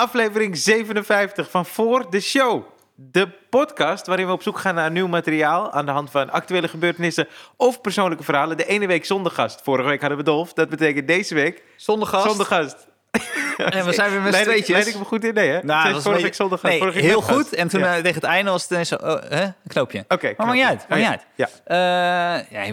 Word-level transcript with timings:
aflevering 0.00 0.56
57 0.56 1.50
van 1.50 1.66
Voor 1.66 2.10
de 2.10 2.20
Show. 2.20 2.62
De 2.94 3.28
podcast 3.50 4.06
waarin 4.06 4.26
we 4.26 4.32
op 4.32 4.42
zoek 4.42 4.58
gaan 4.58 4.74
naar 4.74 4.90
nieuw 4.90 5.06
materiaal 5.06 5.72
aan 5.72 5.86
de 5.86 5.92
hand 5.92 6.10
van 6.10 6.30
actuele 6.30 6.68
gebeurtenissen 6.68 7.28
of 7.56 7.80
persoonlijke 7.80 8.24
verhalen. 8.24 8.56
De 8.56 8.66
ene 8.66 8.86
week 8.86 9.04
zonder 9.04 9.32
gast. 9.32 9.60
Vorige 9.62 9.88
week 9.88 10.00
hadden 10.00 10.18
we 10.18 10.24
Dolf. 10.24 10.52
Dat 10.52 10.68
betekent 10.68 11.06
deze 11.08 11.34
week 11.34 11.62
Zonder 11.76 12.08
gast. 12.08 12.26
zonder 12.28 12.46
gast. 12.46 12.88
En 13.56 13.84
we 13.84 13.92
zijn 13.92 14.10
weer 14.10 14.20
met 14.20 14.34
z'n 14.34 14.42
tweetjes. 14.42 14.68
leid 14.68 14.86
ik 14.86 14.98
me 14.98 15.04
goed 15.04 15.24
in? 15.24 15.34
Nee, 15.34 15.48
hè? 15.50 15.58
Nou, 15.62 16.00
vorige 16.02 16.22
week 16.22 16.34
zonder 16.34 16.58
gast. 16.58 16.70
Nee, 16.72 16.80
vorige 16.82 16.98
heel 16.98 17.20
gast. 17.20 17.32
goed. 17.38 17.52
En 17.52 17.68
toen 17.68 17.80
Ja. 17.80 17.86
eh, 17.96 18.02
tegen 18.02 18.14
het 18.14 18.24
einde 18.24 18.50
was 18.50 18.62
het 18.62 18.70
ineens 18.70 18.88
zo... 18.88 18.94
Oh, 18.94 19.20
hè? 19.28 19.42
Een 19.44 19.54
knoopje. 19.66 20.04
Oké, 20.08 20.34
maar 20.36 20.46
maakt 20.46 20.58
niet 20.58 20.66
uit. 20.68 20.86
Maakt 20.88 20.90
Oh, 20.90 20.96
niet 20.98 21.06
uit. 21.06 21.26
Ja. 21.34 21.48
Eh, 22.50 22.64
ja, 22.64 22.72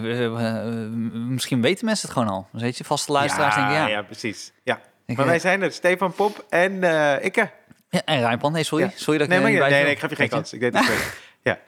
misschien 1.12 1.62
weten 1.62 1.84
mensen 1.84 2.08
het 2.08 2.18
gewoon 2.18 2.32
al. 2.32 2.46
Dus 2.52 2.62
weet 2.62 2.78
je, 2.78 2.84
vaste 2.84 3.12
luisteraars 3.12 3.54
ja, 3.54 3.60
denken 3.68 3.82
ja. 3.82 3.88
ja, 3.88 4.02
precies. 4.02 4.52
Ja. 4.64 4.80
Ik, 5.08 5.16
maar 5.16 5.26
wij 5.26 5.38
zijn 5.38 5.62
er. 5.62 5.72
Stefan 5.72 6.12
Pop 6.12 6.44
en 6.48 6.82
eh 6.84 7.24
Ikke. 7.24 7.50
Ja, 7.88 8.02
en 8.04 8.20
Rijnpan. 8.20 8.52
Nee, 8.52 8.64
sorry. 8.64 8.84
Ja. 8.84 8.90
Sorry 8.94 9.18
dat 9.18 9.26
ik 9.26 9.32
Nee, 9.32 9.58
maar, 9.58 9.70
nee, 9.70 9.82
nee, 9.82 9.90
ik 9.92 9.98
geef 9.98 10.10
je 10.10 10.16
geen 10.16 10.28
kans. 10.28 10.52
Ik 10.52 10.60
deed 10.60 10.74
het. 10.78 10.86
Ja. 11.42 11.58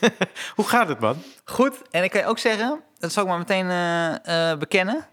Hoe 0.56 0.68
gaat 0.68 0.88
het, 0.88 1.00
man? 1.00 1.22
Goed, 1.44 1.82
en 1.90 2.04
ik 2.04 2.10
kan 2.10 2.20
je 2.20 2.26
ook 2.26 2.38
zeggen, 2.38 2.80
dat 2.98 3.12
zal 3.12 3.22
ik 3.22 3.28
maar 3.28 3.38
meteen 3.38 3.70
eh, 3.70 4.50
eh, 4.50 4.58
bekennen. 4.58 5.06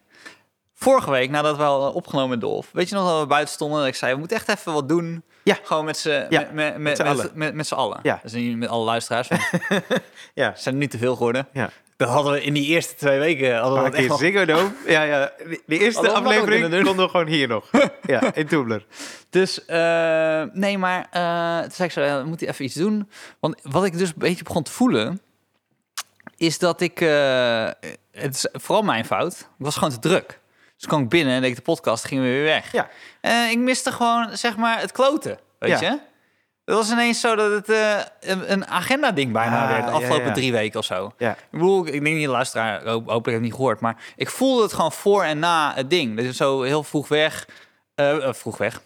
Vorige 0.74 1.12
week, 1.12 1.30
nadat 1.30 1.58
we 1.58 1.64
al 1.64 1.92
opgenomen 1.92 2.30
met 2.30 2.42
Dolf, 2.42 2.70
weet 2.72 2.90
je 2.90 2.96
nog 2.96 3.10
dat 3.10 3.20
we 3.20 3.28
buiten 3.28 3.54
stonden? 3.54 3.80
Dat 3.80 3.88
ik 3.88 3.96
zei, 3.96 4.14
we 4.14 4.20
moeten 4.20 4.38
echt 4.38 4.50
even 4.50 4.74
wat 4.74 4.90
doen. 4.90 5.24
Ja. 5.44 5.58
Gewoon 5.64 5.86
met 5.86 5.98
z'n 5.98 6.10
Ja, 6.30 6.40
met, 6.40 6.54
met, 6.54 6.54
met 6.54 6.78
met, 6.78 6.98
met, 6.98 7.08
allen. 7.08 7.32
met, 7.34 7.54
met 7.54 7.68
z'n 7.68 7.74
allen. 7.74 8.00
Ja. 8.04 8.20
Dus 8.24 8.32
niet 8.32 8.58
met 8.58 8.70
alle 8.70 8.86
luisteraars. 8.86 9.28
Ja. 10.34 10.54
Zijn 10.56 10.76
er 10.76 10.82
niet 10.82 10.92
te 10.92 10.98
veel 10.98 11.14
geworden. 11.16 11.48
Ja. 11.54 11.70
Dat 11.98 12.10
hadden 12.10 12.34
we 12.34 12.44
in 12.44 12.54
die 12.54 12.66
eerste 12.66 12.96
twee 12.96 13.20
weken. 13.20 13.58
Hadden 13.58 13.84
we 13.84 13.90
keer 13.90 14.12
Ziggo 14.12 14.46
Dome. 14.46 14.72
Ja, 14.88 15.04
ja. 15.04 15.32
De, 15.66 15.80
eerste 15.80 16.12
aflevering 16.12 16.70
doen. 16.70 16.84
konden 16.84 17.06
we 17.06 17.12
gewoon 17.12 17.28
hier 17.28 17.48
nog. 17.48 17.70
Ja, 18.06 18.34
in 18.34 18.48
Toebler. 18.48 18.86
Dus 19.30 19.66
eh, 19.66 20.44
nee, 20.54 20.78
maar 20.78 21.08
eh 21.12 21.62
toen 21.62 21.72
zei 21.72 21.88
ik 21.88 21.92
zo, 21.94 22.02
ja, 22.02 22.22
we 22.22 22.28
moeten 22.28 22.48
even 22.48 22.66
iets 22.66 22.74
doen. 22.76 23.10
Want 23.40 23.60
wat 23.64 23.86
ik 23.86 23.98
dus 23.98 24.10
een 24.10 24.14
beetje 24.18 24.44
begon 24.44 24.64
te 24.64 24.72
voelen, 24.72 25.22
is 26.38 26.60
dat 26.60 26.82
ik, 26.82 27.02
eh, 27.02 27.70
het 28.12 28.36
is 28.36 28.48
vooral 28.52 28.84
mijn 28.84 29.06
fout, 29.06 29.34
ik 29.40 29.46
was 29.66 29.76
gewoon 29.76 29.90
te 29.90 30.00
druk. 30.00 30.40
Dus 30.76 30.86
kwam 30.88 31.02
ik 31.04 31.10
binnen 31.10 31.34
en 31.34 31.42
deed 31.42 31.50
ik 31.50 31.56
de 31.56 31.62
podcast, 31.62 32.06
gingen 32.06 32.24
we 32.24 32.30
weer 32.30 32.44
weg. 32.44 32.72
Ja. 32.72 32.90
Ik 33.50 33.58
miste 33.58 33.92
gewoon, 33.92 34.38
zeg 34.38 34.58
maar, 34.58 34.80
het 34.80 34.92
kloten, 34.92 35.40
weet 35.60 35.80
Ja. 35.80 35.90
je? 35.92 36.00
Het 36.68 36.76
was 36.76 36.92
ineens 36.92 37.20
zo 37.20 37.36
dat 37.36 37.52
het 37.52 37.70
eh, 37.70 37.98
een, 38.20 38.52
een 38.52 38.68
agenda-ding 38.68 39.32
bijna 39.32 39.62
Ah, 39.64 39.70
werd, 39.70 39.86
de 39.86 39.92
afgelopen 39.92 40.26
ja. 40.28 40.34
drie 40.34 40.52
weken 40.52 40.80
of 40.80 40.86
zo. 40.86 41.14
Ja. 41.18 41.32
Ik 41.32 41.38
bedoel, 41.52 41.86
ik 41.88 41.92
denk 42.04 42.16
niet 42.16 42.28
luisteraar, 42.28 42.76
hoop, 42.84 42.86
hopelijk 42.86 43.16
heb 43.16 43.26
ik 43.28 43.34
het 43.34 43.42
niet 43.42 43.54
gehoord, 43.54 43.80
maar 43.80 43.96
ik 44.16 44.30
voelde 44.30 44.62
het 44.64 44.74
gewoon 44.74 44.92
voor 44.92 45.24
en 45.24 45.40
na 45.40 45.74
het 45.76 45.90
ding. 45.90 46.20
Is 46.20 46.38
zo 46.38 46.62
heel 46.62 46.84
vroeg 46.84 47.08
weg, 47.08 47.48
eh, 47.96 48.28
eh, 48.28 48.34
vroeg 48.34 48.58
weg. 48.58 48.82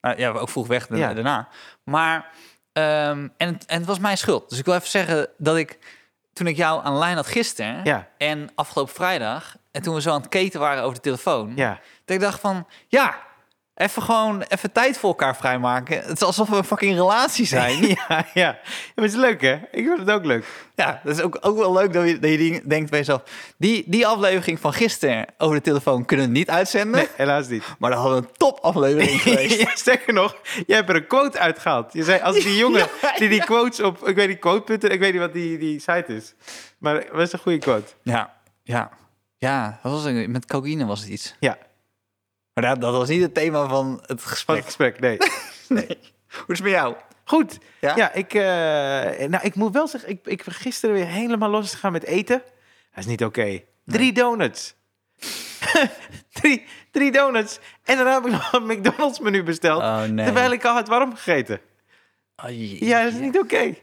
Nou 0.00 0.18
ja, 0.18 0.30
ook 0.30 0.48
vroeg 0.48 0.66
weg 0.66 0.86
da- 0.86 0.96
Ja. 0.96 1.14
daarna. 1.14 1.48
Maar, 1.84 2.30
ehm, 2.72 3.28
en, 3.36 3.48
het- 3.52 3.64
en 3.66 3.78
het 3.78 3.86
was 3.86 3.98
mijn 3.98 4.18
schuld. 4.18 4.48
Dus 4.48 4.58
ik 4.58 4.64
wil 4.64 4.74
even 4.74 4.88
zeggen 4.88 5.28
dat 5.38 5.56
ik, 5.56 5.78
toen 6.32 6.46
ik 6.46 6.56
jou 6.56 6.84
aan 6.84 6.92
de 6.92 6.98
lijn 6.98 7.16
had 7.16 7.26
gisteren 7.26 7.80
Ja. 7.84 8.08
en 8.18 8.50
afgelopen 8.54 8.94
vrijdag, 8.94 9.56
en 9.70 9.82
toen 9.82 9.94
we 9.94 10.00
zo 10.00 10.10
aan 10.10 10.20
het 10.20 10.28
keten 10.28 10.60
waren 10.60 10.82
over 10.82 10.94
de 10.94 11.00
telefoon, 11.00 11.52
Ja. 11.56 11.78
dat 12.04 12.16
ik 12.16 12.22
dacht 12.22 12.40
van, 12.40 12.66
ja, 12.88 13.16
even 13.82 14.02
gewoon 14.02 14.42
even 14.48 14.72
tijd 14.72 14.98
voor 14.98 15.08
elkaar 15.08 15.36
vrijmaken. 15.36 15.96
Het 16.02 16.16
is 16.16 16.22
alsof 16.22 16.48
we 16.48 16.56
een 16.56 16.64
fucking 16.64 16.94
relatie 16.94 17.46
zijn. 17.46 17.86
Ja, 17.92 17.96
ja. 18.08 18.26
ja. 18.34 18.58
Maar 18.94 19.04
het 19.04 19.14
is 19.14 19.20
leuk, 19.20 19.40
hè? 19.40 19.52
Ik 19.52 19.86
vind 19.86 19.98
het 19.98 20.10
ook 20.10 20.24
leuk. 20.24 20.44
Ja, 20.74 21.00
dat 21.04 21.16
is 21.16 21.22
ook, 21.22 21.38
ook 21.40 21.58
wel 21.58 21.72
leuk 21.72 21.92
dat 21.92 22.08
je, 22.08 22.18
dat 22.18 22.30
je 22.30 22.62
denkt 22.64 22.90
bij 22.90 22.98
jezelf... 22.98 23.22
Die, 23.56 23.84
die 23.86 24.06
aflevering 24.06 24.60
van 24.60 24.72
gisteren 24.72 25.26
over 25.38 25.56
de 25.56 25.62
telefoon 25.62 26.04
kunnen 26.04 26.26
we 26.26 26.32
niet 26.32 26.50
uitzenden. 26.50 27.00
Nee, 27.00 27.08
helaas 27.16 27.48
niet. 27.48 27.64
Maar 27.78 27.90
dan 27.90 28.00
hadden 28.00 28.20
we 28.20 28.26
een 28.28 28.34
topaflevering 28.36 29.20
geweest. 29.22 29.60
Ja, 29.60 29.70
sterker 29.74 30.12
nog, 30.12 30.36
jij 30.66 30.76
hebt 30.76 30.88
er 30.88 30.96
een 30.96 31.06
quote 31.06 31.38
uitgehaald. 31.38 31.92
Je 31.92 32.04
zei, 32.04 32.20
als 32.20 32.34
die 32.34 32.56
jongen 32.64 32.86
die 33.18 33.28
die 33.28 33.44
quotes 33.44 33.80
op, 33.80 34.08
ik 34.08 34.14
weet 34.14 34.28
niet, 34.28 34.38
quotepunten, 34.38 34.90
ik 34.90 35.00
weet 35.00 35.12
niet 35.12 35.20
wat 35.20 35.32
die, 35.32 35.58
die 35.58 35.80
site 35.80 36.06
is. 36.06 36.34
Maar 36.78 36.94
het 36.94 37.10
was 37.12 37.32
een 37.32 37.38
goede 37.38 37.58
quote. 37.58 37.92
Ja, 38.02 38.34
ja. 38.62 38.90
Ja, 39.36 39.78
dat 39.82 39.92
was 39.92 40.04
een, 40.04 40.30
met 40.30 40.46
cocaïne 40.46 40.86
was 40.86 41.00
het 41.00 41.08
iets. 41.08 41.34
Ja, 41.40 41.58
Maar 42.54 42.64
dat, 42.64 42.80
dat 42.80 42.92
was 42.92 43.08
niet 43.08 43.22
het 43.22 43.34
thema 43.34 43.68
van 43.68 44.02
het 44.06 44.22
gesprek. 44.22 44.64
gesprek, 44.64 45.00
nee. 45.00 45.18
Nee. 45.68 45.86
Hoe 46.28 46.46
is 46.46 46.58
het 46.58 46.62
met 46.62 46.70
jou? 46.70 46.94
Goed. 47.24 47.58
Ja? 47.80 47.96
Ja, 47.96 48.12
ik, 48.12 48.34
eh, 48.34 49.28
nou, 49.28 49.44
ik 49.44 49.54
moet 49.54 49.72
wel 49.72 49.88
zeggen, 49.88 50.10
ik, 50.10 50.26
ik 50.26 50.44
ben 50.44 50.54
gisteren 50.54 50.94
weer 50.94 51.06
helemaal 51.06 51.50
los 51.50 51.72
gegaan 51.72 51.92
met 51.92 52.04
eten. 52.04 52.42
Dat 52.90 53.04
is 53.04 53.06
niet 53.06 53.24
oké. 53.24 53.62
Drie 53.84 54.12
donuts. 54.12 54.74
drie, 56.40 56.64
drie 56.90 57.12
donuts. 57.12 57.58
En 57.84 57.96
daarna 57.96 58.14
heb 58.14 58.24
ik 58.24 58.32
nog 58.32 58.52
een 58.52 58.66
McDonald's 58.66 59.18
menu 59.18 59.42
besteld. 59.42 59.82
Oh, 59.82 60.02
nee. 60.02 60.24
Terwijl 60.24 60.52
ik 60.52 60.64
al 60.64 60.74
had 60.74 60.88
warm 60.88 61.14
gegeten. 61.14 61.60
Ja, 62.48 63.04
dat 63.04 63.12
is 63.12 63.18
niet 63.18 63.38
oké. 63.38 63.74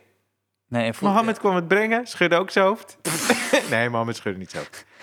Nee, 0.70 0.86
en 0.86 0.94
vroeg- 0.94 1.10
Mohammed 1.10 1.40
kwam 1.40 1.56
het 1.56 1.68
brengen, 1.68 2.08
schudde 2.08 2.36
ook 2.38 2.50
zijn 2.52 2.66
hoofd. 2.66 2.98
nee, 3.70 3.90
Mohammed 3.90 4.16
schudde 4.16 4.40
niet 4.40 4.52
zo. 4.52 4.58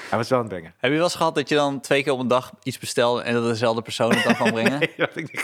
Hij 0.09 0.19
was 0.19 0.29
wel 0.29 0.39
aan 0.39 0.45
het 0.45 0.55
brengen. 0.55 0.75
Heb 0.79 0.91
je 0.91 0.97
wel 0.97 1.05
eens 1.07 1.15
gehad 1.15 1.35
dat 1.35 1.49
je 1.49 1.55
dan 1.55 1.81
twee 1.81 2.03
keer 2.03 2.13
op 2.13 2.19
een 2.19 2.29
dag 2.29 2.53
iets 2.63 2.79
bestelde... 2.79 3.23
en 3.23 3.35
dat 3.35 3.45
dezelfde 3.45 3.83
persoon 3.83 4.15
het 4.15 4.25
dan 4.25 4.37
kan 4.37 4.53
brengen? 4.63 4.79
Nee, 4.79 4.93
dat, 4.97 5.17
ik, 5.17 5.43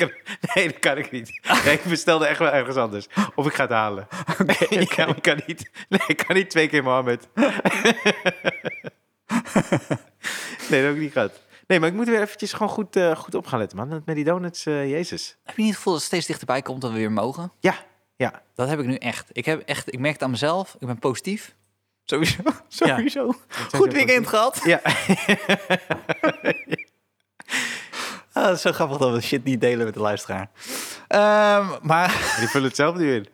nee, 0.55 0.67
dat 0.69 0.79
kan 0.79 0.99
ik 0.99 1.11
niet. 1.11 1.41
Nee, 1.65 1.75
ik 1.75 1.85
bestelde 1.85 2.27
echt 2.27 2.39
wel 2.39 2.51
ergens 2.53 2.77
anders. 2.77 3.07
Of 3.35 3.47
ik 3.47 3.55
ga 3.55 3.63
het 3.63 3.73
halen. 3.73 4.09
Nee, 4.47 4.69
ik 4.81 4.89
kan, 4.89 5.09
ik 5.09 5.23
kan 5.23 5.41
niet. 5.47 5.71
Nee, 5.89 6.01
ik 6.07 6.17
kan 6.27 6.37
niet 6.37 6.51
twee 6.51 6.69
keer 6.69 6.83
Mohammed. 6.83 7.29
nee, 7.35 7.51
dat 10.69 10.71
heb 10.71 10.95
ik 10.95 10.99
niet 11.01 11.13
gehad. 11.13 11.41
Nee, 11.67 11.81
maar 11.81 11.89
ik 11.89 11.95
moet 11.95 12.07
weer 12.09 12.21
eventjes 12.21 12.53
gewoon 12.53 12.69
goed, 12.69 12.97
eh, 12.97 13.17
goed 13.17 13.35
op 13.35 13.47
gaan 13.47 13.59
letten, 13.59 13.79
man. 13.79 14.03
Met 14.05 14.15
die 14.17 14.25
donuts, 14.25 14.67
eh, 14.67 14.91
jezus. 14.91 15.37
Heb 15.45 15.57
je 15.57 15.61
niet 15.63 15.71
het 15.71 15.77
gevoel 15.79 15.93
dat 15.93 16.03
het 16.03 16.11
steeds 16.13 16.27
dichterbij 16.27 16.63
komt 16.63 16.81
dat 16.81 16.91
we 16.91 16.97
weer 16.97 17.13
mogen? 17.13 17.53
Ja, 17.61 17.75
ja. 18.23 18.43
Dat 18.55 18.69
heb 18.69 18.79
ik 18.81 18.87
nu 18.87 18.95
echt. 18.95 19.29
Ik, 19.33 19.45
heb 19.45 19.61
echt, 19.61 19.93
ik 19.93 19.99
merk 19.99 20.13
het 20.15 20.23
aan 20.23 20.31
mezelf. 20.31 20.77
Ik 20.79 20.87
ben 20.87 20.99
positief. 20.99 21.55
Sowieso. 22.05 22.43
Sowieso. 22.69 23.35
Goed 23.75 23.93
weekend 23.93 24.27
gehad. 24.27 24.61
Ja, 24.65 24.81
Ah, 28.33 28.45
dat 28.45 28.55
is 28.57 28.61
zo 28.63 28.73
grappig 28.73 28.97
dat 28.99 29.13
we 29.13 29.21
shit 29.21 29.45
niet 29.45 29.61
delen 29.61 29.85
met 29.85 29.95
de 29.95 30.01
luisteraar. 30.01 30.51
Ehm, 31.09 31.67
maar, 31.83 32.09
die 32.39 32.49
vullen 32.49 32.67
het 32.67 32.77
zelf 32.77 32.97
nu 32.97 33.15
in. 33.15 33.29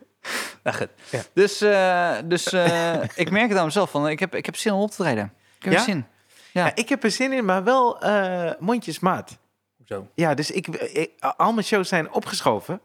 nou 0.63 0.77
goed. 0.77 0.89
Ja. 1.11 1.21
Dus, 1.33 1.61
eh, 1.61 2.17
dus 2.25 2.53
eh, 2.53 3.03
ik 3.15 3.31
merk 3.31 3.49
het 3.49 3.59
aan 3.59 3.65
mezelf. 3.65 3.91
Van, 3.91 4.09
ik, 4.09 4.19
heb, 4.19 4.35
ik 4.35 4.47
heb 4.47 4.57
zin 4.57 4.73
om 4.73 4.81
op 4.81 4.91
te 4.91 4.97
treden. 4.97 5.33
Ik 5.59 5.65
heb 5.65 5.73
Ja? 5.73 5.79
er 5.79 5.85
zin. 5.85 6.07
Ja. 6.53 6.65
Ja, 6.67 6.75
ik 6.75 6.89
heb 6.89 7.05
er 7.05 7.11
zin 7.11 7.33
in, 7.33 7.45
maar 7.45 7.65
wel 7.65 8.01
eh, 8.01 8.51
mondjesmaat. 8.59 9.39
Hoezo? 9.77 10.07
Ja, 10.15 10.35
dus 10.35 10.51
ik, 10.51 10.67
ik- 10.69 11.11
al 11.19 11.53
mijn 11.53 11.67
shows 11.67 11.89
zijn 11.89 12.13
opgeschoven. 12.13 12.81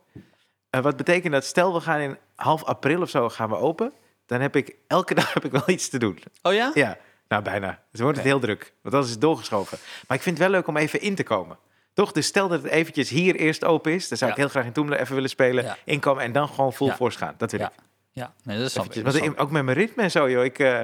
Eh, 0.73 0.81
wat 0.81 0.97
betekent 0.97 1.33
dat, 1.33 1.45
stel 1.45 1.73
we 1.73 1.79
gaan 1.81 1.99
in 1.99 2.17
half 2.35 2.63
april 2.63 3.01
of 3.01 3.09
zo 3.09 3.29
gaan 3.29 3.49
we 3.49 3.55
open. 3.55 3.93
Dan 4.25 4.41
heb 4.41 4.55
ik, 4.55 4.75
elke 4.87 5.13
dag 5.19 5.33
heb 5.33 5.45
ik 5.45 5.51
wel 5.51 5.63
iets 5.69 5.89
te 5.89 5.97
doen. 5.97 6.19
Oh 6.41 6.53
ja? 6.53 6.71
Ja, 6.73 6.97
nou 7.27 7.43
bijna. 7.43 7.67
Dus 7.69 7.77
dan 7.91 8.01
wordt 8.01 8.17
het 8.17 8.27
heel 8.27 8.39
druk. 8.39 8.59
Want 8.81 8.83
anders 8.83 9.05
is 9.05 9.11
het 9.11 9.21
doorgeschoven. 9.21 9.77
Maar 10.07 10.17
ik 10.17 10.23
vind 10.23 10.37
het 10.37 10.47
wel 10.47 10.55
leuk 10.57 10.67
om 10.67 10.77
even 10.77 11.01
in 11.01 11.15
te 11.15 11.23
komen. 11.23 11.57
Toch? 11.93 12.11
Dus 12.11 12.25
stel 12.25 12.47
dat 12.47 12.63
het 12.63 12.71
eventjes 12.71 13.09
hier 13.09 13.35
eerst 13.35 13.63
open 13.63 13.91
is. 13.91 14.07
Dan 14.07 14.17
zou 14.17 14.29
Ja. 14.31 14.35
ik 14.35 14.41
heel 14.41 14.51
graag 14.51 14.65
in 14.65 14.71
Toemler 14.71 14.99
even 14.99 15.13
willen 15.15 15.29
spelen. 15.29 15.63
Ja. 15.63 15.77
Inkomen 15.85 16.23
en 16.23 16.31
dan 16.31 16.47
gewoon 16.47 16.73
full 16.73 16.87
Ja. 16.87 16.95
force 16.95 17.17
gaan. 17.17 17.33
Dat 17.37 17.51
wil 17.51 17.59
ik. 17.61 17.69
Ja, 18.11 18.33
nee, 18.43 18.57
dat 18.57 18.65
is. 18.65 18.75
Eventjes. 18.75 19.03
dat 19.03 19.13
Want 19.13 19.25
ik. 19.25 19.41
ook 19.41 19.51
met 19.51 19.63
mijn 19.63 19.77
ritme 19.77 20.03
en 20.03 20.11
zo, 20.11 20.29
joh. 20.29 20.43
Ik, 20.43 20.59
eh, 20.59 20.79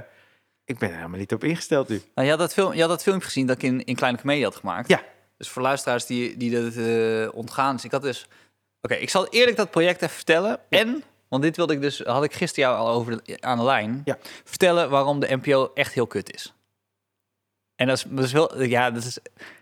ik 0.65 0.77
ben 0.77 0.89
er 0.89 0.95
helemaal 0.95 1.19
niet 1.19 1.33
op 1.33 1.43
ingesteld 1.43 1.89
nu. 1.89 2.01
Nou, 2.15 2.25
je, 2.27 2.33
had 2.33 2.39
dat 2.39 2.53
film, 2.53 2.73
je 2.73 2.79
had 2.79 2.89
dat 2.89 3.03
filmpje 3.03 3.25
gezien 3.25 3.47
dat 3.47 3.55
ik 3.55 3.63
in, 3.63 3.83
in 3.85 3.95
Kleine 3.95 4.17
Comedie 4.19 4.43
had 4.43 4.55
gemaakt. 4.55 4.87
Ja. 4.89 5.01
Dus 5.37 5.49
voor 5.49 5.61
luisteraars 5.61 6.05
die, 6.05 6.37
die 6.37 6.61
dat 6.61 6.75
eh, 6.75 7.35
ontgaan 7.37 7.75
is. 7.75 7.83
Ik 7.83 7.91
had 7.91 8.01
dus... 8.01 8.27
Oké, 8.81 8.93
ik 8.93 9.09
zal 9.09 9.27
eerlijk 9.27 9.57
dat 9.57 9.71
project 9.71 10.01
even 10.01 10.15
vertellen. 10.15 10.59
En, 10.69 11.03
want 11.27 11.43
dit 11.43 11.55
wilde 11.55 11.73
ik 11.73 11.81
dus... 11.81 11.99
Had 11.99 12.23
ik 12.23 12.33
gisteren 12.33 12.69
jou 12.69 12.79
al 12.81 12.89
over 12.93 13.23
de- 13.23 13.37
aan 13.41 13.57
de 13.57 13.63
lijn. 13.63 14.01
Ja. 14.05 14.17
Vertellen 14.43 14.89
waarom 14.89 15.19
de 15.19 15.35
NPO 15.35 15.71
echt 15.73 15.93
heel 15.93 16.07
kut 16.07 16.33
is. 16.33 16.53
En 17.75 17.87
dat 17.87 17.97
is, 17.97 18.03
dat 18.07 18.25
is 18.25 18.31
wel... 18.31 18.61
Ja, 18.63 18.91
dat 18.91 19.03
is... 19.03 19.19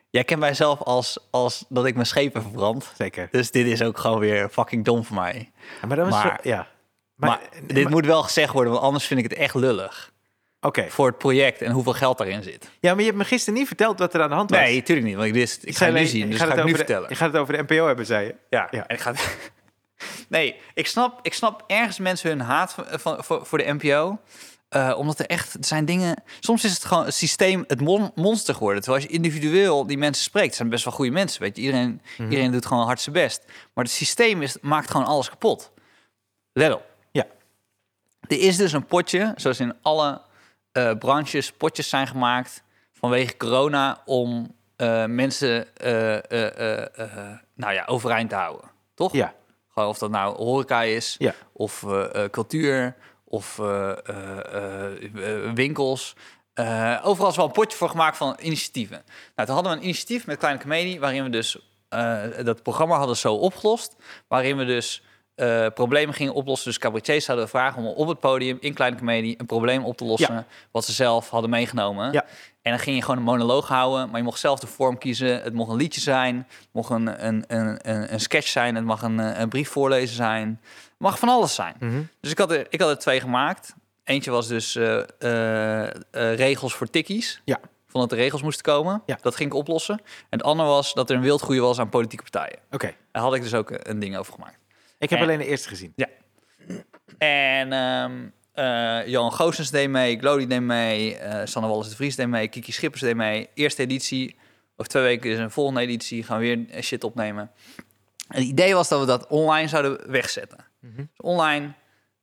Jij 0.10 0.24
kent 0.24 0.40
mij 0.40 0.54
zelf 0.54 0.82
als, 0.82 1.18
als 1.30 1.66
dat 1.70 1.86
ik 1.86 1.94
mijn 1.94 2.06
schepen 2.08 2.42
verbrand. 2.42 2.92
Zeker. 2.98 3.28
Dus 3.32 3.52
dit 3.52 3.66
is 3.68 3.82
ook 3.82 3.98
gewoon 3.98 4.20
weer 4.20 4.50
fucking 4.50 4.86
dom 4.86 5.04
voor 5.06 5.16
mij. 5.16 5.52
Ja, 5.82 5.88
maar 5.88 5.98
dat 5.98 6.06
was... 6.10 6.24
Maar- 6.24 6.40
zo- 6.44 6.50
ja. 6.50 6.68
Maar, 7.16 7.30
Maar, 7.30 7.42
dit 7.74 7.90
moet 7.90 8.06
wel 8.06 8.24
gezegd 8.24 8.54
worden, 8.54 8.72
want 8.72 8.84
anders 8.86 9.06
vind 9.06 9.20
ik 9.24 9.30
het 9.30 9.40
echt 9.40 9.56
lullig. 9.56 10.12
Oké. 10.62 10.90
Voor 10.90 11.08
het 11.08 11.18
project 11.18 11.62
en 11.62 11.72
hoeveel 11.72 11.94
geld 11.94 12.18
daarin 12.18 12.44
zit. 12.44 12.70
Ja, 12.80 12.90
maar 12.92 13.00
je 13.00 13.06
hebt 13.06 13.18
me 13.18 13.24
gisteren 13.26 13.60
niet 13.60 13.68
verteld 13.68 14.00
wat 14.00 14.14
er 14.14 14.22
aan 14.22 14.30
de 14.30 14.36
hand 14.36 14.50
was. 14.50 14.60
Nee, 14.60 14.76
natuurlijk 14.76 15.08
niet. 15.08 15.16
Want 15.16 15.28
ik 15.28 15.34
wist, 15.34 15.66
ik, 15.66 15.78
ga 15.78 15.92
het 15.92 16.10
zien, 16.10 16.30
dus 16.30 16.40
ga 16.40 16.46
ik 16.46 16.52
het 16.56 16.66
nu 16.66 16.72
de- 16.72 16.78
vertellen. 16.78 17.10
Je 17.10 17.16
gaat 17.16 17.32
het 17.34 17.42
over 17.42 17.58
de 17.58 17.64
NPO 17.74 17.86
hebben, 17.88 18.06
zei 18.06 18.26
je. 18.26 18.36
Ja, 18.50 18.68
Ja. 18.72 18.88
En 18.88 18.96
ik 18.96 19.02
ga... 19.02 19.14
nee, 20.30 20.56
ik 20.74 20.88
snap, 20.88 21.20
ik 21.22 21.34
snap 21.34 21.64
ergens 21.68 22.00
mensen 22.00 22.30
hun 22.30 22.40
haat 22.42 22.74
van, 22.74 22.86
van- 22.90 23.24
voor, 23.24 23.46
voor 23.46 23.58
de 23.58 23.74
NPO. 23.74 24.20
Eh, 24.70 24.94
omdat 24.98 25.20
er 25.20 25.26
echt 25.26 25.54
er 25.54 25.66
zijn 25.66 25.86
dingen. 25.86 26.24
Soms 26.40 26.64
is 26.64 26.74
het 26.74 26.86
gewoon 26.86 27.06
het 27.06 27.14
systeem 27.14 27.64
het 27.68 27.82
mon- 27.82 28.12
monster 28.16 28.54
geworden. 28.54 28.82
Terwijl 28.82 29.04
als 29.04 29.12
je 29.12 29.18
individueel 29.18 29.88
die 29.88 29.98
mensen 29.98 30.24
spreekt, 30.24 30.56
zijn 30.56 30.70
best 30.70 30.84
wel 30.84 30.94
goede 30.94 31.12
mensen. 31.12 31.42
Weet 31.42 31.56
je, 31.56 31.62
iedereen, 31.62 32.02
Mhm. 32.18 32.30
iedereen 32.30 32.52
doet 32.52 32.66
gewoon 32.66 32.86
hard 32.86 33.02
zijn 33.02 33.16
best. 33.16 33.44
Maar 33.74 33.84
het 33.84 33.94
systeem 33.94 34.42
is, 34.42 34.58
maakt 34.62 34.92
gewoon 34.92 35.06
alles 35.06 35.30
kapot. 35.30 35.72
Let 36.54 36.74
op. 36.74 36.86
Ja. 37.12 37.26
Er 38.28 38.40
is 38.40 38.58
dus 38.58 38.72
een 38.74 38.86
potje, 38.86 39.34
zoals 39.36 39.60
in 39.60 39.74
alle 39.82 40.22
eh, 40.78 40.98
branches, 40.98 41.52
potjes 41.52 41.90
zijn 41.90 42.08
gemaakt 42.08 42.64
vanwege 42.94 43.38
corona 43.38 44.02
om 44.06 44.56
eh, 44.76 45.06
mensen 45.06 45.76
eh, 45.76 45.88
nou 47.54 47.74
ja, 47.74 47.86
overeind 47.86 48.30
te 48.30 48.36
houden. 48.36 48.70
Toch? 48.94 49.14
Ja. 49.14 49.34
Gewoon 49.74 49.90
of 49.90 49.98
dat 49.98 50.10
nou 50.10 50.36
horeca 50.38 50.82
is, 50.82 51.16
Ja. 51.20 51.34
of 51.54 51.86
cultuur, 52.32 52.96
of 53.24 53.56
winkels. 55.54 56.16
Overal 57.04 57.30
is 57.30 57.36
wel 57.36 57.46
een 57.46 57.52
potje 57.52 57.78
voor 57.78 57.90
gemaakt 57.90 58.18
van 58.18 58.38
initiatieven. 58.40 59.04
Nou, 59.36 59.48
toen 59.48 59.56
hadden 59.56 59.74
we 59.74 59.78
een 59.78 59.84
initiatief 59.84 60.26
met 60.26 60.38
Kleine 60.38 60.62
Comedie... 60.62 61.00
waarin 61.00 61.24
we 61.24 61.30
dus 61.30 61.58
dat 62.44 62.64
programma 62.64 62.98
hadden 62.98 63.18
zo 63.18 63.34
opgelost... 63.34 63.96
waarin 64.28 64.58
we 64.58 64.66
dus 64.66 65.04
eh, 65.38 65.66
problemen 65.74 66.16
gingen 66.16 66.34
oplossen. 66.34 66.70
Dus 66.70 66.80
cabaretiers 66.80 67.26
zouden 67.26 67.50
vragen 67.50 67.82
om 67.82 67.88
op 67.88 68.08
het 68.08 68.20
podium 68.20 68.58
in 68.60 68.74
Kleine 68.74 68.98
Comedie... 68.98 69.36
een 69.38 69.46
probleem 69.46 69.84
op 69.84 69.98
te 69.98 70.06
lossen 70.06 70.46
wat 70.72 70.86
ze 70.86 70.92
zelf 70.92 71.30
hadden 71.30 71.50
meegenomen. 71.50 72.12
Ja. 72.12 72.26
En 72.62 72.72
dan 72.72 72.80
ging 72.80 72.96
je 72.96 73.02
gewoon 73.02 73.18
een 73.18 73.24
monoloog 73.24 73.68
houden, 73.68 74.10
maar 74.10 74.18
je 74.18 74.24
mocht 74.24 74.40
zelf 74.40 74.60
de 74.60 74.68
vorm 74.68 74.98
kiezen. 74.98 75.42
Het 75.42 75.54
mocht 75.54 75.72
een 75.72 75.78
liedje 75.78 76.02
zijn, 76.02 76.36
het 76.50 76.68
mocht 76.72 76.90
een, 76.90 77.26
een, 77.28 77.44
een, 77.48 77.80
een, 77.82 78.14
een 78.14 78.20
sketch 78.20 78.48
zijn, 78.48 78.76
het 78.76 78.84
mag 78.84 79.02
een, 79.02 79.18
een 79.42 79.50
brief 79.50 79.70
voorlezen 79.70 80.16
zijn. 80.16 80.60
Het 80.62 80.98
mag 80.98 81.20
van 81.20 81.30
alles 81.30 81.56
zijn. 81.56 81.76
Mhm. 81.80 82.02
Dus 82.22 82.32
ik 82.32 82.38
had, 82.38 82.52
er, 82.52 82.66
ik 82.70 82.82
had 82.82 82.90
er 82.90 82.98
twee 82.98 83.20
gemaakt. 83.20 83.76
Eentje 84.04 84.32
was 84.32 84.48
dus 84.48 84.76
eh, 84.76 85.84
eh, 85.84 86.36
regels 86.36 86.74
voor 86.74 86.90
tikkies. 86.90 87.42
Ja. 87.46 87.60
Vond 87.88 88.10
dat 88.10 88.18
de 88.18 88.24
regels 88.24 88.42
moesten 88.42 88.64
komen. 88.64 89.02
Ja. 89.06 89.18
Dat 89.22 89.36
ging 89.36 89.50
ik 89.50 89.56
oplossen. 89.56 89.98
En 89.98 90.38
het 90.38 90.44
andere 90.44 90.70
was 90.70 90.94
dat 90.94 91.10
er 91.10 91.16
een 91.16 91.22
wildgroei 91.22 91.60
was 91.60 91.80
aan 91.80 91.90
politieke 91.90 92.24
partijen. 92.24 92.60
Oké. 92.72 92.94
Daar 93.12 93.24
had 93.24 93.36
ik 93.36 93.42
dus 93.42 93.54
ook 93.54 93.72
een 93.72 94.00
ding 94.00 94.18
over 94.18 94.34
gemaakt. 94.34 94.58
Ik 95.00 95.10
heb 95.10 95.20
En- 95.20 95.26
alleen 95.26 95.38
de 95.38 95.46
eerste 95.46 95.68
gezien. 95.70 95.94
En 97.18 97.74
ehm 97.74 98.12
eh, 98.54 99.08
Johan 99.08 99.34
Goossens 99.34 99.70
deed 99.72 99.90
mee, 99.90 100.20
Glody 100.20 100.48
deed 100.48 100.62
mee, 100.62 101.18
eh 101.18 101.42
Sanne 101.46 101.70
Wallis 101.70 101.90
de 101.90 101.96
Vries 101.96 102.16
deed 102.16 102.28
mee, 102.28 102.48
Kiki 102.48 102.72
Schippers 102.72 103.02
deed 103.02 103.16
mee. 103.16 103.50
Eerste 103.54 103.82
editie, 103.82 104.36
over 104.76 104.92
twee 104.92 105.04
weken 105.04 105.32
is 105.32 105.38
een 105.38 105.52
volgende 105.52 105.82
editie, 105.82 106.24
gaan 106.24 106.40
we 106.40 106.46
weer 106.46 106.84
shit 106.84 107.04
opnemen. 107.04 107.52
En 108.28 108.40
het 108.40 108.48
idee 108.48 108.74
was 108.74 108.88
dat 108.88 109.00
we 109.00 109.06
dat 109.06 109.28
online 109.28 109.68
zouden 109.68 110.12
wegzetten. 110.12 110.66
Mhm. 110.80 110.96
Dus 110.96 111.06
online 111.18 111.74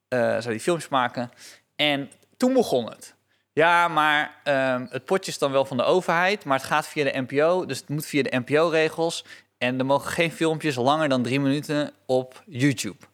eh 0.08 0.18
zouden 0.18 0.50
die 0.50 0.60
filmpjes 0.60 0.88
maken. 0.90 1.30
En 1.76 2.10
toen 2.36 2.52
begon 2.52 2.88
het. 2.90 3.14
Ja, 3.52 3.88
maar 3.88 4.40
ehm, 4.44 4.86
het 4.90 5.04
potje 5.04 5.30
is 5.30 5.38
dan 5.38 5.52
wel 5.52 5.64
van 5.64 5.76
de 5.76 5.82
overheid, 5.82 6.44
maar 6.44 6.58
het 6.58 6.66
gaat 6.66 6.86
via 6.88 7.04
de 7.04 7.20
NPO, 7.28 7.66
dus 7.66 7.78
het 7.78 7.88
moet 7.88 8.06
via 8.06 8.22
de 8.22 8.36
NPO-regels. 8.46 9.24
En 9.58 9.78
er 9.78 9.86
mogen 9.86 10.10
geen 10.10 10.32
filmpjes 10.32 10.76
langer 10.76 11.08
dan 11.08 11.22
drie 11.22 11.40
minuten 11.40 11.92
op 12.06 12.42
YouTube. 12.46 13.04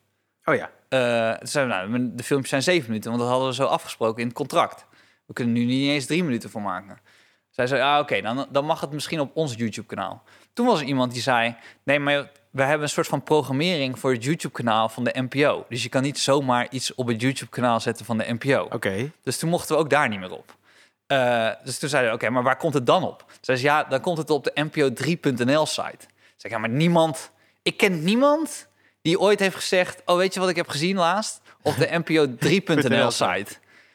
Oh 0.45 0.55
ja. 0.55 0.71
Toen 1.39 1.63
we, 1.63 1.69
nou, 1.69 2.11
de 2.15 2.23
filmpjes 2.23 2.51
zijn 2.51 2.63
zeven 2.63 2.89
minuten, 2.89 3.11
want 3.11 3.23
dat 3.23 3.31
hadden 3.31 3.49
we 3.49 3.55
zo 3.55 3.65
afgesproken 3.65 4.21
in 4.21 4.27
het 4.27 4.37
contract. 4.37 4.87
We 5.27 5.33
kunnen 5.33 5.55
nu 5.55 5.65
niet 5.65 5.91
eens 5.91 6.07
drie 6.07 6.25
minuten 6.25 6.51
voor 6.51 6.63
maken. 6.63 6.99
Zij 7.51 7.67
zei, 7.67 7.83
ah, 7.83 7.99
oké, 7.99 8.21
dan, 8.21 8.47
dan 8.51 8.65
mag 8.65 8.81
het 8.81 8.93
misschien 8.93 9.21
op 9.21 9.37
ons 9.37 9.55
YouTube-kanaal. 9.55 10.23
Toen 10.53 10.67
was 10.67 10.81
er 10.81 10.87
iemand 10.87 11.13
die 11.13 11.23
zei, 11.23 11.57
nee, 11.83 11.99
maar 11.99 12.31
we 12.51 12.63
hebben 12.63 12.83
een 12.83 12.89
soort 12.89 13.07
van 13.07 13.23
programmering 13.23 13.99
voor 13.99 14.13
het 14.13 14.25
YouTube-kanaal 14.25 14.89
van 14.89 15.05
de 15.05 15.15
NPO. 15.15 15.67
Dus 15.69 15.83
je 15.83 15.89
kan 15.89 16.03
niet 16.03 16.19
zomaar 16.19 16.67
iets 16.71 16.95
op 16.95 17.07
het 17.07 17.21
YouTube-kanaal 17.21 17.81
zetten 17.81 18.05
van 18.07 18.19
de 18.19 18.33
NPO. 18.39 18.69
Oké. 18.71 19.11
Dus 19.23 19.39
toen 19.39 19.51
mochten 19.51 19.75
we 19.75 19.83
ook 19.83 19.91
daar 19.91 20.09
niet 20.09 20.21
meer 20.21 20.33
op. 20.33 20.57
Eh, 21.07 21.51
dus 21.65 21.79
toen 21.79 21.89
zeiden 21.89 22.11
we, 22.11 22.17
oké, 22.17 22.31
maar 22.31 22.43
waar 22.43 22.57
komt 22.57 22.75
het 22.75 22.87
dan 22.87 23.05
op? 23.05 23.25
Zei 23.41 23.59
ze, 23.59 23.65
ja, 23.65 23.85
dan 23.85 24.01
komt 24.01 24.19
het 24.19 24.31
op 24.31 24.45
de 24.45 24.53
NPO 24.55 24.91
3.nl 25.05 25.67
site. 25.67 26.07
Zeg, 26.41 26.51
ja, 26.51 26.59
maar 26.59 26.69
niemand... 26.69 27.31
Ik 27.63 27.77
ken 27.77 28.05
niemand 28.05 28.69
die 29.03 29.21
ooit 29.21 29.41
heeft 29.41 29.55
gezegd... 29.57 30.03
oh, 30.05 30.17
weet 30.17 30.35
je 30.35 30.41
wat 30.41 30.49
ik 30.49 30.57
heb 30.57 30.69
gezien 30.69 30.97
laatst? 30.97 31.41
Op 31.63 31.77
de 31.77 31.89
NPO 32.05 32.27
3.nl 32.27 33.11
site. 33.11 33.55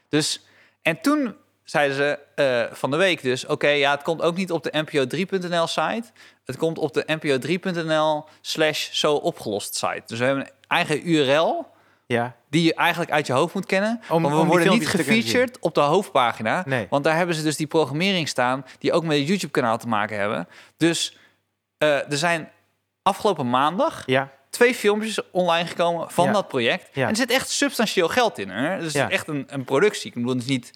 Dus, 0.10 0.46
en 0.82 1.02
toen 1.02 1.36
zeiden 1.64 1.96
ze 1.96 2.20
eh, 2.36 2.76
van 2.76 2.92
de 2.92 2.98
week 2.98 3.22
dus... 3.22 3.46
oké, 3.46 3.68
ja, 3.68 3.92
het 3.92 4.02
komt 4.04 4.22
ook 4.22 4.36
niet 4.36 4.52
op 4.52 4.64
de 4.64 4.70
NPO 4.74 5.06
3.nl 5.18 5.68
site. 5.68 6.04
Het 6.46 6.58
komt 6.58 6.78
op 6.78 6.94
de 6.94 7.04
NPO 7.08 7.38
3.nl 7.48 8.26
slash 8.42 8.90
zo 8.92 9.14
opgelost 9.16 9.76
site. 9.76 10.04
Dus 10.06 10.20
we 10.20 10.26
hebben 10.26 10.44
een 10.46 10.52
eigen 10.68 11.10
URL 11.10 11.68
Ja. 12.06 12.36
die 12.50 12.64
je 12.64 12.74
eigenlijk 12.74 13.12
uit 13.12 13.28
je 13.28 13.34
hoofd 13.34 13.54
moet 13.54 13.66
kennen. 13.66 14.02
Om- 14.10 14.22
want 14.24 14.36
we 14.36 14.44
worden 14.46 14.70
niet 14.70 14.88
gefeatured 14.88 15.60
op 15.60 15.74
de 15.76 15.82
hoofdpagina. 15.82 16.64
Nee. 16.66 16.88
Want 16.90 17.04
daar 17.04 17.16
hebben 17.16 17.36
ze 17.36 17.44
dus 17.44 17.56
die 17.58 17.68
programmering 17.68 18.28
staan... 18.28 18.66
die 18.80 18.94
ook 18.94 19.04
met 19.04 19.18
het 19.18 19.28
YouTube-kanaal 19.28 19.78
te 19.78 19.88
maken 19.88 20.20
hebben. 20.20 20.48
Dus 20.78 21.18
eh, 21.78 22.12
er 22.12 22.18
zijn 22.18 22.50
afgelopen 23.02 23.50
maandag 23.50 24.04
Ja. 24.06 24.32
twee 24.50 24.76
filmpjes 24.76 25.32
online 25.32 25.68
gekomen 25.68 26.12
van 26.12 26.26
Ja. 26.26 26.32
dat 26.32 26.48
project. 26.48 26.90
Ja. 26.96 27.04
En 27.04 27.10
er 27.10 27.16
zit 27.16 27.32
echt 27.32 27.50
substantieel 27.50 28.08
geld 28.08 28.38
in. 28.40 28.50
Hè? 28.50 28.80
Dus 28.80 28.94
het 28.94 29.04
is 29.04 29.10
echt 29.10 29.28
een, 29.28 29.44
een 29.48 29.64
productie. 29.64 30.08
Ik 30.08 30.14
bedoel, 30.14 30.30
het 30.32 30.42
is 30.42 30.48
niet 30.48 30.74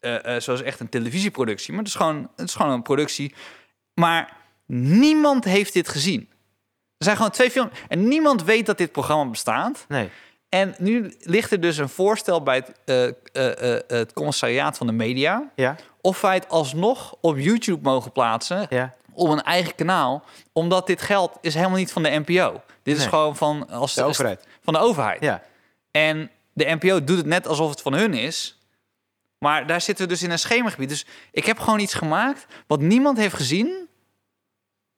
eh, 0.00 0.40
zoals 0.40 0.62
echt 0.62 0.80
een 0.80 0.88
televisieproductie... 0.88 1.70
maar 1.72 1.82
het 1.82 1.88
is, 1.88 1.94
gewoon, 1.94 2.30
het 2.36 2.48
is 2.48 2.54
gewoon 2.54 2.72
een 2.72 2.82
productie. 2.82 3.34
Maar 3.94 4.36
niemand 4.66 5.44
heeft 5.44 5.72
dit 5.72 5.88
gezien. 5.88 6.20
Er 6.98 7.04
zijn 7.04 7.16
gewoon 7.16 7.30
twee 7.30 7.50
films... 7.50 7.70
en 7.88 8.08
niemand 8.08 8.44
weet 8.44 8.66
dat 8.66 8.78
dit 8.78 8.92
programma 8.92 9.30
bestaat... 9.30 9.84
Nee. 9.88 10.10
en 10.48 10.74
nu 10.78 11.14
ligt 11.20 11.50
er 11.52 11.60
dus 11.60 11.76
een 11.76 11.88
voorstel 11.88 12.42
bij 12.42 12.64
het, 12.84 13.60
het 13.86 14.12
commissariaat 14.12 14.76
van 14.76 14.86
de 14.86 14.92
media... 14.92 15.50
Ja. 15.54 15.76
of 16.00 16.20
wij 16.20 16.34
het 16.34 16.48
alsnog 16.48 17.16
op 17.20 17.38
YouTube 17.38 17.82
mogen 17.82 18.12
plaatsen 18.12 18.66
Ja. 18.70 18.94
Op 19.14 19.28
een 19.28 19.42
eigen 19.42 19.74
kanaal... 19.74 20.24
omdat 20.52 20.86
dit 20.86 21.02
geld 21.02 21.38
is 21.40 21.54
helemaal 21.54 21.76
niet 21.78 21.92
van 21.92 22.02
de 22.02 22.22
NPO. 22.24 22.62
Dit 22.82 22.94
is 22.96 23.00
Nee. 23.00 23.08
gewoon 23.08 23.36
van, 23.36 23.68
als 23.70 23.94
De 23.94 24.02
overheid. 24.02 24.46
van 24.62 24.72
de 24.72 24.78
overheid. 24.80 25.20
Ja. 25.22 25.42
En 25.90 26.30
de 26.52 26.64
NPO 26.80 27.04
doet 27.04 27.16
het 27.16 27.26
net 27.26 27.46
alsof 27.46 27.70
het 27.70 27.80
van 27.80 27.94
hun 27.94 28.14
is... 28.14 28.58
maar 29.38 29.66
daar 29.66 29.80
zitten 29.80 30.04
we 30.04 30.10
dus 30.12 30.22
in 30.22 30.30
een 30.30 30.38
schemergebied. 30.38 30.88
Dus 30.88 31.06
ik 31.32 31.44
heb 31.44 31.58
gewoon 31.58 31.78
iets 31.80 31.94
gemaakt 31.94 32.46
wat 32.66 32.80
niemand 32.80 33.18
heeft 33.18 33.34
gezien... 33.34 33.88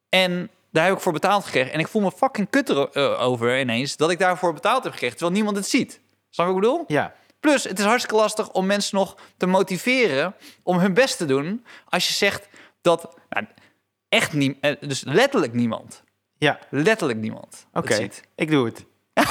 en 0.09 0.49
daar 0.71 0.85
heb 0.85 0.95
ik 0.95 1.01
voor 1.01 1.13
betaald 1.13 1.45
gekregen. 1.45 1.73
En 1.73 1.79
ik 1.79 1.87
voel 1.87 2.01
me 2.01 2.11
fucking 2.11 2.49
kut 2.49 2.69
erover 2.69 3.59
ineens... 3.59 3.95
dat 3.97 4.11
ik 4.11 4.19
daarvoor 4.19 4.53
betaald 4.53 4.83
heb 4.83 4.91
gekregen... 4.91 5.17
terwijl 5.17 5.37
niemand 5.37 5.57
het 5.57 5.67
ziet. 5.69 5.99
Snap 6.29 6.47
je 6.47 6.53
wat 6.53 6.63
ik 6.63 6.69
bedoel? 6.69 6.83
Ja. 6.87 7.13
Plus, 7.39 7.63
het 7.63 7.79
is 7.79 7.85
hartstikke 7.85 8.15
lastig 8.19 8.51
om 8.51 8.65
mensen 8.65 8.97
nog 8.97 9.17
te 9.37 9.45
motiveren 9.45 10.35
om 10.63 10.77
hun 10.79 10.93
best 10.93 11.17
te 11.17 11.25
doen. 11.25 11.65
Als 11.89 12.07
je 12.07 12.13
zegt 12.13 12.47
dat 12.81 13.15
nou, 13.29 13.45
echt 14.09 14.33
niet, 14.33 14.57
eh, 14.61 14.71
dus 14.79 15.03
letterlijk 15.05 15.53
niemand, 15.53 16.03
Ja. 16.37 16.59
letterlijk 16.69 17.19
niemand. 17.19 17.67
Oké. 17.73 18.07
Ik 18.35 18.49
doe 18.51 18.65
het. 18.65 18.85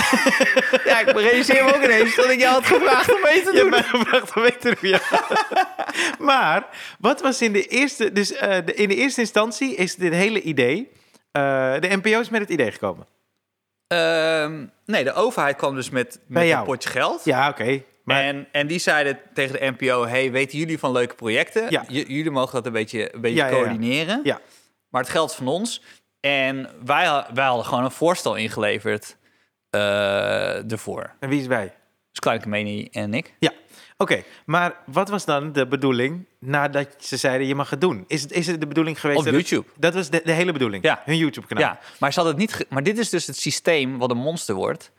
Ja, 0.84 1.00
ik 1.00 1.10
realiseer 1.10 1.64
me 1.64 1.74
ook 1.74 1.82
ineens 1.84 2.14
dat 2.16 2.30
ik 2.30 2.40
jou 2.40 2.52
had 2.54 2.66
gevraagd 2.66 3.14
om 3.14 3.20
mee 3.20 3.42
te 3.42 3.52
Je 3.52 3.58
doen. 3.60 3.72
hebt 3.72 3.92
mij 3.92 4.00
gevraagd 4.00 4.36
om 4.36 4.42
mee 4.42 4.56
te 4.56 4.76
doen, 4.80 4.90
ja. 4.90 5.00
maar, 6.18 6.66
wat 6.98 7.20
was 7.20 7.42
in 7.42 7.52
de 7.52 7.66
eerste... 7.66 8.12
Dus 8.12 8.32
eh, 8.32 8.58
de, 8.64 8.74
in 8.74 8.88
de 8.88 8.94
eerste 8.94 9.20
instantie 9.20 9.74
is 9.74 9.94
dit 9.94 10.12
hele 10.12 10.40
idee... 10.42 10.90
eh, 11.32 11.74
de 11.80 11.88
NPO 12.02 12.20
is 12.20 12.28
met 12.28 12.40
het 12.40 12.50
idee 12.50 12.72
gekomen. 12.72 13.06
Ehm, 13.86 14.64
nee, 14.86 15.04
de 15.04 15.12
overheid 15.12 15.56
kwam 15.56 15.74
dus 15.74 15.90
met, 15.90 16.18
met 16.26 16.50
een 16.50 16.62
potje 16.64 16.88
geld. 16.88 17.24
Ja, 17.24 17.48
oké. 17.48 17.82
Maar 18.04 18.22
En, 18.22 18.48
en 18.52 18.66
die 18.66 18.78
zeiden 18.78 19.18
tegen 19.34 19.52
de 19.60 19.74
NPO: 19.78 20.06
Hey, 20.06 20.30
weten 20.30 20.58
jullie 20.58 20.78
van 20.78 20.92
leuke 20.92 21.14
projecten? 21.14 21.70
Ja. 21.70 21.84
Jullie 21.88 22.30
mogen 22.30 22.52
dat 22.54 22.66
een 22.66 22.72
beetje, 22.72 23.14
een 23.14 23.20
beetje 23.20 23.36
Ja, 23.36 23.46
ja, 23.46 23.56
ja. 23.56 23.62
coördineren. 23.62 24.20
Ja. 24.24 24.40
Maar 24.88 25.00
het 25.02 25.10
geld 25.10 25.34
van 25.34 25.48
ons. 25.48 25.82
En 26.20 26.70
wij, 26.84 27.24
wij 27.34 27.44
hadden 27.44 27.64
gewoon 27.66 27.84
een 27.84 27.90
voorstel 27.90 28.34
ingeleverd 28.34 29.16
eh 29.70 30.70
ervoor. 30.72 31.14
en 31.20 31.28
wie 31.28 31.40
is 31.40 31.46
wij? 31.46 31.74
Dus 32.10 32.20
Kleine 32.20 32.42
Comedie 32.42 32.90
en 32.90 33.14
ik. 33.14 33.34
Ja, 33.38 33.50
oké. 33.96 34.22
Maar 34.46 34.76
wat 34.86 35.08
was 35.08 35.24
dan 35.24 35.52
de 35.52 35.66
bedoeling 35.66 36.26
nadat 36.40 36.88
ze 36.98 37.16
zeiden 37.16 37.46
je 37.46 37.54
mag 37.54 37.70
het 37.70 37.80
doen? 37.80 38.04
Is 38.06 38.22
het, 38.22 38.32
is 38.32 38.46
het 38.46 38.60
de 38.60 38.66
bedoeling 38.66 39.00
geweest? 39.00 39.18
Op 39.18 39.24
dat 39.24 39.34
het- 39.34 39.48
YouTube. 39.48 39.70
dat 39.78 39.94
was 39.94 40.10
de, 40.10 40.20
de 40.24 40.32
hele 40.32 40.52
bedoeling? 40.52 40.84
Ja. 40.84 41.02
Hun 41.04 41.16
YouTube-kanaal? 41.16 41.64
Ja, 41.64 41.78
maar, 41.98 42.12
ze 42.12 42.20
hadden 42.20 42.40
het 42.40 42.50
niet 42.58 42.66
maar 42.70 42.82
dit 42.82 42.98
is 42.98 43.10
dus 43.10 43.26
het 43.26 43.36
systeem 43.36 43.98
wat 43.98 44.10
een 44.10 44.16
monster 44.16 44.54
wordt. 44.54 44.92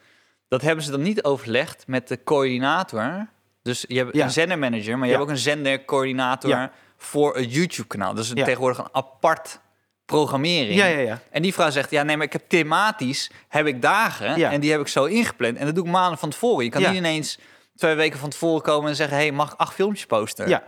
Dat 0.48 0.62
hebben 0.62 0.84
ze 0.84 0.92
dan 0.92 1.02
niet 1.02 1.24
overlegd 1.24 1.88
met 1.88 2.08
de 2.08 2.24
coördinator. 2.24 3.28
Dus 3.62 3.86
je 3.88 3.98
hebt 3.98 4.16
Ja. 4.16 4.24
een 4.24 4.32
zendermanager, 4.32 4.98
maar 4.98 5.08
je 5.08 5.14
Ja. 5.14 5.18
hebt 5.20 5.30
ook 5.30 5.36
een 5.36 5.42
zendercoördinator 5.42 6.70
voor 6.98 7.36
het 7.36 7.54
YouTube-kanaal. 7.54 8.14
Dus 8.14 8.30
tegenwoordig 8.30 8.78
een 8.78 8.90
apart 8.92 9.60
programmering. 10.08 10.76
Ja, 10.80 10.86
ja, 10.86 10.98
ja. 11.00 11.20
En 11.32 11.42
die 11.42 11.54
vrouw 11.54 11.70
zegt, 11.70 11.92
ja, 11.92 12.04
nee, 12.04 12.18
maar 12.18 12.26
ik 12.26 12.34
heb 12.34 12.44
thematisch 12.48 13.30
heb 13.48 13.66
ik 13.66 13.82
dagen 13.82 14.38
Ja. 14.38 14.52
en 14.52 14.60
die 14.60 14.72
heb 14.72 14.80
ik 14.82 14.88
zo 14.88 15.06
ingepland. 15.06 15.58
En 15.58 15.66
dat 15.66 15.76
doe 15.76 15.86
ik 15.86 15.92
maanden 15.92 16.18
van 16.20 16.30
tevoren. 16.30 16.64
Je 16.64 16.70
kan 16.72 16.82
Ja. 16.82 16.90
niet 16.90 16.98
ineens 16.98 17.40
twee 17.76 17.96
weken 17.96 18.20
van 18.20 18.30
tevoren 18.30 18.62
komen 18.62 18.90
en 18.90 18.96
zeggen, 18.96 19.18
hey, 19.18 19.32
mag 19.32 19.52
ik 19.54 19.60
acht 19.60 19.74
filmpjes 19.74 20.06
posten? 20.06 20.50
ja. 20.50 20.64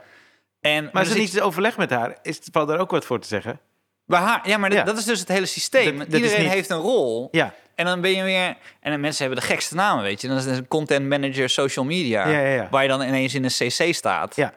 En, 0.61 0.83
Maar 0.83 0.91
dan 0.93 1.01
is 1.03 1.09
er 1.11 1.17
niet 1.19 1.41
overleg 1.41 1.77
met 1.77 1.89
haar? 1.89 2.17
Is, 2.21 2.39
valt 2.51 2.67
daar 2.67 2.79
ook 2.79 2.91
wat 2.91 3.05
voor 3.05 3.19
te 3.19 3.27
zeggen? 3.27 3.59
bij 4.05 4.19
haar, 4.19 4.47
ja, 4.49 4.57
maar 4.57 4.71
Ja. 4.73 4.83
dat 4.83 4.97
is 4.97 5.05
dus 5.05 5.19
het 5.19 5.27
hele 5.27 5.45
systeem. 5.45 5.97
Dat- 5.97 6.07
Iedereen 6.13 6.41
niet- 6.43 6.51
heeft 6.51 6.69
een 6.69 6.77
rol. 6.77 7.27
Ja, 7.31 7.53
En 7.75 7.85
dan 7.85 8.01
ben 8.01 8.11
je 8.11 8.23
weer... 8.23 8.57
En 8.79 8.91
dan 8.91 8.99
mensen 8.99 9.25
hebben 9.25 9.41
de 9.43 9.47
gekste 9.49 9.75
namen, 9.75 10.03
weet 10.03 10.21
je. 10.21 10.27
Dan 10.27 10.37
is 10.37 10.45
het 10.45 10.57
een 10.57 10.67
content 10.67 11.07
manager 11.07 11.49
social 11.49 11.85
media. 11.85 12.27
Ja, 12.27 12.39
ja, 12.39 12.53
ja. 12.53 12.67
Waar 12.71 12.81
je 12.83 12.87
dan 12.89 13.01
ineens 13.01 13.33
in 13.33 13.43
een 13.43 13.49
cc 13.49 13.93
staat. 13.95 14.35
ja. 14.35 14.53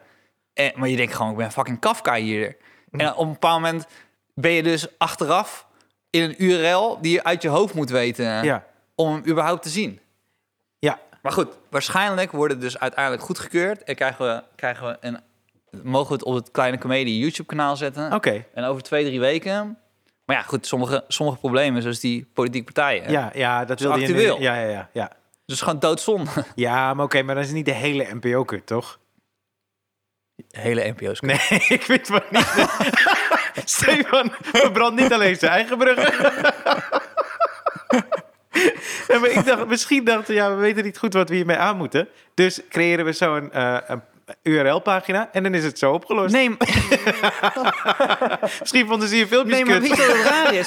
En, 0.53 0.71
maar 0.75 0.89
je 0.89 0.95
denkt 0.97 1.13
gewoon, 1.15 1.31
ik 1.31 1.37
ben 1.37 1.51
fucking 1.51 1.79
Kafka 1.79 2.15
hier. 2.15 2.57
En 2.91 3.13
op 3.15 3.25
een 3.25 3.31
bepaald 3.31 3.61
moment 3.61 3.85
ben 4.33 4.51
je 4.51 4.63
dus 4.63 4.87
achteraf 4.97 5.67
in 6.09 6.23
een 6.23 6.43
URL... 6.43 6.97
die 7.01 7.11
je 7.11 7.23
uit 7.23 7.41
je 7.41 7.49
hoofd 7.49 7.73
moet 7.73 7.89
weten 7.89 8.43
ja. 8.43 8.65
om 8.95 9.13
hem 9.13 9.23
überhaupt 9.27 9.63
te 9.63 9.69
zien. 9.69 9.99
Ja, 10.79 10.99
Maar 11.21 11.31
goed, 11.31 11.47
waarschijnlijk 11.69 12.31
wordt 12.31 12.53
het 12.53 12.61
dus 12.61 12.79
uiteindelijk 12.79 13.23
goedgekeurd. 13.23 13.83
En 13.83 13.95
krijgen 13.95 14.25
we, 14.25 14.43
krijgen 14.55 14.87
we 14.87 14.97
een, 15.01 15.19
mogen 15.83 16.07
we 16.07 16.13
het 16.13 16.23
op 16.23 16.33
het 16.33 16.51
Kleine 16.51 16.77
Comedie 16.77 17.19
YouTube-kanaal 17.19 17.75
zetten. 17.75 18.13
oké. 18.13 18.45
En 18.53 18.63
over 18.63 18.81
twee, 18.81 19.05
drie 19.05 19.19
weken 19.19 19.77
Maar 20.25 20.35
ja, 20.35 20.41
goed, 20.41 20.65
sommige, 20.65 21.03
sommige 21.07 21.37
problemen, 21.39 21.81
zoals 21.81 21.99
die 21.99 22.29
politieke 22.33 22.71
partijen. 22.73 23.11
Ja, 23.11 23.31
ja, 23.33 23.65
dat 23.65 23.79
wilde 23.79 23.99
je 23.99 24.05
actueel. 24.05 24.41
Ja, 24.41 24.55
ja, 24.55 24.69
ja. 24.69 24.89
Ja, 24.93 25.11
Dus 25.45 25.61
gewoon 25.61 25.79
doodzonde. 25.79 26.31
ja 26.55 26.93
maar 26.93 27.05
oké, 27.05 27.21
maar 27.21 27.35
dat 27.35 27.43
is 27.43 27.51
niet 27.51 27.65
de 27.65 27.73
hele 27.73 28.07
NPO-kut, 28.13 28.65
toch? 28.65 28.99
Hele 30.49 30.93
NPO's. 30.97 31.19
Nee, 31.19 31.39
ik 31.77 31.83
weet 31.83 32.07
het 32.07 32.09
maar 32.09 32.25
niet. 32.29 32.47
Stefan 33.77 34.31
verbrandt 34.41 35.01
niet 35.01 35.13
alleen 35.13 35.35
zijn 35.35 35.51
eigen 35.51 35.77
bruggen. 35.77 36.13
Ja, 39.07 39.19
maar 39.19 39.29
ik 39.29 39.45
dacht, 39.45 39.67
misschien 39.67 40.03
dachten 40.03 40.27
we, 40.27 40.33
ja, 40.33 40.49
we 40.49 40.55
weten 40.55 40.83
niet 40.83 40.97
goed 40.97 41.13
wat 41.13 41.29
we 41.29 41.35
hiermee 41.35 41.57
aan 41.57 41.77
moeten. 41.77 42.07
Dus 42.33 42.59
creëren 42.69 43.05
we 43.05 43.13
zo 43.13 43.35
een, 43.35 43.51
eh, 43.51 43.77
een 43.87 44.01
URL-pagina 44.43 45.29
en 45.31 45.43
dan 45.43 45.53
is 45.53 45.63
het 45.63 45.79
zo 45.79 45.91
opgelost. 45.91 46.33
Nee, 46.33 46.49
Misschien 48.59 48.87
vonden 48.87 49.07
ze 49.07 49.17
je 49.17 49.27
filmpjes 49.27 49.55
nee 49.57 49.65
maar 49.65 49.79
kut. 49.79 49.97
je 49.97 50.07
wat 50.07 50.15
het 50.17 50.25
raar 50.25 50.53
is? 50.53 50.65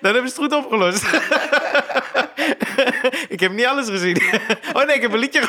Dan 0.00 0.14
hebben 0.14 0.30
ze 0.30 0.40
het 0.40 0.52
goed 0.52 0.52
opgelost. 0.52 1.04
ik 3.28 3.40
heb 3.40 3.52
niet 3.52 3.66
alles 3.66 3.88
gezien. 3.88 4.22
oh 4.72 4.84
nee, 4.86 4.96
ik 4.96 5.02
heb 5.02 5.12
een 5.12 5.18
liedje. 5.18 5.42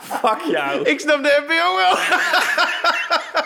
Fuck 0.00 0.40
jou. 0.50 0.82
Ik 0.82 1.00
snap 1.00 1.22
de 1.22 1.42
NPO 1.46 1.76
wel. 1.76 1.96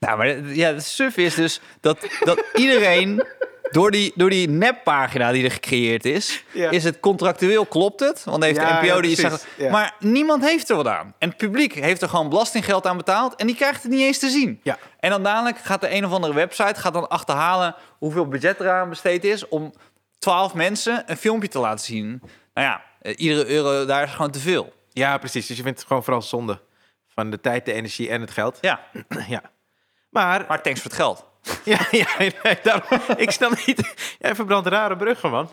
Nou, 0.00 0.18
maar 0.18 0.54
ja, 0.54 0.72
het 0.72 0.84
suf 0.84 1.16
is 1.16 1.34
dus 1.34 1.60
dat, 1.80 2.06
dat 2.20 2.42
iedereen... 2.54 3.24
Door 3.70 3.90
die, 3.90 4.12
door 4.14 4.30
die 4.30 4.48
neppagina 4.48 5.32
die 5.32 5.44
er 5.44 5.50
gecreëerd 5.50 6.04
is, 6.04 6.44
Ja. 6.52 6.70
is 6.70 6.84
het 6.84 7.00
contractueel 7.00 7.66
klopt 7.66 8.00
het. 8.00 8.24
Want 8.24 8.44
heeft 8.44 8.56
Ja, 8.56 8.80
de 8.80 8.86
NPO 8.86 8.94
ja, 8.94 9.00
die 9.00 9.16
zegt... 9.16 9.46
Maar 9.70 9.94
niemand 9.98 10.44
heeft 10.44 10.70
er 10.70 10.76
wat 10.76 10.86
aan. 10.86 11.14
En 11.18 11.28
het 11.28 11.36
publiek 11.36 11.74
heeft 11.74 12.02
er 12.02 12.08
gewoon 12.08 12.28
belastinggeld 12.28 12.86
aan 12.86 12.96
betaald... 12.96 13.34
en 13.34 13.46
die 13.46 13.56
krijgt 13.56 13.82
het 13.82 13.92
niet 13.92 14.00
eens 14.00 14.18
te 14.18 14.28
zien. 14.28 14.60
Ja. 14.62 14.78
En 15.00 15.10
dan 15.10 15.22
dadelijk 15.22 15.58
gaat 15.58 15.80
de 15.80 15.94
een 15.94 16.04
of 16.04 16.12
andere 16.12 16.34
website 16.34 16.80
gaat 16.80 16.92
dan 16.92 17.08
achterhalen... 17.08 17.74
hoeveel 17.98 18.28
budget 18.28 18.60
eraan 18.60 18.88
besteed 18.88 19.24
is... 19.24 19.48
om 19.48 19.72
12 20.18 20.54
mensen 20.54 21.02
een 21.06 21.16
filmpje 21.16 21.48
te 21.48 21.58
laten 21.58 21.84
zien. 21.84 22.22
Nou 22.54 22.66
ja, 22.66 22.82
eh, 23.02 23.14
iedere 23.16 23.46
euro 23.46 23.84
daar 23.84 24.02
is 24.02 24.10
gewoon 24.10 24.30
te 24.30 24.40
veel. 24.40 24.72
Ja, 24.92 25.18
precies. 25.18 25.46
Dus 25.46 25.56
je 25.56 25.62
vindt 25.62 25.78
het 25.78 25.86
gewoon 25.86 26.04
vooral 26.04 26.22
zonde 26.22 26.60
van 27.08 27.30
de 27.30 27.40
tijd, 27.40 27.64
de 27.64 27.72
energie 27.72 28.08
en 28.08 28.20
het 28.20 28.30
geld. 28.30 28.58
Ja, 28.60 28.80
ja. 29.28 29.42
Maar, 30.10 30.44
maar 30.48 30.62
thanks 30.62 30.80
voor 30.80 30.90
het 30.90 31.00
geld. 31.00 31.28
ja, 31.64 31.78
ja 31.90 32.06
nee, 32.18 32.58
daarom, 32.62 33.00
ik 33.16 33.30
snap 33.30 33.66
niet. 33.66 33.94
Jij 34.18 34.34
verbrandt 34.34 34.68
rare 34.68 34.96
bruggen, 34.96 35.30
man. 35.30 35.48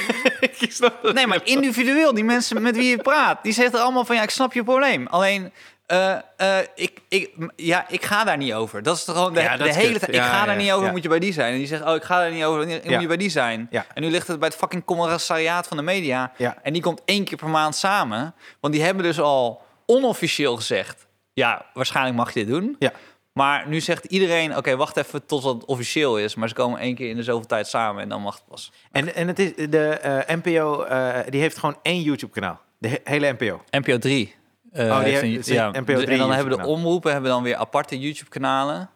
ik 0.58 0.72
snap 0.72 1.12
Nee, 1.12 1.26
maar 1.26 1.40
individueel, 1.44 2.14
die 2.14 2.24
mensen 2.24 2.62
met 2.62 2.76
wie 2.76 2.90
je 2.90 3.02
praat, 3.02 3.42
die 3.42 3.52
zeggen 3.52 3.80
allemaal 3.80 4.04
van 4.04 4.16
ja, 4.16 4.22
ik 4.22 4.30
snap 4.30 4.52
je 4.52 4.64
probleem. 4.64 5.06
Alleen, 5.06 5.52
eh, 5.88 6.12
eh, 6.36 6.66
ik, 6.74 7.00
ik, 7.08 7.30
ja, 7.56 7.88
ik 7.88 8.04
ga 8.04 8.24
daar 8.24 8.36
niet 8.36 8.52
over. 8.52 8.82
Dat 8.82 8.96
is 8.96 9.04
toch 9.04 9.16
gewoon 9.16 9.34
de, 9.34 9.40
Ja, 9.40 9.50
hele 9.50 9.98
tijd. 9.98 10.14
Ik 10.14 10.20
ga 10.20 10.38
ja, 10.38 10.44
daar 10.46 10.56
niet 10.56 10.72
over, 10.72 10.90
moet 10.90 11.02
je 11.02 11.08
bij 11.08 11.18
die 11.18 11.32
zijn. 11.32 11.52
En 11.52 11.58
die 11.58 11.66
zegt, 11.66 11.84
oh, 11.84 11.94
ik 11.94 12.02
ga 12.02 12.18
daar 12.18 12.30
niet 12.30 12.44
over, 12.44 12.66
moet 12.66 13.00
je 13.00 13.06
bij 13.06 13.16
die 13.16 13.30
zijn. 13.30 13.66
Ja. 13.70 13.86
En 13.94 14.02
nu 14.02 14.10
ligt 14.10 14.26
het 14.26 14.38
bij 14.38 14.48
het 14.48 14.56
fucking 14.56 14.84
commissariaat 14.84 15.66
van 15.66 15.76
de 15.76 15.82
media. 15.82 16.32
Ja. 16.36 16.56
En 16.62 16.72
die 16.72 16.82
komt 16.82 17.02
één 17.04 17.24
keer 17.24 17.36
per 17.36 17.48
maand 17.48 17.76
samen. 17.76 18.34
Want 18.60 18.74
die 18.74 18.82
hebben 18.82 19.02
dus 19.02 19.20
al 19.20 19.62
onofficieel 19.86 20.56
gezegd, 20.56 21.06
ja, 21.32 21.66
waarschijnlijk 21.74 22.16
mag 22.16 22.34
je 22.34 22.44
dit 22.44 22.48
doen. 22.54 22.76
Ja. 22.78 22.92
Maar 23.32 23.68
nu 23.68 23.80
zegt 23.80 24.04
iedereen, 24.04 24.56
oké, 24.56 24.76
wacht 24.76 24.96
even 24.96 25.26
tot 25.26 25.44
het 25.44 25.64
officieel 25.64 26.18
is. 26.18 26.34
Maar 26.34 26.48
ze 26.48 26.54
komen 26.54 26.80
één 26.80 26.94
keer 26.94 27.08
in 27.10 27.16
de 27.16 27.22
zoveel 27.22 27.46
tijd 27.46 27.66
samen 27.66 28.02
en 28.02 28.08
dan 28.08 28.22
mag 28.22 28.34
het 28.34 28.44
pas. 28.48 28.72
En, 28.92 29.14
en 29.14 29.28
het 29.28 29.38
is, 29.38 29.52
de 29.70 29.88
eh, 29.88 30.36
NPO, 30.36 30.86
die 31.28 31.40
heeft 31.40 31.58
gewoon 31.58 31.78
één 31.82 32.02
YouTube-kanaal. 32.02 32.60
De 32.78 32.88
he- 32.88 33.00
hele 33.04 33.36
NPO. 33.38 33.62
NPO 33.70 33.98
3. 33.98 34.34
Eh, 34.78 34.86
Oh, 34.86 35.04
die 35.04 35.22
een 35.22 35.42
ja, 35.44 35.70
NPO 35.70 35.84
dus- 35.84 36.00
3 36.04 36.06
en 36.12 36.18
dan 36.18 36.32
hebben 36.32 36.58
de 36.58 36.64
omroepen 36.66 37.12
hebben 37.12 37.30
dan 37.30 37.42
weer 37.42 37.56
aparte 37.56 37.98
YouTube-kanalen. 37.98 38.90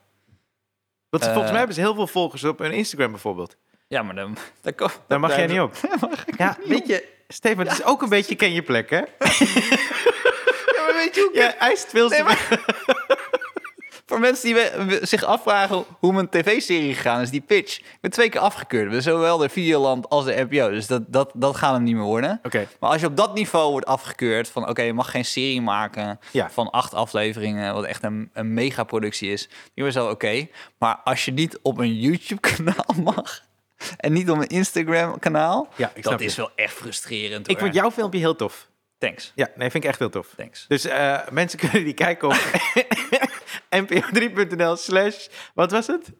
Want 1.08 1.22
Eh. 1.22 1.28
volgens 1.28 1.48
mij 1.50 1.58
hebben 1.58 1.74
ze 1.76 1.80
heel 1.82 1.94
veel 1.94 2.06
volgers 2.06 2.44
op 2.44 2.58
hun 2.58 2.72
Instagram 2.72 3.10
bijvoorbeeld. 3.10 3.56
Ja, 3.88 4.02
maar 4.02 4.14
dan, 4.14 4.36
daar, 5.08 5.20
mag 5.20 5.36
jij 5.36 5.46
niet 5.46 5.60
op. 5.60 5.74
Ja, 6.38 6.56
weet 6.64 6.86
je, 6.86 7.08
Stefan, 7.28 7.66
het 7.66 7.72
is 7.78 7.84
ook 7.84 8.02
een 8.02 8.08
beetje 8.08 8.34
ken 8.34 8.52
je 8.52 8.62
plek, 8.62 8.90
hè? 8.90 8.96
Ja, 10.76 10.82
maar 10.86 10.94
weet 10.94 11.14
je 11.14 11.28
hoe 11.32 11.40
Ja, 11.40 11.54
eist 11.56 11.88
veel 11.90 12.08
Nee, 12.08 12.22
maar- 12.22 12.64
Voor 14.12 14.20
mensen 14.20 14.44
die 14.44 14.54
we- 14.54 14.84
we- 14.86 15.06
zich 15.06 15.22
afvragen 15.24 15.84
hoe 15.98 16.12
mijn 16.12 16.28
tv-serie 16.28 16.94
gegaan 16.94 17.20
is, 17.20 17.30
die 17.30 17.40
pitch. 17.40 17.78
Ik 17.78 17.98
ben 18.00 18.10
twee 18.10 18.28
keer 18.28 18.40
afgekeurd. 18.40 19.02
Zowel 19.02 19.38
de 19.38 19.48
Videoland 19.48 20.08
als 20.08 20.24
de 20.24 20.46
NPO. 20.50 20.70
Dus 20.70 20.86
dat, 20.86 21.02
dat, 21.06 21.30
dat 21.34 21.56
gaat 21.56 21.72
hem 21.74 21.82
niet 21.82 21.94
meer 21.94 22.04
worden. 22.04 22.40
Oké. 22.42 22.66
Maar 22.80 22.90
als 22.90 23.00
je 23.00 23.06
op 23.06 23.16
dat 23.16 23.34
niveau 23.34 23.70
wordt 23.70 23.86
afgekeurd 23.86 24.48
van... 24.48 24.68
oké, 24.68 24.82
je 24.82 24.92
mag 24.92 25.10
geen 25.10 25.24
serie 25.24 25.60
maken 25.60 26.18
Ja. 26.32 26.50
van 26.50 26.70
acht 26.70 26.94
afleveringen... 26.94 27.74
wat 27.74 27.84
echt 27.84 28.02
een, 28.02 28.30
een 28.32 28.54
megaproductie 28.54 29.32
is. 29.32 29.48
Die 29.74 29.84
was 29.84 29.94
wel 29.94 30.08
oké. 30.10 30.46
Maar 30.78 31.00
als 31.04 31.24
je 31.24 31.32
niet 31.32 31.58
op 31.62 31.78
een 31.78 31.94
YouTube-kanaal 32.00 32.94
mag... 33.14 33.40
en 33.96 34.12
niet 34.12 34.30
op 34.30 34.38
een 34.38 34.46
Instagram-kanaal... 34.46 35.68
Ja, 35.76 35.90
ik 35.94 36.02
dat 36.02 36.20
is 36.20 36.34
je. 36.34 36.40
wel 36.40 36.50
echt 36.56 36.74
frustrerend. 36.74 37.48
Ik 37.50 37.58
vond 37.58 37.74
jouw 37.74 37.90
filmpje 37.90 38.18
heel 38.18 38.36
tof. 38.36 38.70
Thanks, 38.98 39.32
Ja, 39.34 39.48
nee, 39.56 39.70
vind 39.70 39.84
ik 39.84 39.90
echt 39.90 39.98
heel 39.98 40.10
tof. 40.10 40.28
thanks. 40.36 40.64
Dus 40.68 40.84
eh, 40.84 41.18
mensen 41.30 41.58
kunnen 41.58 41.84
die 41.84 41.94
kijken 41.94 42.28
op 42.28 42.34
npo3.nl 43.76 44.76
slash, 44.76 45.26
wat 45.54 45.70
was 45.70 45.86
het? 45.86 46.12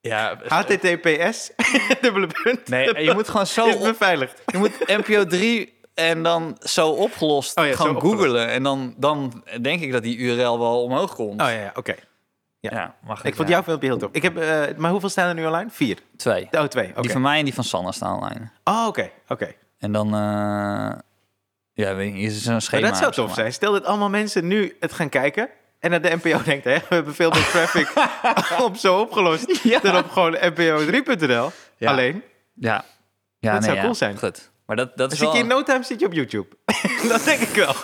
Ja, 0.00 0.38
HTTPS, 0.46 1.50
dubbele 2.00 2.26
punt. 2.42 2.68
Nee, 2.68 2.94
en 2.94 3.04
je 3.04 3.14
moet 3.14 3.28
gewoon 3.28 3.46
zo 3.46 3.66
Is 3.66 3.74
op- 3.74 3.82
beveiligd. 3.82 4.42
Je 4.46 4.58
moet 4.58 4.78
NPO 4.86 5.24
3 5.24 5.80
en 5.94 6.22
dan 6.22 6.56
zo 6.60 6.88
opgelost 6.90 7.58
Oh 7.58 7.66
ja, 7.66 7.74
gewoon 7.74 8.00
googelen. 8.00 8.48
En 8.48 8.62
dan, 8.62 8.94
dan 8.96 9.44
denk 9.60 9.80
ik 9.80 9.92
dat 9.92 10.02
die 10.02 10.16
URL 10.16 10.58
wel 10.58 10.82
omhoog 10.82 11.14
komt. 11.14 11.40
Oh 11.42 11.46
ja, 11.48 11.52
ja 11.54 11.72
oké. 11.74 11.94
ja. 12.60 12.70
ja, 12.72 12.94
mag 13.04 13.24
Ik 13.24 13.34
vond 13.34 13.48
jouw 13.48 13.62
filmpje 13.62 13.88
heel 13.88 13.98
tof. 13.98 14.08
Ik 14.12 14.22
heb, 14.22 14.36
eh, 14.38 14.62
maar 14.76 14.90
hoeveel 14.90 15.08
staan 15.08 15.28
er 15.28 15.34
nu 15.34 15.46
online? 15.46 15.70
Vier. 15.70 15.98
Twee. 16.16 16.48
Oh, 16.50 16.64
twee. 16.64 16.92
Die 17.00 17.10
van 17.10 17.20
mij 17.20 17.38
en 17.38 17.44
die 17.44 17.54
van 17.54 17.64
Sanne 17.64 17.92
staan 17.92 18.14
online. 18.14 18.50
Oh, 18.64 18.84
oké. 18.86 19.10
Oké. 19.28 19.54
En 19.78 19.92
dan... 19.92 20.06
eh, 20.14 20.98
ja, 21.72 21.94
weet 21.94 22.12
je, 22.14 22.18
is 22.20 22.46
een 22.46 22.52
Maar 22.52 22.62
schema. 22.62 22.88
dat 22.88 22.96
zou 22.96 23.12
tof 23.12 23.34
zijn. 23.34 23.52
Stel 23.52 23.72
dat 23.72 23.84
allemaal 23.84 24.08
mensen 24.10 24.46
nu 24.46 24.76
het 24.80 24.92
gaan 24.92 25.08
kijken. 25.08 25.48
En 25.78 25.90
dat 25.90 26.02
de 26.02 26.18
NPO 26.22 26.42
denkt, 26.42 26.64
hè, 26.64 26.74
we 26.74 26.94
hebben 26.94 27.14
veel 27.14 27.30
meer 27.30 27.48
traffic 27.52 27.92
op 28.66 28.76
zo 28.76 29.00
opgelost. 29.00 29.60
Ja. 29.62 29.78
Dan 29.80 29.96
op 29.96 30.10
gewoon 30.10 30.36
npo3.nl. 30.36 31.50
Ja. 31.76 31.90
Alleen. 31.90 32.22
Ja. 32.54 32.84
ja 33.38 33.52
Dat 33.52 33.60
nee, 33.60 33.70
zou 33.70 33.80
cool 33.80 33.94
zijn. 33.94 34.18
Goed. 34.18 34.50
Maar 34.66 34.76
dat, 34.76 34.88
dat 34.88 34.96
Dan 34.96 35.10
is 35.10 35.18
zit 35.18 35.26
wel... 35.26 35.36
je 35.36 35.42
in 35.42 35.46
no 35.48 35.62
time 35.62 35.82
zit 35.82 36.00
je 36.00 36.06
op 36.06 36.12
YouTube. 36.12 36.56
dat 37.08 37.24
denk 37.24 37.40
ik 37.40 37.54
wel. 37.54 37.74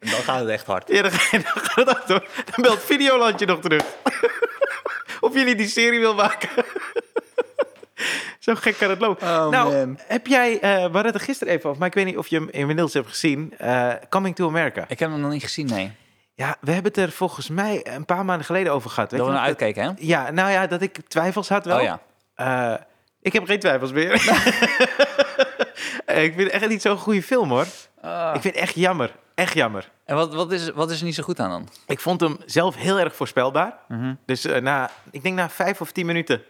Dan 0.00 0.10
gaat 0.10 0.40
het 0.40 0.48
echt 0.48 0.66
hard. 0.66 0.88
Ja, 0.88 1.02
dan, 1.02 1.10
ga 1.10 1.36
je, 1.36 1.42
dan 1.42 1.62
gaat 1.86 2.06
het. 2.06 2.06
Dan 2.06 2.20
belt 2.62 2.82
Videolandje 2.82 3.46
nog 3.46 3.60
terug. 3.60 3.84
of 5.20 5.34
jullie 5.34 5.54
die 5.54 5.68
serie 5.68 5.98
wil 6.00 6.14
maken. 6.14 6.48
Zo 8.38 8.54
gek 8.54 8.76
kan 8.78 8.90
het 8.90 9.00
lopen. 9.00 9.28
Oh, 9.28 9.48
nou, 9.48 9.72
man. 9.76 9.98
heb 10.06 10.26
jij, 10.26 10.52
eh 10.60 10.60
we 10.74 10.80
hadden 10.80 11.04
het 11.04 11.14
er 11.14 11.20
gisteren 11.20 11.52
even 11.52 11.66
over, 11.68 11.78
maar 11.78 11.88
ik 11.88 11.94
weet 11.94 12.04
niet 12.04 12.16
of 12.16 12.26
je 12.28 12.36
hem 12.36 12.48
inmiddels 12.50 12.92
hebt 12.92 13.08
gezien. 13.08 13.54
eh, 13.58 13.92
Coming 14.08 14.34
to 14.34 14.46
America. 14.48 14.84
Ik 14.88 14.98
heb 14.98 15.10
hem 15.10 15.20
nog 15.20 15.30
niet 15.30 15.42
gezien, 15.42 15.66
nee. 15.66 15.92
Ja, 16.42 16.56
we 16.60 16.72
hebben 16.72 16.92
het 16.92 17.00
er 17.00 17.10
volgens 17.12 17.48
mij 17.48 17.86
een 17.86 18.04
paar 18.04 18.24
maanden 18.24 18.46
geleden 18.46 18.72
over 18.72 18.90
gehad. 18.90 19.10
Weet 19.10 19.20
Dat 19.20 19.28
we 19.28 19.34
je 19.34 19.40
naar? 19.40 19.48
Dat- 19.48 19.60
uitkeken, 19.60 19.88
hè? 19.88 19.92
Ja, 20.06 20.30
nou 20.30 20.50
ja, 20.50 20.66
dat 20.66 20.82
ik 20.82 20.98
twijfels 21.08 21.48
had 21.48 21.64
wel. 21.64 21.76
Oh 21.76 21.82
ja. 21.82 22.00
Eh, 22.34 22.74
ik 23.20 23.32
heb 23.32 23.44
geen 23.44 23.58
twijfels 23.60 23.92
meer. 23.92 24.12
ik 26.24 26.34
vind 26.34 26.36
het 26.36 26.48
echt 26.50 26.68
niet 26.68 26.82
zo'n 26.82 26.96
goede 26.96 27.22
film, 27.22 27.50
hoor. 27.50 27.66
Ah. 28.00 28.32
Ik 28.34 28.40
vind 28.40 28.54
het 28.54 28.62
echt 28.62 28.74
jammer. 28.74 29.14
Echt 29.34 29.54
jammer. 29.54 29.90
En 30.04 30.16
wat, 30.16 30.34
wat, 30.34 30.52
is, 30.52 30.70
wat 30.70 30.90
is 30.90 30.98
er 30.98 31.04
niet 31.04 31.14
zo 31.14 31.22
goed 31.22 31.40
aan 31.40 31.50
dan? 31.50 31.68
Ik 31.86 32.00
vond 32.00 32.20
hem 32.20 32.36
zelf 32.46 32.76
heel 32.76 32.98
erg 32.98 33.16
voorspelbaar. 33.16 33.78
Mhm. 33.88 34.14
Dus 34.26 34.44
eh, 34.44 34.60
na, 34.60 34.90
ik 35.10 35.22
denk 35.22 35.36
na 35.36 35.50
vijf 35.50 35.80
of 35.80 35.92
tien 35.92 36.06
minuten 36.06 36.42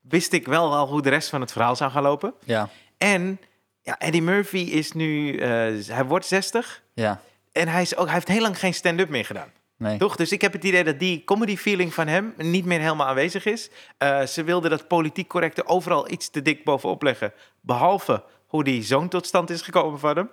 wist 0.00 0.32
ik 0.32 0.46
wel 0.46 0.74
al 0.74 0.88
hoe 0.88 1.02
de 1.02 1.10
rest 1.10 1.28
van 1.28 1.40
het 1.40 1.52
verhaal 1.52 1.76
zou 1.76 1.90
gaan 1.90 2.02
lopen. 2.02 2.34
Ja. 2.44 2.68
En 2.98 3.40
ja, 3.82 3.98
Eddie 3.98 4.22
Murphy 4.22 4.58
is 4.58 4.92
nu, 4.92 5.36
eh, 5.38 5.48
hij 5.86 6.04
wordt 6.04 6.26
60 6.26 6.82
Ja. 6.94 7.20
En 7.56 7.68
hij, 7.68 7.82
is 7.82 7.96
ook, 7.96 8.04
hij 8.04 8.14
heeft 8.14 8.28
heel 8.28 8.40
lang 8.40 8.58
geen 8.58 8.74
stand-up 8.74 9.08
meer 9.08 9.24
gedaan. 9.24 9.52
Nee. 9.78 9.98
Toch? 9.98 10.16
Dus 10.16 10.32
ik 10.32 10.40
heb 10.40 10.52
het 10.52 10.64
idee 10.64 10.84
dat 10.84 10.98
die 10.98 11.24
comedy 11.24 11.56
feeling 11.56 11.94
van 11.94 12.06
hem 12.06 12.34
niet 12.36 12.64
meer 12.64 12.80
helemaal 12.80 13.06
aanwezig 13.06 13.44
is. 13.44 13.70
Eh, 13.98 14.22
ze 14.22 14.44
wilden 14.44 14.70
dat 14.70 14.88
politiek 14.88 15.28
correcte 15.28 15.66
overal 15.66 16.10
iets 16.10 16.30
te 16.30 16.42
dik 16.42 16.64
bovenop 16.64 17.02
leggen. 17.02 17.32
Behalve 17.60 18.24
hoe 18.46 18.64
die 18.64 18.82
zoon 18.82 19.08
tot 19.08 19.26
stand 19.26 19.50
is 19.50 19.62
gekomen 19.62 19.98
van 19.98 20.16
hem. 20.16 20.30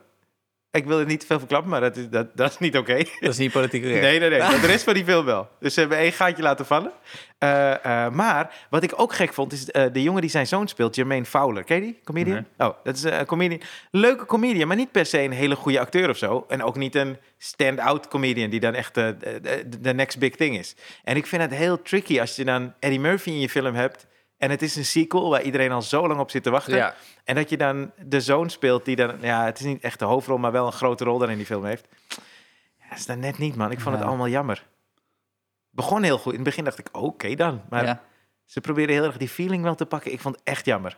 Ik 0.76 0.86
wil 0.86 1.00
er 1.00 1.06
niet 1.06 1.20
te 1.20 1.26
veel 1.26 1.40
verklappen, 1.40 1.70
maar 1.70 1.82
dat 1.82 1.98
is, 1.98 2.10
dat, 2.10 2.38
dat 2.38 2.52
is 2.52 2.58
niet 2.58 2.78
oké. 2.78 2.98
Dat 3.20 3.30
is 3.30 3.38
niet 3.38 3.52
politiek 3.52 3.82
correct. 3.82 4.02
Nee, 4.02 4.20
nee, 4.20 4.30
nee. 4.30 4.40
Maar 4.40 4.62
de 4.62 4.68
rest 4.68 4.84
van 4.84 4.94
die 4.94 5.06
film 5.06 5.26
wel. 5.26 5.50
Dus 5.60 5.74
ze 5.74 5.80
hebben 5.80 5.98
één 5.98 6.12
gaatje 6.12 6.44
laten 6.44 6.66
vallen. 6.66 6.92
Eh, 7.38 7.86
eh, 7.86 8.14
maar 8.14 8.54
wat 8.70 8.84
ik 8.84 8.94
ook 8.96 9.14
gek 9.14 9.34
vond, 9.34 9.52
is 9.54 9.72
eh, 9.72 9.86
de 9.92 10.04
jongen 10.04 10.22
die 10.22 10.30
zijn 10.30 10.48
zoon 10.48 10.68
speelt, 10.68 10.96
Jermaine 10.96 11.26
Fowler. 11.26 11.64
Ken 11.64 11.76
je 11.76 11.82
die? 11.82 12.00
Comedian? 12.04 12.46
Oh, 12.58 12.76
dat 12.84 12.96
is 12.96 13.04
een 13.04 13.26
comedian. 13.26 13.62
Leuke 13.92 14.26
comedian, 14.26 14.68
maar 14.68 14.78
niet 14.78 14.92
per 14.92 15.06
se 15.06 15.22
een 15.22 15.32
hele 15.32 15.56
goede 15.56 15.80
acteur 15.80 16.10
of 16.10 16.18
zo. 16.18 16.46
En 16.48 16.64
ook 16.64 16.76
niet 16.76 16.96
een 16.96 17.18
stand-out 17.38 18.08
comedian 18.08 18.50
die 18.50 18.60
dan 18.60 18.74
echt 18.74 18.94
de 18.94 19.94
next 19.96 20.20
big 20.20 20.36
thing 20.36 20.58
is. 20.58 20.76
En 21.04 21.16
ik 21.16 21.26
vind 21.26 21.42
het 21.42 21.54
heel 21.54 21.82
tricky 21.82 22.20
als 22.20 22.36
je 22.36 22.46
dan 22.46 22.74
Eddie 22.80 23.00
Murphy 23.00 23.30
in 23.30 23.40
je 23.40 23.50
film 23.50 23.76
hebt. 23.76 24.08
En 24.44 24.50
het 24.50 24.62
is 24.62 24.76
een 24.76 24.86
sequel 24.86 25.30
waar 25.30 25.42
iedereen 25.42 25.72
al 25.72 25.82
zo 25.82 26.08
lang 26.08 26.20
op 26.20 26.32
zit 26.32 26.44
te 26.44 26.50
wachten. 26.50 26.76
Ja. 26.76 26.96
En 27.24 27.36
dat 27.36 27.50
je 27.50 27.58
dan 27.58 27.92
de 28.06 28.22
zoon 28.22 28.50
speelt 28.50 28.86
die 28.86 28.96
dan... 28.96 29.18
Ja, 29.22 29.46
het 29.46 29.60
is 29.60 29.66
niet 29.66 29.82
echt 29.84 30.00
de 30.00 30.06
hoofdrol, 30.06 30.38
maar 30.38 30.52
wel 30.52 30.66
een 30.66 30.72
grote 30.72 31.04
rol 31.04 31.18
dan 31.18 31.30
in 31.30 31.38
die 31.38 31.46
film 31.46 31.66
heeft. 31.66 31.88
Dat 32.90 32.98
is 32.98 33.06
dan 33.06 33.20
net 33.20 33.38
niet, 33.38 33.56
man. 33.56 33.72
Ik 33.72 33.80
vond 33.80 33.96
het 33.96 34.04
Ja. 34.04 34.10
allemaal 34.10 34.28
jammer. 34.28 34.66
Begon 35.70 36.04
heel 36.04 36.18
goed. 36.18 36.32
In 36.32 36.40
het 36.40 36.48
begin 36.48 36.64
dacht 36.64 36.80
ik, 36.80 36.88
oké 36.92 37.36
dan. 37.36 37.62
Maar 37.70 37.86
ja. 37.86 38.02
ze 38.46 38.62
probeerden 38.62 38.96
heel 38.96 39.06
erg 39.06 39.18
die 39.18 39.30
feeling 39.30 39.64
wel 39.64 39.76
te 39.76 39.86
pakken. 39.86 40.12
Ik 40.12 40.20
vond 40.22 40.36
het 40.36 40.44
echt 40.44 40.66
jammer. 40.66 40.98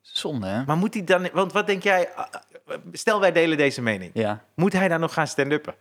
Zonde, 0.00 0.46
hè? 0.46 0.64
Maar 0.64 0.76
moet 0.76 0.94
hij 0.94 1.04
dan... 1.04 1.28
Want 1.32 1.52
wat 1.52 1.66
denk 1.66 1.82
jij... 1.82 2.08
ah, 2.14 2.26
ah, 2.66 2.76
Stel, 2.92 3.20
wij 3.20 3.32
delen 3.32 3.56
deze 3.56 3.82
mening. 3.82 4.10
Ja. 4.14 4.44
Moet 4.54 4.72
hij 4.72 4.88
dan 4.88 5.00
nog 5.00 5.12
gaan 5.12 5.26
stand-uppen? 5.26 5.74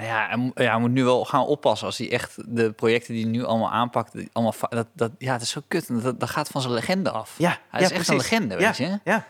Nou 0.00 0.12
ja, 0.12 0.28
hij, 0.54 0.64
ja, 0.64 0.70
hij 0.70 0.80
moet 0.80 0.90
nu 0.90 1.04
wel 1.04 1.24
gaan 1.24 1.46
oppassen 1.46 1.86
als 1.86 1.98
hij 1.98 2.10
echt 2.12 2.56
de 2.56 2.72
projecten 2.72 3.14
die 3.14 3.22
hij 3.22 3.32
nu 3.32 3.44
allemaal 3.44 3.70
aanpakt, 3.70 4.14
allemaal 4.32 4.54
dat, 4.68 4.86
dat, 4.92 5.10
ja, 5.18 5.32
het 5.32 5.42
is 5.42 5.50
zo 5.50 5.60
kut. 5.68 6.02
Dat, 6.02 6.20
dat 6.20 6.30
gaat 6.30 6.48
van 6.48 6.60
zijn 6.60 6.74
legende 6.74 7.10
af. 7.10 7.34
Ja, 7.38 7.48
Hij 7.68 7.80
ja, 7.80 7.86
is 7.86 7.92
echt 7.92 8.08
een 8.08 8.14
precies. 8.16 8.30
legende, 8.30 8.56
weet 8.56 8.76
ja, 8.76 8.84
je. 8.86 8.98
Ja, 9.04 9.26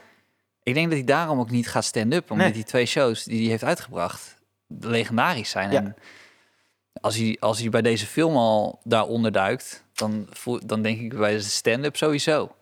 Ik 0.62 0.74
denk 0.74 0.86
dat 0.86 0.96
hij 0.96 1.06
daarom 1.06 1.38
ook 1.38 1.50
niet 1.50 1.68
gaat 1.68 1.84
stand-up, 1.84 2.30
omdat 2.30 2.46
Nee. 2.46 2.54
die 2.54 2.64
twee 2.64 2.86
shows 2.86 3.24
die 3.24 3.40
hij 3.40 3.50
heeft 3.50 3.64
uitgebracht 3.64 4.36
legendarisch 4.80 5.50
zijn. 5.50 5.70
En 5.70 5.96
als 7.00 7.16
hij, 7.16 7.36
als 7.40 7.58
hij 7.60 7.68
bij 7.68 7.82
deze 7.82 8.06
film 8.06 8.36
al 8.36 8.80
daaronder 8.84 9.32
duikt, 9.32 9.84
dan, 9.92 10.26
voel, 10.30 10.60
dan 10.66 10.82
denk 10.82 11.00
ik 11.00 11.18
bij 11.18 11.32
de 11.32 11.40
stand-up 11.40 11.96
sowieso. 11.96 12.54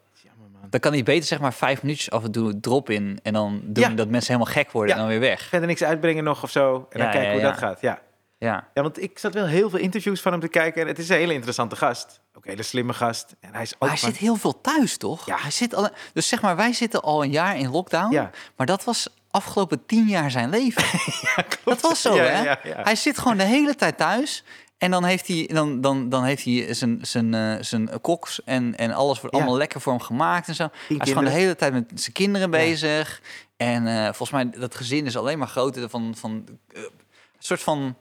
Dan 0.71 0.81
kan 0.81 0.93
hij 0.93 1.03
beter 1.03 1.25
zeg 1.25 1.41
maar 1.41 1.55
vijf 1.55 1.83
minuutjes 1.83 2.11
af 2.11 2.25
en 2.25 2.33
toe 2.33 2.61
drop 2.61 2.91
in 2.91 3.19
en 3.23 3.33
dan 3.33 3.61
doen 3.65 3.85
Ja. 3.91 3.95
dat 3.97 4.09
mensen 4.09 4.33
helemaal 4.35 4.55
gek 4.55 4.71
worden 4.71 4.95
Ja. 4.97 5.01
en 5.03 5.09
dan 5.09 5.19
weer 5.19 5.29
weg. 5.29 5.43
Verder 5.43 5.69
niks 5.69 5.83
uitbrengen 5.83 6.25
nog 6.25 6.43
of 6.43 6.51
zo. 6.51 6.87
En 6.91 6.99
dan 7.01 7.11
kijken 7.11 7.23
ja, 7.29 7.31
hoe 7.33 7.41
ja. 7.41 7.49
dat 7.51 7.59
gaat. 7.59 7.81
Ja. 7.81 7.99
Ja, 8.41 8.69
ja, 8.75 8.83
want 8.83 9.03
ik 9.03 9.19
zat 9.19 9.35
wel 9.35 9.47
heel 9.47 9.71
veel 9.71 9.79
interviews 9.79 10.21
van 10.21 10.33
hem 10.33 10.41
te 10.41 10.49
kijken. 10.49 10.83
En 10.83 10.89
het 10.89 10.99
is 10.99 11.09
een 11.09 11.17
hele 11.17 11.33
interessante 11.33 11.77
gast. 11.77 12.21
Ook 12.35 12.45
een 12.45 12.51
hele 12.51 12.63
slimme 12.63 12.93
gast. 12.95 13.37
En 13.41 13.53
hij 13.53 13.63
is 13.63 13.73
ook 13.75 13.81
maar 13.81 13.89
hij 13.89 13.99
van- 13.99 14.09
zit 14.09 14.19
heel 14.19 14.37
veel 14.37 14.61
thuis, 14.61 14.97
toch? 14.97 15.27
Ja. 15.27 15.37
Hij 15.41 15.51
zit 15.51 15.75
al, 15.75 15.89
dus 16.13 16.29
zeg 16.29 16.43
maar, 16.43 16.57
wij 16.57 16.73
zitten 16.73 17.03
al 17.03 17.23
een 17.25 17.31
jaar 17.31 17.57
in 17.59 17.71
lockdown, 17.71 18.13
Ja. 18.13 18.31
maar 18.57 18.67
dat 18.67 18.85
was 18.85 19.09
afgelopen 19.31 19.87
tien 19.87 20.07
jaar 20.07 20.31
zijn 20.31 20.51
leven. 20.51 20.83
Ja. 21.37 21.45
Dat 21.65 21.81
was 21.81 22.03
zo, 22.03 22.15
Ja, 22.17 22.23
hè? 22.23 22.43
ja. 22.43 22.59
Hij 22.83 22.95
zit 22.97 23.19
gewoon 23.19 23.37
de 23.37 23.45
hele 23.45 23.75
tijd 23.75 23.97
thuis. 23.97 24.45
En 24.79 24.91
dan 24.91 25.05
heeft 25.05 25.27
hij, 25.27 25.51
dan, 25.53 25.81
dan, 25.81 26.09
dan 26.09 26.25
heeft 26.25 26.45
hij 26.45 26.75
zijn, 26.75 26.99
zijn, 27.03 27.35
eh, 27.35 27.57
zijn 27.61 28.01
koks 28.01 28.45
en, 28.45 28.77
en 28.77 28.93
alles 28.93 29.21
wordt 29.21 29.35
Ja. 29.37 29.43
allemaal 29.43 29.59
lekker 29.59 29.81
voor 29.81 29.93
hem 29.93 30.03
gemaakt 30.03 30.49
en 30.49 30.55
zo. 30.55 30.69
Hij 30.89 30.97
is 30.97 31.09
gewoon 31.09 31.25
de 31.25 31.31
hele 31.31 31.57
tijd 31.57 31.73
met 31.73 31.91
zijn 31.95 32.13
kinderen 32.13 32.51
bezig. 32.51 33.23
En 33.57 33.87
eh, 33.87 34.03
volgens 34.05 34.31
mij, 34.31 34.51
dat 34.51 34.75
gezin 34.75 35.07
is 35.07 35.17
alleen 35.17 35.39
maar 35.39 35.49
groter 35.49 35.89
van, 35.89 36.15
van 36.17 36.45
eh, 36.75 36.83
een 36.83 36.91
soort 37.39 37.63
van... 37.63 37.97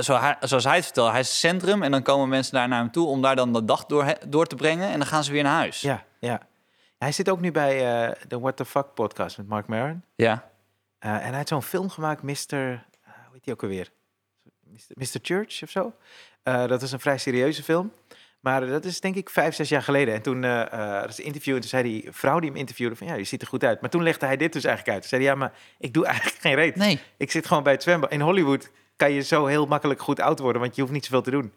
Zo 0.00 0.18
zoals 0.40 0.64
hij 0.64 0.74
het 0.76 0.84
vertelt, 0.84 1.10
hij 1.10 1.20
is 1.20 1.28
het 1.28 1.36
centrum 1.36 1.82
en 1.82 1.90
dan 1.90 2.02
komen 2.02 2.28
mensen 2.28 2.52
daar 2.54 2.68
naar 2.68 2.78
hem 2.78 2.90
toe 2.90 3.06
om 3.06 3.22
daar 3.22 3.36
dan 3.36 3.52
de 3.52 3.64
dag 3.64 3.84
door, 3.86 4.14
door 4.28 4.46
te 4.46 4.54
brengen 4.56 4.88
en 4.88 4.98
dan 4.98 5.06
gaan 5.08 5.24
ze 5.24 5.32
weer 5.32 5.42
naar 5.42 5.56
huis. 5.56 5.80
Ja, 5.80 6.04
ja. 6.18 6.40
Hij 6.98 7.12
zit 7.12 7.28
ook 7.30 7.40
nu 7.40 7.52
bij 7.52 7.78
de 8.28 8.38
What 8.38 8.56
the 8.56 8.64
Fuck 8.64 8.94
podcast 8.94 9.36
met 9.36 9.48
Mark 9.48 9.66
Maron. 9.66 10.02
ja. 10.16 10.50
En 10.98 11.10
hij 11.20 11.34
heeft 11.36 11.48
zo'n 11.48 11.62
film 11.62 11.88
gemaakt, 11.90 12.22
Mr. 12.22 12.32
eh, 12.52 12.68
hoe 13.02 13.32
heet 13.32 13.44
die 13.44 13.52
ook 13.52 13.62
alweer? 13.62 13.90
Mr. 14.94 15.18
Church 15.22 15.62
of 15.62 15.70
zo. 15.70 15.92
Eh, 16.42 16.66
dat 16.66 16.82
is 16.82 16.92
een 16.92 17.00
vrij 17.00 17.18
serieuze 17.18 17.62
film. 17.62 17.92
Maar 18.40 18.62
eh, 18.62 18.70
dat 18.70 18.84
is 18.84 19.00
denk 19.00 19.14
ik 19.14 19.30
vijf, 19.30 19.54
zes 19.54 19.68
jaar 19.68 19.82
geleden. 19.82 20.14
En 20.14 20.22
toen 20.22 20.44
eh 20.44 20.72
eh, 20.72 21.00
dat 21.00 21.10
is 21.10 21.18
een 21.18 21.24
interview 21.24 21.54
en 21.54 21.60
toen 21.60 21.68
zei 21.68 21.82
die 21.82 22.08
vrouw 22.10 22.40
die 22.40 22.50
hem 22.50 22.58
interviewde 22.58 22.96
van 22.96 23.06
ja, 23.06 23.14
je 23.14 23.24
ziet 23.24 23.42
er 23.42 23.48
goed 23.48 23.64
uit. 23.64 23.80
Maar 23.80 23.90
toen 23.90 24.02
legde 24.02 24.26
hij 24.26 24.36
dit 24.36 24.52
dus 24.52 24.64
eigenlijk 24.64 24.94
uit. 24.94 25.00
Toen 25.00 25.10
zei 25.10 25.22
hij 25.22 25.32
ja, 25.32 25.38
maar 25.38 25.52
ik 25.78 25.94
doe 25.94 26.06
eigenlijk 26.12 26.38
geen 26.40 26.54
reet. 26.54 26.76
Nee, 26.76 27.00
Ik 27.16 27.30
zit 27.30 27.46
gewoon 27.46 27.62
bij 27.62 27.72
het 27.72 27.82
zwembad. 27.82 28.10
In 28.10 28.20
Hollywood 28.20 28.70
kan 28.96 29.12
je 29.12 29.20
zo 29.20 29.46
heel 29.46 29.66
makkelijk 29.66 30.00
goed 30.00 30.20
oud 30.20 30.38
worden, 30.38 30.62
want 30.62 30.74
je 30.74 30.80
hoeft 30.80 30.92
niet 30.92 31.04
zoveel 31.04 31.22
te 31.22 31.30
doen. 31.30 31.52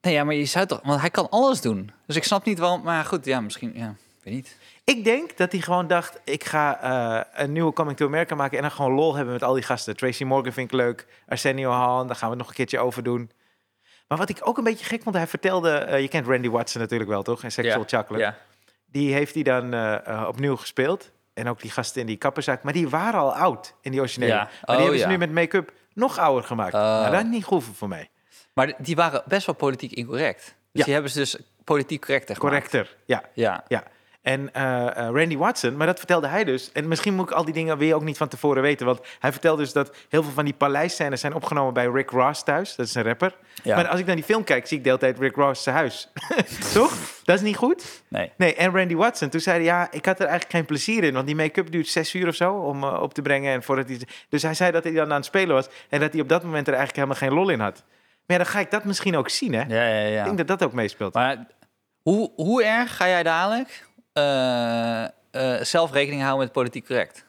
nee 0.00 0.14
ja, 0.14 0.24
maar 0.24 0.34
je 0.34 0.44
zou 0.44 0.66
toch... 0.66 0.80
Want 0.82 1.00
hij 1.00 1.10
kan 1.10 1.28
alles 1.30 1.60
doen. 1.60 1.90
Dus 2.06 2.16
ik 2.16 2.24
snap 2.24 2.44
niet 2.44 2.58
waarom... 2.58 2.82
Maar 2.82 3.04
goed, 3.04 3.24
ja, 3.24 3.40
misschien... 3.40 3.72
Ja, 3.74 3.94
weet 4.22 4.34
niet. 4.34 4.56
Ik 4.88 5.04
denk 5.04 5.36
dat 5.36 5.52
hij 5.52 5.60
gewoon 5.60 5.86
dacht, 5.86 6.20
ik 6.24 6.44
ga 6.44 6.80
eh, 6.80 7.42
een 7.44 7.52
nieuwe 7.52 7.72
Coming 7.72 7.96
to 7.96 8.06
America 8.06 8.34
maken 8.34 8.56
en 8.56 8.62
dan 8.62 8.70
gewoon 8.72 8.92
lol 8.92 9.14
hebben 9.14 9.32
met 9.32 9.42
al 9.42 9.54
die 9.54 9.62
gasten. 9.62 9.96
Tracy 9.96 10.24
Morgan 10.24 10.52
vind 10.52 10.72
ik 10.72 10.76
leuk, 10.76 11.06
Arsenio 11.28 11.70
Hall, 11.70 12.06
daar 12.06 12.16
gaan 12.16 12.28
we 12.30 12.34
het 12.34 12.38
nog 12.38 12.48
een 12.48 12.54
keertje 12.54 12.78
over 12.78 13.02
doen. 13.02 13.30
Maar 14.08 14.18
wat 14.18 14.28
ik 14.28 14.38
ook 14.42 14.58
een 14.58 14.64
beetje 14.64 14.84
gek 14.84 15.02
vond, 15.02 15.14
hij 15.16 15.26
vertelde, 15.26 15.70
eh, 15.70 16.00
je 16.00 16.08
kent 16.08 16.26
Randy 16.26 16.48
Watson 16.48 16.80
natuurlijk 16.80 17.10
wel 17.10 17.22
toch, 17.22 17.42
en 17.42 17.52
Sexual 17.52 17.84
Chocolate. 17.86 18.18
Ja. 18.18 18.36
Die 18.86 19.12
heeft 19.12 19.34
hij 19.34 19.42
dan 19.42 19.74
eh, 19.74 20.24
opnieuw 20.28 20.56
gespeeld. 20.56 21.10
En 21.34 21.48
ook 21.48 21.60
die 21.60 21.70
gasten 21.70 22.00
in 22.00 22.06
die 22.06 22.16
kapperzak, 22.16 22.62
maar 22.62 22.72
die 22.72 22.88
waren 22.88 23.20
al 23.20 23.34
oud 23.34 23.74
in 23.80 23.90
die 23.90 24.00
originele. 24.00 24.34
Maar 24.34 24.50
Oh, 24.62 24.66
die 24.66 24.76
hebben 24.76 24.98
ze 24.98 25.04
ja. 25.04 25.10
nu 25.10 25.18
met 25.18 25.32
make-up 25.32 25.72
nog 25.94 26.18
ouder 26.18 26.44
gemaakt. 26.44 26.74
Oh. 26.74 26.80
Nou, 26.80 27.10
dat 27.12 27.24
niet 27.26 27.44
goed 27.44 27.64
voor 27.76 27.88
mij. 27.88 28.08
Maar 28.54 28.72
die 28.78 28.96
waren 28.96 29.22
best 29.26 29.46
wel 29.46 29.54
politiek 29.54 29.92
incorrect. 29.92 30.44
Dus 30.44 30.54
Ja. 30.72 30.84
die 30.84 30.92
hebben 30.92 31.10
ze 31.12 31.18
dus 31.18 31.38
politiek 31.64 32.00
correct 32.00 32.24
gemaakt. 32.24 32.40
Correcter, 32.40 32.96
ja. 33.04 33.22
Ja. 33.32 33.64
Ja, 33.68 33.84
en 34.28 34.52
eh, 34.52 34.86
eh, 34.86 34.94
Randy 34.94 35.36
Watson, 35.36 35.76
maar 35.76 35.86
dat 35.86 35.98
vertelde 35.98 36.26
hij 36.26 36.44
dus. 36.44 36.72
En 36.72 36.88
misschien 36.88 37.14
moet 37.14 37.30
ik 37.30 37.36
al 37.36 37.44
die 37.44 37.54
dingen 37.54 37.78
weer 37.78 37.94
ook 37.94 38.02
niet 38.02 38.16
van 38.16 38.28
tevoren 38.28 38.62
weten. 38.62 38.86
Want 38.86 39.00
hij 39.18 39.32
vertelde 39.32 39.62
dus 39.62 39.72
dat 39.72 39.96
heel 40.08 40.22
veel 40.22 40.32
van 40.32 40.44
die 40.44 40.54
paleisscènes 40.54 41.20
zijn 41.20 41.34
opgenomen 41.34 41.74
bij 41.74 41.86
Rick 41.86 42.10
Ross 42.10 42.42
thuis. 42.42 42.74
Dat 42.74 42.86
is 42.86 42.94
een 42.94 43.02
rapper. 43.02 43.34
Ja. 43.62 43.76
Maar 43.76 43.88
als 43.88 44.00
ik 44.00 44.06
naar 44.06 44.14
die 44.14 44.24
film 44.24 44.44
kijk, 44.44 44.66
zie 44.66 44.76
ik 44.76 44.82
de 44.82 44.88
hele 44.88 45.00
tijd 45.00 45.18
Rick 45.18 45.36
Ross 45.36 45.62
zijn 45.62 45.76
huis. 45.76 46.08
Toch? 46.74 46.98
Dat 47.24 47.36
is 47.36 47.42
niet 47.42 47.56
goed? 47.56 48.02
Nee. 48.08 48.32
Nee, 48.36 48.54
en 48.54 48.72
Randy 48.72 48.94
Watson, 48.94 49.28
toen 49.28 49.40
zei 49.40 49.56
hij, 49.56 49.64
ja, 49.64 49.88
ik 49.90 50.04
had 50.04 50.20
er 50.20 50.26
eigenlijk 50.26 50.56
geen 50.56 50.64
plezier 50.64 51.04
in. 51.04 51.14
Want 51.14 51.26
die 51.26 51.36
make-up 51.36 51.70
duurt 51.70 51.88
zes 51.88 52.14
uur 52.14 52.28
of 52.28 52.34
zo 52.34 52.54
om 52.54 52.84
eh, 52.84 53.02
op 53.02 53.14
te 53.14 53.22
brengen. 53.22 53.52
En 53.52 53.62
voordat 53.62 53.88
hij... 53.88 54.00
Dus 54.28 54.42
hij 54.42 54.54
zei 54.54 54.70
dat 54.70 54.84
hij 54.84 54.92
dan 54.92 55.10
aan 55.10 55.16
het 55.16 55.24
spelen 55.24 55.54
was. 55.54 55.68
En 55.88 56.00
dat 56.00 56.12
hij 56.12 56.20
op 56.20 56.28
dat 56.28 56.42
moment 56.42 56.66
er 56.68 56.74
eigenlijk 56.74 56.96
helemaal 56.96 57.28
geen 57.28 57.38
lol 57.38 57.50
in 57.50 57.60
had. 57.60 57.84
Maar 58.26 58.36
ja, 58.36 58.42
dan 58.44 58.52
ga 58.52 58.60
ik 58.60 58.70
dat 58.70 58.84
misschien 58.84 59.16
ook 59.16 59.28
zien, 59.28 59.52
hè? 59.54 59.62
Ja, 59.68 59.88
ja, 59.88 60.06
Ik 60.06 60.12
ja. 60.12 60.24
denk 60.24 60.38
dat 60.38 60.48
dat 60.48 60.62
ook 60.62 60.72
meespeelt. 60.72 61.14
Maar 61.14 61.46
hoe, 62.02 62.32
hoe 62.34 62.64
erg 62.64 62.96
ga 62.96 63.08
jij 63.08 63.22
dadelijk 63.22 63.86
zelf 65.64 65.92
rekening 65.92 66.22
houden 66.22 66.44
met 66.44 66.52
politiek 66.52 66.86
correct? 66.86 67.24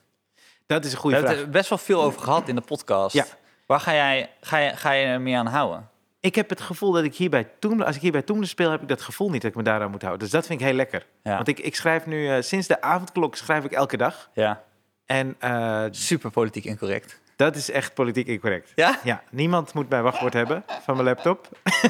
Dat 0.65 0.85
is 0.85 0.89
een 0.89 0.95
We 0.95 1.01
goede 1.01 1.15
hebben 1.15 1.33
vraag. 1.33 1.45
het 1.45 1.53
er 1.53 1.59
best 1.59 1.69
wel 1.69 1.77
veel 1.77 2.01
over 2.03 2.21
gehad 2.21 2.47
in 2.47 2.55
de 2.55 2.61
podcast. 2.61 3.15
Ja. 3.15 3.25
Waar 3.65 3.79
ga 3.79 3.93
jij, 3.93 4.29
ga, 4.41 4.57
je, 4.57 4.75
ga 4.75 4.91
je 4.91 5.05
er 5.05 5.21
meer 5.21 5.37
aan 5.37 5.45
houden? 5.47 5.89
Ik 6.19 6.35
heb 6.35 6.49
het 6.49 6.61
gevoel 6.61 6.91
dat 6.91 7.03
ik 7.03 7.15
hier 7.15 7.29
bij 7.29 7.47
Toemler, 7.59 7.85
als 7.85 7.95
ik 7.95 8.01
hier 8.01 8.11
bij 8.11 8.21
Toemler 8.21 8.47
speel, 8.47 8.71
heb 8.71 8.81
ik 8.81 8.87
dat 8.87 9.01
gevoel 9.01 9.29
niet 9.29 9.41
dat 9.41 9.51
ik 9.51 9.57
me 9.57 9.63
daaraan 9.63 9.91
moet 9.91 10.01
houden. 10.01 10.21
Dus 10.23 10.31
dat 10.31 10.45
vind 10.45 10.59
ik 10.59 10.65
heel 10.65 10.75
lekker. 10.75 11.05
Ja. 11.23 11.35
Want 11.35 11.47
ik, 11.47 11.59
ik 11.59 11.75
schrijf 11.75 12.05
nu, 12.05 12.29
eh, 12.29 12.41
sinds 12.41 12.67
de 12.67 12.81
avondklok 12.81 13.35
schrijf 13.35 13.63
ik 13.63 13.71
elke 13.71 13.97
dag. 13.97 14.29
Ja. 14.33 14.63
En 15.05 15.35
eh, 15.39 15.83
Super 15.91 16.31
politiek 16.31 16.65
incorrect. 16.65 17.19
Dat 17.39 17.55
is 17.55 17.71
echt 17.71 17.93
politiek 17.93 18.27
incorrect. 18.27 18.71
Ja? 18.75 18.99
Ja, 19.03 19.21
niemand 19.29 19.73
moet 19.73 19.89
mijn 19.89 20.03
wachtwoord 20.03 20.33
hebben 20.33 20.63
van 20.83 20.93
mijn 20.95 21.07
laptop. 21.07 21.47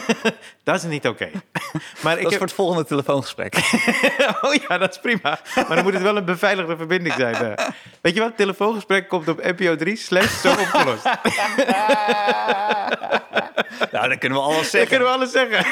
dat 0.63 0.75
is 0.75 0.83
niet 0.83 1.07
oké. 1.07 1.29
maar 2.03 2.17
ik 2.17 2.23
Dat 2.23 2.31
is 2.31 2.37
heb... 2.37 2.37
voor 2.37 2.41
het 2.47 2.53
volgende 2.53 2.85
telefoongesprek. 2.85 3.55
oh 4.41 4.53
ja, 4.67 4.77
dat 4.77 4.89
is 4.91 4.99
prima. 4.99 5.39
Maar 5.55 5.75
dan 5.75 5.83
moet 5.83 5.93
het 5.93 6.01
wel 6.01 6.17
een 6.17 6.25
beveiligde 6.25 6.77
verbinding 6.77 7.13
zijn. 7.15 7.35
eh. 7.35 7.67
Weet 8.01 8.13
je 8.13 8.19
wat? 8.19 8.37
Telefoongesprek 8.37 9.07
komt 9.09 9.27
op 9.27 9.43
NPO 9.43 9.75
3 9.75 9.95
slash 9.95 10.41
zo 10.41 10.49
opgelost. 10.51 11.03
nou, 13.91 14.07
dan 14.09 14.17
kunnen 14.17 14.37
we 14.37 14.43
alles 14.43 14.55
Dan 14.55 14.65
zeggen. 14.65 14.89
kunnen 14.89 15.07
we 15.07 15.13
alles 15.13 15.31
zeggen. 15.31 15.65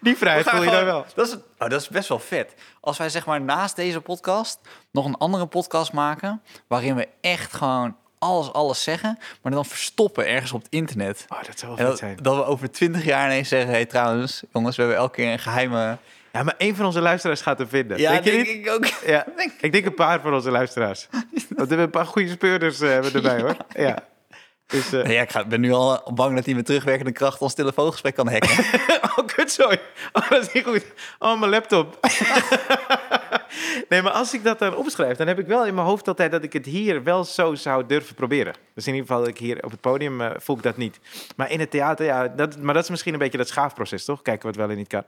Die 0.00 0.16
vrijheid 0.16 0.48
voel 0.48 0.62
je 0.62 0.70
dan 0.70 0.78
gewoon- 0.78 0.92
wel. 0.94 1.06
Dat 1.14 1.26
is, 1.26 1.34
oh, 1.34 1.68
dat 1.68 1.80
is 1.80 1.88
best 1.88 2.08
wel 2.08 2.18
vet. 2.18 2.54
Als 2.80 2.98
wij 2.98 3.08
zeg 3.08 3.26
maar 3.26 3.40
naast 3.40 3.76
deze 3.76 4.00
podcast 4.00 4.60
nog 4.90 5.04
een 5.04 5.16
andere 5.16 5.46
podcast 5.46 5.92
maken... 5.92 6.42
waarin 6.66 6.94
we 6.94 7.08
echt 7.20 7.54
gewoon 7.54 7.96
alles, 8.18 8.52
alles 8.52 8.82
zeggen... 8.82 9.18
maar 9.42 9.52
dan 9.52 9.64
verstoppen 9.64 10.26
ergens 10.28 10.52
op 10.52 10.62
het 10.62 10.72
internet. 10.72 11.24
Oh, 11.28 11.42
dat 11.46 11.58
zou 11.58 11.70
wel 11.76 11.78
En 11.78 11.84
vet 11.84 11.86
dat, 11.86 11.98
zijn. 11.98 12.18
dat 12.22 12.36
we 12.36 12.44
over 12.44 12.70
twintig 12.70 13.04
jaar 13.04 13.26
ineens 13.26 13.48
zeggen... 13.48 13.70
hey, 13.70 13.86
trouwens, 13.86 14.42
jongens, 14.52 14.76
we 14.76 14.82
hebben 14.82 15.00
elke 15.00 15.14
keer 15.14 15.32
een 15.32 15.38
geheime... 15.38 15.98
Ja, 16.32 16.42
maar 16.42 16.54
één 16.58 16.76
van 16.76 16.86
onze 16.86 17.00
luisteraars 17.00 17.40
gaat 17.40 17.58
hem 17.58 17.68
vinden. 17.68 17.98
Ja, 17.98 18.10
denk 18.12 18.24
je 18.24 18.30
denk 18.30 18.46
ik 18.46 18.70
ook. 18.70 18.86
Ja, 19.12 19.26
ik 19.60 19.72
denk 19.72 19.84
een 19.86 19.94
paar 19.94 20.20
van 20.20 20.34
onze 20.34 20.50
luisteraars. 20.50 21.06
Want 21.10 21.40
we 21.48 21.56
hebben 21.56 21.78
een 21.80 21.90
paar 21.90 22.06
goede 22.06 22.28
speurders 22.30 22.80
eh, 22.80 22.88
hebben 22.88 23.12
erbij, 23.14 23.40
hoor. 23.40 23.56
Ja. 23.86 23.98
Dus, 24.66 24.92
eh, 24.92 25.02
Nee, 25.04 25.14
ja, 25.14 25.22
ik 25.22 25.30
ga- 25.30 25.44
ben 25.44 25.60
nu 25.60 25.72
al 25.72 26.10
bang 26.14 26.34
dat 26.34 26.44
hij 26.44 26.54
met 26.54 26.66
terugwerkende 26.66 27.12
kracht 27.12 27.40
ons 27.40 27.54
telefoongesprek 27.54 28.14
kan 28.14 28.28
hacken. 28.28 28.64
oh, 29.02 29.26
kutzooi. 29.26 29.78
Oh, 30.12 30.30
dat 30.30 30.42
is 30.46 30.52
niet 30.52 30.64
goed. 30.64 30.84
Oh, 31.18 31.38
mijn 31.40 31.50
laptop. 31.50 31.98
nee, 33.88 34.02
maar 34.02 34.12
als 34.12 34.34
ik 34.34 34.44
dat 34.44 34.58
dan 34.58 34.76
opschrijf, 34.76 35.16
dan 35.16 35.26
heb 35.26 35.38
ik 35.38 35.46
wel 35.46 35.66
in 35.66 35.74
mijn 35.74 35.86
hoofd 35.86 36.08
altijd 36.08 36.30
dat 36.30 36.42
ik 36.42 36.52
het 36.52 36.64
hier 36.66 37.02
wel 37.02 37.24
zo 37.24 37.54
zou 37.54 37.86
durven 37.86 38.14
proberen. 38.14 38.54
Dus 38.74 38.86
in 38.86 38.94
ieder 38.94 39.08
geval, 39.08 39.26
ik 39.28 39.38
hier 39.38 39.64
op 39.64 39.70
het 39.70 39.80
podium 39.80 40.20
eh, 40.20 40.30
voel 40.36 40.56
ik 40.56 40.62
dat 40.62 40.76
niet. 40.76 40.98
Maar 41.36 41.50
in 41.50 41.60
het 41.60 41.70
theater, 41.70 42.06
ja, 42.06 42.28
dat, 42.28 42.58
maar 42.58 42.74
dat 42.74 42.82
is 42.82 42.90
misschien 42.90 43.12
een 43.12 43.18
beetje 43.18 43.38
dat 43.38 43.48
schaafproces, 43.48 44.04
toch? 44.04 44.22
Kijken 44.22 44.46
wat 44.46 44.56
wel 44.56 44.70
en 44.70 44.76
niet 44.76 44.88
kan. 44.88 45.04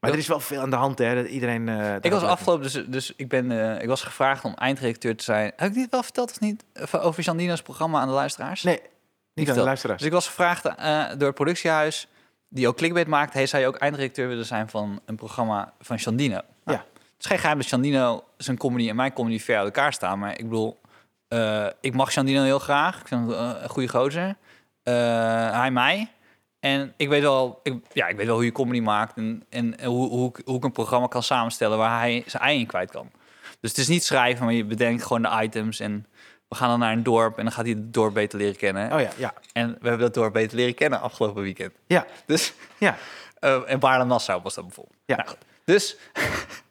Maar 0.00 0.10
er 0.10 0.18
is 0.18 0.26
wel 0.26 0.40
veel 0.40 0.60
aan 0.60 0.70
de 0.70 0.76
hand, 0.76 0.98
hè? 0.98 1.14
Dat 1.14 1.26
iedereen... 1.26 1.68
eh, 1.68 1.94
ik 2.00 2.10
was 2.12 2.22
afgelopen, 2.22 2.62
dus, 2.62 2.84
dus 2.86 3.12
ik, 3.16 3.28
ben, 3.28 3.50
eh, 3.76 3.82
ik 3.82 3.88
was 3.88 4.02
gevraagd 4.02 4.44
om 4.44 4.54
eindredacteur 4.54 5.16
te 5.16 5.24
zijn. 5.24 5.52
Heb 5.56 5.68
ik 5.68 5.74
dit 5.74 5.90
wel 5.90 6.02
verteld 6.02 6.30
of 6.30 6.40
niet? 6.40 6.64
Over- 6.92 7.22
Jandina's 7.22 7.62
programma 7.62 8.00
aan 8.00 8.08
de 8.08 8.14
luisteraars? 8.14 8.62
Nee, 8.62 8.80
niet 9.34 9.48
aan 9.50 9.54
de 9.56 9.62
luisteraars. 9.62 9.98
Dus 9.98 10.06
ik 10.06 10.12
was 10.14 10.26
gevraagd 10.26 10.62
door 11.18 11.26
het 11.26 11.34
productiehuis, 11.34 12.08
die 12.48 12.68
ook 12.68 12.76
clickbait 12.76 13.06
maakt. 13.06 13.32
Hey, 13.32 13.46
zou 13.46 13.62
je 13.62 13.68
ook 13.68 13.76
eindredacteur 13.76 14.28
willen 14.28 14.44
zijn 14.46 14.68
van 14.68 15.00
een 15.04 15.16
programma 15.16 15.72
van 15.80 15.98
Chandino? 15.98 16.40
Nou, 16.64 16.78
Ja. 16.78 16.84
Het 17.16 17.24
is 17.24 17.26
geen 17.30 17.38
geheim 17.38 17.58
dat 17.58 17.66
Chandino 17.66 18.24
zijn 18.36 18.56
comedy 18.56 18.88
en 18.88 18.96
mijn 18.96 19.12
comedy 19.12 19.38
ver 19.40 19.56
uit 19.56 19.64
elkaar 19.64 19.92
staan. 19.92 20.18
Maar 20.18 20.38
ik 20.38 20.44
bedoel, 20.48 20.80
eh, 21.28 21.66
ik 21.80 21.94
mag 21.94 22.12
Chandino 22.12 22.42
heel 22.42 22.58
graag. 22.58 23.00
Ik 23.00 23.08
vind 23.08 23.20
hem 23.20 23.32
eh, 23.38 23.52
een 23.62 23.68
goede 23.68 23.88
gozer. 23.88 24.36
Eh, 24.82 24.94
hij 25.60 25.70
mij. 25.70 26.10
En 26.60 26.92
ik 26.96 27.08
weet 27.08 27.22
wel, 27.22 27.60
ik, 27.62 27.74
ja, 27.92 28.06
ik 28.08 28.16
weet 28.16 28.26
wel 28.26 28.34
hoe 28.34 28.44
je 28.44 28.52
comedy 28.52 28.80
maakt 28.80 29.16
en, 29.16 29.42
en 29.48 29.84
hoe, 29.84 30.08
hoe, 30.08 30.28
ik- 30.28 30.42
hoe 30.46 30.56
ik 30.56 30.64
een 30.64 30.72
programma 30.72 31.06
kan 31.06 31.22
samenstellen 31.22 31.78
waar 31.78 31.98
hij 31.98 32.22
zijn 32.26 32.42
ei 32.42 32.58
in 32.58 32.66
kwijt 32.66 32.90
kan. 32.90 33.10
Dus 33.60 33.70
het 33.70 33.78
is 33.78 33.88
niet 33.88 34.04
schrijven, 34.04 34.44
maar 34.44 34.54
je 34.54 34.64
bedenkt 34.64 35.02
gewoon 35.02 35.22
de 35.22 35.38
items 35.42 35.80
en 35.80 36.06
we 36.48 36.56
gaan 36.56 36.68
dan 36.68 36.78
naar 36.78 36.92
een 36.92 37.02
dorp 37.02 37.36
en 37.38 37.44
dan 37.44 37.52
gaat 37.52 37.64
hij 37.64 37.74
het 37.74 37.92
dorp 37.94 38.14
beter 38.14 38.38
leren 38.38 38.56
kennen. 38.56 38.92
Oh 38.92 39.00
ja, 39.00 39.10
ja. 39.16 39.34
En 39.52 39.68
we 39.80 39.88
hebben 39.88 39.98
dat 40.06 40.14
dorp 40.14 40.32
beter 40.32 40.56
leren 40.56 40.74
kennen 40.74 41.00
afgelopen 41.00 41.42
weekend. 41.42 41.72
Ja, 41.86 42.06
Dus, 42.26 42.52
ja. 42.78 42.96
en 43.66 43.78
Baarle-Nassau 43.78 44.42
was 44.42 44.54
dat 44.54 44.64
bijvoorbeeld. 44.64 44.96
Ja. 45.06 45.16
Nou. 45.16 45.36
Dus, 45.64 45.96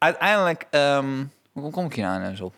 uiteindelijk, 0.00 0.66
ehm, 0.70 1.24
hoe 1.52 1.70
kom 1.70 1.86
ik 1.86 1.94
hier 1.94 2.04
nou 2.04 2.20
ineens 2.20 2.40
op? 2.40 2.54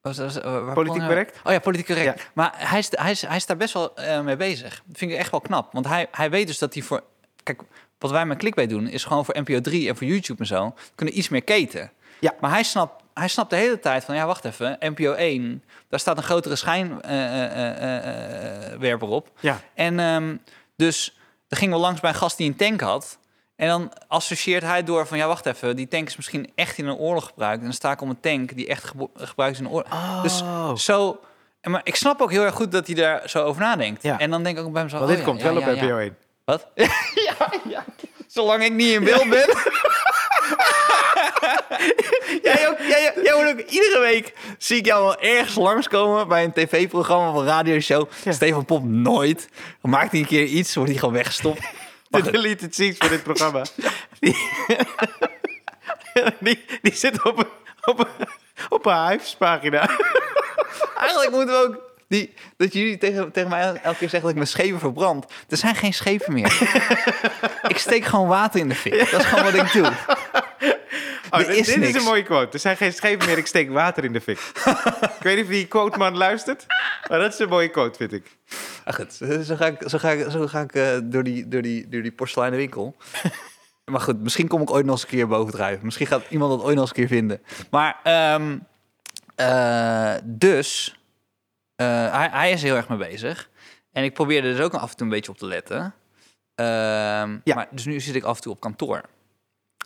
Was, 0.00 0.18
was, 0.18 0.40
eh, 0.40 0.64
waar 0.64 0.74
Politiek 0.74 1.02
correct? 1.02 1.40
Oh 1.44 1.52
ja, 1.52 1.58
politiek 1.58 1.86
correct. 1.86 2.20
Ja. 2.20 2.26
Maar 2.34 2.52
hij 2.56 2.78
is, 2.78 2.88
hij, 2.90 3.10
is, 3.10 3.22
hij 3.22 3.36
is 3.36 3.46
daar 3.46 3.56
best 3.56 3.74
wel 3.74 3.96
eh, 3.96 4.20
mee 4.20 4.36
bezig. 4.36 4.82
Dat 4.86 4.98
vind 4.98 5.10
ik 5.10 5.16
echt 5.16 5.30
wel 5.30 5.40
knap. 5.40 5.72
Want 5.72 5.86
hij, 5.86 6.06
hij 6.10 6.30
weet 6.30 6.46
dus 6.46 6.58
dat 6.58 6.74
hij 6.74 6.82
voor... 6.82 7.02
Kijk, 7.42 7.62
wat 7.98 8.10
wij 8.10 8.26
met 8.26 8.38
Clickbait 8.38 8.68
doen... 8.68 8.88
is 8.88 9.04
gewoon 9.04 9.24
voor 9.24 9.40
NPO 9.40 9.60
3 9.60 9.88
en 9.88 9.96
voor 9.96 10.06
YouTube 10.06 10.40
en 10.40 10.46
zo... 10.46 10.74
kunnen 10.94 11.18
iets 11.18 11.28
meer 11.28 11.42
keten. 11.42 11.90
Ja. 12.20 12.34
Maar 12.40 12.50
hij 12.50 12.62
snapt, 12.62 13.02
hij 13.14 13.28
snapt 13.28 13.50
de 13.50 13.56
hele 13.56 13.80
tijd 13.80 14.04
van... 14.04 14.14
ja, 14.14 14.26
wacht 14.26 14.44
even, 14.44 14.76
NPO 14.80 15.12
1... 15.12 15.64
daar 15.88 16.00
staat 16.00 16.16
een 16.16 16.22
grotere 16.22 16.56
schijnwerper 16.56 19.08
op. 19.08 19.30
Ja. 19.40 19.60
En 19.74 20.00
ehm, 20.00 20.36
dus 20.76 21.18
er 21.48 21.56
gingen 21.56 21.74
we 21.74 21.80
langs 21.80 22.00
bij 22.00 22.10
een 22.10 22.16
gast 22.16 22.36
die 22.36 22.48
een 22.48 22.56
tank 22.56 22.80
had... 22.80 23.18
En 23.60 23.68
dan 23.68 23.92
associeert 24.08 24.62
hij 24.62 24.84
door 24.84 25.06
van 25.06 25.18
ja, 25.18 25.26
wacht 25.26 25.46
even, 25.46 25.76
die 25.76 25.88
tank 25.88 26.08
is 26.08 26.16
misschien 26.16 26.52
echt 26.54 26.78
in 26.78 26.86
een 26.86 26.96
oorlog 26.96 27.26
gebruikt. 27.26 27.58
En 27.58 27.64
dan 27.64 27.72
sta 27.72 27.92
ik 27.92 28.00
om 28.00 28.10
een 28.10 28.20
tank 28.20 28.56
die 28.56 28.66
echt 28.66 28.92
gebruikt 29.14 29.54
is 29.54 29.60
in 29.60 29.64
een 29.64 29.70
oorlog. 29.70 29.92
Oh. 29.92 30.22
Dus 30.22 30.42
zo. 30.84 31.20
en 31.60 31.70
Maar 31.70 31.80
ik 31.84 31.96
snap 31.96 32.20
ook 32.20 32.30
heel 32.30 32.44
erg 32.44 32.54
goed 32.54 32.72
dat 32.72 32.86
hij 32.86 32.94
daar 32.94 33.22
zo 33.28 33.42
over 33.44 33.62
nadenkt. 33.62 34.02
Ja. 34.02 34.18
En 34.18 34.30
dan 34.30 34.42
denk 34.42 34.58
ik 34.58 34.64
ook 34.64 34.72
bij 34.72 34.82
mezelf. 34.82 35.02
Want 35.02 35.12
dit 35.12 35.20
oh 35.20 35.28
komt 35.28 35.40
ja, 35.40 35.46
wel 35.46 35.56
op 35.56 35.62
ja, 35.62 35.72
ja. 35.72 35.84
NPO 35.84 35.96
1. 35.96 36.16
Wat? 36.44 36.66
ja, 37.28 37.52
ja. 37.68 37.84
Zolang 38.26 38.62
ik 38.62 38.72
niet 38.72 38.92
in 38.94 39.04
beeld 39.04 39.28
ben. 39.28 39.46
jij, 42.48 42.68
ook, 42.68 42.78
jij, 42.78 43.12
jij 43.22 43.34
wordt 43.34 43.50
ook 43.50 43.60
iedere 43.68 44.00
week 44.00 44.34
zie 44.58 44.76
ik 44.76 44.86
jou 44.86 45.04
wel 45.04 45.20
ergens 45.20 45.54
langskomen 45.54 46.28
bij 46.28 46.44
een 46.44 46.52
tv-programma 46.52 47.30
of 47.30 47.36
een 47.36 47.46
radioshow. 47.46 48.08
Stefan 48.28 48.64
Pop 48.64 48.84
nooit. 48.84 49.48
Maakt 49.80 50.10
hij 50.10 50.20
een 50.20 50.26
keer 50.26 50.44
iets, 50.44 50.74
wordt 50.74 50.90
hij 50.90 50.98
gewoon 50.98 51.14
weggestopt. 51.14 51.60
De 52.10 52.30
deleted 52.30 52.74
scenes 52.74 52.96
voor 52.98 53.08
dit 53.08 53.22
programma. 53.22 53.64
Die, 54.20 54.36
die, 56.40 56.64
die 56.82 56.94
zit 56.94 57.24
op 57.24 57.38
een, 57.38 57.46
op 57.84 57.98
een, 57.98 58.28
op 58.68 58.86
een 58.86 59.08
Hives-pagina. 59.08 59.88
Eigenlijk 60.98 61.30
moeten 61.30 61.60
we 61.60 61.66
ook... 61.66 61.88
Die, 62.08 62.34
dat 62.56 62.72
jullie 62.72 62.98
tegen, 62.98 63.32
tegen 63.32 63.50
mij 63.50 63.60
elke 63.60 63.78
keer 63.80 63.98
zeggen 63.98 64.20
dat 64.20 64.30
ik 64.30 64.36
mijn 64.36 64.46
schepen 64.46 64.78
verbrand. 64.78 65.26
Er 65.48 65.56
zijn 65.56 65.74
geen 65.74 65.94
schepen 65.94 66.32
meer. 66.32 66.58
ik 67.68 67.78
steek 67.78 68.04
gewoon 68.04 68.28
water 68.28 68.60
in 68.60 68.68
de 68.68 68.74
fik. 68.74 69.10
Dat 69.10 69.20
is 69.20 69.26
gewoon 69.26 69.44
wat 69.44 69.54
ik 69.54 69.72
doe. 69.72 69.92
Oh, 71.30 71.38
dit 71.38 71.48
is 71.48 71.56
dit 71.56 71.66
is 71.68 71.76
niks. 71.76 71.94
een 71.94 72.02
mooie 72.04 72.22
quote. 72.22 72.52
Er 72.52 72.58
zijn 72.58 72.76
geen 72.76 72.92
schepen 72.92 73.26
meer, 73.26 73.38
ik 73.38 73.46
steek 73.46 73.70
water 73.70 74.04
in 74.04 74.12
de 74.12 74.20
fik. 74.20 74.38
ik 75.16 75.22
weet 75.22 75.36
niet 75.36 75.44
of 75.44 75.50
die 75.50 75.66
quote 75.66 75.98
man 75.98 76.16
luistert. 76.16 76.66
Maar 77.08 77.18
dat 77.18 77.32
is 77.32 77.38
een 77.38 77.48
mooie 77.48 77.68
quote, 77.68 77.96
vind 77.96 78.12
ik. 78.12 78.36
Ach, 78.84 78.94
goed, 78.96 79.12
zo 79.44 79.56
ga 79.56 79.66
ik, 79.66 79.82
zo 79.88 79.98
ga 79.98 80.10
ik, 80.10 80.30
zo 80.30 80.46
ga 80.46 80.60
ik 80.60 80.74
eh, 80.74 80.98
door, 81.02 81.22
die, 81.22 81.48
door, 81.48 81.62
die, 81.62 81.88
door 81.88 82.02
die 82.02 82.12
porseleinen 82.12 82.58
winkel. 82.58 82.96
maar 83.90 84.00
goed, 84.00 84.20
misschien 84.22 84.48
kom 84.48 84.62
ik 84.62 84.70
ooit 84.70 84.84
nog 84.84 84.94
eens 84.94 85.02
een 85.02 85.08
keer 85.08 85.28
bovendrijven. 85.28 85.84
Misschien 85.84 86.06
gaat 86.06 86.22
iemand 86.28 86.50
dat 86.50 86.60
ooit 86.62 86.74
nog 86.76 86.80
eens 86.88 86.90
een 86.90 87.06
keer 87.06 87.16
vinden. 87.16 87.42
Maar, 87.70 88.00
ehm, 88.02 88.58
eh, 89.34 90.14
dus, 90.24 91.00
eh, 91.76 92.12
hij, 92.12 92.28
hij 92.32 92.50
is 92.52 92.62
heel 92.62 92.76
erg 92.76 92.88
mee 92.88 92.98
bezig. 92.98 93.48
En 93.92 94.04
ik 94.04 94.14
probeerde 94.14 94.48
er 94.48 94.54
dus 94.56 94.64
ook 94.64 94.74
af 94.74 94.90
en 94.90 94.96
toe 94.96 95.06
een 95.06 95.12
beetje 95.12 95.30
op 95.30 95.38
te 95.38 95.46
letten. 95.46 95.94
Ehm, 96.54 97.38
Ja. 97.44 97.54
maar, 97.54 97.68
dus 97.70 97.84
nu 97.84 98.00
zit 98.00 98.14
ik 98.14 98.24
af 98.24 98.36
en 98.36 98.42
toe 98.42 98.52
op 98.52 98.60
kantoor. 98.60 99.02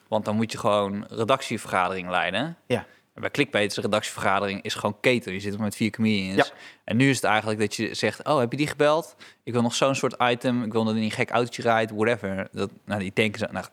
Want 0.08 0.24
dan 0.24 0.36
moet 0.36 0.52
je 0.52 0.58
gewoon 0.58 1.06
redactievergadering 1.08 2.10
leiden. 2.10 2.56
Ja. 2.66 2.86
En 3.14 3.20
bij 3.20 3.30
Clickbait 3.30 3.70
is 3.70 3.76
een 3.76 3.82
redactievergadering 3.82 4.62
is 4.62 4.74
gewoon 4.74 5.00
keten. 5.00 5.32
Je 5.32 5.40
zit 5.40 5.58
met 5.58 5.76
vier 5.76 5.90
comedians. 5.90 6.48
Ja. 6.48 6.54
En 6.84 6.96
nu 6.96 7.10
is 7.10 7.16
het 7.16 7.24
eigenlijk 7.24 7.60
dat 7.60 7.74
je 7.74 7.94
zegt... 7.94 8.24
oh, 8.24 8.38
heb 8.38 8.50
je 8.50 8.56
die 8.56 8.66
gebeld? 8.66 9.16
Ik 9.42 9.52
wil 9.52 9.62
nog 9.62 9.74
zo'n 9.74 9.94
soort 9.94 10.14
item. 10.18 10.62
Ik 10.62 10.72
wil 10.72 10.84
dat 10.84 10.94
hij 10.94 11.02
een 11.02 11.10
gek 11.10 11.30
autootje 11.30 11.62
rijdt, 11.62 11.90
whatever. 11.90 12.48
Dat, 12.52 12.70
nou, 12.84 13.00
die 13.00 13.10
denken 13.14 13.38
zo... 13.38 13.46
Nou, 13.50 13.66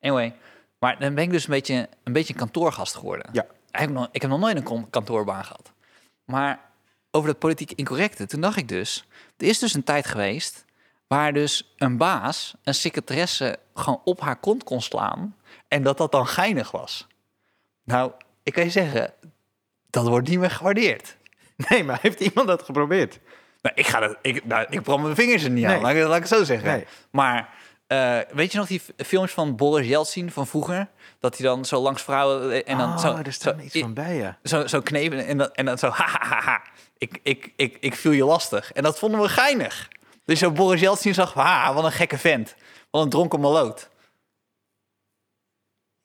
anyway. 0.00 0.34
Maar 0.78 0.98
dan 0.98 1.14
ben 1.14 1.24
ik 1.24 1.30
dus 1.30 1.44
een 1.44 1.50
beetje 1.50 1.88
een, 2.04 2.12
beetje 2.12 2.32
een 2.32 2.38
kantoorgast 2.38 2.94
geworden. 2.94 3.28
Ja. 3.32 3.42
Ik 3.70 3.78
heb, 3.78 3.90
nog, 3.90 4.08
ik 4.12 4.20
heb 4.22 4.30
nog 4.30 4.40
nooit 4.40 4.56
een 4.56 4.90
kantoorbaan 4.90 5.44
gehad. 5.44 5.72
Maar 6.24 6.60
over 7.10 7.28
dat 7.28 7.38
politiek 7.38 7.72
incorrecte, 7.72 8.26
toen 8.26 8.40
dacht 8.40 8.56
ik 8.56 8.68
dus... 8.68 9.04
er 9.36 9.46
is 9.46 9.58
dus 9.58 9.74
een 9.74 9.84
tijd 9.84 10.06
geweest... 10.06 10.64
waar 11.06 11.32
dus 11.32 11.74
een 11.76 11.96
baas, 11.96 12.54
een 12.62 12.74
secretaresse... 12.74 13.58
gewoon 13.74 14.00
op 14.04 14.20
haar 14.20 14.36
kont 14.36 14.64
kon 14.64 14.80
slaan... 14.80 15.34
en 15.68 15.82
dat 15.82 15.98
dat 15.98 16.12
dan 16.12 16.26
geinig 16.26 16.70
was. 16.70 17.06
Nou, 17.84 18.12
ik 18.42 18.52
kan 18.52 18.64
je 18.64 18.70
zeggen... 18.70 19.14
dat 19.90 20.08
wordt 20.08 20.28
niet 20.28 20.38
meer 20.38 20.50
gewaardeerd. 20.50 21.16
Nee, 21.68 21.84
maar 21.84 21.98
heeft 22.02 22.20
iemand 22.20 22.46
dat 22.46 22.62
geprobeerd? 22.62 23.18
Nou, 23.62 23.74
ik 23.74 23.86
ga 23.86 24.00
dat. 24.00 24.16
Ik, 24.22 24.44
nou, 24.44 24.66
ik 24.70 24.82
brand 24.82 25.02
mijn 25.02 25.14
vingers 25.14 25.44
er 25.44 25.50
niet 25.50 25.64
aan. 25.64 25.80
Laat 25.80 25.94
ik, 25.94 26.02
laat 26.02 26.16
ik 26.16 26.22
het 26.22 26.28
zo 26.28 26.44
zeggen. 26.44 26.70
Nee. 26.70 26.86
Maar 27.10 27.48
eh, 27.86 28.18
weet 28.32 28.52
je 28.52 28.58
nog 28.58 28.66
die 28.66 28.82
films 28.96 29.32
van 29.32 29.56
Boris 29.56 29.86
Yeltsin 29.86 30.30
van 30.30 30.46
vroeger? 30.46 30.88
Dat 31.18 31.36
hij 31.38 31.46
dan 31.46 31.64
zo 31.64 31.80
langs 31.80 32.02
vrouwen 32.02 32.52
eh, 32.52 32.72
en 32.72 32.78
dan 32.78 32.90
oh, 32.90 32.98
zo, 32.98 33.16
er 33.24 33.32
staat 33.32 33.56
zo, 33.58 33.64
iets 33.64 33.78
van 33.78 33.94
bij, 33.94 34.16
ja. 34.16 34.38
zo, 34.42 34.66
zo 34.66 34.80
knepen 34.80 35.26
en 35.26 35.38
dan, 35.38 35.50
en 35.52 35.64
dan 35.64 35.78
zo 35.78 35.88
ha 35.98 36.06
ha 36.06 36.26
ha. 36.26 36.40
ha. 36.40 36.62
Ik, 36.98 37.18
ik, 37.22 37.52
ik, 37.56 37.76
ik 37.80 37.94
viel 37.94 38.10
je 38.10 38.24
lastig. 38.24 38.72
En 38.72 38.82
dat 38.82 38.98
vonden 38.98 39.20
we 39.20 39.28
geinig. 39.28 39.88
Dus 40.24 40.38
zo 40.38 40.50
Boris 40.50 40.80
Yeltsin 40.80 41.14
zag, 41.14 41.34
ha, 41.34 41.74
wat 41.74 41.84
een 41.84 41.92
gekke 41.92 42.18
vent. 42.18 42.54
Wat 42.90 43.02
een 43.02 43.10
dronken 43.10 43.40
maloot. 43.40 43.88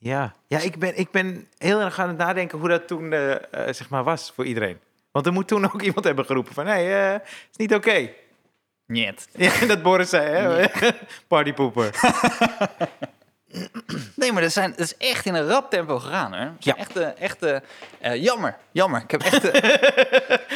Ja, 0.05 0.35
ja 0.47 0.59
ik, 0.59 0.79
ben, 0.79 0.97
ik 0.97 1.11
ben 1.11 1.47
heel 1.57 1.79
erg 1.79 1.99
aan 1.99 2.07
het 2.07 2.17
nadenken 2.17 2.59
hoe 2.59 2.69
dat 2.69 2.87
toen 2.87 3.13
eh, 3.13 3.31
eh, 3.31 3.39
zeg 3.51 3.89
maar 3.89 4.03
was 4.03 4.31
voor 4.35 4.45
iedereen. 4.45 4.79
Want 5.11 5.25
er 5.25 5.33
moet 5.33 5.47
toen 5.47 5.65
ook 5.65 5.81
iemand 5.87 6.05
hebben 6.05 6.25
geroepen 6.25 6.53
van... 6.53 6.65
hé, 6.65 6.71
hey, 6.71 7.13
eh, 7.13 7.19
is 7.51 7.57
niet 7.57 7.73
oké. 7.73 8.09
Niet. 8.87 9.27
Ja, 9.37 9.65
dat 9.65 9.81
Boris 9.81 10.09
zei, 10.09 10.25
hè? 10.25 10.67
Partypoeper. 11.27 11.89
Nee, 14.15 14.31
maar 14.31 14.41
dat, 14.41 14.51
zijn, 14.51 14.69
dat 14.69 14.79
is 14.79 14.97
echt 14.97 15.25
in 15.25 15.33
een 15.33 15.47
rap 15.47 15.69
tempo 15.69 15.99
gegaan, 15.99 16.33
is 16.33 16.65
Ja. 16.65 16.75
Echt, 16.75 16.95
echt 16.97 17.43
eh, 17.43 18.15
jammer, 18.15 18.57
jammer. 18.71 19.01
Ik 19.01 19.11
heb 19.11 19.21
echt... 19.21 19.43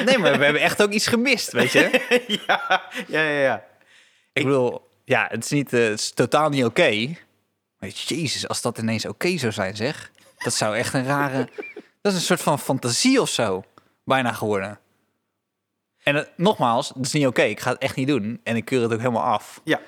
nee, 0.06 0.18
maar 0.18 0.38
we 0.38 0.44
hebben 0.44 0.62
echt 0.62 0.82
ook 0.82 0.92
iets 0.92 1.08
gemist, 1.08 1.52
weet 1.52 1.72
je? 1.72 2.06
ja, 2.48 2.82
ja, 3.08 3.22
ja, 3.22 3.40
ja. 3.40 3.64
Ik 4.34 4.44
bedoel, 4.44 4.90
ja, 5.06 5.28
het 5.30 5.44
is, 5.44 5.50
niet, 5.50 5.72
het 5.72 6.00
is 6.00 6.12
totaal 6.12 6.50
niet 6.50 6.66
oké. 6.66 7.16
Jezus, 7.80 8.48
als 8.48 8.62
dat 8.62 8.78
ineens 8.78 9.06
oké 9.06 9.38
zou 9.38 9.52
zijn, 9.52 9.76
zeg. 9.76 10.12
Dat 10.38 10.54
zou 10.54 10.76
echt 10.78 10.94
een 10.94 11.06
rare... 11.06 11.50
Dat 12.02 12.12
is 12.14 12.18
een 12.20 12.26
soort 12.26 12.42
van 12.42 12.60
fantasie 12.60 13.22
of 13.22 13.30
zo. 13.30 13.64
Bijna 14.04 14.34
geworden. 14.34 14.80
En 16.04 16.28
nogmaals, 16.36 16.90
het 16.90 17.06
is 17.06 17.12
niet 17.14 17.28
oké. 17.28 17.42
Ik 17.42 17.60
ga 17.60 17.72
het 17.72 17.82
echt 17.82 17.96
niet 17.96 18.08
doen. 18.08 18.40
En 18.44 18.56
ik 18.56 18.66
keur 18.66 18.82
het 18.82 18.94
ook 18.94 19.00
helemaal 19.00 19.24
af. 19.24 19.62
Ja. 19.64 19.82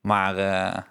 Maar 0.00 0.36
eh, 0.38 0.82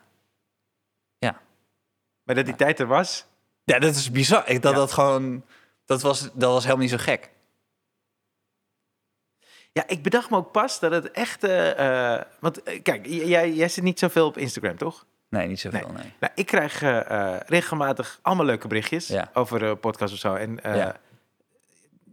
Maar 2.24 2.36
dat 2.36 2.46
die 2.46 2.56
tijd 2.56 2.80
er 2.80 2.88
was... 2.88 3.26
ja, 3.64 3.80
dat 3.80 3.96
is 3.96 4.12
bizar. 4.12 4.50
Ik, 4.50 4.62
dat 4.62 4.72
Ja. 4.72 4.78
dat 4.78 4.92
gewoon... 4.92 5.46
Dat 5.86 6.02
was, 6.02 6.22
dat 6.22 6.52
was 6.52 6.64
helemaal 6.64 6.82
niet 6.84 6.92
zo 6.92 6.98
gek. 6.98 7.30
Ja, 9.72 9.88
ik 9.88 10.04
bedacht 10.04 10.30
me 10.30 10.38
ook 10.38 10.52
pas 10.52 10.80
dat 10.80 10.92
het 10.92 11.12
echt... 11.12 11.44
eh, 11.44 12.14
eh, 12.16 12.26
want 12.40 12.82
kijk, 12.82 13.06
jij, 13.06 13.54
jij 13.54 13.70
zit 13.70 13.84
niet 13.84 14.00
zoveel 14.00 14.28
op 14.28 14.38
Instagram, 14.38 14.78
toch? 14.78 15.06
Nee, 15.30 15.48
niet 15.48 15.60
zoveel, 15.60 15.92
nee. 15.94 16.14
Nou, 16.20 16.34
ik 16.36 16.46
krijg 16.46 16.82
eh, 16.82 17.10
eh, 17.34 17.40
regelmatig 17.46 18.20
allemaal 18.22 18.46
leuke 18.46 18.68
berichtjes 18.68 19.08
Ja. 19.08 19.30
over 19.34 19.60
de 19.60 19.76
podcast 19.76 20.14
of 20.14 20.20
zo. 20.20 20.34
En 20.36 20.64
eh, 20.64 20.76
Ja. 20.76 20.96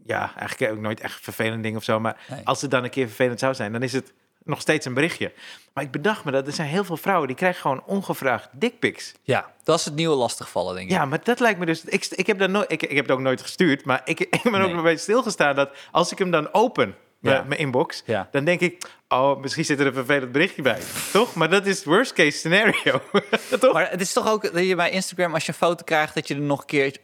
ja. 0.05 0.33
eigenlijk 0.37 0.73
ook 0.73 0.79
nooit 0.79 1.01
echt 1.01 1.21
vervelend 1.23 1.63
ding 1.63 1.77
of 1.77 1.85
zo. 1.85 2.01
Maar 2.01 2.17
Nee. 2.29 2.41
als 2.45 2.61
het 2.63 2.71
dan 2.71 2.85
een 2.85 2.91
keer 2.91 3.07
vervelend 3.07 3.39
zou 3.39 3.55
zijn, 3.55 3.73
dan 3.73 3.83
is 3.83 3.93
het 3.93 4.13
nog 4.45 4.61
steeds 4.61 4.87
een 4.87 4.95
berichtje. 4.95 5.33
Maar 5.75 5.85
ik 5.85 5.91
bedacht 5.91 6.25
me 6.25 6.31
dat 6.31 6.47
er 6.47 6.53
zijn 6.53 6.69
heel 6.69 6.85
veel 6.85 6.97
vrouwen 6.97 7.27
die 7.27 7.37
krijgen 7.37 7.61
gewoon 7.61 7.83
ongevraagd 7.85 8.49
dickpics. 8.53 9.15
Ja, 9.23 9.53
dat 9.65 9.79
is 9.79 9.85
het 9.85 9.95
nieuwe 9.95 10.15
lastigvallen, 10.17 10.75
denk 10.75 10.87
ik. 10.87 10.93
Ja, 10.93 11.05
maar 11.05 11.21
dat 11.25 11.41
lijkt 11.41 11.59
me 11.59 11.67
dus. 11.67 11.85
Ik, 11.85 12.07
ik 12.07 12.27
heb 12.27 12.39
dat 12.39 12.51
nooit. 12.51 12.73
Ik, 12.73 12.83
ik 12.83 12.97
heb 12.97 13.05
het 13.07 13.15
ook 13.17 13.21
nooit 13.23 13.43
gestuurd, 13.43 13.85
maar 13.85 14.01
ik, 14.05 14.21
ik 14.37 14.43
ben 14.43 14.55
ook 14.55 14.61
Nee. 14.67 14.71
een 14.77 14.83
beetje 14.83 14.99
stilgestaan 14.99 15.55
dat 15.57 15.71
als 15.91 16.13
ik 16.13 16.19
hem 16.19 16.31
dan 16.31 16.53
open, 16.53 16.95
mijn- 17.23 17.37
Ja. 17.37 17.43
mijn 17.43 17.61
inbox, 17.61 18.03
Ja. 18.07 18.29
dan 18.31 18.45
denk 18.45 18.61
ik, 18.61 18.83
oh, 19.09 19.41
misschien 19.41 19.65
zit 19.65 19.81
er 19.81 19.87
een 19.87 19.93
vervelend 19.95 20.33
berichtje 20.33 20.63
bij, 20.63 20.79
toch? 21.13 21.35
Maar 21.35 21.51
dat 21.51 21.67
is 21.67 21.77
het 21.77 21.85
worst 21.85 22.13
case 22.13 22.39
scenario, 22.39 23.01
toch? 23.61 23.73
Maar 23.73 23.91
het 23.91 24.01
is 24.01 24.13
toch 24.13 24.29
ook 24.29 24.53
dat 24.53 24.65
je 24.67 24.75
bij 24.77 24.91
Instagram, 24.91 25.35
als 25.35 25.43
je 25.47 25.49
een 25.53 25.59
foto 25.59 25.85
krijgt, 25.85 26.15
dat 26.15 26.29
je 26.29 26.35
er 26.35 26.41
nog 26.41 26.61
een 26.61 26.67
keer, 26.67 26.97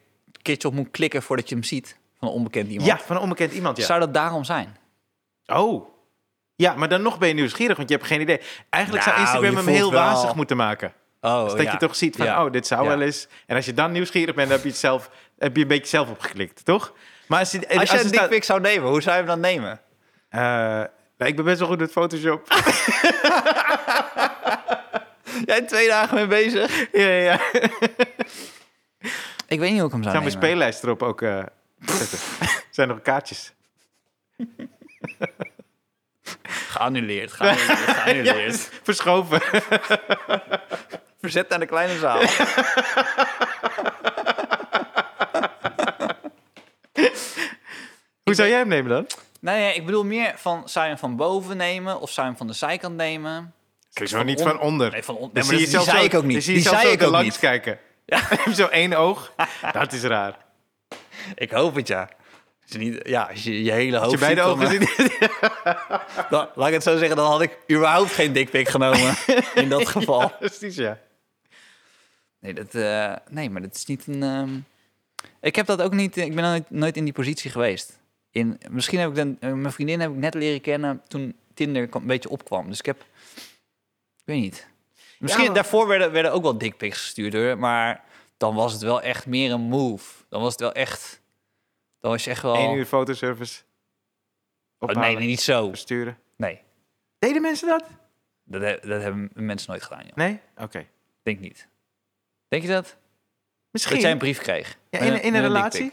keertje 0.42 0.68
op 0.68 0.74
moet 0.74 0.90
klikken 0.90 1.22
voordat 1.22 1.48
je 1.48 1.54
hem 1.54 1.64
ziet. 1.64 1.96
Van 2.18 2.28
een 2.28 2.34
onbekend 2.34 2.68
iemand. 2.68 2.86
Ja, 2.88 2.98
van 2.98 3.16
een 3.16 3.22
onbekend 3.22 3.52
iemand, 3.52 3.76
ja. 3.76 3.84
Zou 3.84 4.00
dat 4.00 4.14
daarom 4.14 4.44
zijn? 4.44 4.76
Oh. 5.46 5.88
Ja, 6.56 6.74
maar 6.74 6.88
dan 6.88 7.02
nog 7.02 7.18
ben 7.18 7.28
je 7.28 7.34
nieuwsgierig, 7.34 7.76
want 7.76 7.88
je 7.88 7.94
hebt 7.94 8.06
geen 8.06 8.20
idee. 8.20 8.40
Eigenlijk 8.70 9.04
Nou, 9.04 9.16
zou 9.16 9.26
Instagram 9.26 9.50
je 9.50 9.56
hem 9.70 9.74
heel 9.76 9.90
wel- 9.92 10.00
wazig 10.02 10.34
moeten 10.34 10.56
maken. 10.56 10.92
Oh, 11.20 11.44
Dus 11.44 11.52
dat 11.52 11.62
ja. 11.62 11.72
je 11.72 11.78
toch 11.78 11.96
ziet 11.96 12.16
van, 12.16 12.26
Ja. 12.26 12.44
oh, 12.44 12.52
dit 12.52 12.66
zou 12.66 12.82
Ja. 12.82 12.88
wel 12.88 13.00
eens. 13.00 13.28
En 13.46 13.56
als 13.56 13.64
je 13.64 13.74
dan 13.74 13.92
nieuwsgierig 13.92 14.34
bent, 14.34 14.46
dan 14.48 14.56
heb 14.56 14.64
je 14.66 14.70
het 14.72 14.80
zelf, 14.80 15.10
heb 15.38 15.56
je 15.56 15.62
een 15.62 15.68
beetje 15.68 15.86
zelf 15.88 16.10
opgeklikt, 16.10 16.64
toch? 16.64 16.92
Maar 17.26 17.38
als 17.38 17.50
je, 17.50 17.58
Als 17.58 17.90
je 17.90 17.98
een 17.98 18.08
staat- 18.08 18.44
zou 18.44 18.60
nemen, 18.60 18.88
hoe 18.88 19.02
zou 19.02 19.16
je 19.16 19.22
hem 19.22 19.30
dan 19.30 19.40
nemen? 19.40 19.80
Eh, 20.38 20.82
ik 21.28 21.36
ben 21.36 21.44
best 21.44 21.58
wel 21.58 21.68
goed 21.68 21.78
met 21.78 21.92
Photoshop. 21.92 22.46
Jij 25.46 25.56
bent 25.56 25.68
twee 25.68 25.88
dagen 25.88 26.14
mee 26.14 26.26
bezig. 26.26 26.86
ja, 26.92 27.06
ja, 27.08 27.22
ja. 27.22 27.40
Ik 29.46 29.58
weet 29.58 29.70
niet 29.70 29.78
hoe 29.78 29.86
ik 29.86 29.92
hem 29.92 30.02
zou 30.02 30.14
Zou 30.14 30.18
mijn 30.18 30.30
speellijst 30.30 30.82
erop 30.82 31.02
ook... 31.02 31.22
eh, 31.22 31.42
zetten. 31.84 32.18
zijn 32.70 32.88
nog 32.88 33.02
kaartjes. 33.02 33.52
Geannuleerd, 36.68 37.32
geannuleerd, 37.32 37.78
geannuleerd. 37.78 38.70
Verschoven. 38.82 39.40
Verzet 41.20 41.48
naar 41.48 41.58
de 41.58 41.66
kleine 41.66 41.98
zaal. 41.98 42.20
Hoe 48.22 48.34
zou 48.34 48.48
jij 48.48 48.58
hem 48.58 48.68
nemen 48.68 48.90
dan? 48.90 49.06
Nee, 49.40 49.60
nee, 49.60 49.74
ik 49.74 49.84
bedoel 49.84 50.04
meer 50.04 50.32
van, 50.36 50.68
zou 50.68 50.84
je 50.84 50.90
hem 50.90 51.00
van 51.00 51.16
boven 51.16 51.56
nemen 51.56 52.00
of 52.00 52.10
zou 52.10 52.20
je 52.26 52.32
hem 52.32 52.38
van 52.38 52.46
de 52.46 52.52
zijkant 52.52 52.96
nemen? 52.96 53.52
Kijk, 53.92 54.08
zo 54.08 54.22
niet 54.22 54.40
van 54.42 54.60
onder. 54.60 54.90
Nee, 54.90 55.02
van 55.02 55.14
on- 55.16 55.30
nee, 55.32 55.44
maar 55.44 55.52
dat- 55.52 55.68
die 55.70 55.80
zei 55.80 56.04
ik 56.04 56.14
ook 56.14 56.24
niet. 56.24 56.44
Die 56.44 56.60
zei 56.60 56.88
ik 56.88 57.02
ook 57.02 57.10
langs 57.10 57.26
niet. 57.28 57.38
kijken. 57.38 57.78
Ja. 58.06 58.20
zo 58.54 58.66
één 58.66 58.92
oog. 58.92 59.32
Dat 59.72 59.92
is 59.92 60.02
raar. 60.02 60.36
Ik 61.34 61.50
hoop 61.50 61.74
het, 61.74 61.86
ja. 61.88 62.00
Als 62.62 62.72
je, 62.72 62.78
niet, 62.78 63.00
ja, 63.08 63.22
als 63.30 63.42
je 63.42 63.62
je 63.62 63.72
hele 63.72 63.96
hoofd 63.96 64.04
Als 64.04 64.12
je 64.12 64.18
beide 64.34 64.42
ogen 64.42 64.68
ziet. 64.68 64.96
eh, 65.18 65.30
dan- 66.30 66.48
laat 66.54 66.68
ik 66.68 66.74
het 66.74 66.82
zo 66.82 66.96
zeggen, 66.98 67.16
dan 67.16 67.30
had 67.30 67.40
ik 67.42 67.58
überhaupt 67.70 68.10
geen 68.12 68.32
dikpik 68.32 68.68
genomen 68.68 69.14
in 69.54 69.68
dat 69.68 69.88
geval. 69.88 70.30
Precies, 70.38 70.76
ja. 70.76 70.98
Nee, 72.40 72.54
dat, 72.54 72.74
eh, 72.74 73.12
nee, 73.30 73.50
maar 73.50 73.62
dat 73.62 73.74
is 73.74 73.84
niet 73.84 74.06
een... 74.06 74.22
ehm, 74.22 74.50
Ik 75.40 75.56
heb 75.56 75.66
dat 75.66 75.82
ook 75.82 75.92
niet... 75.92 76.16
Ik 76.16 76.34
ben 76.34 76.44
nooit, 76.44 76.70
nooit 76.70 76.96
in 76.96 77.04
die 77.04 77.12
positie 77.12 77.50
geweest. 77.50 77.97
In, 78.30 78.60
misschien 78.70 78.98
heb 78.98 79.08
ik 79.08 79.14
dan... 79.16 79.36
eh, 79.40 79.52
Mijn 79.52 79.72
vriendin 79.72 80.00
heb 80.00 80.10
ik 80.10 80.16
net 80.16 80.34
leren 80.34 80.60
kennen 80.60 81.02
toen 81.08 81.36
Tinder 81.54 81.88
een 81.90 82.06
beetje 82.06 82.28
opkwam. 82.28 82.68
Dus 82.68 82.78
ik 82.78 82.86
heb... 82.86 83.00
Ik 84.16 84.24
weet 84.24 84.40
niet. 84.40 84.68
Misschien 85.18 85.44
maar- 85.44 85.54
daarvoor 85.54 85.86
werden, 85.86 86.12
werden 86.12 86.32
ook 86.32 86.42
wel 86.42 86.58
dickpics 86.58 87.00
gestuurd 87.00 87.32
hoor. 87.32 87.58
Maar 87.58 88.04
dan 88.36 88.54
was 88.54 88.72
het 88.72 88.82
wel 88.82 89.02
echt 89.02 89.26
meer 89.26 89.52
een 89.52 89.60
move. 89.60 90.24
Dan 90.28 90.40
was 90.42 90.52
het 90.52 90.60
wel 90.60 90.72
echt... 90.72 91.20
Dan 92.00 92.10
was 92.10 92.24
je 92.24 92.30
echt 92.30 92.42
wel... 92.42 92.56
Eén 92.56 92.74
uur 92.76 92.86
fotoservice. 92.86 93.62
Oh, 94.78 94.88
Ophalen, 94.88 95.08
nee, 95.08 95.16
nee, 95.18 95.26
niet 95.26 95.40
zo. 95.40 95.68
Versturen. 95.68 96.18
Nee, 96.36 96.62
Deden 97.18 97.42
mensen 97.42 97.68
dat? 97.68 97.84
dat, 98.44 98.60
he- 98.62 98.88
dat 98.88 99.02
hebben 99.02 99.30
mensen 99.34 99.70
nooit 99.70 99.82
gedaan. 99.82 100.04
Joh. 100.04 100.14
Nee? 100.14 100.40
Oké. 100.56 100.86
Denk 101.22 101.40
niet. 101.40 101.68
Denk 102.48 102.62
je 102.62 102.68
dat? 102.68 102.96
Misschien. 103.70 103.94
Dat 103.94 104.02
jij 104.02 104.12
een 104.12 104.18
brief 104.18 104.38
kreeg? 104.38 104.78
ja, 104.90 104.98
in, 104.98 105.22
in 105.22 105.34
een 105.34 105.40
relatie? 105.42 105.92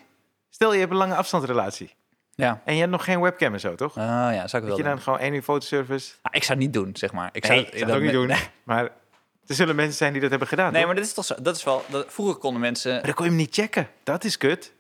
Stel, 0.50 0.74
je 0.74 0.80
hebt 0.80 0.92
een 0.92 0.98
lange 0.98 1.16
afstandsrelatie. 1.16 1.96
Ja. 2.36 2.62
En 2.66 2.74
je 2.74 2.80
hebt 2.80 2.92
nog 2.92 3.04
geen 3.04 3.22
webcam 3.22 3.54
en 3.54 3.60
zo, 3.60 3.76
toch? 3.76 3.98
Ah 3.98 4.04
ja, 4.06 4.32
zou 4.32 4.44
ik 4.44 4.52
Dat 4.52 4.62
wel 4.62 4.78
je 4.78 4.84
doen. 4.84 4.92
dan 4.92 5.02
gewoon 5.02 5.20
één 5.20 5.34
uur 5.34 5.42
fotoservice... 5.42 6.14
Ah, 6.22 6.32
ik 6.36 6.44
zou 6.44 6.58
het 6.60 6.68
niet 6.68 6.74
doen, 6.74 6.96
zeg 6.96 7.12
maar. 7.12 7.30
Ik 7.32 7.48
Nee, 7.48 7.58
zou, 7.58 7.72
ik 7.72 7.78
zou 7.78 7.86
het 7.86 7.96
ook 8.00 8.04
niet 8.04 8.12
doen. 8.12 8.28
Nee, 8.28 8.40
Maar 8.64 8.84
er 9.46 9.56
zullen 9.56 9.76
mensen 9.76 9.96
zijn 9.96 10.12
die 10.12 10.22
dat 10.22 10.30
hebben 10.30 10.48
gedaan, 10.48 10.72
nee, 10.72 10.78
toch? 10.78 10.86
maar 10.86 10.96
dit 10.96 11.06
is 11.06 11.14
toch 11.14 11.26
zo. 11.26 11.36
Dat 11.42 11.56
is 11.56 11.64
wel. 11.64 11.84
Dat, 11.88 12.06
vroeger 12.10 12.36
konden 12.36 12.62
mensen. 12.62 12.92
Maar 12.94 13.04
dan 13.04 13.14
kon 13.14 13.24
je 13.26 13.32
hem 13.32 13.40
niet 13.40 13.54
checken. 13.56 13.88
Dat 14.04 14.24
is 14.24 14.38
kut. 14.38 14.74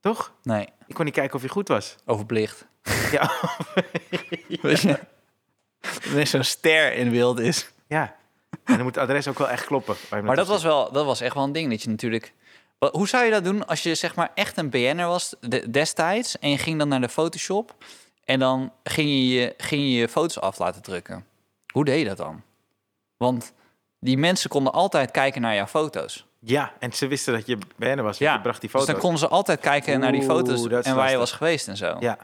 Toch? 0.00 0.32
Nee, 0.42 0.68
Ik 0.86 0.94
kon 0.94 1.04
niet 1.04 1.14
kijken 1.14 1.34
of 1.34 1.40
hij 1.40 1.50
goed 1.50 1.68
was. 1.68 1.96
overplicht. 2.04 2.66
Ja. 3.10 3.30
Weet 4.62 4.80
je? 4.90 4.98
Dat 5.80 6.12
er 6.16 6.26
zo'n 6.26 6.42
ster 6.44 6.92
in 6.92 7.10
beeld 7.10 7.38
is. 7.40 7.72
ja. 7.86 8.16
En 8.50 8.74
dan 8.74 8.82
moet 8.82 8.94
het 8.94 9.04
adres 9.04 9.28
ook 9.28 9.38
wel 9.38 9.48
echt 9.48 9.64
kloppen. 9.66 9.96
je 10.10 10.22
Maar 10.22 10.36
dat 10.36 10.46
was 10.46 10.62
wel, 10.62 10.92
dat 10.92 11.04
was 11.04 11.20
echt 11.20 11.34
wel 11.34 11.44
een 11.44 11.52
ding 11.52 11.70
dat 11.70 11.82
je 11.82 11.88
natuurlijk. 11.90 12.32
Hoe 12.78 13.08
zou 13.08 13.24
je 13.24 13.30
dat 13.30 13.44
doen 13.44 13.66
als 13.66 13.82
je 13.82 13.94
zeg 13.94 14.14
maar 14.14 14.30
echt 14.34 14.56
een 14.56 14.70
BN'er 14.70 15.06
was 15.06 15.34
de- 15.40 15.70
destijds 15.70 16.38
en 16.38 16.50
je 16.50 16.58
ging 16.58 16.78
dan 16.78 16.88
naar 16.88 17.00
de 17.00 17.08
Photoshop 17.08 17.74
en 18.24 18.38
dan 18.38 18.72
ging 18.84 19.08
je 19.08 19.28
je, 19.28 19.54
ging 19.56 19.82
je 19.82 19.90
je 19.92 20.08
foto's 20.08 20.40
af 20.40 20.58
laten 20.58 20.82
drukken? 20.82 21.26
Hoe 21.72 21.84
deed 21.84 21.98
je 21.98 22.04
dat 22.04 22.16
dan? 22.16 22.42
Want 23.16 23.52
die 24.00 24.18
mensen 24.18 24.50
konden 24.50 24.72
altijd 24.72 25.10
kijken 25.10 25.40
naar 25.40 25.54
jouw 25.54 25.66
foto's. 25.66 26.26
Ja, 26.38 26.72
en 26.78 26.92
ze 26.92 27.06
wisten 27.06 27.32
dat 27.32 27.46
je 27.46 27.58
BN'er 27.76 28.02
was. 28.02 28.18
Ja, 28.18 28.32
je 28.32 28.40
bracht 28.40 28.60
die 28.60 28.70
Dus 28.70 28.80
foto's. 28.80 28.92
dan 28.94 29.02
konden 29.02 29.18
ze 29.18 29.28
altijd 29.28 29.60
kijken 29.60 30.00
naar 30.00 30.12
die 30.12 30.22
foto's 30.22 30.66
en 30.86 30.94
waar 30.94 31.10
je 31.10 31.16
was 31.16 31.32
geweest 31.32 31.68
en 31.68 31.76
zo. 31.76 31.96
Ja. 32.00 32.16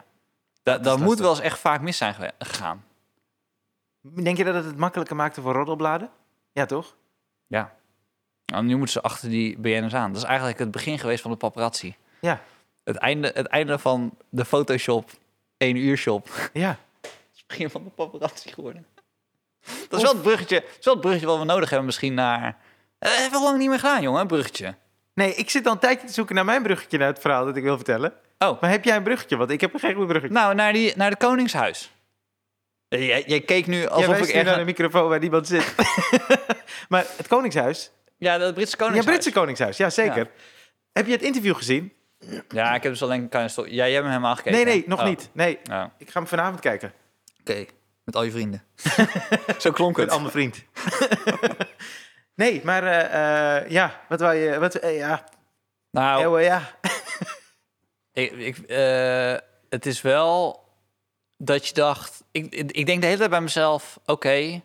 Da- 0.62 0.72
dat 0.72 0.84
dat 0.84 0.96
moet 0.98 1.06
lastig. 1.06 1.20
wel 1.24 1.30
eens 1.34 1.40
echt 1.44 1.58
vaak 1.58 1.80
mis 1.80 1.96
zijn 1.96 2.14
gegaan. 2.38 2.84
Denk 4.00 4.36
je 4.36 4.44
dat 4.44 4.54
het 4.54 4.64
het 4.64 4.76
makkelijker 4.76 5.16
maakte 5.16 5.40
voor 5.40 5.52
roddelbladen? 5.52 6.10
Ja, 6.52 6.66
toch? 6.66 6.96
Ja. 7.46 7.74
Nou, 8.46 8.64
nu 8.64 8.76
moeten 8.76 8.92
ze 8.92 9.00
achter 9.02 9.28
die 9.28 9.58
BN'ers 9.58 9.94
aan. 9.94 10.12
Dat 10.12 10.22
is 10.22 10.28
eigenlijk 10.28 10.58
het 10.58 10.70
begin 10.70 10.98
geweest 10.98 11.22
van 11.22 11.30
de 11.30 11.36
paparazzi. 11.36 11.94
Ja. 12.20 12.40
Het 12.84 12.96
einde, 12.96 13.30
het 13.34 13.46
einde 13.46 13.78
van 13.78 14.16
de 14.28 14.44
Photoshop, 14.44 15.10
één 15.56 15.76
uur 15.76 15.96
shop. 15.96 16.28
Ja. 16.52 16.78
Het 17.00 17.44
begin 17.46 17.70
van 17.70 17.84
de 17.84 17.90
paparazzi 17.90 18.52
geworden. 18.52 18.86
Dat 19.88 19.98
is 19.98 20.02
wel 20.02 20.12
het 20.12 20.22
bruggetje, 20.22 20.60
dat 20.60 20.78
is 20.78 20.84
wel 20.84 20.92
het 20.94 21.02
bruggetje 21.02 21.26
wat 21.26 21.38
we 21.38 21.44
nodig 21.44 21.68
hebben 21.68 21.86
misschien 21.86 22.14
naar... 22.14 22.56
Eh, 22.98 23.10
hebben 23.16 23.38
we 23.38 23.44
lang 23.44 23.58
niet 23.58 23.68
meer 23.68 23.78
gedaan, 23.78 24.02
jongen, 24.02 24.20
een 24.20 24.26
bruggetje. 24.26 24.74
Nee, 25.14 25.34
ik 25.34 25.50
zit 25.50 25.66
al 25.66 25.72
een 25.72 25.78
tijdje 25.78 26.06
te 26.06 26.12
zoeken 26.12 26.34
naar 26.34 26.44
mijn 26.44 26.62
bruggetje 26.62 26.98
naar 26.98 27.06
het 27.08 27.18
verhaal 27.18 27.44
dat 27.44 27.56
ik 27.56 27.62
wil 27.62 27.76
vertellen. 27.76 28.12
Oh, 28.38 28.60
Maar 28.60 28.70
heb 28.70 28.84
jij 28.84 28.96
een 28.96 29.02
bruggetje? 29.02 29.36
Want 29.36 29.50
ik 29.50 29.60
heb 29.60 29.74
geen 29.76 29.94
goed 29.94 30.06
bruggetje. 30.06 30.34
nou, 30.36 30.54
naar, 30.54 30.72
die, 30.72 30.92
naar 30.96 31.10
de 31.10 31.16
Koningshuis. 31.16 31.90
Eh, 32.88 33.06
Jij, 33.06 33.24
jij 33.26 33.40
keek 33.40 33.66
nu 33.66 33.86
alsof 33.86 34.18
ik 34.18 34.28
echt... 34.28 34.44
naar 34.46 34.58
de 34.58 34.64
microfoon 34.64 35.08
waar 35.08 35.18
niemand 35.18 35.46
zit. 35.46 35.74
maar 36.88 37.06
het 37.16 37.26
Koningshuis. 37.28 37.90
Ja, 38.24 38.38
dat 38.38 38.54
Britse 38.54 38.76
Ja, 38.78 38.84
Koningshuis. 38.84 39.16
Britse 39.16 39.32
Koningshuis. 39.40 39.76
Ja, 39.76 39.90
zeker. 39.90 40.16
Ja. 40.24 40.30
Heb 40.92 41.06
je 41.06 41.12
het 41.12 41.22
interview 41.22 41.54
gezien? 41.56 41.92
Ja, 42.48 42.74
ik 42.74 42.82
heb 42.82 42.92
dus 42.92 43.02
alleen... 43.02 43.28
Kan 43.28 43.42
je 43.42 43.48
sto- 43.48 43.66
ja, 43.66 43.70
jij 43.72 43.90
hebt 43.90 44.02
hem 44.02 44.08
helemaal 44.12 44.36
gekeken. 44.36 44.52
nee, 44.56 44.64
nee, 44.64 44.80
hè? 44.82 44.88
nog 44.88 45.00
Oh. 45.00 45.06
niet. 45.06 45.28
Nee, 45.32 45.58
Ja, 45.62 45.92
ik 45.98 46.10
ga 46.10 46.18
hem 46.18 46.28
vanavond 46.28 46.60
kijken. 46.60 46.92
oké. 47.40 47.64
Met 48.04 48.16
al 48.16 48.22
je 48.22 48.30
vrienden. 48.30 48.62
Zo 49.58 49.70
klonk 49.70 49.96
Met 49.96 50.04
het. 50.04 50.14
al 50.14 50.20
mijn 50.20 50.32
vriend. 50.32 50.64
nee, 52.42 52.60
maar 52.64 52.82
eh, 52.84 53.56
eh, 53.56 53.70
ja, 53.70 54.00
wat 54.08 54.20
wou 54.20 54.34
je... 54.34 54.58
Wat, 54.58 54.74
eh, 54.74 54.96
ja, 54.96 55.24
Nou, 55.90 56.42
ja. 56.42 56.62
Ik, 58.12 58.32
ik, 58.32 58.58
eh, 58.58 59.34
het 59.68 59.86
is 59.86 60.00
wel 60.02 60.64
dat 61.36 61.66
je 61.68 61.74
dacht... 61.74 62.24
Ik, 62.30 62.54
ik 62.54 62.72
ik 62.72 62.86
denk 62.86 63.00
de 63.00 63.06
hele 63.06 63.18
tijd 63.18 63.30
bij 63.30 63.40
mezelf... 63.40 63.98
Oké, 64.06 64.62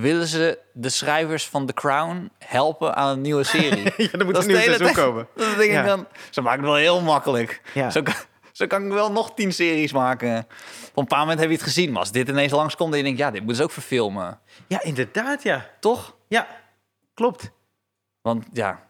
willen 0.00 0.26
ze 0.26 0.58
de 0.72 0.88
schrijvers 0.88 1.46
van 1.48 1.66
The 1.66 1.72
Crown 1.72 2.30
helpen 2.38 2.94
aan 2.96 3.08
een 3.08 3.20
nieuwe 3.20 3.44
serie? 3.44 3.82
ja, 3.96 4.08
er 4.12 4.24
moet 4.24 4.34
Dat 4.34 4.34
een 4.34 4.36
is 4.36 4.46
nieuw 4.46 4.56
de 4.56 4.62
hele 4.62 4.76
seizoen 4.76 5.04
komen. 5.04 5.28
Dan 5.34 5.56
denk 5.56 5.70
Ja. 5.72 5.80
ik 5.80 5.86
dan... 5.86 6.06
Ze 6.30 6.40
maken 6.40 6.60
het 6.60 6.68
wel 6.68 6.78
heel 6.78 7.00
makkelijk. 7.00 7.60
Ja. 7.74 7.90
Zo, 7.90 8.02
kan, 8.02 8.14
zo 8.52 8.66
kan 8.66 8.86
ik 8.86 8.92
wel 8.92 9.12
nog 9.12 9.34
tien 9.34 9.52
series 9.52 9.92
maken. 9.92 10.46
Op 10.90 11.02
een 11.02 11.06
paar 11.06 11.18
moment 11.18 11.38
heb 11.38 11.48
je 11.48 11.54
het 11.54 11.64
gezien. 11.64 11.90
Maar 11.90 12.00
als 12.00 12.12
dit 12.12 12.28
ineens 12.28 12.52
langskomt... 12.52 12.92
dan 12.92 13.02
denk 13.02 13.16
je, 13.16 13.22
ja, 13.22 13.30
dit 13.30 13.38
moeten 13.40 13.56
ze 13.56 13.62
ook 13.62 13.70
verfilmen. 13.70 14.40
Ja, 14.66 14.82
inderdaad, 14.82 15.42
ja. 15.42 15.66
Toch? 15.80 16.16
Ja, 16.28 16.46
klopt. 17.14 17.50
Want 18.22 18.44
ja... 18.52 18.84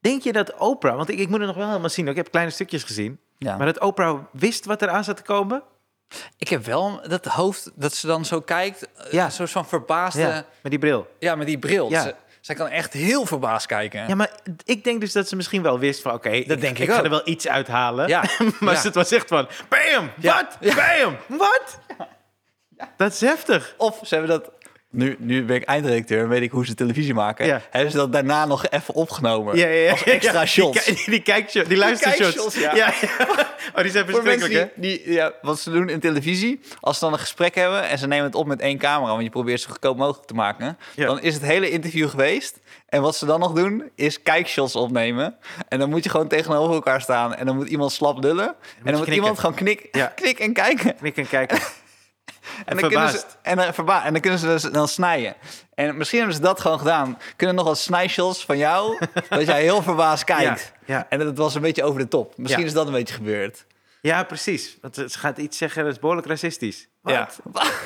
Denk 0.00 0.22
je 0.22 0.32
dat 0.32 0.54
Oprah, 0.58 0.96
want 0.96 1.08
ik, 1.08 1.18
ik 1.18 1.28
moet 1.28 1.38
het 1.38 1.46
nog 1.46 1.56
wel 1.56 1.66
helemaal 1.66 1.88
zien, 1.88 2.08
ik 2.08 2.16
heb 2.16 2.30
kleine 2.30 2.52
stukjes 2.52 2.82
gezien, 2.82 3.20
ja. 3.38 3.56
maar 3.56 3.66
dat 3.66 3.80
Oprah 3.80 4.18
wist 4.32 4.64
wat 4.64 4.82
er 4.82 4.88
aan 4.88 5.04
zat 5.04 5.16
te 5.16 5.22
komen? 5.22 5.62
Ik 6.38 6.48
heb 6.48 6.64
wel 6.64 7.00
dat 7.08 7.24
hoofd... 7.24 7.70
dat 7.74 7.94
ze 7.94 8.06
dan 8.06 8.24
zo 8.24 8.40
kijkt... 8.40 8.88
Ja. 8.96 9.08
Ja. 9.10 9.30
Zo 9.30 9.46
van 9.46 9.66
verbaasde... 9.68 10.20
Ja, 10.20 10.28
Ja, 10.28 10.44
met 10.62 10.70
die 10.70 10.78
bril. 10.80 11.08
met 11.20 11.46
die 11.46 11.58
bril. 11.58 11.90
Ja. 11.90 12.02
Ze, 12.02 12.14
zij 12.40 12.54
kan 12.54 12.68
echt 12.68 12.92
heel 12.92 13.26
verbaasd 13.26 13.66
kijken. 13.66 14.08
Ja, 14.08 14.14
maar 14.14 14.30
ik 14.64 14.84
denk 14.84 15.00
dus 15.00 15.12
dat 15.12 15.28
ze 15.28 15.36
misschien 15.36 15.62
wel 15.62 15.78
wist 15.78 16.02
van, 16.02 16.12
oké, 16.12 16.28
ik, 16.30 16.46
denk 16.60 16.62
ik 16.62 16.78
ik 16.78 16.90
ga 16.90 16.98
ook. 16.98 17.04
er 17.04 17.10
wel 17.10 17.28
iets 17.28 17.48
uithalen. 17.48 18.08
Ja, 18.08 18.20
maar 18.60 18.74
ja. 18.74 18.82
het 18.82 18.94
was 18.94 19.10
echt 19.12 19.28
van, 19.28 19.48
bam, 19.68 20.10
Ja. 20.20 20.48
wat, 20.60 20.74
bam, 20.74 21.16
wat? 21.38 21.78
Dat 22.96 23.12
is 23.12 23.20
heftig. 23.20 23.74
Of 23.76 24.00
ze 24.02 24.14
hebben 24.14 24.40
dat... 24.40 24.50
Nu, 24.90 25.16
nu 25.18 25.44
ben 25.44 25.56
ik 25.56 25.62
eindredacteur 25.62 26.22
en 26.22 26.28
weet 26.28 26.42
ik 26.42 26.50
hoe 26.50 26.66
ze 26.66 26.74
televisie 26.74 27.14
maken. 27.14 27.46
Ja. 27.46 27.60
Hebben 27.70 27.90
ze 27.90 27.96
dat 27.96 28.12
daarna 28.12 28.46
nog 28.46 28.68
even 28.68 28.94
opgenomen. 28.94 29.56
Ja, 29.56 29.66
ja, 29.66 29.82
ja. 29.82 29.90
Als 29.90 30.02
extra 30.04 30.46
shots. 30.46 30.84
Die, 30.84 31.02
die, 31.06 31.22
kijkshot, 31.22 31.68
die 31.68 31.76
luistershots. 31.76 32.54
ja. 32.54 32.74
ja. 32.74 32.92
Oh, 33.74 33.82
die 33.82 33.92
zijn 33.92 34.06
verschrikkelijk, 34.06 34.72
die, 34.76 35.02
die 35.04 35.12
ja, 35.12 35.32
wat 35.42 35.60
ze 35.60 35.70
doen 35.70 35.88
in 35.88 36.00
televisie, 36.00 36.60
als 36.80 36.98
ze 36.98 37.04
dan 37.04 37.12
een 37.12 37.18
gesprek 37.18 37.54
hebben 37.54 37.88
en 37.88 37.98
ze 37.98 38.06
nemen 38.06 38.24
het 38.24 38.34
op 38.34 38.46
met 38.46 38.60
één 38.60 38.78
camera, 38.78 39.10
want 39.10 39.22
je 39.22 39.30
probeert 39.30 39.60
zo 39.60 39.70
goedkoop 39.70 39.96
mogelijk 39.96 40.26
te 40.26 40.34
maken, 40.34 40.78
dan 40.96 41.20
is 41.20 41.34
het 41.34 41.42
hele 41.42 41.70
interview 41.70 42.08
geweest. 42.08 42.58
En 42.88 43.02
wat 43.02 43.16
ze 43.16 43.26
dan 43.26 43.40
nog 43.40 43.52
doen, 43.52 43.90
is 43.94 44.22
kijkshots 44.22 44.76
opnemen. 44.76 45.36
En 45.68 45.78
dan 45.78 45.90
moet 45.90 46.04
je 46.04 46.10
gewoon 46.10 46.28
tegenover 46.28 46.74
elkaar 46.74 47.00
staan 47.00 47.34
en 47.34 47.46
dan 47.46 47.56
moet 47.56 47.68
iemand 47.68 47.92
slap 47.92 48.22
lullen. 48.22 48.46
En 48.84 48.92
dan 48.92 48.96
moet 48.96 49.06
iemand 49.08 49.38
gewoon 49.38 49.54
knik, 49.54 50.10
knik 50.14 50.38
en 50.38 50.52
kijken. 50.52 50.86
hè? 50.86 50.92
Knik 50.92 51.16
en 51.16 51.28
kijken. 51.28 51.58
En 52.64 52.76
dan, 52.76 52.88
kunnen 52.88 53.10
ze, 53.10 53.24
en, 53.42 53.56
dan, 53.56 53.74
verba 53.74 54.04
en 54.04 54.12
dan 54.12 54.20
kunnen 54.20 54.38
ze 54.38 54.46
dus 54.46 54.62
dan 54.62 54.88
snijden. 54.88 55.34
En 55.74 55.96
misschien 55.96 56.18
hebben 56.18 56.36
ze 56.36 56.42
dat 56.42 56.60
gewoon 56.60 56.78
gedaan. 56.78 57.18
Kunnen 57.36 57.56
nog 57.56 57.64
wat 57.64 57.78
snijshots 57.78 58.44
van 58.44 58.58
jou, 58.58 58.98
dat 59.28 59.46
jij 59.46 59.62
heel 59.62 59.82
verbaasd 59.82 60.24
kijkt. 60.24 60.72
Ja, 60.86 60.96
ja. 60.96 61.06
En 61.08 61.18
dat 61.18 61.36
was 61.38 61.54
een 61.54 61.62
beetje 61.62 61.84
over 61.84 62.00
de 62.00 62.08
top. 62.08 62.32
Misschien 62.36 62.62
Ja. 62.62 62.68
is 62.68 62.74
dat 62.74 62.86
een 62.86 62.92
beetje 62.92 63.14
gebeurd. 63.14 63.66
Ja, 64.00 64.22
precies. 64.24 64.78
Want 64.80 64.94
ze 64.94 65.18
gaat 65.18 65.38
iets 65.38 65.58
zeggen 65.58 65.84
dat 65.84 65.92
is 65.92 65.98
behoorlijk 65.98 66.26
racistisch. 66.26 66.88
Ja. 67.02 67.28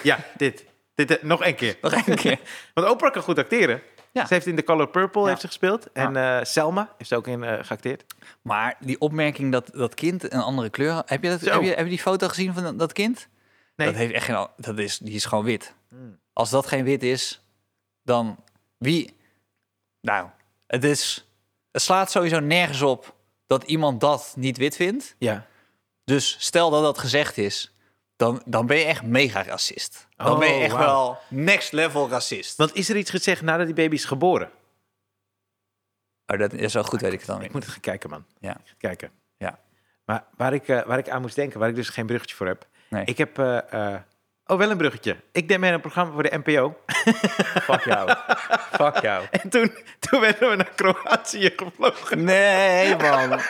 Ja, 0.02 0.18
dit. 0.36 0.64
dit 0.94 1.18
eh, 1.18 1.22
nog 1.22 1.42
één 1.42 1.54
keer. 1.54 1.76
Nog 1.80 2.06
een 2.06 2.14
keer. 2.14 2.38
Want 2.74 2.88
Oprah 2.90 3.12
kan 3.12 3.22
goed 3.22 3.38
acteren. 3.38 3.82
Ja. 4.12 4.26
Ze 4.26 4.34
heeft 4.34 4.46
in 4.46 4.56
The 4.56 4.64
Color 4.64 4.88
Purple 4.88 5.20
Ja. 5.22 5.28
heeft 5.28 5.40
ze 5.40 5.46
gespeeld. 5.46 5.92
En 5.92 6.16
eh, 6.16 6.38
Selma 6.42 6.94
heeft 6.98 7.10
ze 7.10 7.16
ook 7.16 7.26
in 7.26 7.44
eh, 7.44 7.58
geacteerd. 7.62 8.04
Maar 8.42 8.76
die 8.80 9.00
opmerking 9.00 9.52
dat 9.52 9.70
dat 9.74 9.94
kind 9.94 10.32
een 10.32 10.40
andere 10.40 10.70
kleur... 10.70 11.02
Heb 11.06 11.22
je, 11.22 11.28
dat, 11.28 11.40
heb 11.40 11.62
je, 11.62 11.68
heb 11.68 11.78
je 11.78 11.84
die 11.84 11.98
foto 11.98 12.28
gezien 12.28 12.54
van 12.54 12.76
dat 12.76 12.92
kind? 12.92 13.28
Nee. 13.76 13.86
Dat 13.86 13.96
heeft 13.96 14.12
echt 14.12 14.24
geen... 14.24 14.34
al- 14.34 14.50
Dat 14.56 14.78
is, 14.78 14.98
die 14.98 15.14
is 15.14 15.24
gewoon 15.24 15.44
wit. 15.44 15.74
Hmm. 15.88 16.20
Als 16.32 16.50
dat 16.50 16.66
geen 16.66 16.84
wit 16.84 17.02
is, 17.02 17.42
dan 18.02 18.44
wie... 18.78 19.16
Nou, 20.00 20.28
het 20.66 20.84
is... 20.84 21.26
Het 21.70 21.82
slaat 21.82 22.10
sowieso 22.10 22.40
nergens 22.40 22.82
op 22.82 23.14
dat 23.46 23.62
iemand 23.64 24.00
dat 24.00 24.32
niet 24.36 24.56
wit 24.56 24.76
vindt. 24.76 25.14
Ja. 25.18 25.46
Dus 26.04 26.36
stel 26.38 26.70
dat 26.70 26.82
dat 26.82 26.98
gezegd 26.98 27.36
is, 27.38 27.74
dan, 28.16 28.42
dan 28.46 28.66
ben 28.66 28.76
je 28.76 28.84
echt 28.84 29.02
mega 29.02 29.42
racist. 29.42 30.06
Dan 30.16 30.38
ben 30.38 30.48
je 30.48 30.54
Oh, 30.56 30.62
echt 30.62 30.76
wel 30.76 31.18
next 31.28 31.72
level 31.72 32.08
racist. 32.08 32.56
Want 32.56 32.74
is 32.74 32.88
er 32.88 32.96
iets 32.96 33.10
gezegd 33.10 33.42
nadat 33.42 33.66
die 33.66 33.74
baby 33.74 33.94
is 33.94 34.04
geboren? 34.04 34.50
Oh, 36.26 36.38
dat 36.38 36.52
is 36.52 36.74
wel 36.74 36.84
goed, 36.84 37.00
weet 37.00 37.12
ik 37.12 37.18
het 37.18 37.26
dan 37.28 37.36
Ik 37.36 37.42
niet. 37.42 37.52
moet 37.52 37.62
het 37.62 37.72
gaan 37.72 37.80
kijken, 37.80 38.10
man. 38.10 38.24
Ja. 38.40 38.56
Ik 38.64 38.74
kijken. 38.78 39.10
Ja. 39.36 39.58
Maar 40.04 40.24
waar 40.36 40.52
ik, 40.54 40.68
eh, 40.68 40.82
waar 40.86 40.98
ik 40.98 41.08
aan 41.08 41.20
moest 41.20 41.34
denken, 41.34 41.58
waar 41.60 41.68
ik 41.68 41.74
dus 41.74 41.88
geen 41.88 42.06
bruggetje 42.06 42.36
voor 42.36 42.46
heb. 42.46 42.66
Nee. 42.92 43.04
Ik 43.04 43.18
heb... 43.18 43.38
eh, 43.38 43.56
eh, 43.70 43.94
oh, 44.46 44.58
wel 44.58 44.70
een 44.70 44.76
bruggetje. 44.76 45.16
Ik 45.32 45.48
deed 45.48 45.58
mee 45.58 45.68
aan 45.68 45.74
een 45.74 45.80
programma 45.80 46.12
voor 46.12 46.22
de 46.22 46.40
NPO. 46.44 46.76
Fuck 47.68 47.84
jou. 47.84 48.14
Fuck 48.72 48.96
jou. 49.02 49.24
En 49.30 49.48
toen, 49.48 49.72
toen 50.00 50.20
werden 50.20 50.50
we 50.50 50.56
naar 50.56 50.70
Kroatië 50.74 51.52
gevlogen. 51.56 52.24
Nee, 52.24 52.96
man. 52.96 53.40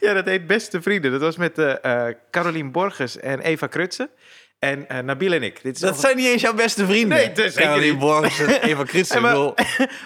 Ja, 0.00 0.14
dat 0.14 0.24
heet 0.24 0.46
Beste 0.46 0.82
Vrienden. 0.82 1.10
Dat 1.10 1.20
was 1.20 1.36
met 1.36 1.58
eh 1.58 1.84
eh 2.08 2.14
Carolien 2.30 2.72
Borges 2.72 3.16
en 3.18 3.40
Eva 3.40 3.66
Krutsen. 3.66 4.10
En 4.58 4.88
eh 4.88 4.98
Nabil 4.98 5.32
en 5.32 5.42
ik. 5.42 5.62
Dit 5.62 5.74
is 5.74 5.80
Dat 5.80 5.90
over- 5.90 6.02
zijn 6.02 6.16
niet 6.16 6.26
eens 6.26 6.42
jouw 6.42 6.54
beste 6.54 6.86
vrienden. 6.86 7.32
Nee, 7.36 7.52
Caroline 7.52 7.90
niet. 7.90 7.98
Borges 7.98 8.38
en 8.38 8.62
Eva 8.62 8.84
maar- 9.20 9.30
bedoel- 9.32 9.54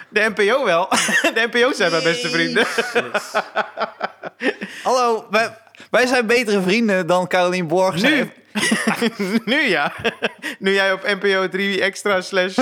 De 0.09 0.31
NPO 0.35 0.65
wel. 0.65 0.89
De 1.33 1.47
NPO 1.51 1.73
zijn 1.73 1.91
mijn 1.91 2.03
beste 2.03 2.29
vrienden. 2.29 2.65
Hallo, 4.83 5.27
wij, 5.31 5.57
wij 5.91 6.05
zijn 6.05 6.25
betere 6.25 6.61
vrienden 6.61 7.07
dan 7.07 7.27
Caroline 7.27 7.67
Borges. 7.67 8.01
Nu. 8.01 8.29
nu 9.45 9.61
ja. 9.61 9.93
Nu 10.59 10.73
jij 10.73 10.91
op 10.91 11.03
NPO 11.21 11.49
3 11.49 11.81
extra 11.81 12.21
slash 12.21 12.57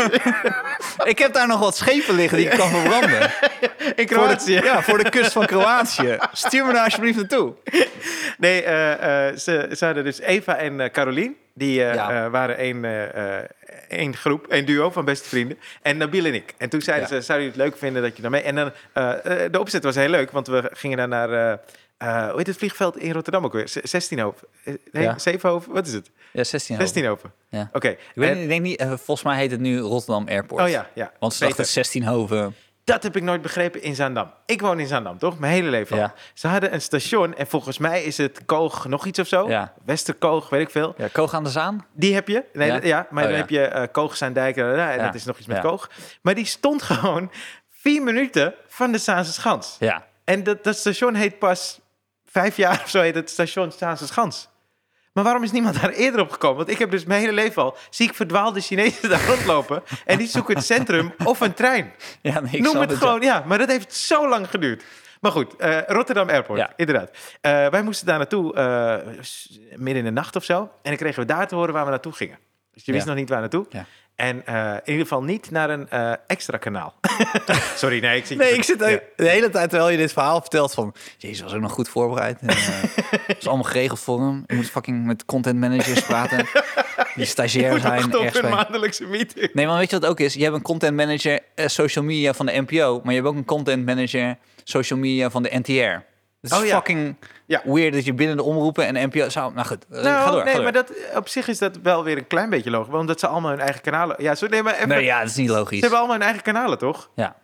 Ik 1.03 1.19
heb 1.19 1.33
daar 1.33 1.47
nog 1.47 1.59
wat 1.59 1.77
schepen 1.77 2.15
liggen 2.15 2.37
die 2.37 2.47
ik 2.49 2.57
kan 2.57 2.69
verbranden. 2.69 3.21
in 3.21 3.29
Voor 3.95 3.95
de, 3.95 4.05
Kroatië. 4.05 4.53
ja, 4.53 4.81
voor 4.81 5.03
de 5.03 5.09
kust 5.09 5.31
van 5.31 5.45
Kroatië. 5.45 6.17
Stuur 6.31 6.65
me 6.65 6.73
daar 6.73 6.83
alsjeblieft 6.83 7.17
naartoe. 7.17 7.53
Nee, 8.37 8.63
eh, 8.63 9.27
eh, 9.27 9.37
ze, 9.37 9.69
ze 9.77 9.85
hadden 9.85 10.03
dus 10.03 10.19
Eva 10.19 10.55
en 10.57 10.79
eh 10.79 10.89
Carolien. 10.89 11.35
Die 11.55 11.73
Ja. 11.73 12.29
waren 12.29 12.57
één, 12.57 12.85
één 13.89 14.15
groep, 14.15 14.47
één 14.47 14.65
duo 14.65 14.91
van 14.91 15.05
beste 15.05 15.29
vrienden. 15.29 15.57
En 15.81 15.97
Nabil 15.97 16.25
en 16.25 16.33
ik. 16.33 16.53
En 16.57 16.69
toen 16.69 16.81
zeiden 16.81 17.07
Ja. 17.09 17.15
ze, 17.15 17.21
zou 17.21 17.39
je 17.39 17.47
het 17.47 17.55
leuk 17.55 17.77
vinden 17.77 18.01
dat 18.01 18.15
je 18.15 18.21
daarmee... 18.21 18.41
En 18.41 18.55
dan, 18.55 18.71
de 19.51 19.59
opzet 19.59 19.83
was 19.83 19.95
heel 19.95 20.09
leuk, 20.09 20.31
want 20.31 20.47
we 20.47 20.69
gingen 20.73 20.97
dan 20.97 21.09
naar... 21.09 21.59
eh, 22.03 22.27
hoe 22.27 22.37
heet 22.37 22.47
het 22.47 22.57
vliegveld 22.57 22.97
in 22.97 23.11
Rotterdam 23.11 23.45
ook 23.45 23.53
weer? 23.53 23.67
Z- 23.67 23.75
16 23.83 24.23
over. 24.23 24.47
Eh, 24.63 24.73
Nee, 24.91 25.03
Ja. 25.03 25.17
7 25.17 25.49
over. 25.49 25.73
Wat 25.73 25.87
is 25.87 25.93
het? 25.93 26.11
Ja, 26.31 26.43
16 26.43 26.75
16 26.77 27.07
over. 27.07 27.31
Ja. 27.49 27.69
Oké. 27.73 27.87
Ik, 27.87 27.97
En- 28.15 28.41
ik 28.41 28.47
denk 28.47 28.61
niet, 28.61 28.79
eh, 28.79 28.87
volgens 28.87 29.23
mij 29.23 29.37
heet 29.37 29.51
het 29.51 29.59
nu 29.59 29.79
Rotterdam 29.79 30.27
Airport. 30.27 30.61
Oh 30.63 30.69
ja, 30.69 30.87
ja. 30.93 31.11
Want 31.19 31.33
ze 31.33 31.39
Beter. 31.39 31.55
dachten 31.57 31.73
16 31.73 32.05
hoven. 32.05 32.55
Dat 32.85 33.03
heb 33.03 33.15
ik 33.15 33.23
nooit 33.23 33.41
begrepen 33.41 33.81
in 33.81 33.95
Zaandam. 33.95 34.31
Ik 34.45 34.61
woon 34.61 34.79
in 34.79 34.87
Zaandam, 34.87 35.17
toch? 35.17 35.39
Mijn 35.39 35.53
hele 35.53 35.69
leven. 35.69 35.97
Ja. 35.97 36.13
Ze 36.33 36.47
hadden 36.47 36.73
een 36.73 36.81
station 36.81 37.35
en 37.35 37.47
volgens 37.47 37.77
mij 37.77 38.03
is 38.03 38.17
het 38.17 38.41
Koog 38.45 38.85
nog 38.87 39.05
iets 39.05 39.19
of 39.19 39.27
zo. 39.27 39.47
Ja. 39.49 39.73
Westerkoog, 39.85 40.49
weet 40.49 40.61
ik 40.61 40.69
veel. 40.69 40.93
Ja, 40.97 41.07
Koog 41.11 41.33
aan 41.33 41.43
de 41.43 41.49
Zaan? 41.49 41.85
Die 41.93 42.13
heb 42.13 42.27
je. 42.27 42.43
Nee, 42.53 42.85
Ja? 42.85 43.07
maar 43.09 43.23
Oh, 43.23 43.29
dan 43.29 43.39
heb 43.39 43.49
je 43.49 43.61
eh 43.65 43.83
Koog 43.91 44.17
Zaandijk 44.17 44.55
en 44.57 44.65
Ja. 44.75 44.97
dat 44.97 45.15
is 45.15 45.25
nog 45.25 45.37
iets 45.37 45.47
met. 45.47 45.59
Koog. 45.59 45.89
Maar 46.21 46.35
die 46.35 46.45
stond 46.45 46.81
gewoon 46.91 47.31
vier 47.69 48.01
minuten 48.03 48.53
van 48.67 48.91
de 48.91 48.97
Zaanse 48.97 49.31
Schans. 49.33 49.75
Ja. 49.79 50.05
En 50.23 50.43
dat, 50.43 50.63
dat 50.63 50.75
station 50.75 51.15
heet 51.15 51.39
pas 51.39 51.79
vijf 52.33 52.57
jaar 52.57 52.81
of 52.83 52.89
zo 52.89 53.01
heet 53.01 53.15
het 53.15 53.29
station 53.29 53.71
Zaanse 53.71 54.07
Schans. 54.07 54.49
Maar 55.13 55.23
waarom 55.23 55.43
is 55.43 55.51
niemand 55.51 55.81
daar 55.81 55.89
eerder 55.89 56.21
op 56.21 56.31
gekomen? 56.31 56.57
Want 56.57 56.69
ik 56.69 56.77
heb 56.77 56.91
dus 56.91 57.03
mijn 57.05 57.19
hele 57.19 57.33
leven 57.33 57.61
al... 57.63 57.77
zie 57.89 58.07
ik 58.07 58.13
verdwaalde 58.15 58.61
Chinezen 58.61 59.09
daar 59.09 59.25
rondlopen... 59.25 59.83
en 60.05 60.17
die 60.17 60.27
zoeken 60.27 60.55
het 60.55 60.65
centrum 60.65 61.13
of 61.23 61.39
een 61.39 61.53
trein. 61.53 61.93
ja 62.21 62.39
nee, 62.39 62.51
ik 62.53 62.61
Noem 62.61 62.77
het 62.77 62.93
gewoon, 62.93 63.21
ja. 63.21 63.43
Maar 63.47 63.57
dat 63.57 63.67
heeft 63.69 63.93
zo 63.93 64.29
lang 64.29 64.49
geduurd. 64.49 64.83
Maar 65.21 65.31
goed, 65.31 65.55
eh, 65.55 65.79
Rotterdam 65.87 66.29
Airport, 66.29 66.59
Ja. 66.59 66.73
inderdaad. 66.75 67.09
Eh, 67.41 67.67
wij 67.67 67.81
moesten 67.83 68.05
daar 68.07 68.17
naartoe 68.17 68.53
eh, 68.53 68.95
midden 69.75 69.95
in 69.95 70.03
de 70.03 70.11
nacht 70.11 70.35
of 70.35 70.43
zo. 70.43 70.59
En 70.61 70.69
dan 70.81 70.95
kregen 70.95 71.19
we 71.19 71.25
daar 71.25 71.47
te 71.47 71.55
horen 71.55 71.73
waar 71.73 71.83
we 71.83 71.89
naartoe 71.89 72.13
gingen. 72.13 72.37
Dus 72.73 72.85
je 72.85 72.91
wist 72.91 73.03
Ja. 73.03 73.09
nog 73.09 73.19
niet 73.19 73.29
waar 73.29 73.39
naartoe. 73.39 73.65
Ja. 73.69 73.85
En 74.15 74.45
eh, 74.45 74.71
in 74.73 74.79
ieder 74.85 75.01
geval 75.01 75.23
niet 75.23 75.51
naar 75.51 75.69
een 75.69 75.89
eh, 75.89 76.11
extra 76.27 76.57
kanaal. 76.57 76.93
Sorry, 77.75 77.99
nee, 78.01 78.17
ik 78.17 78.25
zit... 78.25 78.37
Nee, 78.37 78.53
ik 78.53 78.63
zit 78.63 78.79
Ja. 78.79 78.99
de 79.15 79.29
hele 79.29 79.49
tijd 79.49 79.69
terwijl 79.69 79.91
je 79.91 79.97
dit 79.97 80.13
verhaal 80.13 80.39
vertelt 80.41 80.73
van... 80.73 80.93
Jezus, 81.17 81.41
was 81.41 81.53
ook 81.53 81.61
nog 81.61 81.71
goed 81.71 81.89
voorbereid. 81.89 82.39
En, 82.41 82.47
eh, 82.49 82.55
Het 82.55 83.37
is 83.39 83.47
allemaal 83.47 83.63
geregeld 83.65 83.99
voor 83.99 84.19
hem. 84.19 84.43
Je 84.47 84.55
moet 84.55 84.69
fucking 84.69 85.05
met 85.05 85.25
content 85.25 85.59
managers 85.59 86.01
praten. 86.01 86.45
Die 87.15 87.25
stagiair 87.25 87.79
zijn. 87.79 88.15
op 88.17 88.35
een 88.35 88.49
maandelijkse 88.49 89.05
meeting. 89.05 89.53
Nee, 89.53 89.67
maar 89.67 89.77
weet 89.77 89.89
je 89.89 89.95
wat 89.95 90.01
het 90.01 90.11
ook 90.11 90.19
is? 90.19 90.33
Je 90.33 90.43
hebt 90.43 90.55
een 90.55 90.61
content 90.61 90.95
manager 90.95 91.39
social 91.55 92.05
media 92.05 92.33
van 92.33 92.45
de 92.45 92.63
NPO, 92.67 93.01
maar 93.03 93.13
je 93.13 93.19
hebt 93.19 93.31
ook 93.31 93.37
een 93.37 93.45
content 93.45 93.85
manager 93.85 94.37
social 94.63 94.99
media 94.99 95.29
van 95.29 95.43
de 95.43 95.49
NTR. 95.63 96.05
Het 96.43 96.51
is 96.51 96.57
Oh 96.57 96.65
ja. 96.65 96.75
fucking 96.75 97.15
Ja. 97.45 97.61
weird 97.63 97.93
dat 97.93 98.05
je 98.05 98.13
binnen 98.13 98.37
de 98.37 98.43
omroepen 98.43 98.85
en 98.95 99.07
NPO 99.07 99.29
zou. 99.29 99.53
Nou 99.53 99.67
goed, 99.67 99.85
eh, 99.89 100.01
Nou, 100.03 100.05
ga 100.25 100.31
door. 100.31 100.39
nee, 100.43 100.47
ga 100.47 100.53
door. 100.53 100.63
maar 100.63 100.71
dat, 100.73 100.91
op 101.15 101.27
zich 101.27 101.47
is 101.47 101.57
dat 101.57 101.79
wel 101.83 102.03
weer 102.03 102.17
een 102.17 102.27
klein 102.27 102.49
beetje 102.49 102.69
logisch. 102.69 102.93
Omdat 102.93 103.19
ze 103.19 103.27
allemaal 103.27 103.51
hun 103.51 103.59
eigen 103.59 103.81
kanalen... 103.81 104.15
Ja, 104.19 104.35
sorry, 104.35 104.53
nee, 104.53 104.63
maar 104.63 104.73
even, 104.75 104.87
Nee, 104.87 105.03
ja, 105.03 105.19
dat 105.19 105.29
is 105.29 105.35
niet 105.35 105.49
Ze 105.49 105.55
logisch. 105.55 105.79
hebben 105.81 105.97
allemaal 105.99 106.15
hun 106.17 106.25
eigen 106.25 106.43
kanalen, 106.43 106.77
toch? 106.77 107.09
Ja. 107.15 107.35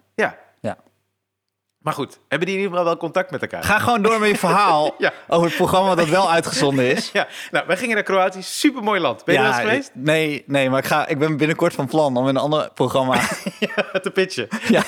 Maar 1.80 1.94
goed, 1.94 2.20
hebben 2.28 2.48
die 2.48 2.56
in 2.58 2.62
ieder 2.64 2.78
geval 2.78 2.86
wel 2.86 2.98
contact 2.98 3.32
met 3.32 3.42
elkaar? 3.42 3.64
Ga 3.64 3.80
gewoon 3.80 4.02
door 4.02 4.20
met 4.20 4.30
je 4.30 4.38
verhaal 4.38 4.96
Ja. 4.98 5.14
over 5.28 5.48
het 5.48 5.56
programma 5.56 5.96
dat 5.96 6.08
wel 6.08 6.32
uitgezonden 6.32 6.86
is. 6.86 7.10
Ja, 7.14 7.28
nou, 7.52 7.68
wij 7.68 7.78
gingen 7.78 7.96
naar 7.96 8.04
Kroatië. 8.04 8.42
Supermooi 8.44 9.00
land. 9.00 9.26
Ben 9.26 9.34
je 9.34 9.40
er 9.42 9.48
wel 9.48 9.58
eens 9.58 9.68
geweest? 9.70 9.92
Nee, 9.94 10.44
nee, 10.48 10.70
maar 10.70 10.80
ik, 10.80 10.86
ga, 10.86 11.08
ik 11.08 11.20
ben 11.20 11.38
binnenkort 11.38 11.74
van 11.74 11.88
plan 11.88 12.18
om 12.18 12.24
in 12.24 12.36
een 12.36 12.42
ander 12.42 12.70
programma. 12.74 13.20
te 14.02 14.12
pitchen. 14.14 14.48
ja, 14.68 14.84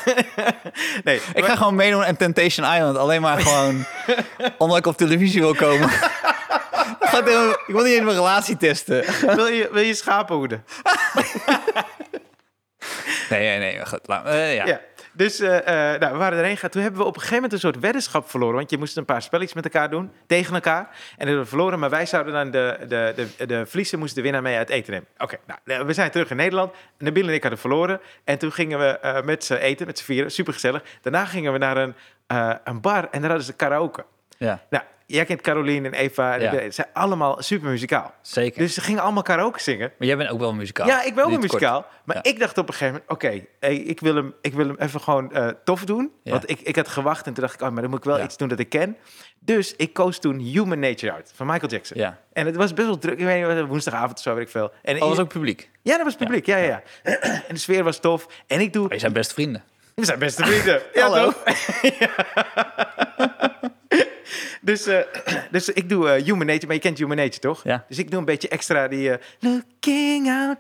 Nee, 1.03 1.21
ik 1.33 1.45
ga 1.45 1.55
gewoon 1.55 1.75
meedoen 1.75 2.05
aan 2.05 2.17
Temptation 2.17 2.73
Island. 2.73 2.97
Alleen 2.97 3.21
maar 3.21 3.39
gewoon 3.39 3.85
omdat 4.57 4.77
ik 4.77 4.85
op 4.85 4.97
televisie 4.97 5.41
wil 5.41 5.55
komen. 5.55 5.89
Ik 7.67 7.73
wil 7.73 7.83
niet 7.83 7.95
in 7.95 8.03
mijn 8.03 8.15
relatie 8.15 8.57
testen. 8.57 9.05
wil, 9.35 9.47
je, 9.47 9.69
wil 9.71 9.83
je 9.83 9.93
schapen 9.93 10.35
hoeden? 10.35 10.63
Nee, 13.29 13.39
nee, 13.39 13.57
nee. 13.59 13.85
Goed, 13.85 13.99
laat, 14.03 14.25
eh, 14.25 14.55
ja. 14.55 14.79
Dus 15.13 15.39
eh, 15.39 15.57
eh, 15.93 15.99
nou, 15.99 16.11
we 16.11 16.17
waren 16.17 16.37
erheen 16.37 16.53
gegaan. 16.53 16.69
Toen 16.69 16.81
hebben 16.81 16.99
we 17.01 17.05
op 17.07 17.15
een 17.15 17.21
gegeven 17.21 17.41
moment 17.41 17.53
een 17.53 17.71
soort 17.71 17.79
weddenschap 17.79 18.29
verloren. 18.29 18.55
Want 18.55 18.69
je 18.69 18.77
moest 18.77 18.97
een 18.97 19.05
paar 19.05 19.21
spelletjes 19.21 19.53
met 19.53 19.63
elkaar 19.63 19.89
doen. 19.89 20.11
Tegen 20.25 20.53
elkaar. 20.53 20.79
En 20.79 21.17
dat 21.17 21.27
hebben 21.27 21.43
we 21.43 21.49
verloren. 21.49 21.79
Maar 21.79 21.89
wij 21.89 22.05
zouden 22.05 22.33
dan 22.33 22.51
de, 22.51 22.77
de, 22.87 23.13
de, 23.37 23.45
de 23.45 23.65
verliezer 23.65 23.99
moest 23.99 24.15
de 24.15 24.21
winnaar 24.21 24.41
mee 24.41 24.57
uit 24.57 24.69
eten 24.69 24.91
nemen. 24.91 25.07
Oké, 25.17 25.37
nou, 25.65 25.85
we 25.85 25.93
zijn 25.93 26.11
terug 26.11 26.29
in 26.29 26.35
Nederland. 26.35 26.73
Nabil 26.97 27.27
en 27.27 27.33
ik 27.33 27.41
hadden 27.41 27.59
verloren. 27.59 28.01
En 28.23 28.37
toen 28.37 28.51
gingen 28.51 28.79
we 28.79 28.99
eh, 28.99 29.23
met 29.23 29.43
z'n 29.43 29.53
eten, 29.53 29.85
met 29.85 29.97
z'n 29.97 30.05
vieren. 30.05 30.31
Super 30.31 30.53
gezellig. 30.53 30.83
Daarna 31.01 31.25
gingen 31.25 31.51
we 31.51 31.57
naar 31.57 31.77
een, 31.77 31.95
eh, 32.27 32.53
een 32.63 32.81
bar. 32.81 33.07
En 33.11 33.21
daar 33.21 33.29
hadden 33.29 33.45
ze 33.45 33.53
karaoke. 33.53 34.05
ja, 34.37 34.61
Nou, 34.69 34.83
jij 35.11 35.25
kent 35.25 35.41
Caroline 35.41 35.87
en 35.87 35.93
Eva. 35.93 36.35
Ja. 36.35 36.51
Ze 36.51 36.67
zijn 36.69 36.87
allemaal 36.93 37.41
super 37.41 37.69
muzikaal. 37.69 38.13
zeker. 38.21 38.59
Dus 38.61 38.73
ze 38.73 38.81
gingen 38.81 39.01
allemaal 39.01 39.23
karaoke 39.23 39.61
zingen. 39.61 39.91
Maar 39.97 40.07
jij 40.07 40.17
bent 40.17 40.29
ook 40.29 40.39
wel 40.39 40.53
muzikaal. 40.53 40.87
Ja, 40.87 40.99
ik 41.03 41.05
ben 41.15 41.15
wel 41.15 41.25
kort. 41.37 41.41
muzikaal. 41.41 41.85
Maar 42.05 42.15
Ja. 42.15 42.23
ik 42.23 42.39
dacht 42.39 42.57
op 42.57 42.67
een 42.67 42.73
gegeven 42.73 43.01
moment, 43.09 43.11
oké, 43.11 43.67
ik, 43.67 43.99
wil 43.99 44.15
hem, 44.15 44.33
ik 44.41 44.53
wil 44.53 44.67
hem 44.67 44.75
even 44.79 45.01
gewoon 45.01 45.31
eh, 45.33 45.47
tof 45.63 45.85
doen. 45.85 46.11
Ja. 46.23 46.31
Want 46.31 46.49
ik, 46.49 46.59
ik 46.59 46.75
had 46.75 46.87
gewacht 46.87 47.25
en 47.27 47.33
toen 47.33 47.43
dacht 47.43 47.55
ik, 47.55 47.61
oh, 47.61 47.69
maar 47.71 47.81
dan 47.81 47.89
moet 47.89 47.99
ik 47.99 48.05
wel 48.05 48.23
iets 48.23 48.37
doen 48.37 48.47
dat 48.47 48.59
ik 48.59 48.69
ken. 48.69 48.97
Dus 49.39 49.75
ik 49.75 49.93
koos 49.93 50.19
toen 50.19 50.39
Human 50.39 50.79
Nature 50.79 51.11
uit 51.13 51.31
van 51.35 51.47
Michael 51.47 51.71
Jackson. 51.71 51.97
Ja. 51.97 52.19
En 52.33 52.45
het 52.45 52.55
was 52.55 52.73
best 52.73 52.87
wel 52.87 52.97
druk. 52.97 53.19
Ik 53.19 53.25
weet 53.25 53.55
niet, 53.57 53.67
woensdagavond 53.67 54.13
of 54.17 54.19
zo, 54.23 54.33
weet 54.35 54.43
ik 54.45 54.49
veel. 54.49 54.71
En 54.81 55.01
Oh, 55.01 55.07
was 55.09 55.19
ook 55.19 55.27
publiek. 55.29 55.69
Ja, 55.81 55.95
dat 55.95 56.05
was 56.05 56.15
publiek. 56.15 56.45
Ja, 56.45 56.57
ja, 56.57 56.65
ja. 56.67 56.81
En 57.21 57.41
de 57.53 57.57
sfeer 57.57 57.83
was 57.83 57.99
tof. 57.99 58.27
En 58.47 58.59
ik 58.59 58.73
doe... 58.73 58.83
Maar 58.83 58.93
je 58.93 58.99
zijn 58.99 59.13
beste 59.13 59.33
vrienden. 59.33 59.63
We 59.95 60.05
zijn 60.05 60.19
beste 60.19 60.45
vrienden. 60.45 60.81
Ja, 60.93 61.01
Hallo. 61.01 61.33
Ja. 61.99 63.49
Dus, 64.61 64.85
eh, 64.87 64.99
dus 65.51 65.69
ik 65.69 65.89
doe 65.89 66.09
eh, 66.09 66.23
Human 66.23 66.45
Nature, 66.45 66.65
maar 66.65 66.75
je 66.75 66.81
kent 66.81 66.97
Human 66.97 67.17
Nature, 67.17 67.39
toch? 67.39 67.63
Ja. 67.63 67.85
Dus 67.87 67.97
ik 67.97 68.09
doe 68.11 68.19
een 68.19 68.25
beetje 68.25 68.47
extra 68.47 68.87
die... 68.87 69.11
eh, 69.11 69.17
Looking 69.39 70.29
out 70.29 70.57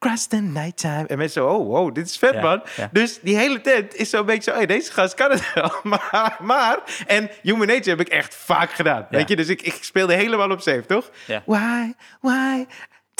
across 0.00 0.26
the 0.26 0.36
nighttime. 0.36 1.04
En 1.06 1.18
mensen 1.18 1.42
zo, 1.42 1.48
oh, 1.48 1.66
wow, 1.66 1.94
dit 1.94 2.06
is 2.06 2.16
vet, 2.16 2.34
Ja, 2.34 2.40
man. 2.40 2.62
ja. 2.76 2.88
Dus 2.92 3.18
die 3.22 3.36
hele 3.36 3.60
tent 3.60 3.94
is 3.94 4.10
zo'n 4.10 4.26
beetje 4.26 4.50
zo... 4.50 4.56
Hey, 4.56 4.66
deze 4.66 4.92
gast 4.92 5.14
kan 5.14 5.30
het 5.30 5.52
wel. 5.54 5.72
Maar, 5.82 6.36
maar... 6.40 6.78
En 7.06 7.30
Human 7.42 7.66
Nature 7.66 7.90
heb 7.90 8.00
ik 8.00 8.08
echt 8.08 8.34
vaak 8.34 8.70
gedaan. 8.72 9.06
Weet 9.10 9.28
je? 9.28 9.36
Dus 9.36 9.48
ik, 9.48 9.62
ik 9.62 9.78
speelde 9.80 10.14
helemaal 10.14 10.50
op 10.50 10.60
safe, 10.60 10.86
toch? 10.86 11.10
Ja. 11.26 11.42
Why, 11.46 11.92
why... 12.20 12.64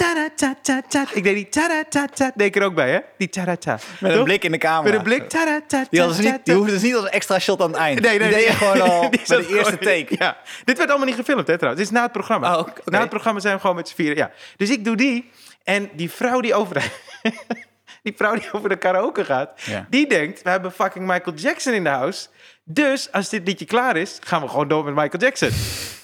Ta-da-ta-ta-ta. 0.01 1.05
Ik 1.13 1.23
deed 1.23 1.35
die 1.35 1.49
ta-da-ta-ta. 1.49 2.31
Deed 2.35 2.47
ik 2.47 2.57
er 2.57 2.63
ook 2.63 2.75
bij, 2.75 2.91
hè? 2.91 2.99
Die 3.19 3.29
ta-da-ta. 3.29 3.79
Met 4.01 4.11
een 4.11 4.17
Toch? 4.17 4.25
blik 4.25 4.45
in 4.45 4.53
de 4.53 4.59
camera. 4.59 4.83
Met 4.83 4.95
een 4.95 5.03
blik. 5.03 5.29
Ta-da-ta-ta-ta. 5.29 5.87
Die, 5.91 6.01
hadden 6.01 6.23
ze 6.23 6.23
niet, 6.23 6.41
die 6.45 6.55
hoefde 6.55 6.79
niet 6.81 6.95
als 6.95 7.05
een 7.05 7.11
extra 7.11 7.39
shot 7.39 7.61
aan 7.61 7.69
het 7.69 7.77
eind. 7.77 8.01
Nee, 8.01 8.19
nee, 8.19 8.29
die 8.29 8.37
deed 8.37 8.45
je 8.45 8.49
nee. 8.49 8.57
gewoon 8.57 8.91
al 8.91 9.09
bij 9.11 9.25
de 9.27 9.57
eerste 9.57 9.79
take. 9.79 10.07
Ja. 10.09 10.37
Dit 10.65 10.79
werd 10.79 10.89
allemaal 10.89 11.07
niet 11.09 11.17
gefilmd, 11.17 11.47
hè, 11.47 11.57
trouwens. 11.59 11.83
Dit 11.83 11.93
is 11.93 11.99
na 11.99 12.03
het 12.03 12.13
programma. 12.13 12.59
Oh. 12.59 12.69
Na 12.85 13.01
het 13.01 13.09
programma 13.09 13.41
zijn 13.41 13.55
we 13.55 13.61
gewoon 13.61 13.77
met 13.77 13.89
z'n 13.89 13.95
vieren. 13.95 14.17
Ja. 14.17 14.31
Dus 14.57 14.71
ik 14.71 14.85
doe 14.85 14.97
die. 14.97 15.31
En 15.65 15.91
die 15.93 16.11
vrouw 16.11 16.41
die 16.41 16.55
over 16.55 16.75
de, 16.75 16.85
die, 18.03 18.15
vrouw 18.17 18.35
die 18.35 18.53
over 18.53 18.69
de 18.69 18.77
karaoke 18.77 19.25
gaat... 19.25 19.61
Ja. 19.65 19.87
die 19.91 20.09
denkt, 20.09 20.43
we 20.43 20.51
hebben 20.51 20.73
fucking 20.73 21.07
Michael 21.07 21.37
Jackson 21.37 21.73
in 21.73 21.85
de 21.85 21.91
house. 21.91 22.29
Dus 22.65 23.13
als 23.13 23.29
dit 23.29 23.47
liedje 23.47 23.65
klaar 23.65 23.97
is, 23.97 24.19
gaan 24.21 24.43
we 24.43 24.49
gewoon 24.49 24.69
door 24.69 24.85
met 24.85 24.95
Michael 24.95 25.23
Jackson. 25.23 25.51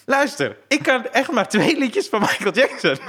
Luister, 0.06 0.56
ik 0.68 0.82
kan 0.82 1.06
echt 1.06 1.30
maar 1.30 1.48
twee 1.48 1.78
liedjes 1.78 2.08
van 2.08 2.20
Michael 2.20 2.52
Jackson. 2.52 2.98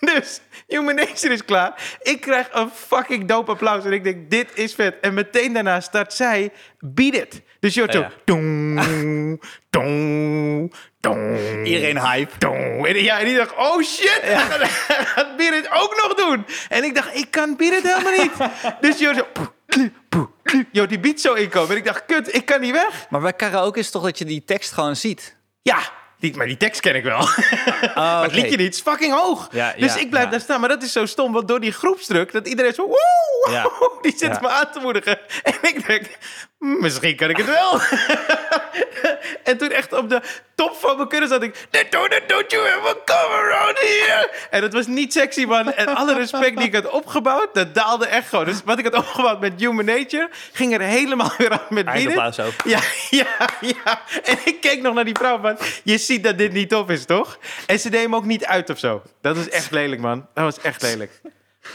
Dus 0.00 0.40
Human 0.66 0.94
Nature 0.94 1.32
is 1.32 1.44
klaar. 1.44 1.98
Ik 2.02 2.20
krijg 2.20 2.48
een 2.52 2.70
fucking 2.74 3.28
dope 3.28 3.50
applaus. 3.50 3.84
En 3.84 3.92
ik 3.92 4.04
denk, 4.04 4.30
dit 4.30 4.50
is 4.54 4.74
vet. 4.74 5.00
En 5.00 5.14
meteen 5.14 5.52
daarna 5.52 5.80
start 5.80 6.12
zij 6.12 6.52
Beat 6.78 7.14
It. 7.14 7.42
Dus 7.60 7.74
je 7.74 7.80
hoort 7.80 7.92
zo... 7.92 8.00
Ja. 8.00 8.10
Dong, 8.24 9.42
dong, 9.70 10.74
dong. 11.00 11.66
Iedereen 11.66 12.00
hype. 12.00 12.38
Dong. 12.38 12.86
En, 12.86 13.02
ja, 13.02 13.18
en 13.18 13.24
die 13.24 13.36
dacht, 13.36 13.56
oh 13.56 13.82
shit, 13.82 14.20
hij 14.22 14.68
gaat 15.14 15.36
Beat 15.36 15.54
It 15.54 15.68
ook 15.70 16.02
nog 16.02 16.14
doen. 16.14 16.46
En 16.68 16.84
ik 16.84 16.94
dacht, 16.94 17.14
ik 17.14 17.30
kan 17.30 17.56
Beat 17.56 17.72
It 17.72 17.82
helemaal 17.82 18.22
niet. 18.22 18.32
Dus 18.80 18.98
je 18.98 19.04
hoort 19.04 19.16
zo... 19.16 19.44
Yo, 20.72 20.86
die 20.86 21.00
beat 21.00 21.20
zo 21.20 21.34
inkomen. 21.34 21.70
En 21.70 21.76
ik 21.76 21.84
dacht, 21.84 22.06
kut, 22.06 22.34
ik 22.34 22.44
kan 22.44 22.60
niet 22.60 22.72
weg. 22.72 23.06
Maar 23.10 23.20
bij 23.20 23.32
karaoke 23.32 23.78
is 23.78 23.90
toch 23.90 24.02
dat 24.02 24.18
je 24.18 24.24
die 24.24 24.44
tekst 24.44 24.72
gewoon 24.72 24.96
ziet? 24.96 25.36
Ja, 25.62 25.78
die, 26.18 26.36
maar 26.36 26.46
die 26.46 26.56
tekst 26.56 26.80
ken 26.80 26.94
ik 26.94 27.04
wel. 27.04 27.18
maar 27.94 28.22
het 28.22 28.32
liedje 28.32 28.56
niet, 28.56 28.74
is 28.74 28.80
fucking 28.80 29.14
hoog. 29.14 29.48
Ja, 29.50 29.74
dus 29.78 29.94
ja, 29.94 30.00
ik 30.00 30.10
blijf 30.10 30.24
ja. 30.24 30.30
daar 30.30 30.40
staan. 30.40 30.60
Maar 30.60 30.68
dat 30.68 30.82
is 30.82 30.92
zo 30.92 31.06
stom, 31.06 31.32
want 31.32 31.48
door 31.48 31.60
die 31.60 31.72
groepsdruk, 31.72 32.32
dat 32.32 32.48
iedereen 32.48 32.74
zo... 32.74 32.86
Woe, 32.86 33.98
die 34.02 34.14
zit 34.16 34.40
me 34.40 34.48
aan 34.48 34.70
te 34.72 34.80
moedigen. 34.80 35.18
En 35.42 35.54
ik 35.62 35.86
denk, 35.86 36.18
"Hmm, 36.58 36.80
misschien 36.80 37.16
kan 37.16 37.30
ik 37.30 37.36
het 37.36 37.46
wel. 37.46 37.80
en 39.50 39.58
toen 39.58 39.70
echt 39.70 39.92
op 39.92 40.08
de 40.08 40.20
top 40.56 40.76
van 40.76 40.96
mijn 40.96 41.08
kunnen 41.08 41.28
zat 41.28 41.42
ik... 41.42 41.66
Don't, 41.70 42.20
don't 42.26 42.50
you 42.50 42.66
ever 42.66 42.96
come 43.04 43.34
around 43.34 43.78
here. 43.78 44.30
En 44.50 44.62
het 44.62 44.72
was 44.72 44.86
niet 44.86 45.12
sexy, 45.12 45.44
man. 45.44 45.72
En 45.72 45.94
alle 45.94 46.14
respect 46.14 46.56
die 46.56 46.66
ik 46.66 46.74
had 46.74 46.90
opgebouwd, 46.90 47.54
dat 47.54 47.74
daalde 47.74 48.06
echt 48.06 48.28
gewoon. 48.28 48.44
Dus 48.44 48.60
wat 48.64 48.78
ik 48.78 48.84
had 48.84 48.94
opgebouwd 48.94 49.40
met 49.40 49.52
Human 49.56 49.84
Nature, 49.84 50.28
ging 50.52 50.74
er 50.74 50.80
helemaal 50.80 51.32
weer 51.38 51.50
aan 51.50 51.66
met. 51.68 51.86
Eindapplaus 51.86 52.40
ook. 52.40 52.52
Ja, 52.64 52.80
ja, 53.10 53.26
ja. 53.60 54.02
En 54.22 54.38
ik 54.44 54.60
keek 54.60 54.82
nog 54.82 54.94
naar 54.94 55.04
die 55.04 55.16
vrouw 55.18 55.40
van... 55.40 55.58
Je 55.82 55.98
ziet 55.98 56.24
dat 56.24 56.38
dit 56.38 56.52
niet 56.52 56.68
tof 56.68 56.88
is, 56.88 57.04
toch? 57.04 57.38
En 57.66 57.78
ze 57.78 57.90
deed 57.90 58.02
hem 58.02 58.14
ook 58.14 58.24
niet 58.24 58.44
uit 58.44 58.70
of 58.70 58.78
zo. 58.78 59.02
Dat 59.20 59.36
was 59.36 59.48
echt 59.48 59.70
lelijk, 59.70 60.00
man. 60.00 60.26
Dat 60.34 60.44
was 60.44 60.60
echt 60.60 60.82
lelijk. 60.82 61.20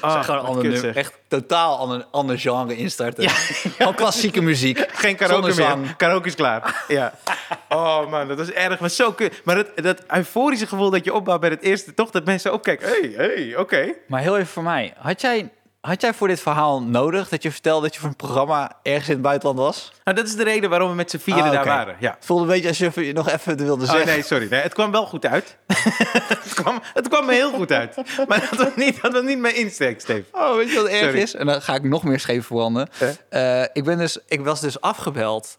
Oh, 0.01 0.23
gewoon 0.23 0.39
een 0.39 0.45
ander 0.45 0.63
nummer. 0.67 0.97
Echt 0.97 1.13
totaal 1.27 1.77
ander, 1.77 2.05
ander 2.11 2.39
genre 2.39 2.75
instarten. 2.75 3.23
Ja. 3.31 3.31
Gewoon 3.31 3.95
klassieke 3.95 4.41
muziek. 4.41 4.85
Geen 5.03 5.15
karaoke 5.15 5.55
meer. 5.55 5.95
Karaoke 5.97 6.27
is 6.27 6.35
klaar. 6.35 6.83
Ja. 6.87 7.13
Oh 7.69 8.09
man, 8.09 8.27
dat 8.27 8.37
was 8.37 8.51
erg. 8.51 8.79
Maar 8.79 8.89
zo 8.89 9.11
kut. 9.11 9.41
Maar 9.43 9.55
dat, 9.55 9.67
dat 9.75 10.03
euforische 10.07 10.67
gevoel 10.67 10.89
dat 10.89 11.03
je 11.05 11.13
opbouwt 11.13 11.39
bij 11.39 11.49
het 11.49 11.61
eerste, 11.61 11.93
toch? 11.93 12.09
Dat 12.11 12.25
mensen 12.25 12.51
ook 12.51 12.63
kijken. 12.63 12.87
hey, 12.87 13.13
hey, 13.15 13.55
oké. 13.57 13.93
Maar 14.07 14.21
heel 14.21 14.35
even 14.35 14.47
voor 14.47 14.63
mij. 14.63 14.93
Had 14.97 15.21
jij, 15.21 15.49
had 15.82 16.01
jij 16.01 16.13
voor 16.13 16.27
dit 16.27 16.39
verhaal 16.39 16.82
nodig 16.84 17.29
dat 17.29 17.43
je 17.43 17.51
vertelde 17.51 17.82
dat 17.82 17.93
je 17.93 17.99
voor 17.99 18.09
een 18.09 18.15
programma 18.15 18.71
ergens 18.84 19.07
in 19.07 19.13
het 19.13 19.21
buitenland 19.21 19.59
was? 19.59 19.91
Nou, 20.03 20.17
dat 20.17 20.25
is 20.27 20.36
de 20.36 20.43
reden 20.43 20.69
waarom 20.69 20.89
we 20.89 20.95
met 20.95 21.09
z'n 21.09 21.17
vieren 21.17 21.43
Ah, 21.43 21.51
daar 21.51 21.65
waren. 21.65 21.95
Ja. 21.99 22.11
Het 22.11 22.25
voelde 22.25 22.43
een 22.43 22.49
beetje 22.49 22.67
alsof 22.67 22.95
je 22.95 23.13
nog 23.13 23.29
even 23.29 23.57
wilde 23.57 23.84
Oh 23.84 23.89
zeggen. 23.89 24.07
nee, 24.07 24.23
sorry. 24.23 24.47
Nee, 24.49 24.61
het 24.61 24.73
kwam 24.73 24.91
wel 24.91 25.05
goed 25.05 25.25
uit. 25.25 25.57
het, 25.67 26.53
kwam, 26.53 26.79
het 26.93 27.07
kwam 27.07 27.25
me 27.25 27.34
heel 27.34 27.51
goed 27.51 27.71
uit. 27.71 27.95
Maar 28.27 28.47
dat 28.49 28.59
was 28.59 28.75
niet, 28.75 29.01
dat 29.01 29.11
was 29.11 29.21
niet 29.23 29.39
mijn 29.39 29.55
insteek, 29.55 30.01
Steve. 30.01 30.23
Oh, 30.32 30.55
weet 30.55 30.69
je 30.71 30.75
wat 30.75 30.88
erg 30.88 31.13
is? 31.13 31.34
En 31.36 31.45
dan 31.45 31.61
ga 31.61 31.75
ik 31.75 31.84
nog 31.84 32.03
meer 32.03 32.19
scheef 32.19 32.45
verbranden. 32.45 32.88
Eh, 33.29 33.61
ik, 33.73 33.84
ben 33.84 33.97
dus, 33.97 34.17
ik 34.27 34.41
was 34.41 34.61
dus 34.61 34.82
afgebeld 34.82 35.57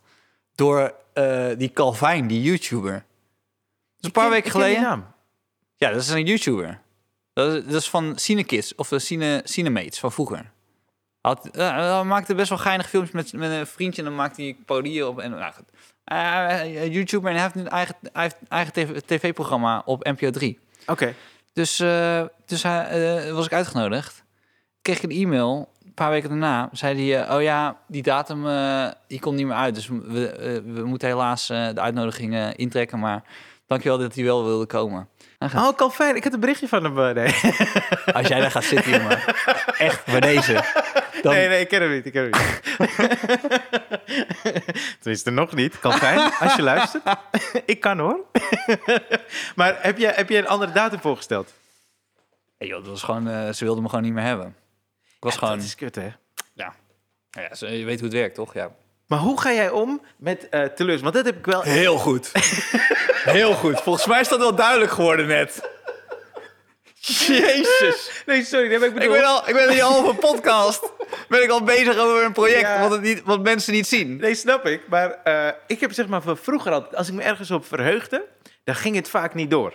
door 0.54 0.94
eh, 1.12 1.46
die 1.56 1.70
Calvijn, 1.72 2.26
die 2.26 2.42
YouTuber. 2.42 2.92
Dus 2.92 3.04
een 4.00 4.12
paar 4.12 4.30
weken 4.30 4.50
ken 4.50 4.60
geleden. 4.60 4.82
naam. 4.82 5.06
Ja, 5.76 5.90
dat 5.90 6.00
is 6.00 6.08
een 6.08 6.26
YouTuber. 6.26 6.80
Dat 7.32 7.54
is, 7.54 7.64
dat 7.64 7.74
is 7.74 7.90
van 7.90 8.12
Cinekids 8.18 8.74
of 8.74 8.88
de 8.88 8.98
Cine, 8.98 9.40
Cinemates 9.44 9.98
van 9.98 10.12
vroeger. 10.12 10.50
Had, 11.20 11.48
eh, 11.50 11.76
hij 11.94 12.04
maakte 12.04 12.34
best 12.34 12.48
wel 12.48 12.58
geinige 12.58 12.88
filmpjes 12.88 13.14
met, 13.14 13.32
met 13.32 13.50
een 13.50 13.66
vriendje 13.66 14.02
en 14.02 14.08
dan 14.08 14.16
maakte 14.16 14.42
hij 14.42 14.56
parodieën 14.66 15.06
op. 15.06 15.20
En, 15.20 15.30
nou, 15.30 15.52
goed. 15.52 15.64
Eh, 16.04 16.92
YouTuber 16.92 17.30
en 17.30 17.36
hij 17.36 17.42
heeft 17.44 17.56
een 17.56 17.68
eigen, 17.68 17.94
heeft 18.12 18.36
eigen 18.48 18.72
TV 18.72 19.00
tv-programma 19.00 19.82
op 19.84 20.04
NPO 20.04 20.30
3. 20.30 20.58
Oké. 20.86 21.14
Dus, 21.52 21.80
eh, 21.80 22.22
dus 22.46 22.62
hij, 22.62 22.86
eh, 23.26 23.32
was 23.32 23.46
ik 23.46 23.52
uitgenodigd. 23.52 24.24
Kreeg 24.82 24.96
ik 24.96 25.02
een 25.02 25.22
e-mail. 25.22 25.70
Een 25.84 25.94
paar 25.94 26.10
weken 26.10 26.28
daarna 26.28 26.68
zei 26.72 27.10
hij... 27.10 27.24
eh, 27.26 27.34
oh 27.36 27.42
ja, 27.42 27.80
die 27.88 28.02
datum 28.02 28.46
eh, 28.48 28.88
die 29.06 29.20
komt 29.20 29.36
niet 29.36 29.46
meer 29.46 29.56
uit. 29.56 29.74
Dus 29.74 29.88
we, 29.88 30.28
eh, 30.28 30.74
we 30.74 30.84
moeten 30.84 31.08
helaas 31.08 31.50
eh, 31.50 31.68
de 31.74 31.80
uitnodiging 31.80 32.34
eh, 32.34 32.48
intrekken. 32.56 32.98
Maar 32.98 33.22
dankjewel 33.66 33.98
dat 33.98 34.14
hij 34.14 34.24
wel 34.24 34.44
wilde 34.44 34.66
komen. 34.66 35.08
Gaat, 35.50 35.70
Oh, 35.70 35.76
Calvin. 35.76 36.16
Ik 36.16 36.24
had 36.24 36.32
een 36.32 36.40
berichtje 36.40 36.68
van 36.68 36.84
hem. 36.84 36.98
eh, 36.98 37.14
Nee. 37.14 37.34
Als 38.16 38.26
jij 38.28 38.40
daar 38.40 38.50
gaat 38.50 38.64
zitten, 38.64 38.90
jongen. 38.92 39.18
Echt, 39.78 40.04
bij 40.06 40.20
deze. 40.20 40.52
Dan, 41.22 41.32
nee, 41.34 41.48
nee, 41.48 41.60
ik 41.60 41.68
ken 41.68 41.80
hem 41.82 41.90
niet. 41.90 42.06
Ik 42.06 42.12
ken 42.12 42.30
hem 42.30 42.40
niet. 42.40 42.60
Tenminste, 45.00 45.30
nog 45.30 45.54
niet. 45.54 45.78
Calvin, 45.78 46.18
als 46.40 46.54
je 46.54 46.62
luistert. 46.62 47.02
ik 47.64 47.80
kan 47.80 47.98
hoor. 47.98 48.20
maar 49.56 49.76
heb 49.80 49.98
je, 49.98 50.06
heb 50.06 50.28
je 50.28 50.38
een 50.38 50.46
andere 50.48 50.72
datum 50.72 51.00
voorgesteld? 51.00 51.52
Hey, 52.58 52.68
joh, 52.68 52.78
dat 52.78 52.90
was 52.90 53.02
gewoon, 53.02 53.28
eh, 53.28 53.52
ze 53.52 53.64
wilden 53.64 53.82
me 53.82 53.88
gewoon 53.88 54.04
niet 54.04 54.12
meer 54.12 54.24
hebben. 54.24 54.56
Ik 55.02 55.16
was 55.28 55.36
gewoon... 55.36 55.56
Dat 55.56 55.66
is 55.66 55.74
kut, 55.74 55.94
hè? 55.94 56.08
Ja. 56.52 56.74
Ja, 57.30 57.48
je 57.68 57.84
weet 57.84 58.00
hoe 58.00 58.08
het 58.08 58.18
werkt, 58.18 58.34
toch? 58.34 58.54
Ja. 58.54 58.70
Maar 59.12 59.20
hoe 59.20 59.40
ga 59.40 59.52
jij 59.52 59.70
om 59.70 60.00
met 60.16 60.48
eh 60.48 60.50
teleurstelling? 60.50 61.00
Want 61.02 61.14
dat 61.14 61.24
heb 61.24 61.36
ik 61.38 61.46
wel... 61.46 61.62
Heel 61.62 61.98
goed. 61.98 62.30
Heel 63.38 63.54
goed. 63.54 63.80
Volgens 63.80 64.06
mij 64.06 64.20
is 64.20 64.28
dat 64.28 64.38
wel 64.38 64.54
duidelijk 64.54 64.90
geworden 64.90 65.26
net. 65.26 65.70
Jezus. 67.00 68.22
Nee, 68.26 68.44
sorry. 68.44 68.68
Dat 68.68 68.80
heb 68.80 68.90
ik 68.90 68.94
Ik 68.94 68.94
bedoeld. 68.94 69.16
ben 69.16 69.24
al, 69.24 69.48
ik 69.48 69.54
ben 69.54 69.68
die 69.70 69.82
halve 69.82 70.14
podcast. 70.14 70.92
Ben 71.28 71.42
ik 71.42 71.50
al 71.50 71.62
bezig 71.62 71.98
over 71.98 72.24
een 72.24 72.32
project 72.32 72.60
Ja. 72.60 72.80
wat, 72.80 72.90
het 72.90 73.00
niet, 73.00 73.22
wat 73.24 73.42
mensen 73.42 73.72
niet 73.72 73.86
zien. 73.86 74.16
Nee, 74.16 74.34
snap 74.34 74.66
ik. 74.66 74.88
Maar 74.88 75.10
eh, 75.24 75.48
ik 75.66 75.80
heb 75.80 75.92
zeg 75.92 76.06
maar 76.06 76.22
van 76.22 76.36
vroeger 76.36 76.72
altijd... 76.72 76.96
Als 76.96 77.08
ik 77.08 77.14
me 77.14 77.22
ergens 77.22 77.50
op 77.50 77.66
verheugde, 77.66 78.24
dan 78.64 78.74
ging 78.74 78.96
het 78.96 79.08
vaak 79.08 79.34
niet 79.34 79.50
door. 79.50 79.74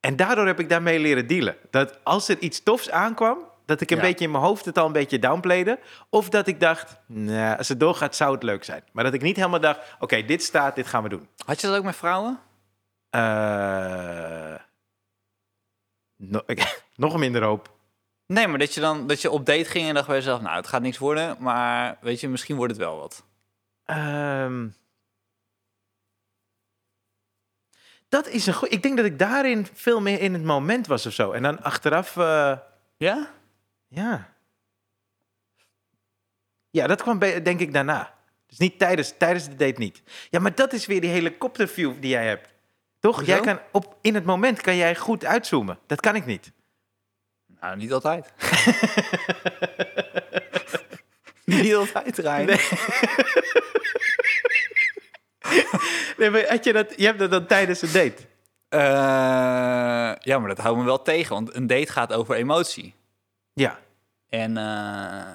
En 0.00 0.16
daardoor 0.16 0.46
heb 0.46 0.60
ik 0.60 0.68
daarmee 0.68 0.98
leren 0.98 1.26
dealen. 1.26 1.56
Dat 1.70 1.98
als 2.02 2.28
er 2.28 2.38
iets 2.38 2.62
tofs 2.62 2.90
aankwam... 2.90 3.38
Dat 3.66 3.80
ik 3.80 3.90
een 3.90 3.96
Ja. 3.96 4.02
beetje 4.02 4.24
in 4.24 4.30
mijn 4.30 4.42
hoofd 4.44 4.64
het 4.64 4.78
al 4.78 4.86
een 4.86 4.92
beetje 4.92 5.18
downplayde. 5.18 5.78
Of 6.10 6.28
dat 6.28 6.46
ik 6.46 6.60
dacht, 6.60 6.96
nou, 7.06 7.56
als 7.58 7.68
het 7.68 7.80
doorgaat 7.80 8.16
zou 8.16 8.34
het 8.34 8.42
leuk 8.42 8.64
zijn. 8.64 8.82
Maar 8.92 9.04
dat 9.04 9.14
ik 9.14 9.22
niet 9.22 9.36
helemaal 9.36 9.60
dacht, 9.60 9.80
oké, 9.98 10.22
dit 10.24 10.42
staat, 10.42 10.74
dit 10.74 10.86
gaan 10.86 11.02
we 11.02 11.08
doen. 11.08 11.28
Had 11.44 11.60
je 11.60 11.66
dat 11.66 11.76
ook 11.76 11.84
met 11.84 11.96
vrouwen? 11.96 12.40
Eh, 13.10 14.54
no- 16.16 16.44
nog 16.94 17.16
minder 17.16 17.42
hoop. 17.42 17.74
Nee, 18.26 18.46
maar 18.48 18.58
dat 18.58 18.74
je 18.74 18.80
dan 18.80 19.06
dat 19.06 19.20
je 19.22 19.30
op 19.30 19.46
date 19.46 19.64
ging 19.64 19.88
en 19.88 19.94
dacht 19.94 20.06
bij 20.06 20.16
jezelf, 20.16 20.40
nou, 20.40 20.56
het 20.56 20.66
gaat 20.66 20.82
niks 20.82 20.98
worden, 20.98 21.36
maar 21.38 21.98
weet 22.00 22.20
je, 22.20 22.28
misschien 22.28 22.56
wordt 22.56 22.72
het 22.72 22.80
wel 22.82 22.96
wat. 22.98 23.24
Ehm, 23.84 24.68
dat 28.08 28.26
is 28.28 28.46
een 28.46 28.54
goed. 28.54 28.72
Ik 28.72 28.82
denk 28.82 28.96
dat 28.96 29.06
ik 29.06 29.18
daarin 29.18 29.66
veel 29.74 30.00
meer 30.00 30.20
in 30.20 30.32
het 30.32 30.44
moment 30.44 30.86
was 30.86 31.06
of 31.06 31.12
zo. 31.12 31.32
En 31.32 31.42
dan 31.42 31.62
achteraf, 31.62 32.16
eh, 32.16 32.58
Ja? 32.98 33.30
Ja. 33.88 34.34
Ja, 36.70 36.86
dat 36.86 37.02
kwam 37.02 37.18
bij- 37.18 37.42
denk 37.42 37.60
ik 37.60 37.72
daarna. 37.72 38.14
Dus 38.46 38.58
niet 38.58 38.78
tijdens, 38.78 39.12
tijdens 39.18 39.44
de 39.48 39.54
date 39.56 39.78
niet. 39.80 40.02
Ja, 40.30 40.38
maar 40.40 40.54
dat 40.54 40.72
is 40.72 40.86
weer 40.86 41.00
die 41.00 41.10
helikopterview 41.10 41.92
die 42.00 42.10
jij 42.10 42.26
hebt. 42.26 42.48
Toch? 43.00 43.16
Hoezo? 43.16 43.30
Jij 43.32 43.40
kan 43.40 43.60
op, 43.72 43.96
in 44.00 44.14
het 44.14 44.24
moment 44.24 44.60
kan 44.60 44.76
jij 44.76 44.96
goed 44.96 45.24
uitzoomen. 45.24 45.78
Dat 45.86 46.00
kan 46.00 46.14
ik 46.14 46.26
niet. 46.26 46.52
Nou, 47.60 47.76
niet 47.76 47.92
altijd. 47.92 48.32
niet 51.44 51.74
altijd, 51.74 52.18
Rijn. 52.18 52.46
Nee. 52.46 52.60
Nee, 56.16 56.30
maar 56.30 56.48
had 56.48 56.64
je, 56.64 56.72
dat, 56.72 56.92
je 56.96 57.04
hebt 57.04 57.18
dat 57.18 57.30
dan 57.30 57.46
tijdens 57.46 57.82
een 57.82 57.92
date. 57.92 58.22
Eh, 58.68 58.80
ja, 60.20 60.38
maar 60.38 60.48
dat 60.48 60.58
houdt 60.58 60.78
me 60.78 60.84
wel 60.84 61.02
tegen, 61.02 61.34
want 61.34 61.54
een 61.54 61.66
date 61.66 61.92
gaat 61.92 62.12
over 62.12 62.34
emotie. 62.34 62.94
Ja, 63.60 63.78
En 64.28 64.56
eh, 64.56 65.32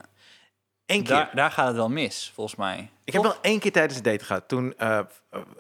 één 0.86 1.03
keer. 1.03 1.15
daar, 1.15 1.30
daar 1.34 1.51
gaat 1.51 1.67
het 1.67 1.76
wel 1.76 1.89
mis, 1.89 2.32
volgens 2.34 2.55
mij. 2.55 2.89
Ik 3.03 3.13
heb 3.13 3.22
wel 3.22 3.41
één 3.41 3.59
keer 3.59 3.72
tijdens 3.72 3.97
een 3.97 4.03
date 4.03 4.26
gehad. 4.26 4.47
Toen 4.47 4.78
eh, 4.78 4.99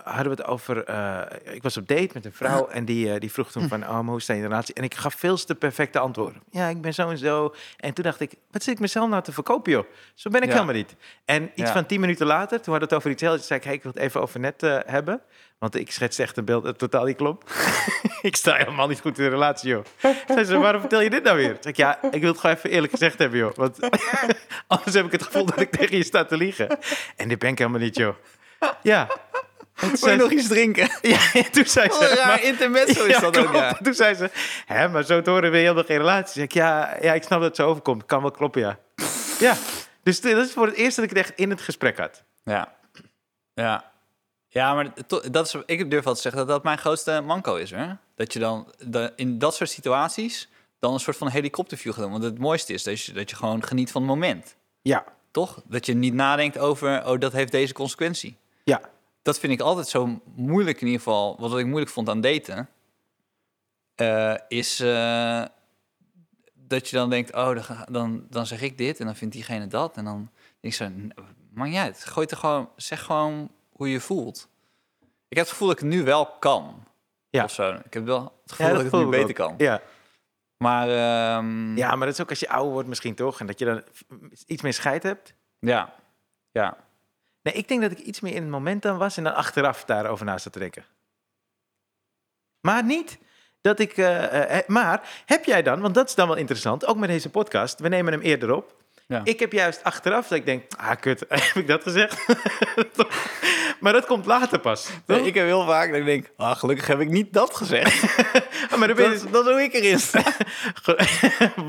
hadden 0.03 0.23
we 0.35 0.41
het 0.41 0.45
over... 0.45 0.83
eh, 0.83 1.21
ik 1.55 1.63
was 1.63 1.77
op 1.77 1.87
date 1.87 2.09
met 2.13 2.25
een 2.25 2.33
vrouw 2.33 2.67
en 2.67 2.85
die, 2.85 3.13
eh, 3.13 3.19
die 3.19 3.31
vroeg 3.31 3.51
toen 3.51 3.67
van... 3.67 3.83
Oh, 3.89 3.99
hoe 4.07 4.21
sta 4.21 4.33
je 4.33 4.39
in 4.39 4.45
de 4.45 4.51
relatie? 4.51 4.73
En 4.75 4.83
ik 4.83 4.95
gaf 4.95 5.13
veel 5.13 5.37
te 5.37 5.55
perfecte 5.55 5.99
antwoorden. 5.99 6.41
Ja, 6.49 6.67
ik 6.67 6.81
ben 6.81 6.93
zo 6.93 7.09
en 7.09 7.17
zo. 7.17 7.53
En 7.77 7.93
toen 7.93 8.03
dacht 8.03 8.19
ik, 8.19 8.33
wat 8.51 8.63
zit 8.63 8.73
ik 8.73 8.79
mezelf 8.79 9.09
nou 9.09 9.23
te 9.23 9.31
verkopen, 9.31 9.71
joh? 9.71 9.85
Zo 10.15 10.29
ben 10.29 10.41
ik 10.41 10.47
Ja. 10.47 10.53
helemaal 10.53 10.75
niet. 10.75 10.95
En 11.25 11.43
iets 11.43 11.67
Ja. 11.67 11.71
van 11.71 11.85
tien 11.85 11.99
minuten 11.99 12.25
later, 12.25 12.61
toen 12.61 12.73
hadden 12.73 12.79
we 12.79 12.83
het 12.85 12.93
over 12.93 13.09
iets 13.11 13.21
heel... 13.21 13.37
zei 13.37 13.59
ik, 13.59 13.65
hey, 13.65 13.73
ik 13.73 13.83
wil 13.83 13.91
het 13.91 14.01
even 14.01 14.21
over 14.21 14.39
net 14.39 14.63
eh, 14.63 14.77
hebben. 14.85 15.21
Want 15.59 15.75
ik 15.75 15.91
schets 15.91 16.19
echt 16.19 16.37
een 16.37 16.45
beeld 16.45 16.63
dat 16.63 16.77
totaal 16.77 17.05
niet 17.05 17.17
klopt. 17.17 17.51
ik 18.21 18.35
sta 18.35 18.55
helemaal 18.55 18.87
niet 18.87 18.99
goed 19.01 19.17
in 19.17 19.23
de 19.23 19.29
relatie, 19.29 19.69
joh. 19.69 19.83
Zei 20.27 20.43
ze, 20.43 20.57
waarom 20.57 20.79
vertel 20.81 21.01
je 21.01 21.09
dit 21.09 21.23
nou 21.23 21.37
weer? 21.37 21.47
Zei 21.59 21.73
ik, 21.73 21.75
ja, 21.77 21.99
ik 22.11 22.21
wil 22.21 22.31
het 22.31 22.39
gewoon 22.39 22.55
even 22.55 22.69
eerlijk 22.69 22.91
gezegd 22.91 23.17
hebben, 23.19 23.39
joh. 23.39 23.55
Want 23.55 23.77
anders 24.67 24.95
heb 24.95 25.05
ik 25.05 25.11
het 25.11 25.23
gevoel 25.23 25.45
dat 25.45 25.59
ik 25.59 25.71
tegen 25.71 25.97
je 25.97 26.03
sta 26.03 26.25
te 26.25 26.37
liegen. 26.37 26.77
En 27.15 27.27
dit 27.27 27.39
ben 27.39 27.49
ik 27.49 27.57
helemaal 27.57 27.79
niet, 27.79 27.97
joh. 27.97 28.15
Ja. 28.81 29.07
Wil 29.87 29.97
zei 29.97 30.11
je 30.11 30.17
nog 30.21 30.31
iets 30.31 30.47
drinken? 30.47 30.89
Ja, 31.01 31.19
en 31.33 31.51
toen 31.51 31.65
zei 31.65 31.89
ze... 31.91 32.07
raar 32.15 32.27
maar- 32.27 32.43
intermezzo 32.43 33.03
is 33.05 33.13
Ja, 33.15 33.19
dat 33.19 33.37
ook, 33.37 33.53
ja. 33.53 33.73
Toen 33.83 33.93
zei 33.93 34.15
ze, 34.15 34.29
hè, 34.65 34.89
maar 34.89 35.03
zo 35.03 35.21
te 35.21 35.29
horen 35.29 35.49
wil 35.51 35.59
je 35.59 35.65
helemaal 35.65 35.83
geen 35.83 35.97
relatie. 35.97 36.33
Zeg 36.33 36.43
ik, 36.43 36.53
ja, 36.53 36.97
ja, 37.01 37.13
ik 37.13 37.23
snap 37.23 37.39
dat 37.39 37.47
het 37.47 37.55
zo 37.57 37.67
overkomt. 37.67 38.05
Kan 38.05 38.21
wel 38.21 38.31
kloppen, 38.31 38.61
ja. 38.61 38.79
Ja, 39.39 39.55
dus 40.03 40.21
dit- 40.21 40.35
dat 40.35 40.45
is 40.45 40.51
voor 40.53 40.65
het 40.65 40.75
eerst 40.75 40.95
dat 40.95 41.05
ik 41.05 41.09
het 41.11 41.19
echt 41.19 41.31
in 41.35 41.49
het 41.49 41.61
gesprek 41.61 41.97
had. 41.97 42.23
Ja. 42.43 42.73
Ja. 43.53 43.89
Ja, 44.47 44.73
maar 44.73 44.93
to- 45.07 45.29
dat 45.31 45.45
is, 45.45 45.55
ik 45.65 45.91
durf 45.91 46.03
wel 46.03 46.13
te 46.13 46.21
zeggen 46.21 46.39
dat 46.41 46.49
dat 46.49 46.63
mijn 46.63 46.77
grootste 46.77 47.21
manco 47.25 47.55
is, 47.55 47.71
hoor. 47.73 47.97
Dat 48.15 48.33
je 48.33 48.39
dan 48.39 48.73
de, 48.79 49.13
in 49.15 49.39
dat 49.39 49.55
soort 49.55 49.69
situaties 49.69 50.49
dan 50.79 50.93
een 50.93 50.99
soort 50.99 51.17
van 51.17 51.27
helikopterview 51.29 51.93
gaan 51.93 52.01
doen. 52.01 52.11
Want 52.11 52.23
het 52.23 52.37
mooiste 52.39 52.73
is 52.73 52.83
dat 52.83 53.01
je, 53.01 53.11
dat 53.13 53.29
je 53.29 53.35
gewoon 53.35 53.63
geniet 53.63 53.91
van 53.91 54.01
het 54.01 54.09
moment. 54.09 54.55
Ja, 54.81 55.03
Toch? 55.31 55.61
Dat 55.65 55.85
je 55.85 55.93
niet 55.93 56.13
nadenkt 56.13 56.57
over, 56.57 57.05
oh, 57.05 57.19
dat 57.19 57.31
heeft 57.31 57.51
deze 57.51 57.73
consequentie. 57.73 58.37
ja. 58.63 58.81
Dat 59.21 59.39
vind 59.39 59.53
ik 59.53 59.59
altijd 59.61 59.87
zo 59.87 60.21
moeilijk 60.35 60.81
in 60.81 60.85
ieder 60.87 61.01
geval. 61.01 61.35
Wat 61.39 61.57
ik 61.59 61.65
moeilijk 61.65 61.91
vond 61.91 62.09
aan 62.09 62.21
daten... 62.21 62.69
eh, 63.95 64.35
is 64.47 64.79
eh, 64.79 65.43
dat 66.53 66.89
je 66.89 66.95
dan 66.95 67.09
denkt, 67.09 67.33
oh, 67.33 67.45
dan, 67.67 67.85
dan, 67.91 68.25
dan 68.29 68.45
zeg 68.45 68.61
ik 68.61 68.77
dit 68.77 68.99
en 68.99 69.05
dan 69.05 69.15
vindt 69.15 69.33
diegene 69.33 69.67
dat. 69.67 69.97
En 69.97 70.03
dan 70.05 70.17
denk 70.59 70.73
ik 70.73 70.79
zo, 70.79 70.87
"N- 70.87 71.13
maakt 71.53 71.69
niet 71.69 71.79
uit. 71.79 72.05
Gooi 72.05 72.21
het 72.21 72.31
er 72.31 72.37
gewoon, 72.37 72.69
zeg 72.75 73.01
gewoon 73.03 73.51
hoe 73.71 73.89
je 73.89 73.99
voelt. 73.99 74.49
Ik 75.01 75.37
heb 75.37 75.45
het 75.45 75.49
gevoel 75.49 75.67
dat 75.67 75.77
ik 75.77 75.83
het 75.83 75.93
nu 75.93 76.03
wel 76.03 76.25
kan. 76.27 76.83
Ja. 77.29 77.43
Of 77.43 77.51
zo. 77.51 77.73
Ik 77.83 77.93
heb 77.93 78.05
wel 78.05 78.39
het 78.43 78.51
gevoel 78.51 78.67
Ja, 78.67 78.73
dat, 78.73 78.85
ik 78.85 78.91
het 78.91 79.01
nu 79.01 79.09
beter 79.09 79.29
ook. 79.29 79.35
kan. 79.35 79.53
Ja. 79.57 79.81
Maar 80.57 80.87
ehm, 80.89 81.77
ja, 81.77 81.95
maar 81.95 82.05
dat 82.07 82.15
is 82.15 82.21
ook 82.21 82.29
als 82.29 82.39
je 82.39 82.49
ouder 82.49 82.71
wordt 82.73 82.87
misschien 82.87 83.15
toch? 83.15 83.39
En 83.39 83.45
dat 83.47 83.59
je 83.59 83.65
dan 83.65 83.83
iets 84.45 84.61
meer 84.61 84.73
scheid 84.73 85.03
hebt. 85.03 85.33
ja. 85.59 85.93
Ja. 86.51 86.77
Nee, 87.43 87.53
ik 87.53 87.67
denk 87.67 87.81
dat 87.81 87.91
ik 87.91 87.99
iets 87.99 88.19
meer 88.19 88.33
in 88.35 88.41
het 88.41 88.51
moment 88.51 88.81
dan 88.81 88.97
was 88.97 89.17
en 89.17 89.23
dan 89.23 89.35
achteraf 89.35 89.85
daarover 89.85 90.25
na 90.25 90.37
zat 90.37 90.53
te 90.53 90.59
denken. 90.59 90.85
Maar 92.61 92.83
niet 92.83 93.17
dat 93.61 93.79
ik. 93.79 93.97
eh, 93.97 94.57
eh, 94.57 94.67
maar 94.67 95.23
heb 95.25 95.45
jij 95.45 95.61
dan, 95.63 95.81
want 95.81 95.93
dat 95.95 96.07
is 96.09 96.15
dan 96.15 96.27
wel 96.27 96.37
interessant, 96.37 96.85
ook 96.85 96.97
met 96.97 97.09
deze 97.09 97.29
podcast, 97.29 97.79
we 97.79 97.87
nemen 97.87 98.13
hem 98.13 98.21
eerder 98.21 98.53
op. 98.53 98.79
Ja. 99.07 99.21
Ik 99.23 99.39
heb 99.39 99.51
juist 99.51 99.83
achteraf 99.83 100.27
dat 100.27 100.37
ik 100.37 100.45
denk, 100.45 100.63
ah 100.77 100.99
kut, 100.99 101.19
heb 101.29 101.55
ik 101.55 101.67
dat 101.67 101.83
gezegd? 101.83 102.25
maar 103.81 103.93
dat 103.93 104.05
komt 104.05 104.25
later 104.25 104.59
pas. 104.59 104.89
Nee, 105.05 105.25
ik 105.25 105.33
heb 105.33 105.45
heel 105.45 105.65
vaak 105.65 105.89
dat 105.89 105.99
ik 105.99 106.05
denk, 106.05 106.29
ah, 106.37 106.55
gelukkig 106.57 106.87
heb 106.87 106.99
ik 106.99 107.09
niet 107.09 107.33
dat 107.33 107.55
gezegd. 107.55 108.03
Maar 108.77 108.87
dan 108.87 108.97
ben 108.97 109.11
je 109.11 109.19
dat, 109.19 109.33
dat 109.33 109.45
doe 109.45 109.61
ik 109.61 109.73
erin. 109.73 109.99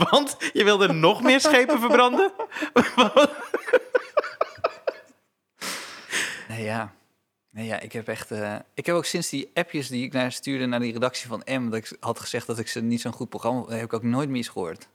Want 0.08 0.36
je 0.52 0.64
wilde 0.64 0.92
nog 0.92 1.22
meer 1.22 1.40
schepen 1.40 1.80
verbranden? 1.80 2.32
Nee, 6.53 6.64
ja. 6.64 6.92
Nee, 7.50 7.66
ja, 7.66 7.80
ik 7.80 7.92
heb 7.92 8.09
echt... 8.09 8.30
eh, 8.30 8.55
ik 8.74 8.86
heb 8.86 8.94
ook 8.94 9.05
sinds 9.05 9.28
die 9.28 9.50
appjes 9.55 9.88
die 9.88 10.05
ik 10.05 10.12
naar 10.12 10.32
stuurde 10.32 10.66
naar 10.66 10.80
die 10.80 10.92
redactie 10.92 11.28
van 11.28 11.42
M... 11.46 11.64
dat 11.70 11.74
ik 11.78 11.96
had 12.00 12.20
gezegd 12.20 12.46
dat 12.46 12.59
ik 12.59 12.68
ze 12.68 12.80
niet 12.80 13.00
zo'n 13.00 13.12
goed 13.12 13.28
programma... 13.28 13.64
heb 13.68 13.82
ik 13.82 13.92
ook 13.92 14.03
nooit 14.03 14.28
meer 14.28 14.44
gehoord. 14.44 14.88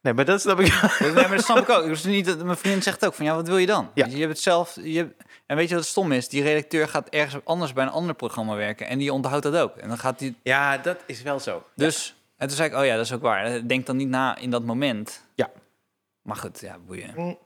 Nee, 0.00 0.12
maar 0.12 0.24
dat 0.24 0.40
snap 0.40 0.60
ik. 0.60 0.98
Nee, 1.00 1.12
maar 1.12 1.28
dat 1.28 1.44
snap 1.44 1.58
ik 1.58 1.68
ook. 1.68 1.84
Dus 1.84 2.04
niet, 2.04 2.26
dat- 2.26 2.44
mijn 2.44 2.56
vriend 2.56 2.82
zegt 2.82 3.06
ook 3.06 3.14
van, 3.14 3.24
ja, 3.24 3.34
wat 3.34 3.48
wil 3.48 3.56
je 3.58 3.66
dan? 3.66 3.90
Ja. 3.94 4.06
Je, 4.06 4.16
hebt 4.16 4.28
het 4.32 4.40
zelf... 4.40 4.78
Je 4.82 4.96
hebt, 4.96 5.22
en 5.46 5.56
weet 5.56 5.68
je 5.68 5.74
wat 5.74 5.82
het 5.82 5.92
stom 5.92 6.12
is? 6.12 6.28
Die 6.28 6.42
redacteur 6.42 6.88
gaat 6.88 7.08
ergens 7.08 7.44
anders 7.44 7.72
bij 7.72 7.84
een 7.84 7.90
ander 7.90 8.14
programma 8.14 8.54
werken... 8.54 8.86
en 8.86 8.98
die 8.98 9.12
onthoudt 9.12 9.42
dat 9.42 9.56
ook. 9.56 9.76
En 9.76 9.88
dan 9.88 9.98
gaat 9.98 10.20
hij... 10.20 10.34
Ja, 10.42 10.78
dat 10.78 10.98
is 11.06 11.22
wel 11.22 11.40
zo. 11.40 11.64
Dus... 11.74 12.14
En 12.36 12.46
toen 12.48 12.56
zei 12.56 12.68
ik, 12.68 12.76
oh 12.76 12.84
ja, 12.84 12.96
dat 12.96 13.04
is 13.04 13.12
ook 13.12 13.22
waar. 13.22 13.66
Denk 13.66 13.86
dan 13.86 13.96
niet 13.96 14.08
na 14.08 14.36
in 14.36 14.50
dat 14.50 14.64
moment. 14.64 15.22
Ja. 15.34 15.50
Maar 16.22 16.36
goed, 16.36 16.60
ja, 16.60 16.78
boeien. 16.86 17.12
Mm. 17.16 17.38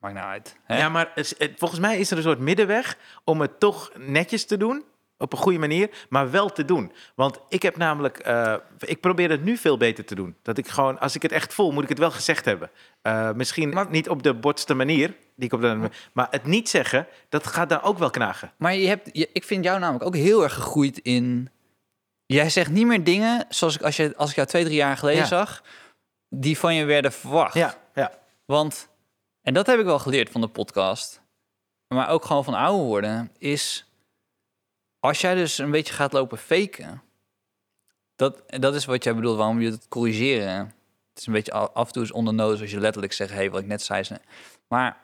Maakt 0.00 0.14
nou 0.14 0.26
uit. 0.26 0.56
Hè? 0.64 0.78
Ja, 0.78 0.88
maar 0.88 1.10
het- 1.14 1.34
het- 1.38 1.52
volgens 1.56 1.80
mij 1.80 1.98
is 1.98 2.10
er 2.10 2.16
een 2.16 2.22
soort 2.22 2.38
middenweg 2.38 2.96
om 3.24 3.40
het 3.40 3.60
toch 3.60 3.90
netjes 3.96 4.44
te 4.46 4.56
doen. 4.56 4.84
Op 5.18 5.32
een 5.32 5.38
goede 5.38 5.58
manier, 5.58 5.90
maar 6.08 6.30
wel 6.30 6.52
te 6.52 6.64
doen. 6.64 6.92
Want 7.14 7.40
ik 7.48 7.62
heb 7.62 7.76
namelijk, 7.76 8.18
eh, 8.18 8.54
ik 8.78 9.00
probeer 9.00 9.30
het 9.30 9.44
nu 9.44 9.56
veel 9.56 9.76
beter 9.76 10.04
te 10.04 10.14
doen. 10.14 10.36
Dat 10.42 10.58
ik 10.58 10.68
gewoon, 10.68 10.98
als 10.98 11.14
ik 11.14 11.22
het 11.22 11.32
echt 11.32 11.54
voel, 11.54 11.72
moet 11.72 11.82
ik 11.82 11.88
het 11.88 11.98
wel 11.98 12.10
gezegd 12.10 12.44
hebben. 12.44 12.70
Eh, 13.02 13.32
misschien 13.32 13.68
Maar- 13.68 13.90
niet 13.90 14.08
op 14.08 14.22
de 14.22 14.34
botste 14.34 14.74
manier, 14.74 15.08
die 15.36 15.46
ik 15.46 15.52
op 15.52 15.60
de, 15.60 15.90
maar 16.12 16.26
het 16.30 16.44
niet 16.44 16.68
zeggen, 16.68 17.06
dat 17.28 17.46
gaat 17.46 17.68
dan 17.68 17.82
ook 17.82 17.98
wel 17.98 18.10
knagen. 18.10 18.52
Maar 18.56 18.74
je 18.74 18.88
hebt, 18.88 19.08
je, 19.12 19.28
ik 19.32 19.44
vind 19.44 19.64
jou 19.64 19.78
namelijk 19.78 20.04
ook 20.04 20.16
heel 20.16 20.42
erg 20.42 20.54
gegroeid 20.54 20.98
in. 20.98 21.50
Jij 22.26 22.50
zegt 22.50 22.70
niet 22.70 22.86
meer 22.86 23.04
dingen 23.04 23.44
zoals 23.48 23.74
ik 23.74 23.82
als, 23.82 23.96
je, 23.96 24.12
als 24.16 24.30
ik 24.30 24.36
jou 24.36 24.48
twee, 24.48 24.64
drie 24.64 24.76
jaar 24.76 24.96
geleden 24.96 25.20
Ja. 25.20 25.26
zag, 25.26 25.62
die 26.28 26.58
van 26.58 26.74
je 26.74 26.84
werden 26.84 27.12
verwacht. 27.12 27.54
Ja, 27.54 27.74
ja. 27.94 28.12
Want, 28.44 28.88
en 29.42 29.54
dat 29.54 29.66
heb 29.66 29.78
ik 29.78 29.84
wel 29.84 29.98
geleerd 29.98 30.30
van 30.30 30.40
de 30.40 30.48
podcast, 30.48 31.20
maar 31.94 32.08
ook 32.08 32.24
gewoon 32.24 32.44
van 32.44 32.54
ouder 32.54 32.86
worden, 32.86 33.30
is 33.38 33.90
als 34.98 35.20
jij 35.20 35.34
dus 35.34 35.58
een 35.58 35.70
beetje 35.70 35.94
gaat 35.94 36.12
lopen 36.12 36.38
faken, 36.38 37.02
dat, 38.16 38.42
dat 38.46 38.74
is 38.74 38.84
wat 38.84 39.04
jij 39.04 39.14
bedoelt, 39.14 39.36
waarom 39.36 39.60
je 39.60 39.70
het 39.70 39.88
corrigeren. 39.88 40.56
Het 41.08 41.18
is 41.18 41.26
een 41.26 41.32
beetje 41.32 41.52
af 41.52 41.86
en 41.86 41.92
toe 41.92 42.02
is 42.02 42.12
ondernodig 42.12 42.60
als 42.60 42.70
je 42.70 42.80
letterlijk 42.80 43.12
zegt, 43.12 43.30
hey, 43.32 43.50
wat 43.50 43.60
ik 43.60 43.66
net 43.66 43.82
zei. 43.82 44.02
ze- 44.02 44.20
Maar 44.68 45.00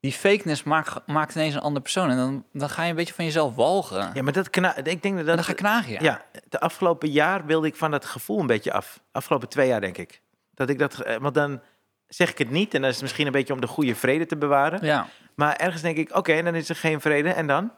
die 0.00 0.12
fakeness 0.12 0.62
maakt, 0.62 1.06
maakt 1.06 1.34
ineens 1.34 1.54
een 1.54 1.60
andere 1.60 1.80
persoon 1.82 2.10
en 2.10 2.16
dan, 2.16 2.44
dan 2.52 2.68
ga 2.70 2.82
je 2.82 2.90
een 2.90 2.96
beetje 2.96 3.14
van 3.14 3.24
jezelf 3.24 3.54
walgen. 3.54 4.10
ja 4.14 4.22
maar 4.22 4.32
dat 4.32 4.50
kna, 4.50 4.76
ik 4.76 5.02
denk 5.02 5.16
dat 5.16 5.26
dat... 5.26 5.34
dan 5.36 5.44
ga 5.44 5.50
je 5.50 5.56
knagen, 5.56 5.92
ja. 5.92 6.00
Ja, 6.02 6.24
de 6.48 6.60
afgelopen 6.60 7.10
jaar 7.10 7.46
wilde 7.46 7.66
ik 7.66 7.76
van 7.76 7.90
dat 7.90 8.04
gevoel 8.04 8.40
een 8.40 8.46
beetje 8.46 8.72
af. 8.72 9.00
Afgelopen 9.12 9.48
twee 9.48 9.68
jaar, 9.68 9.80
denk 9.80 9.98
ik. 9.98 10.20
Dat 10.54 10.68
ik 10.68 10.78
dat, 10.78 11.00
eh, 11.00 11.16
want 11.16 11.34
dan 11.34 11.60
zeg 12.08 12.30
ik 12.30 12.38
het 12.38 12.50
niet 12.50 12.74
en 12.74 12.80
dan 12.80 12.90
is 12.90 13.02
misschien 13.02 13.26
een 13.26 13.32
beetje 13.32 13.52
om 13.52 13.60
de 13.60 13.66
goede 13.66 13.94
vrede 13.94 14.26
te 14.26 14.36
bewaren. 14.36 14.78
Ja. 14.82 15.08
Maar 15.34 15.56
ergens 15.56 15.82
denk 15.82 15.96
ik, 15.96 16.16
oké, 16.16 16.42
dan 16.42 16.54
is 16.54 16.68
er 16.68 16.76
geen 16.76 17.00
vrede 17.00 17.30
en 17.30 17.46
dan? 17.46 17.72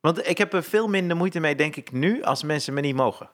Want 0.00 0.28
ik 0.28 0.38
heb 0.38 0.52
er 0.52 0.62
veel 0.62 0.88
minder 0.88 1.16
moeite 1.16 1.40
mee, 1.40 1.54
denk 1.54 1.76
ik, 1.76 1.92
nu 1.92 2.22
als 2.22 2.42
mensen 2.42 2.74
me 2.74 2.80
niet 2.80 2.94
mogen. 2.94 3.30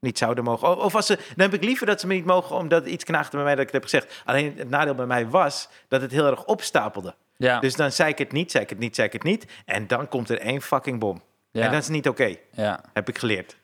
Niet 0.00 0.18
zouden 0.18 0.44
mogen. 0.44 0.76
Of 0.76 0.94
als 0.94 1.06
ze, 1.06 1.16
dan 1.16 1.50
heb 1.50 1.54
ik 1.54 1.64
liever 1.64 1.86
dat 1.86 2.00
ze 2.00 2.06
me 2.06 2.14
niet 2.14 2.24
mogen 2.24 2.56
omdat 2.56 2.86
iets 2.86 3.04
knaagde 3.04 3.36
bij 3.36 3.44
mij 3.44 3.54
dat 3.54 3.66
ik 3.66 3.72
het 3.72 3.82
heb 3.82 3.90
gezegd. 3.90 4.22
Alleen 4.24 4.54
het 4.56 4.68
nadeel 4.68 4.94
bij 4.94 5.06
mij 5.06 5.28
was 5.28 5.68
dat 5.88 6.00
het 6.00 6.10
heel 6.10 6.26
erg 6.26 6.44
opstapelde. 6.44 7.14
Ja. 7.36 7.60
Dus 7.60 7.76
dan 7.76 7.92
zei 7.92 8.10
ik 8.10 8.18
het 8.18 8.32
niet, 8.32 8.50
zei 8.50 8.64
ik 8.64 8.70
het 8.70 8.78
niet, 8.78 8.94
zei 8.94 9.06
ik 9.06 9.12
het 9.12 9.22
niet. 9.22 9.46
En 9.64 9.86
dan 9.86 10.08
komt 10.08 10.28
er 10.28 10.38
één 10.38 10.62
fucking 10.62 10.98
bom. 10.98 11.22
ja. 11.50 11.64
En 11.64 11.70
dat 11.72 11.82
is 11.82 11.88
niet 11.88 12.08
oké, 12.08 12.36
ja. 12.50 12.80
heb 12.92 13.08
ik 13.08 13.18
geleerd. 13.18 13.56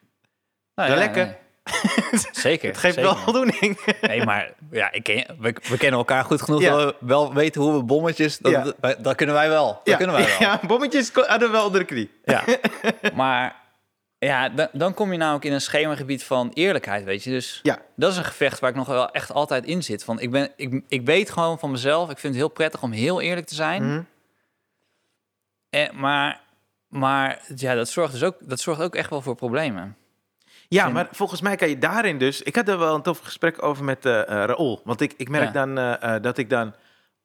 Nou, 0.75 0.95
lekker. 0.95 1.27
nee. 1.27 1.35
Zeker. 2.33 2.69
Het 2.69 2.79
geeft 2.79 2.95
zeker. 2.95 3.11
wel 3.11 3.17
voldoening. 3.23 3.95
Nee, 4.01 4.25
maar 4.25 4.53
ja, 4.71 4.93
ik 4.93 5.03
ken, 5.03 5.25
we, 5.39 5.55
we 5.69 5.77
kennen 5.77 5.99
elkaar 5.99 6.25
goed 6.25 6.43
genoeg 6.43 6.61
Ja. 6.61 6.77
dat 6.77 6.85
we 7.01 7.07
wel 7.07 7.35
weten 7.35 7.61
hoe 7.61 7.73
we 7.77 7.83
bommetjes... 7.83 8.39
Dat, 8.39 8.53
Ja. 8.53 8.95
dat, 8.99 9.15
kunnen 9.17 9.35
wij 9.35 9.49
wel. 9.49 9.81
Dat 9.85 9.97
kunnen 9.97 10.15
wij 10.15 10.25
wel. 10.27 10.37
Ja, 10.49 10.61
bommetjes 10.67 11.11
hadden 11.15 11.49
we 11.49 11.55
wel 11.57 11.65
onder 11.67 11.81
de 11.81 11.87
knie. 11.87 12.11
Ja. 12.25 12.45
maar 13.15 13.57
ja, 14.19 14.49
dan, 14.49 14.69
dan 14.73 14.95
kom 14.95 15.13
je 15.13 15.19
namelijk 15.19 15.45
in 15.45 15.53
een 15.53 15.61
schemagebied 15.61 16.25
van 16.25 16.51
eerlijkheid, 16.55 17.05
weet 17.05 17.25
je. 17.25 17.31
Dus 17.31 17.61
Ja. 17.63 17.79
dat 17.97 18.11
is 18.13 18.17
een 18.19 18.25
gevecht 18.25 18.59
waar 18.61 18.71
ik 18.71 18.77
nog 18.77 18.87
wel 18.87 19.11
echt 19.11 19.33
altijd 19.33 19.65
in 19.65 19.83
zit. 19.83 20.05
Van, 20.05 20.21
ik, 20.21 20.31
ben, 20.31 20.51
ik, 20.57 20.83
ik 20.89 21.07
weet 21.07 21.31
gewoon 21.31 21.59
van 21.59 21.71
mezelf, 21.71 22.11
ik 22.11 22.19
vind 22.19 22.33
het 22.35 22.43
heel 22.43 22.53
prettig 22.53 22.83
om 22.83 22.93
heel 22.93 23.21
eerlijk 23.21 23.47
te 23.47 23.55
zijn. 23.55 23.85
Mhm. 23.87 24.03
En, 25.71 25.91
maar 26.01 26.41
maar 26.89 27.41
ja, 27.55 27.75
dat 27.75 27.89
zorgt, 27.89 28.13
dus 28.13 28.23
ook, 28.23 28.37
dat 28.41 28.61
zorgt 28.61 28.81
ook 28.81 28.95
echt 28.95 29.11
wel 29.11 29.21
voor 29.23 29.35
problemen. 29.35 29.97
Ja, 30.69 30.89
maar 30.89 31.09
volgens 31.11 31.41
mij 31.41 31.57
kan 31.57 31.69
je 31.69 31.79
daarin 31.79 32.19
dus... 32.19 32.43
Ik 32.43 32.57
had 32.57 32.69
er 32.69 32.79
wel 32.79 32.95
een 32.95 33.03
tof 33.03 33.19
gesprek 33.19 33.63
over 33.63 33.85
met 33.85 34.05
eh 34.05 34.21
eh, 34.21 34.27
Raoul. 34.27 34.81
Want 34.85 35.01
ik, 35.01 35.15
ik 35.17 35.29
merk 35.29 35.45
Ja. 35.45 35.65
dan 35.65 35.79
eh, 35.79 36.15
eh, 36.15 36.23
dat 36.23 36.39
ik 36.39 36.51
dan... 36.51 36.75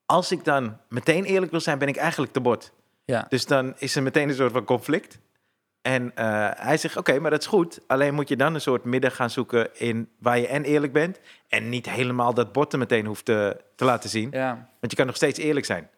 Als 0.05 0.31
ik 0.31 0.43
dan 0.43 0.77
meteen 0.89 1.23
eerlijk 1.23 1.51
wil 1.51 1.59
zijn, 1.59 1.77
ben 1.77 1.87
ik 1.87 1.95
eigenlijk 1.95 2.33
te 2.33 2.39
bot. 2.41 2.71
Ja. 3.05 3.25
Dus 3.29 3.45
dan 3.45 3.73
is 3.77 3.95
er 3.95 4.03
meteen 4.03 4.29
een 4.29 4.35
soort 4.35 4.51
van 4.51 4.63
conflict. 4.63 5.19
En 5.81 6.15
eh, 6.15 6.49
hij 6.53 6.77
zegt, 6.77 6.97
oké, 6.97 7.19
maar 7.19 7.31
dat 7.31 7.39
is 7.39 7.47
goed. 7.47 7.79
Alleen 7.87 8.13
moet 8.13 8.29
je 8.29 8.35
dan 8.35 8.53
een 8.53 8.61
soort 8.61 8.83
midden 8.83 9.11
gaan 9.11 9.29
zoeken 9.29 9.69
in 9.79 10.09
waar 10.19 10.39
je 10.39 10.47
en 10.47 10.63
eerlijk 10.63 10.93
bent... 10.93 11.19
en 11.47 11.69
niet 11.69 11.89
helemaal 11.89 12.33
dat 12.33 12.51
botten 12.51 12.79
meteen 12.79 13.05
hoeft 13.05 13.25
te, 13.25 13.57
te 13.75 13.85
laten 13.85 14.09
zien. 14.09 14.27
ja. 14.31 14.69
Want 14.79 14.91
je 14.91 14.97
kan 14.97 15.05
nog 15.05 15.15
steeds 15.15 15.39
eerlijk 15.39 15.65
zijn. 15.65 15.89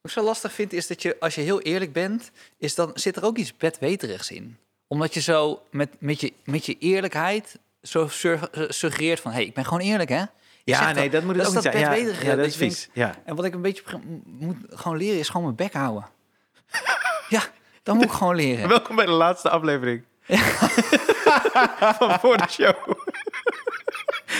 Wat 0.00 0.12
ik 0.12 0.18
zo 0.18 0.22
lastig 0.24 0.52
vind, 0.52 0.72
is 0.72 0.86
dat 0.86 1.02
je, 1.02 1.16
als 1.20 1.34
je 1.34 1.40
heel 1.40 1.60
eerlijk 1.60 1.92
bent, 1.92 2.30
is 2.58 2.74
dan 2.74 2.90
zit 2.94 3.16
er 3.16 3.24
ook 3.24 3.36
iets 3.36 3.56
bedweterigs 3.56 4.30
in. 4.30 4.56
Omdat 4.88 5.14
je 5.14 5.20
zo 5.20 5.62
met, 5.70 5.88
met, 5.98 6.20
je, 6.20 6.32
met 6.44 6.66
je 6.66 6.78
eerlijkheid 6.78 7.58
zo 7.82 8.08
sur- 8.08 8.48
suggereert 8.68 9.20
van, 9.20 9.30
hé, 9.30 9.36
hey, 9.36 9.46
ik 9.46 9.54
ben 9.54 9.64
gewoon 9.64 9.80
eerlijk, 9.80 10.08
hè? 10.10 10.22
Ja, 10.64 10.92
nee, 10.92 11.10
dat 11.10 11.22
moet 11.22 11.34
het 11.36 11.44
dat 11.44 11.56
ook 11.56 11.62
niet 11.62 11.72
dat 11.72 11.72
zijn. 11.72 11.84
Ja, 11.84 11.90
bedweterige, 11.90 12.26
ja, 12.26 12.36
dat 12.36 12.46
is 12.46 12.56
vies. 12.56 12.88
Ja. 12.92 13.14
En 13.24 13.36
wat 13.36 13.44
ik 13.44 13.54
een 13.54 13.62
beetje 13.62 13.82
moet 14.24 14.56
gewoon 14.68 14.96
leren, 14.96 15.18
is 15.18 15.28
gewoon 15.28 15.42
mijn 15.42 15.56
bek 15.56 15.72
houden. 15.72 16.08
ja, 17.28 17.42
dat 17.82 17.94
moet 17.94 18.04
ik 18.04 18.10
gewoon 18.10 18.34
leren. 18.34 18.68
Welkom 18.68 18.96
bij 18.96 19.06
de 19.06 19.10
laatste 19.12 19.50
aflevering. 19.50 20.04
Van 21.98 22.18
voor 22.20 22.36
de 22.36 22.48
show. 22.50 22.74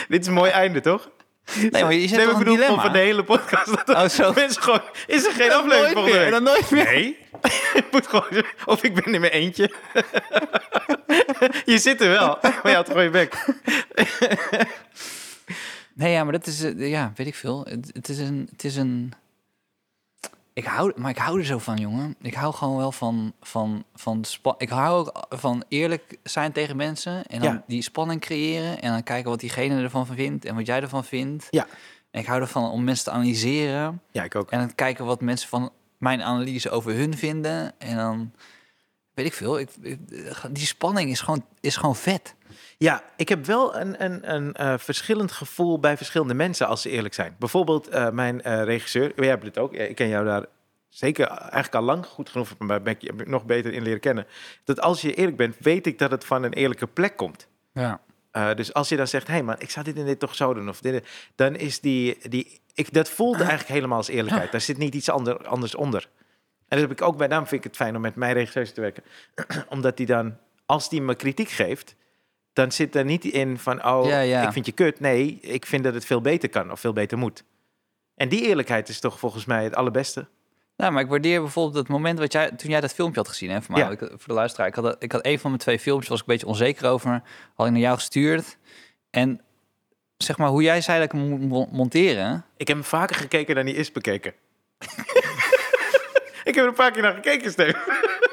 Dit 0.09 0.21
is 0.21 0.27
een 0.27 0.33
mooi 0.33 0.51
einde, 0.51 0.81
toch? 0.81 1.11
Nee, 1.71 1.83
maar 1.83 1.95
je 1.95 2.09
zet 2.09 2.17
Nee, 2.19 2.27
toch 2.27 2.39
een 2.39 2.45
dilemma? 2.45 2.83
van 2.83 2.93
de 2.93 2.99
hele 2.99 3.25
podcast. 3.25 3.87
Dat 3.87 3.97
Oh, 3.97 4.09
zo. 4.09 4.33
mensen 4.33 4.63
gewoon... 4.63 4.83
Is 5.07 5.25
er 5.27 5.33
geen 5.33 5.51
En 5.51 5.57
aflevering 5.57 5.95
nooit 5.95 6.13
meer, 6.13 6.25
en 6.25 6.31
dan 6.31 6.43
nooit 6.43 6.71
meer. 6.71 6.85
Nee. 6.85 7.19
Ik 7.75 7.85
moet 7.91 8.07
gewoon... 8.07 8.45
Of 8.65 8.83
ik 8.83 8.95
ben 8.95 9.15
in 9.15 9.21
mijn 9.21 9.33
eentje. 9.33 9.71
je 11.65 11.79
zit 11.79 12.01
er 12.01 12.09
wel. 12.09 12.39
Maar 12.43 12.69
je 12.71 12.75
had 12.75 12.87
gewoon 12.89 13.03
je 13.05 13.11
bek. 13.11 13.45
Nee, 15.95 16.13
ja, 16.13 16.23
maar 16.25 16.33
dat 16.33 16.47
is, 16.47 16.63
eh, 16.63 16.91
ja, 16.91 17.13
weet 17.17 17.27
ik 17.27 17.35
veel. 17.35 17.67
Het, 17.69 17.91
het 17.93 18.09
is 18.09 18.19
een, 18.19 18.49
het 18.53 18.65
is 18.65 18.77
een. 18.77 19.13
Ik 20.55 20.65
hou, 20.65 20.93
maar 20.97 21.11
ik 21.11 21.19
hou 21.19 21.39
er 21.39 21.45
zo 21.45 21.59
van, 21.59 21.77
jongen. 21.77 22.15
Ik 22.21 22.35
hou 22.35 22.55
gewoon 22.55 22.77
wel 22.77 22.93
van, 22.93 23.33
van, 23.41 23.85
van 23.95 24.25
Ik 24.59 24.69
hou 24.69 24.99
ook 24.99 25.27
van 25.29 25.65
eerlijk 25.69 26.19
zijn 26.23 26.53
tegen 26.53 26.77
mensen 26.77 27.27
en 27.27 27.41
dan 27.41 27.53
Ja. 27.53 27.65
die 27.67 27.83
spanning 27.83 28.21
creëren 28.21 28.81
en 28.83 28.93
dan 28.93 29.03
kijken 29.03 29.31
wat 29.31 29.41
diegene 29.41 29.83
ervan 29.83 30.07
vindt 30.07 30.45
en 30.45 30.55
wat 30.55 30.67
jij 30.67 30.81
ervan 30.81 31.05
vindt. 31.05 31.47
Ja. 31.51 31.67
En 32.11 32.21
ik 32.21 32.27
hou 32.27 32.41
ervan 32.41 32.71
om 32.71 32.85
mensen 32.85 33.05
te 33.05 33.11
analyseren 33.11 34.01
Ja, 34.13 34.23
ik 34.25 34.35
ook. 34.35 34.51
en 34.51 34.59
dan 34.59 34.75
kijken 34.75 35.05
wat 35.05 35.21
mensen 35.21 35.49
van 35.49 35.71
mijn 35.99 36.23
analyse 36.23 36.71
over 36.71 36.93
hun 36.95 37.17
vinden 37.17 37.73
en 37.79 37.97
dan 37.97 38.33
weet 39.15 39.27
ik 39.27 39.33
veel. 39.33 39.59
Ik, 39.59 39.69
ik- 39.83 39.99
die 40.51 40.67
spanning 40.67 41.11
is 41.11 41.21
gewoon, 41.21 41.45
is 41.61 41.77
gewoon 41.77 41.97
vet. 41.97 42.35
Ja, 42.79 43.03
ik 43.17 43.29
heb 43.29 43.47
wel 43.47 43.77
een, 43.77 44.05
een, 44.05 44.35
een 44.35 44.53
eh, 44.55 44.75
verschillend 44.79 45.33
gevoel 45.33 45.79
bij 45.79 45.97
verschillende 45.97 46.35
mensen 46.35 46.67
als 46.67 46.83
ze 46.83 46.91
eerlijk 46.91 47.15
zijn. 47.15 47.37
Bijvoorbeeld 47.39 47.89
eh, 47.89 48.11
mijn 48.11 48.43
eh, 48.43 48.63
regisseur, 48.65 49.13
jij 49.17 49.27
hebt 49.29 49.45
het 49.45 49.59
ook. 49.59 49.73
Ik 49.73 49.95
ken 49.97 50.09
jou 50.09 50.25
daar 50.25 50.45
zeker 50.89 51.27
eigenlijk 51.27 51.75
al 51.75 51.83
lang 51.83 52.07
goed 52.07 52.29
genoeg, 52.31 52.49
maar 52.59 52.83
ben 52.83 52.93
ik 52.93 53.01
je 53.01 53.07
heb 53.07 53.21
ik 53.21 53.29
nog 53.29 53.45
beter 53.45 53.73
in 53.73 53.83
leren 53.83 54.01
kennen. 54.01 54.27
Dat 54.65 54.81
als 54.81 55.01
je 55.01 55.15
eerlijk 55.15 55.37
bent, 55.37 55.57
weet 55.59 55.87
ik 55.87 55.99
dat 55.99 56.11
het 56.11 56.25
van 56.25 56.43
een 56.43 56.53
eerlijke 56.53 56.87
plek 56.87 57.17
komt. 57.17 57.47
Ja. 57.73 58.01
Dus 58.55 58.73
als 58.73 58.89
je 58.89 58.97
dan 58.97 59.09
zegt, 59.09 59.27
hé 59.27 59.33
hey 59.33 59.43
man, 59.43 59.55
ik 59.59 59.71
zou 59.71 59.85
dit 59.85 59.97
en 59.97 60.05
dit 60.05 60.19
toch 60.19 60.35
zo 60.35 60.55
doen, 60.55 60.69
of 60.69 60.81
dit, 60.81 61.07
dan 61.35 61.57
is 61.57 61.81
die, 61.81 62.19
die 62.29 62.61
ik, 62.75 62.93
dat 62.93 63.09
voelde 63.09 63.39
eigenlijk 63.49 63.69
helemaal 63.69 63.97
als 63.99 64.09
eerlijkheid. 64.09 64.53
Daar 64.53 64.61
zit 64.61 64.79
niet 64.79 64.95
iets 64.95 65.09
ander, 65.11 65.47
anders 65.47 65.75
onder. 65.75 66.09
En 66.69 66.81
dat 66.81 66.89
heb 66.89 66.91
ik 66.99 67.03
ook 67.03 67.17
bij, 67.17 67.29
daarom 67.29 67.47
vind 67.49 67.65
ik 67.65 67.71
het 67.71 67.77
fijn 67.81 67.97
om 67.97 68.01
met 68.03 68.15
mijn 68.15 68.33
regisseurs 68.33 68.73
te 68.73 68.81
werken. 68.81 69.03
Omdat 69.69 69.97
die 69.97 70.07
dan, 70.07 70.37
als 70.67 70.89
die 70.89 71.03
me 71.03 71.15
kritiek 71.15 71.49
geeft, 71.49 71.95
dan 72.53 72.73
zit 72.73 72.95
er 72.95 73.05
niet 73.05 73.25
in 73.25 73.59
van, 73.59 73.85
oh, 73.87 74.07
Ja, 74.07 74.21
ja. 74.21 74.47
ik 74.47 74.53
vind 74.53 74.67
je 74.67 74.73
kut. 74.73 75.01
Nee, 75.01 75.39
ik 75.41 75.67
vind 75.67 75.85
dat 75.85 75.95
het 75.95 76.05
veel 76.05 76.21
beter 76.21 76.49
kan 76.49 76.71
of 76.73 76.81
veel 76.81 76.93
beter 76.93 77.19
moet. 77.19 77.45
En 78.15 78.29
die 78.29 78.47
eerlijkheid 78.47 78.89
is 78.89 79.01
toch 79.01 79.19
volgens 79.19 79.45
mij 79.45 79.65
het 79.65 79.75
allerbeste. 79.75 80.27
Nou, 80.77 80.93
maar 80.93 81.03
ik 81.03 81.09
waardeer 81.09 81.41
bijvoorbeeld 81.41 81.77
het 81.77 81.89
moment 81.89 82.19
wat 82.19 82.33
jij, 82.33 82.51
toen 82.51 82.71
jij 82.71 82.81
dat 82.81 82.95
filmpje 82.95 83.21
had 83.21 83.29
gezien, 83.29 83.51
hè, 83.51 83.59
mij, 83.69 83.81
Ja. 83.83 83.91
ik, 83.91 83.99
voor 83.99 84.19
de 84.27 84.33
luisteraar. 84.33 84.67
Ik 84.69 84.75
had, 84.75 84.97
ik 85.03 85.13
had 85.13 85.27
een 85.27 85.39
van 85.39 85.51
mijn 85.51 85.63
twee 85.63 85.79
filmpjes, 85.79 86.09
was 86.09 86.21
ik 86.21 86.27
een 86.27 86.33
beetje 86.33 86.47
onzeker 86.47 86.89
over, 86.89 87.23
had 87.55 87.67
ik 87.67 87.73
naar 87.73 87.81
jou 87.81 87.95
gestuurd. 87.95 88.57
En 89.11 89.41
zeg 90.17 90.39
maar, 90.39 90.49
hoe 90.49 90.63
jij 90.63 90.81
zei 90.81 90.99
dat 91.01 91.13
ik 91.13 91.21
hem 91.21 91.29
moet 91.29 91.49
mo- 91.49 91.69
monteren, 91.73 92.45
Ik 92.57 92.69
heb 92.69 92.77
hem 92.77 92.87
vaker 92.87 93.17
gekeken 93.17 93.55
dan 93.55 93.65
hij 93.67 93.75
is 93.75 93.93
bekeken. 93.93 94.35
ik 96.45 96.55
heb 96.55 96.65
er 96.65 96.67
een 96.69 96.75
paar 96.75 96.91
keer 96.91 97.03
naar 97.03 97.15
gekeken, 97.15 97.51
Steven. 97.51 97.81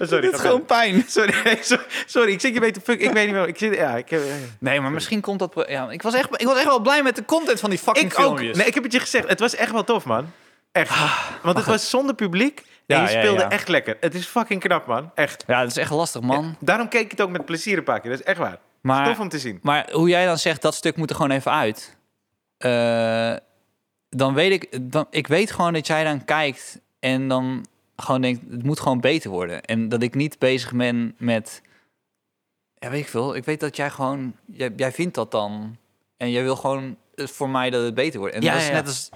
Oh, 0.00 0.06
Sorry, 0.06 0.20
Dit 0.20 0.34
is 0.34 0.40
gewoon 0.40 0.64
pijn. 0.64 1.04
Sorry, 1.08 1.58
sorry, 2.06 2.32
ik 2.32 2.40
zit 2.40 2.54
je 2.54 2.60
mee 2.60 2.70
te 2.70 2.80
fuck. 2.80 3.00
Ik 3.00 3.10
weet 3.10 3.26
niet 3.26 3.34
meer. 3.34 3.48
Ik 3.48 3.58
zit, 3.58 3.74
ja, 3.74 3.96
ik 3.96 4.10
heb, 4.10 4.22
Nee, 4.58 4.80
maar 4.80 4.90
misschien 4.90 5.20
komt 5.20 5.38
dat... 5.38 5.64
Ja, 5.68 5.90
ik, 5.90 6.02
was 6.02 6.14
echt, 6.14 6.40
ik 6.40 6.46
was 6.46 6.56
echt 6.56 6.64
wel 6.64 6.80
blij 6.80 7.02
met 7.02 7.16
de 7.16 7.24
content 7.24 7.60
van 7.60 7.70
die 7.70 7.78
fucking 7.78 8.12
ik 8.12 8.18
ook. 8.18 8.24
filmpjes. 8.24 8.56
Nee, 8.56 8.66
ik 8.66 8.74
heb 8.74 8.82
het 8.82 8.92
je 8.92 9.00
gezegd. 9.00 9.28
Het 9.28 9.40
was 9.40 9.54
echt 9.54 9.72
wel 9.72 9.84
tof, 9.84 10.04
man. 10.04 10.32
Echt. 10.72 10.90
Want 11.42 11.56
het 11.56 11.66
was 11.66 11.90
zonder 11.90 12.14
publiek. 12.14 12.58
En 12.86 12.96
Ja, 12.96 13.02
je 13.02 13.08
speelde 13.08 13.40
ja. 13.40 13.50
echt 13.50 13.68
lekker. 13.68 13.96
Het 14.00 14.14
is 14.14 14.26
fucking 14.26 14.60
knap, 14.60 14.86
man. 14.86 15.10
Echt. 15.14 15.44
Ja, 15.46 15.60
dat 15.60 15.70
is 15.70 15.76
echt 15.76 15.90
lastig, 15.90 16.20
man. 16.22 16.56
Daarom 16.60 16.88
keek 16.88 17.04
ik 17.04 17.10
het 17.10 17.20
ook 17.20 17.30
met 17.30 17.44
plezier 17.44 17.78
een 17.78 17.84
paar 17.84 18.00
keer. 18.00 18.10
Dat 18.10 18.20
is 18.20 18.26
echt 18.26 18.38
waar. 18.38 18.58
Maar, 18.80 19.06
Tof 19.06 19.18
om 19.20 19.28
te 19.28 19.38
zien. 19.38 19.58
maar 19.62 19.88
hoe 19.92 20.08
jij 20.08 20.26
dan 20.26 20.38
zegt, 20.38 20.62
dat 20.62 20.74
stuk 20.74 20.96
moet 20.96 21.10
er 21.10 21.16
gewoon 21.16 21.30
even 21.30 21.52
uit. 21.52 21.96
Eh, 22.58 23.34
dan 24.08 24.34
weet 24.34 24.52
ik... 24.52 24.92
Dan, 24.92 25.06
ik 25.10 25.26
weet 25.26 25.50
gewoon 25.50 25.72
dat 25.72 25.86
jij 25.86 26.04
dan 26.04 26.24
kijkt 26.24 26.80
en 27.04 27.28
dan 27.28 27.66
gewoon 27.96 28.20
denkt... 28.20 28.40
Het 28.50 28.62
moet 28.62 28.80
gewoon 28.80 29.00
beter 29.00 29.30
worden. 29.30 29.62
En 29.62 29.88
dat 29.88 30.02
ik 30.02 30.14
niet 30.14 30.38
bezig 30.38 30.72
ben 30.72 31.14
met... 31.18 31.62
Ja, 32.74 32.90
weet 32.90 33.00
ik 33.00 33.08
veel. 33.08 33.34
Ik 33.36 33.44
weet 33.44 33.60
dat 33.60 33.76
jij 33.76 33.90
gewoon... 33.90 34.36
Jij, 34.44 34.72
jij 34.76 34.92
vindt 34.92 35.14
dat 35.14 35.30
dan. 35.30 35.76
En 36.16 36.30
jij 36.30 36.42
wil 36.42 36.56
gewoon 36.56 36.96
eh, 37.14 37.26
voor 37.26 37.48
mij 37.48 37.70
dat 37.70 37.84
het 37.84 37.94
beter 37.94 38.20
wordt. 38.20 38.34
En 38.34 38.42
Ja, 38.42 38.52
dat 38.52 38.60
is 38.60 38.66
ja, 38.66 38.72
net 38.72 38.86
als... 38.86 39.08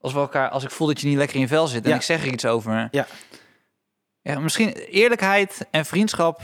Als 0.00 0.12
we 0.12 0.18
elkaar... 0.18 0.48
Als 0.48 0.64
ik 0.64 0.70
voel 0.70 0.86
dat 0.86 1.00
je 1.00 1.06
niet 1.06 1.16
lekker 1.16 1.34
in 1.36 1.42
je 1.42 1.48
vel 1.48 1.66
zit 1.66 1.84
en 1.84 1.90
Ja. 1.90 1.96
ik 1.96 2.02
zeg 2.02 2.24
er 2.26 2.32
iets 2.32 2.46
over... 2.46 2.88
Ja. 2.90 3.06
Ja, 4.22 4.38
misschien 4.38 4.72
eerlijkheid 4.72 5.66
en 5.70 5.84
vriendschap, 5.86 6.40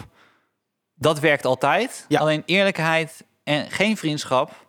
dat 0.94 1.18
werkt 1.20 1.44
altijd. 1.44 2.04
Ja. 2.08 2.20
Alleen 2.20 2.42
eerlijkheid 2.46 3.24
en 3.44 3.70
geen 3.70 3.96
vriendschap, 3.96 4.66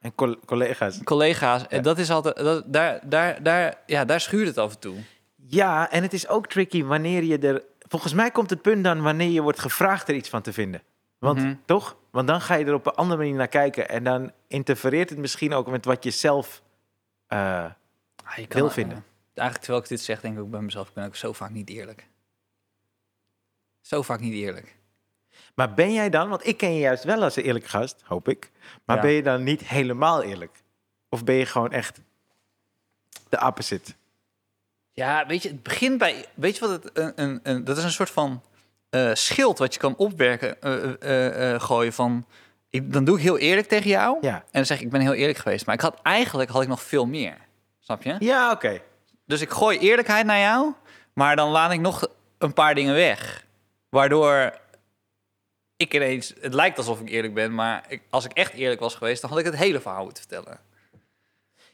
En 0.00 0.14
col- 0.14 0.38
collega's. 0.46 1.00
collega's, 1.04 1.66
en 1.68 1.82
dat 1.82 1.98
is 1.98 2.10
altijd, 2.10 2.36
dat, 2.36 2.72
daar, 2.72 3.00
daar, 3.08 3.42
daar, 3.42 3.78
ja, 3.86 4.04
daar 4.04 4.20
schuurt 4.20 4.46
het 4.46 4.58
af 4.58 4.72
en 4.72 4.78
toe. 4.78 4.96
Ja, 5.46 5.90
en 5.90 6.02
het 6.02 6.12
is 6.12 6.28
ook 6.28 6.46
tricky 6.46 6.84
wanneer 6.84 7.22
je 7.22 7.38
er... 7.38 7.62
Volgens 7.78 8.12
mij 8.12 8.30
komt 8.30 8.50
het 8.50 8.62
punt 8.62 8.84
dan 8.84 9.02
wanneer 9.02 9.28
je 9.30 9.42
wordt 9.42 9.58
gevraagd 9.60 10.08
er 10.08 10.14
iets 10.14 10.28
van 10.28 10.42
te 10.42 10.52
vinden. 10.52 10.82
Want 11.18 11.38
Mhm. 11.38 11.54
toch? 11.64 11.96
Want 12.10 12.28
dan 12.28 12.40
ga 12.40 12.54
je 12.54 12.64
er 12.64 12.74
op 12.74 12.86
een 12.86 12.92
andere 12.94 13.20
manier 13.20 13.34
naar 13.34 13.48
kijken. 13.48 13.88
En 13.88 14.04
dan 14.04 14.32
interfereert 14.46 15.10
het 15.10 15.18
misschien 15.18 15.52
ook 15.54 15.66
met 15.70 15.84
wat 15.84 16.04
je 16.04 16.10
zelf... 16.10 16.62
eh, 17.26 17.64
Ah, 18.24 18.36
je 18.36 18.46
Wil 18.48 18.70
vinden. 18.70 19.04
eigenlijk 19.34 19.58
terwijl 19.58 19.82
ik 19.82 19.88
dit 19.88 20.00
zeg, 20.00 20.20
denk 20.20 20.34
ik 20.36 20.40
ook 20.42 20.50
bij 20.50 20.60
mezelf, 20.60 20.88
ik 20.88 20.94
ben 20.94 21.06
ook 21.06 21.16
zo 21.16 21.32
vaak 21.32 21.50
niet 21.50 21.68
eerlijk. 21.70 22.06
Zo 23.80 24.02
vaak 24.02 24.20
niet 24.20 24.32
eerlijk. 24.34 24.76
Maar 25.54 25.74
ben 25.74 25.92
jij 25.92 26.10
dan, 26.10 26.28
want 26.28 26.46
ik 26.46 26.56
ken 26.56 26.72
je 26.74 26.80
juist 26.80 27.04
wel 27.04 27.22
als 27.22 27.36
een 27.36 27.42
eerlijke 27.42 27.68
gast, 27.68 28.02
hoop 28.04 28.28
ik. 28.28 28.50
Maar 28.84 28.96
Ja. 28.96 29.02
ben 29.02 29.10
je 29.10 29.22
dan 29.22 29.42
niet 29.42 29.60
helemaal 29.68 30.22
eerlijk? 30.22 30.62
Of 31.08 31.24
ben 31.24 31.34
je 31.34 31.46
gewoon 31.46 31.72
echt 31.72 32.00
de 33.28 33.40
opposite? 33.46 33.92
Ja, 34.94 35.26
weet 35.26 35.42
je, 35.42 35.48
het 35.48 35.62
begint 35.62 35.98
bij, 35.98 36.24
weet 36.34 36.56
je 36.56 36.66
wat 36.66 36.82
het, 36.82 36.98
een, 36.98 37.12
een, 37.16 37.40
een, 37.42 37.64
dat 37.64 37.76
is 37.76 37.84
een 37.84 37.90
soort 37.90 38.10
van 38.10 38.42
eh, 38.90 39.10
schild 39.14 39.58
wat 39.58 39.74
je 39.74 39.80
kan 39.80 39.96
opwerken, 39.96 40.60
eh, 40.62 41.54
eh, 41.54 41.60
gooien 41.60 41.92
van, 41.92 42.26
ik, 42.70 42.92
dan 42.92 43.04
doe 43.04 43.16
ik 43.16 43.22
heel 43.22 43.38
eerlijk 43.38 43.68
tegen 43.68 43.90
jou. 43.90 44.18
Ja. 44.20 44.34
En 44.34 44.42
dan 44.50 44.66
zeg 44.66 44.78
ik, 44.78 44.84
ik 44.84 44.90
ben 44.90 45.00
heel 45.00 45.12
eerlijk 45.12 45.38
geweest. 45.38 45.66
Maar 45.66 45.74
ik 45.74 45.80
had 45.80 46.00
eigenlijk 46.02 46.50
had 46.50 46.62
ik 46.62 46.68
nog 46.68 46.82
veel 46.82 47.06
meer. 47.06 47.36
Snap 47.80 48.02
je? 48.02 48.16
Ja, 48.18 48.50
oké. 48.50 48.80
Dus 49.26 49.40
ik 49.40 49.50
gooi 49.50 49.78
eerlijkheid 49.78 50.26
naar 50.26 50.38
jou, 50.38 50.72
maar 51.12 51.36
dan 51.36 51.50
laat 51.50 51.72
ik 51.72 51.80
nog 51.80 52.08
een 52.38 52.52
paar 52.52 52.74
dingen 52.74 52.94
weg. 52.94 53.46
Waardoor 53.88 54.58
ik 55.76 55.94
ineens... 55.94 56.34
Het 56.40 56.54
lijkt 56.54 56.78
alsof 56.78 57.00
ik 57.00 57.08
eerlijk 57.08 57.34
ben, 57.34 57.54
maar 57.54 57.84
ik, 57.88 58.02
als 58.10 58.24
ik 58.24 58.32
echt 58.32 58.52
eerlijk 58.52 58.80
was 58.80 58.94
geweest... 58.94 59.20
dan 59.20 59.30
had 59.30 59.38
ik 59.38 59.44
het 59.44 59.56
hele 59.56 59.80
verhaal 59.80 60.04
moeten 60.04 60.24
vertellen. 60.28 60.60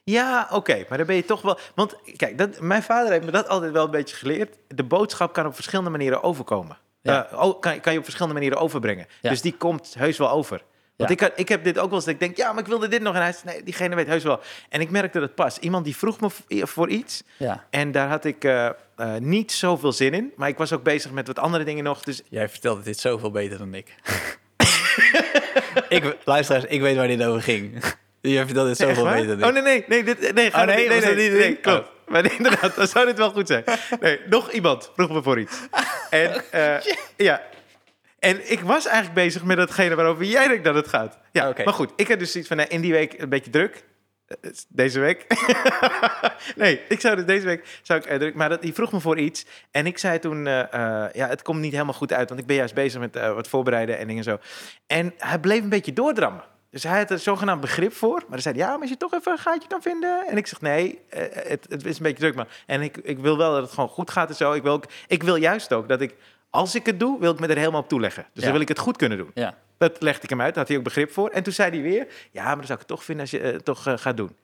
Ja, 0.04 0.48
oké. 0.52 0.84
Maar 0.88 0.98
dan 0.98 1.06
ben 1.06 1.16
je 1.16 1.24
toch 1.24 1.42
wel... 1.42 1.58
Want 1.74 1.96
kijk, 2.16 2.38
dat, 2.38 2.60
mijn 2.60 2.82
vader 2.82 3.12
heeft 3.12 3.24
me 3.24 3.30
dat 3.30 3.48
altijd 3.48 3.72
wel 3.72 3.84
een 3.84 3.90
beetje 3.90 4.16
geleerd. 4.16 4.56
De 4.68 4.84
boodschap 4.84 5.32
kan 5.32 5.46
op 5.46 5.54
verschillende 5.54 5.90
manieren 5.90 6.22
overkomen. 6.22 6.78
Ja. 7.02 7.28
Eh, 7.30 7.42
oh, 7.42 7.60
kan, 7.60 7.80
kan 7.80 7.92
je 7.92 7.98
op 7.98 8.04
verschillende 8.04 8.38
manieren 8.38 8.60
overbrengen. 8.60 9.06
Ja. 9.20 9.30
Dus 9.30 9.40
die 9.40 9.56
komt 9.56 9.94
heus 9.98 10.18
wel 10.18 10.30
over. 10.30 10.62
Want 10.96 11.10
Ja. 11.10 11.16
ik, 11.16 11.20
had, 11.20 11.32
ik 11.36 11.48
heb 11.48 11.64
dit 11.64 11.78
ook 11.78 11.86
wel 11.86 11.94
eens 11.94 12.04
dat 12.04 12.14
ik 12.14 12.20
denk, 12.20 12.36
ja, 12.36 12.52
maar 12.52 12.62
ik 12.62 12.68
wilde 12.68 12.88
dit 12.88 13.02
nog. 13.02 13.14
En 13.14 13.22
hij 13.22 13.32
zei, 13.32 13.54
nee, 13.54 13.62
diegene 13.62 13.94
weet 13.94 14.06
heus 14.06 14.22
wel. 14.22 14.40
En 14.68 14.80
ik 14.80 14.90
merkte 14.90 15.20
dat 15.20 15.34
pas. 15.34 15.58
Iemand 15.58 15.84
die 15.84 15.96
vroeg 15.96 16.20
me 16.20 16.28
voor 16.66 16.88
iets. 16.88 17.22
Ja. 17.36 17.64
En 17.70 17.92
daar 17.92 18.08
had 18.08 18.24
ik 18.24 18.44
eh, 18.44 18.66
eh, 18.66 18.72
niet 19.18 19.52
zoveel 19.52 19.92
zin 19.92 20.14
in. 20.14 20.32
Maar 20.36 20.48
ik 20.48 20.58
was 20.58 20.72
ook 20.72 20.82
bezig 20.82 21.10
met 21.10 21.26
wat 21.26 21.38
andere 21.38 21.64
dingen 21.64 21.84
nog. 21.84 22.02
Dus 22.02 22.22
Jij 22.28 22.48
vertelde 22.48 22.82
dit 22.82 22.98
zoveel 22.98 23.30
beter 23.30 23.58
dan 23.58 23.74
ik. 23.74 23.94
ik 25.88 26.16
luisteraars, 26.24 26.64
ik 26.64 26.80
weet 26.80 26.96
waar 26.96 27.06
dit 27.08 27.22
over 27.22 27.42
ging. 27.42 27.82
Vertelde 28.22 28.68
dit 28.68 28.80
Echt 28.80 28.96
zoveel 28.96 29.04
Oh 29.04 29.52
nee, 29.52 29.62
nee, 29.62 29.84
nee, 29.86 30.04
dit, 30.04 30.34
nee, 30.34 30.50
ga 30.50 30.60
Oh, 30.60 30.66
nee? 30.66 30.88
nee, 30.88 31.14
nee, 31.14 31.52
dat 31.52 31.60
klopt. 31.60 31.90
Maar 32.10 32.32
inderdaad, 32.32 32.74
dan 32.74 32.86
zou 32.86 33.06
dit 33.06 33.18
wel 33.18 33.30
goed 33.30 33.46
zijn. 33.46 33.64
Nee, 34.00 34.20
nog 34.28 34.50
iemand 34.52 34.90
vroeg 34.94 35.10
me 35.10 35.22
voor 35.22 35.38
iets. 35.38 35.60
En 36.10 36.42
eh, 36.50 36.76
ja, 37.16 37.42
en 38.18 38.50
ik 38.50 38.60
was 38.60 38.86
eigenlijk 38.86 39.14
bezig 39.14 39.44
met 39.44 39.56
datgene 39.56 39.94
waarover 39.94 40.24
jij 40.24 40.48
denkt 40.48 40.64
dat 40.64 40.74
het 40.74 40.88
gaat. 40.88 41.18
Ja, 41.32 41.48
Oké. 41.48 41.64
maar 41.64 41.72
goed, 41.74 41.92
ik 41.96 42.08
had 42.08 42.18
dus 42.18 42.36
iets 42.36 42.48
van, 42.48 42.56
nou, 42.56 42.68
in 42.68 42.80
die 42.80 42.92
week 42.92 43.14
een 43.18 43.28
beetje 43.28 43.50
druk. 43.50 43.84
Eh, 44.26 44.50
Deze 44.68 45.00
week. 45.00 45.26
nee, 46.56 46.80
ik 46.88 47.00
zou 47.00 47.16
dus 47.16 47.24
deze 47.24 47.46
week 47.46 47.78
zou 47.82 48.00
ik 48.00 48.18
druk. 48.18 48.34
Maar 48.34 48.48
dat, 48.48 48.62
die 48.62 48.74
vroeg 48.74 48.92
me 48.92 49.00
voor 49.00 49.18
iets. 49.18 49.46
En 49.70 49.86
ik 49.86 49.98
zei 49.98 50.18
toen, 50.18 50.44
ja, 50.44 51.10
het 51.12 51.42
komt 51.42 51.60
niet 51.60 51.72
helemaal 51.72 51.94
goed 51.94 52.12
uit. 52.12 52.28
Want 52.28 52.40
ik 52.40 52.46
ben 52.46 52.56
juist 52.56 52.74
bezig 52.74 53.00
met 53.00 53.14
wat 53.14 53.48
voorbereiden 53.48 53.98
en 53.98 54.06
dingen 54.06 54.24
zo. 54.24 54.38
En 54.86 55.14
hij 55.18 55.38
bleef 55.38 55.62
een 55.62 55.68
beetje 55.68 55.92
doordrammen. 55.92 56.44
Dus 56.70 56.82
hij 56.82 56.98
had 56.98 57.10
er 57.10 57.18
zogenaamd 57.18 57.60
begrip 57.60 57.92
voor. 57.94 58.18
Maar 58.18 58.30
hij 58.30 58.40
zei, 58.40 58.56
ja, 58.56 58.70
maar 58.70 58.80
als 58.80 58.90
je 58.90 58.96
toch 58.96 59.12
even 59.14 59.32
een 59.32 59.38
gaatje 59.38 59.68
kan 59.68 59.82
vinden. 59.82 60.26
En 60.28 60.36
ik 60.36 60.46
zeg, 60.46 60.60
nee, 60.60 61.00
eh, 61.08 61.20
het, 61.50 61.66
het 61.68 61.84
is 61.86 61.96
een 61.96 62.02
beetje 62.02 62.18
druk, 62.18 62.34
man. 62.34 62.46
En 62.66 62.80
ik, 62.82 62.96
ik 62.96 63.18
wil 63.18 63.36
wel 63.36 63.52
dat 63.52 63.62
het 63.62 63.72
gewoon 63.72 63.88
goed 63.88 64.10
gaat 64.10 64.28
en 64.28 64.34
zo. 64.34 64.52
Ik 64.52 64.62
wil, 64.62 64.72
ook, 64.72 64.84
ik 65.06 65.22
wil 65.22 65.36
juist 65.36 65.72
ook 65.72 65.88
dat 65.88 66.00
ik, 66.00 66.14
als 66.50 66.74
ik 66.74 66.86
het 66.86 67.00
doe, 67.00 67.20
wil 67.20 67.32
ik 67.32 67.40
me 67.40 67.46
er 67.46 67.56
helemaal 67.56 67.80
op 67.80 67.88
toeleggen. 67.88 68.22
Dus 68.22 68.32
Ja. 68.34 68.42
dan 68.42 68.52
wil 68.52 68.60
ik 68.60 68.68
het 68.68 68.78
goed 68.78 68.96
kunnen 68.96 69.18
doen. 69.18 69.30
Ja. 69.34 69.54
Dat 69.78 70.02
legde 70.02 70.22
ik 70.22 70.28
hem 70.30 70.40
uit, 70.40 70.48
daar 70.48 70.58
had 70.58 70.68
hij 70.68 70.76
ook 70.76 70.84
begrip 70.84 71.12
voor. 71.12 71.28
En 71.28 71.42
toen 71.42 71.52
zei 71.52 71.70
hij 71.70 71.82
weer, 71.82 72.06
ja, 72.30 72.44
maar 72.44 72.56
dan 72.56 72.66
zou 72.66 72.72
ik 72.72 72.78
het 72.78 72.86
toch 72.96 73.04
vinden 73.04 73.22
als 73.24 73.30
je 73.34 73.40
het 73.40 73.64
toch 73.64 73.86
eh, 73.86 73.94
gaat 73.96 74.16
doen. 74.16 74.36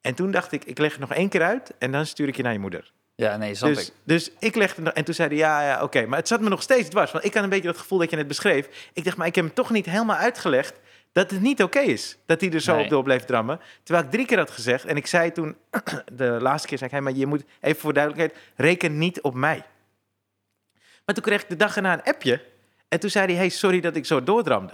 En 0.00 0.14
toen 0.14 0.30
dacht 0.30 0.52
ik, 0.52 0.64
ik 0.64 0.78
leg 0.78 0.90
het 0.90 1.00
nog 1.00 1.12
één 1.12 1.28
keer 1.28 1.42
uit 1.42 1.72
en 1.78 1.92
dan 1.92 2.06
stuur 2.06 2.28
ik 2.28 2.36
je 2.36 2.42
naar 2.42 2.52
je 2.52 2.58
moeder. 2.58 2.92
ja, 3.14 3.36
nee, 3.36 3.54
snap 3.54 3.74
Dus, 3.74 3.86
ik. 3.88 3.94
dus 4.04 4.30
ik 4.38 4.54
legde 4.54 4.82
nog, 4.82 4.92
en 4.92 5.04
toen 5.04 5.14
zei 5.14 5.28
hij, 5.28 5.36
ja, 5.38 5.62
ja, 5.66 5.82
oké. 5.82 6.06
Maar 6.06 6.18
het 6.18 6.28
zat 6.28 6.40
me 6.40 6.48
nog 6.48 6.62
steeds 6.62 6.88
dwars, 6.88 7.12
want 7.12 7.24
ik 7.24 7.34
had 7.34 7.42
een 7.42 7.48
beetje 7.48 7.66
dat 7.68 7.76
gevoel 7.78 7.98
dat 7.98 8.10
je 8.10 8.16
net 8.16 8.28
beschreef. 8.28 8.90
Ik 8.92 9.04
dacht, 9.04 9.16
maar 9.16 9.26
ik 9.26 9.34
heb 9.34 9.44
hem 9.44 9.54
toch 9.54 9.70
niet 9.70 9.86
helemaal 9.86 10.16
uitgelegd 10.16 10.74
dat 11.12 11.30
het 11.30 11.40
niet 11.40 11.62
oké 11.62 11.78
is. 11.78 12.18
Dat 12.26 12.40
hij 12.40 12.50
er 12.52 12.60
zo 12.60 12.74
Nee. 12.74 12.84
op 12.84 12.90
door 12.90 13.02
bleef 13.02 13.24
drammen. 13.24 13.60
Terwijl 13.82 14.06
ik 14.06 14.10
drie 14.12 14.26
keer 14.26 14.38
had 14.38 14.50
gezegd, 14.50 14.84
en 14.84 14.96
ik 14.96 15.06
zei 15.06 15.32
toen, 15.32 15.56
de 16.12 16.24
laatste 16.40 16.68
keer 16.68 16.78
zei 16.78 16.90
ik, 16.90 16.96
hey, 16.96 17.04
maar 17.04 17.14
je 17.14 17.26
moet, 17.26 17.44
even 17.60 17.80
voor 17.80 17.92
duidelijkheid, 17.92 18.44
reken 18.56 18.98
niet 18.98 19.20
op 19.20 19.34
mij. 19.34 19.62
Maar 21.04 21.14
toen 21.14 21.24
kreeg 21.24 21.42
ik 21.42 21.48
de 21.48 21.56
dag 21.56 21.76
erna 21.76 21.92
een 21.92 22.02
appje. 22.02 22.42
En 22.88 23.00
toen 23.00 23.10
zei 23.10 23.26
hij, 23.26 23.34
hey, 23.34 23.48
sorry 23.48 23.80
dat 23.80 23.96
ik 23.96 24.06
zo 24.06 24.22
doordramde. 24.22 24.72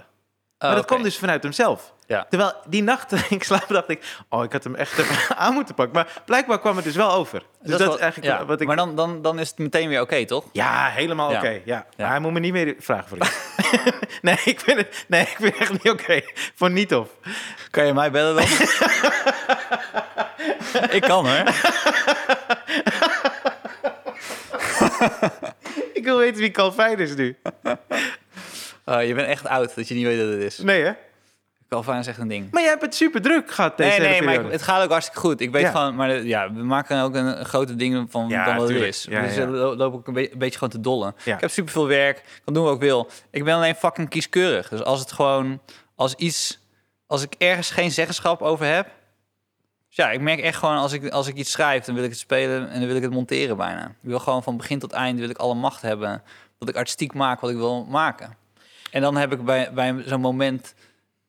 Maar 0.57 0.69
Oh, 0.69 0.75
dat 0.75 0.85
kwam 0.85 1.03
dus 1.03 1.17
vanuit 1.17 1.43
hemzelf. 1.43 1.93
Ja. 2.09 2.25
Terwijl 2.29 2.53
die 2.67 2.83
nacht 2.83 3.11
ik 3.31 3.43
slaap 3.43 3.67
dacht 3.67 3.89
ik, 3.89 4.03
oh, 4.29 4.43
ik 4.43 4.51
had 4.51 4.63
hem 4.63 4.75
echt 4.75 4.97
even 4.97 5.37
aan 5.37 5.53
moeten 5.53 5.75
pakken. 5.75 5.95
Maar 5.95 6.21
blijkbaar 6.25 6.59
kwam 6.59 6.75
het 6.75 6.85
dus 6.85 6.95
wel 6.95 7.11
over. 7.11 7.43
Dus 7.61 7.69
dat, 7.71 7.79
wel- 7.79 7.93
is 7.95 7.99
eigenlijk 7.99 8.33
ja, 8.33 8.45
wat 8.45 8.61
ik... 8.61 8.67
Maar 8.67 8.75
dan, 8.75 8.95
dan, 8.95 9.21
dan 9.21 9.39
is 9.39 9.49
het 9.49 9.57
meteen 9.57 9.89
weer 9.89 10.01
oké, 10.01 10.25
toch? 10.25 10.45
Ja, 10.51 10.87
helemaal 10.87 11.31
Ja. 11.31 11.37
oké. 11.37 11.49
ja. 11.49 11.61
Ja. 11.65 11.85
Maar 11.97 12.09
hij 12.09 12.19
moet 12.19 12.31
me 12.33 12.39
niet 12.39 12.53
meer 12.53 12.75
vragen 12.79 13.07
voor 13.07 13.17
nee, 14.21 14.37
ik 14.45 14.59
vind 14.59 14.77
het, 14.77 15.05
nee, 15.07 15.21
ik 15.21 15.35
vind 15.39 15.51
het 15.53 15.61
echt 15.61 15.71
niet 15.71 15.89
oké. 15.89 16.21
Voor 16.55 16.69
niet 16.71 16.93
of. 16.95 17.09
Kan 17.69 17.85
je 17.85 17.93
mij 17.93 18.11
bellen 18.11 18.35
dan? 18.35 18.43
ik 20.89 21.01
kan 21.01 21.27
hoor. 21.27 21.43
Ik 25.93 26.03
wil 26.03 26.17
weten 26.17 26.41
wie 26.41 26.51
Calvin 26.51 26.97
is 26.99 27.15
nu. 27.15 27.37
Oh, 28.85 29.03
je 29.03 29.13
bent 29.13 29.27
echt 29.27 29.47
oud 29.47 29.75
dat 29.75 29.87
je 29.87 29.93
niet 29.95 30.05
weet 30.05 30.19
wat 30.19 30.27
het 30.33 30.41
is. 30.41 30.57
Nee, 30.57 30.83
hè? 30.83 30.91
Calvin 31.69 31.93
echt 31.95 32.17
een 32.17 32.27
ding. 32.27 32.51
Maar 32.51 32.61
jij 32.61 32.69
hebt 32.71 32.81
het 32.81 32.95
super 32.95 33.21
druk 33.21 33.51
gehad 33.51 33.77
deze 33.77 33.99
Nee, 33.99 34.09
nee, 34.09 34.21
maar 34.21 34.33
ik- 34.45 34.51
het 34.51 34.61
gaat 34.61 34.83
ook 34.83 34.89
hartstikke 34.89 35.19
goed. 35.19 35.41
Ik 35.41 35.51
weet 35.51 35.61
Ja. 35.61 35.71
gewoon, 35.71 35.95
maar 35.95 36.23
ja, 36.25 36.53
we 36.53 36.63
maken 36.63 37.01
ook 37.01 37.15
een, 37.15 37.45
grote 37.45 37.75
ding 37.75 38.07
van 38.11 38.27
Ja, 38.29 38.55
wat 38.57 38.69
het 38.69 38.77
is. 38.77 39.05
Ja, 39.09 39.21
dus 39.21 39.35
loop 39.77 39.99
ik 39.99 40.07
een, 40.07 40.13
be- 40.13 40.31
een 40.31 40.37
beetje 40.37 40.53
gewoon 40.53 40.69
te 40.69 40.79
dollen. 40.79 41.15
Ja. 41.23 41.35
Ik 41.35 41.41
heb 41.41 41.49
superveel 41.49 41.87
werk, 41.87 42.17
ik 42.17 42.41
kan 42.45 42.53
doen 42.53 42.63
wat 42.63 42.73
ik 42.73 42.79
wil. 42.81 43.09
Ik 43.31 43.43
ben 43.43 43.55
alleen 43.55 43.75
fucking 43.75 44.09
kieskeurig. 44.09 44.69
Dus 44.69 44.83
als 44.83 44.99
het 44.99 45.11
gewoon, 45.11 45.61
als 45.95 46.13
iets, 46.15 46.59
als 47.07 47.21
ik 47.23 47.33
ergens 47.37 47.71
geen 47.71 47.91
zeggenschap 47.91 48.41
over 48.41 48.65
heb, 48.65 48.85
dus 49.87 49.95
ja, 49.97 50.11
ik 50.11 50.21
merk 50.21 50.39
echt 50.39 50.57
gewoon 50.57 50.77
als 50.77 50.91
ik, 50.93 51.09
als 51.09 51.27
ik 51.27 51.35
iets 51.35 51.51
schrijf, 51.51 51.85
dan 51.85 51.95
wil 51.95 52.03
ik 52.03 52.09
het 52.09 52.19
spelen 52.19 52.69
en 52.69 52.79
dan 52.79 52.87
wil 52.87 52.95
ik 52.97 53.01
het 53.03 53.11
monteren 53.11 53.57
bijna. 53.57 53.85
Ik 53.85 53.93
wil 54.01 54.19
gewoon 54.19 54.43
van 54.43 54.57
begin 54.57 54.79
tot 54.79 54.91
eind 54.91 55.19
wil 55.19 55.29
ik 55.29 55.37
alle 55.37 55.53
macht 55.55 55.81
hebben, 55.81 56.21
dat 56.59 56.69
ik 56.69 56.75
artistiek 56.75 57.13
maak 57.13 57.39
wat 57.39 57.49
ik 57.49 57.55
wil 57.55 57.85
maken. 57.85 58.37
En 58.91 59.01
dan 59.01 59.17
heb 59.17 59.31
ik 59.33 59.43
bij, 59.45 59.73
bij 59.73 59.95
zo'n 60.05 60.21
moment 60.21 60.73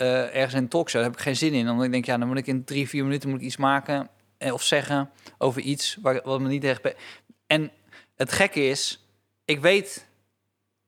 eh, 0.01 0.35
ergens 0.35 0.55
in 0.55 0.69
talkshow, 0.69 1.01
daar 1.01 1.11
heb 1.11 1.19
ik 1.19 1.25
geen 1.25 1.37
zin 1.37 1.53
in. 1.53 1.69
Omdat 1.69 1.85
ik 1.85 1.93
denk, 1.93 2.05
ja, 2.05 2.19
dan 2.19 2.29
moet 2.29 2.37
ik 2.37 2.47
in 2.47 2.65
drie, 2.65 2.89
vier 2.89 3.05
minuten 3.05 3.29
moet 3.29 3.41
ik 3.41 3.47
iets 3.47 3.57
maken 3.57 4.09
eh, 4.39 4.53
of 4.53 4.63
zeggen 4.63 5.11
over 5.39 5.61
iets 5.61 5.99
waar, 6.03 6.21
wat 6.25 6.41
me 6.41 6.49
niet 6.49 6.65
echt... 6.65 6.95
En 7.47 7.71
het 8.17 8.33
gekke 8.33 8.69
is, 8.69 9.07
ik 9.45 9.61
weet 9.61 10.09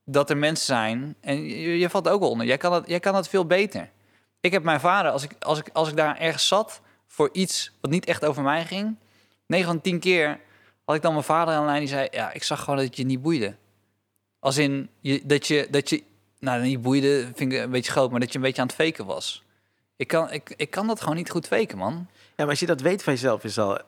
dat 0.05 0.29
er 0.29 0.37
mensen 0.37 0.65
zijn, 0.65 1.15
en 1.21 1.43
je, 1.45 1.89
valt 1.89 2.09
ook 2.09 2.21
onder, 2.21 2.45
jij 2.45 2.57
kan, 2.57 2.73
het, 2.73 2.87
jij 2.87 2.99
kan 2.99 3.15
het 3.15 3.27
veel 3.27 3.45
beter. 3.45 3.89
Ik 4.39 4.51
heb 4.51 4.63
mijn 4.63 4.79
vader, 4.79 5.11
als 5.11 5.23
ik, 5.23 5.35
als, 5.39 5.59
ik, 5.59 5.69
als 5.73 5.89
ik 5.89 5.95
daar 5.95 6.19
ergens 6.19 6.47
zat 6.47 6.81
voor 7.07 7.29
iets 7.31 7.71
wat 7.81 7.91
niet 7.91 8.05
echt 8.05 8.25
over 8.25 8.43
mij 8.43 8.65
ging, 8.65 8.97
9 9.45 9.65
van 9.65 9.81
10 9.81 9.99
keer 9.99 10.39
had 10.85 10.95
ik 10.95 11.01
dan 11.01 11.13
mijn 11.13 11.23
vader 11.23 11.53
aan 11.53 11.61
de 11.61 11.67
lijn 11.67 11.79
die 11.79 11.89
zei, 11.89 12.07
ja, 12.11 12.31
ik 12.31 12.43
zag 12.43 12.59
gewoon 12.63 12.79
dat 12.79 12.97
je 12.97 13.05
niet 13.05 13.21
boeide. 13.21 13.55
Als 14.39 14.57
in, 14.57 14.89
je, 14.99 15.21
dat, 15.25 15.47
je, 15.47 15.67
dat 15.71 15.89
je, 15.89 16.03
nou 16.43 16.61
niet 16.61 16.81
boeide, 16.81 17.31
vind 17.35 17.53
ik 17.53 17.59
een 17.59 17.69
beetje 17.69 17.91
groot, 17.91 18.11
maar 18.11 18.19
dat 18.19 18.29
je 18.31 18.35
een 18.37 18.43
beetje 18.43 18.61
aan 18.61 18.67
het 18.67 18.75
faken 18.75 19.05
was. 19.05 19.43
Ik 19.95 20.07
kan, 20.07 20.31
ik, 20.31 20.53
ik 20.57 20.69
kan 20.69 20.87
dat 20.87 21.01
gewoon 21.01 21.15
niet 21.15 21.29
goed 21.29 21.47
faken, 21.47 21.77
man. 21.77 21.93
Ja, 22.19 22.29
maar 22.35 22.47
als 22.47 22.59
je 22.59 22.65
dat 22.65 22.81
weet 22.81 23.03
van 23.03 23.13
jezelf, 23.13 23.43
is 23.43 23.57
al, 23.57 23.79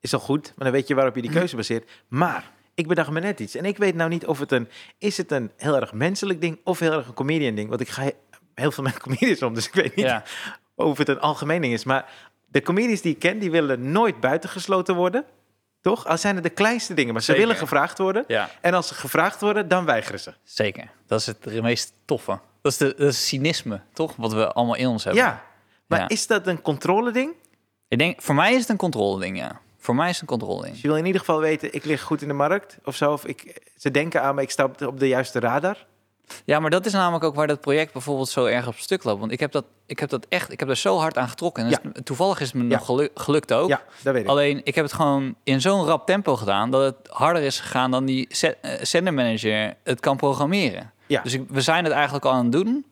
is 0.00 0.14
al 0.14 0.20
goed. 0.20 0.52
Maar 0.56 0.64
dan 0.64 0.72
weet 0.72 0.88
je 0.88 0.94
waarop 0.94 1.14
je 1.14 1.22
die 1.22 1.30
keuze 1.30 1.56
baseert. 1.56 1.90
Maar 2.08 2.50
ik 2.74 2.86
bedacht 2.86 3.10
me 3.10 3.20
net 3.20 3.40
iets. 3.40 3.54
En 3.54 3.64
ik 3.64 3.76
weet 3.76 3.94
nou 3.94 4.10
niet 4.10 4.26
of 4.26 4.38
het 4.38 4.52
een... 4.52 4.68
Is 4.98 5.16
het 5.16 5.30
een 5.32 5.50
heel 5.56 5.76
erg 5.80 5.92
menselijk 5.92 6.40
ding 6.40 6.58
of 6.64 6.78
heel 6.78 6.92
erg 6.92 7.06
een 7.06 7.14
comedian 7.14 7.54
ding? 7.54 7.68
Want 7.68 7.80
ik 7.80 7.88
ga 7.88 8.02
he- 8.02 8.14
heel 8.54 8.70
veel 8.70 8.84
met 8.84 8.98
comedians 9.06 9.42
om, 9.42 9.54
dus 9.54 9.66
ik 9.66 9.74
weet 9.74 9.94
niet 9.96 10.04
Ja, 10.06 10.22
of 10.74 10.98
het 10.98 11.08
een 11.08 11.20
algemeen 11.20 11.60
ding 11.60 11.72
is. 11.72 11.84
Maar 11.84 12.12
de 12.46 12.62
comedians 12.62 13.00
die 13.00 13.12
ik 13.12 13.18
ken, 13.18 13.38
die 13.38 13.50
willen 13.50 13.92
nooit 13.92 14.20
buitengesloten 14.20 14.94
worden. 14.94 15.24
Toch? 15.80 16.06
Al 16.06 16.18
zijn 16.18 16.34
het 16.34 16.44
de 16.44 16.50
kleinste 16.50 16.94
dingen, 16.94 17.12
maar 17.12 17.22
ze 17.22 17.30
Zeker. 17.32 17.46
willen 17.46 17.60
gevraagd 17.60 17.98
worden. 17.98 18.24
ja, 18.26 18.50
En 18.60 18.74
als 18.74 18.88
ze 18.88 18.94
gevraagd 18.94 19.40
worden, 19.40 19.68
dan 19.68 19.84
weigeren 19.84 20.20
ze. 20.20 20.32
zeker. 20.44 20.90
Dat 21.06 21.20
is 21.20 21.26
het 21.26 21.62
meest 21.62 21.92
toffe. 22.04 22.38
Dat 22.62 22.72
is, 22.72 22.78
de, 22.78 22.94
dat 22.98 23.08
is 23.08 23.26
cynisme, 23.26 23.80
toch? 23.92 24.16
Wat 24.16 24.32
we 24.32 24.52
allemaal 24.52 24.76
in 24.76 24.86
ons 24.86 25.04
hebben. 25.04 25.22
Ja, 25.22 25.42
maar 25.86 25.98
Ja. 25.98 26.08
is 26.08 26.26
dat 26.26 26.46
een 26.46 26.62
controle 26.62 27.12
ding? 27.12 27.32
Ik 27.88 27.98
denk, 27.98 28.22
voor 28.22 28.34
mij 28.34 28.52
is 28.54 28.60
het 28.60 28.68
een 28.68 28.76
controle 28.76 29.20
ding, 29.20 29.38
ja. 29.38 29.60
Voor 29.78 29.94
mij 29.94 30.08
is 30.08 30.12
het 30.20 30.30
een 30.30 30.38
controle 30.38 30.60
ding. 30.62 30.72
Dus 30.72 30.82
je 30.82 30.88
wil 30.88 30.96
in 30.96 31.06
ieder 31.06 31.20
geval 31.20 31.40
weten, 31.40 31.74
ik 31.74 31.84
lig 31.84 32.02
goed 32.02 32.22
in 32.22 32.28
de 32.28 32.34
markt 32.34 32.78
of 32.84 32.96
zo. 32.96 33.12
Of 33.12 33.24
ik, 33.26 33.62
ze 33.76 33.90
denken 33.90 34.22
aan 34.22 34.34
me, 34.34 34.42
ik 34.42 34.50
sta 34.50 34.64
op 34.64 34.78
de, 34.78 34.86
op 34.86 34.98
de 35.00 35.08
juiste 35.08 35.40
radar. 35.40 35.86
Ja, 36.44 36.60
maar 36.60 36.70
dat 36.70 36.86
is 36.86 36.92
namelijk 36.92 37.24
ook 37.24 37.34
waar 37.34 37.46
dat 37.46 37.60
project 37.60 37.92
bijvoorbeeld 37.92 38.28
zo 38.28 38.44
erg 38.44 38.66
op 38.66 38.76
stuk 38.76 39.04
loopt. 39.04 39.20
Want 39.20 39.32
ik 39.32 39.40
heb 39.40 39.52
dat, 39.52 39.64
ik 39.86 39.98
heb 39.98 40.08
dat 40.08 40.26
echt, 40.28 40.52
ik 40.52 40.60
heb 40.60 40.68
er 40.68 40.76
zo 40.76 40.98
hard 40.98 41.16
aan 41.18 41.28
getrokken. 41.28 41.66
En 41.94 42.04
toevallig 42.04 42.40
is 42.40 42.46
het 42.52 42.62
me 42.62 42.68
Ja. 42.68 42.76
nog 42.76 42.84
gelu- 42.86 43.08
gelukt 43.14 43.52
ook. 43.52 43.68
Ja, 43.68 43.82
dat 44.02 44.12
weet 44.14 44.22
ik. 44.22 44.28
Alleen, 44.28 44.60
ik 44.64 44.74
heb 44.74 44.84
het 44.84 44.94
gewoon 44.94 45.34
in 45.44 45.60
zo'n 45.60 45.84
rap 45.84 46.06
tempo 46.06 46.36
gedaan... 46.36 46.70
dat 46.70 46.82
het 46.82 47.08
harder 47.12 47.42
is 47.42 47.60
gegaan 47.60 47.90
dan 47.90 48.04
die 48.04 48.28
eh, 48.60 48.70
zendermanager 48.82 49.74
het 49.84 50.00
kan 50.00 50.16
programmeren. 50.16 50.92
Ja. 51.06 51.22
Dus 51.22 51.32
ik, 51.34 51.44
we 51.48 51.60
zijn 51.60 51.84
het 51.84 51.92
eigenlijk 51.92 52.24
al 52.24 52.32
aan 52.32 52.42
het 52.42 52.52
doen. 52.52 52.86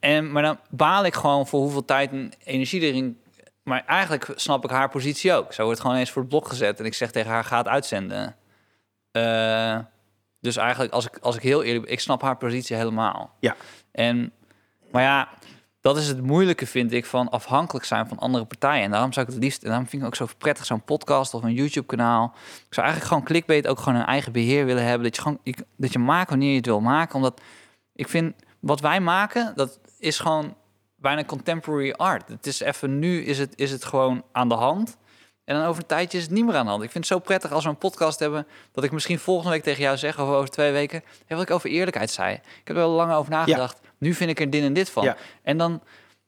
En, 0.00 0.32
maar 0.32 0.42
dan 0.42 0.58
baal 0.70 1.04
ik 1.04 1.14
gewoon 1.14 1.46
voor 1.46 1.60
hoeveel 1.60 1.84
tijd 1.84 2.10
en 2.10 2.32
energie 2.44 2.80
erin... 2.80 3.18
Maar 3.62 3.84
eigenlijk 3.86 4.28
snap 4.34 4.64
ik 4.64 4.70
haar 4.70 4.88
positie 4.88 5.32
ook. 5.32 5.52
Zo 5.52 5.64
wordt 5.64 5.80
gewoon 5.80 5.96
eens 5.96 6.10
voor 6.10 6.22
het 6.22 6.30
blok 6.30 6.48
gezet... 6.48 6.78
en 6.80 6.84
ik 6.84 6.94
zeg 6.94 7.10
tegen 7.10 7.30
haar, 7.30 7.44
ga 7.44 7.56
het 7.58 7.68
uitzenden. 7.68 8.36
Eh, 9.12 9.78
dus 10.40 10.56
eigenlijk, 10.56 10.92
als 10.92 11.06
ik, 11.06 11.18
als 11.20 11.36
ik 11.36 11.42
heel 11.42 11.62
eerlijk 11.62 11.84
ben... 11.84 11.92
ik 11.92 12.00
snap 12.00 12.22
haar 12.22 12.36
positie 12.36 12.76
helemaal. 12.76 13.36
Ja. 13.40 13.56
En, 13.92 14.32
maar 14.90 15.02
ja, 15.02 15.28
dat 15.80 15.96
is 15.96 16.08
het 16.08 16.22
moeilijke, 16.22 16.66
vind 16.66 16.92
ik, 16.92 17.06
van 17.06 17.30
afhankelijk 17.30 17.84
zijn 17.84 18.08
van 18.08 18.18
andere 18.18 18.44
partijen. 18.44 18.84
En 18.84 18.90
daarom 18.90 19.12
zou 19.12 19.26
ik 19.26 19.32
het 19.32 19.42
liefst, 19.42 19.62
en 19.62 19.68
daarom 19.68 19.86
vind 19.86 20.02
ik 20.02 20.08
ook 20.08 20.14
zo 20.14 20.26
prettig, 20.38 20.66
zo'n 20.66 20.84
podcast 20.84 21.34
of 21.34 21.42
een 21.42 21.54
YouTube-kanaal. 21.54 22.32
Ik 22.44 22.74
zou 22.74 22.86
eigenlijk 22.86 23.06
gewoon 23.06 23.24
clickbait 23.24 23.66
ook 23.66 23.78
gewoon 23.78 23.98
een 23.98 24.06
eigen 24.06 24.32
beheer 24.32 24.64
willen 24.64 24.84
hebben. 24.84 25.02
Dat 25.02 25.16
je 25.16 25.22
gewoon, 25.22 25.40
dat 25.76 25.92
je 25.92 25.98
maakt 25.98 26.30
wanneer 26.30 26.50
je 26.50 26.56
het 26.56 26.66
wil 26.66 26.80
maken. 26.80 27.14
Omdat 27.14 27.40
ik 27.94 28.08
vind, 28.08 28.34
wat 28.60 28.80
wij 28.80 29.00
maken, 29.00 29.52
dat 29.56 29.78
is 29.98 30.18
gewoon 30.18 30.56
bijna 30.96 31.24
contemporary 31.24 31.90
art. 31.90 32.28
Het 32.28 32.46
is 32.46 32.60
even, 32.60 32.98
nu 32.98 33.22
is 33.22 33.38
het, 33.38 33.52
is 33.56 33.70
het 33.70 33.84
gewoon 33.84 34.24
aan 34.32 34.48
de 34.48 34.54
hand. 34.54 34.96
En 35.44 35.56
dan 35.56 35.64
over 35.64 35.82
een 35.82 35.88
tijdje 35.88 36.18
is 36.18 36.24
het 36.24 36.32
niet 36.32 36.44
meer 36.44 36.54
aan 36.54 36.64
de 36.64 36.70
hand. 36.70 36.82
Ik 36.82 36.90
vind 36.90 37.08
het 37.08 37.12
zo 37.12 37.20
prettig 37.22 37.52
als 37.52 37.64
we 37.64 37.70
een 37.70 37.76
podcast 37.76 38.18
hebben... 38.18 38.46
dat 38.72 38.84
ik 38.84 38.92
misschien 38.92 39.18
volgende 39.18 39.50
week 39.50 39.62
tegen 39.62 39.82
jou 39.82 39.96
zeg... 39.96 40.20
of 40.20 40.28
over 40.28 40.50
twee 40.50 40.72
weken... 40.72 41.02
Hey, 41.26 41.36
wat 41.36 41.46
ik 41.46 41.54
over 41.54 41.70
eerlijkheid 41.70 42.10
zei. 42.10 42.34
Ik 42.34 42.40
heb 42.64 42.76
er 42.76 42.82
wel 42.82 42.90
lang 42.90 43.12
over 43.12 43.30
nagedacht. 43.30 43.80
Nu 43.98 44.14
vind 44.14 44.30
ik 44.30 44.40
er 44.40 44.50
dit 44.50 44.62
en 44.62 44.72
dit 44.72 44.90
van. 44.90 45.04
Ja. 45.04 45.16
En 45.42 45.58
dan... 45.58 45.82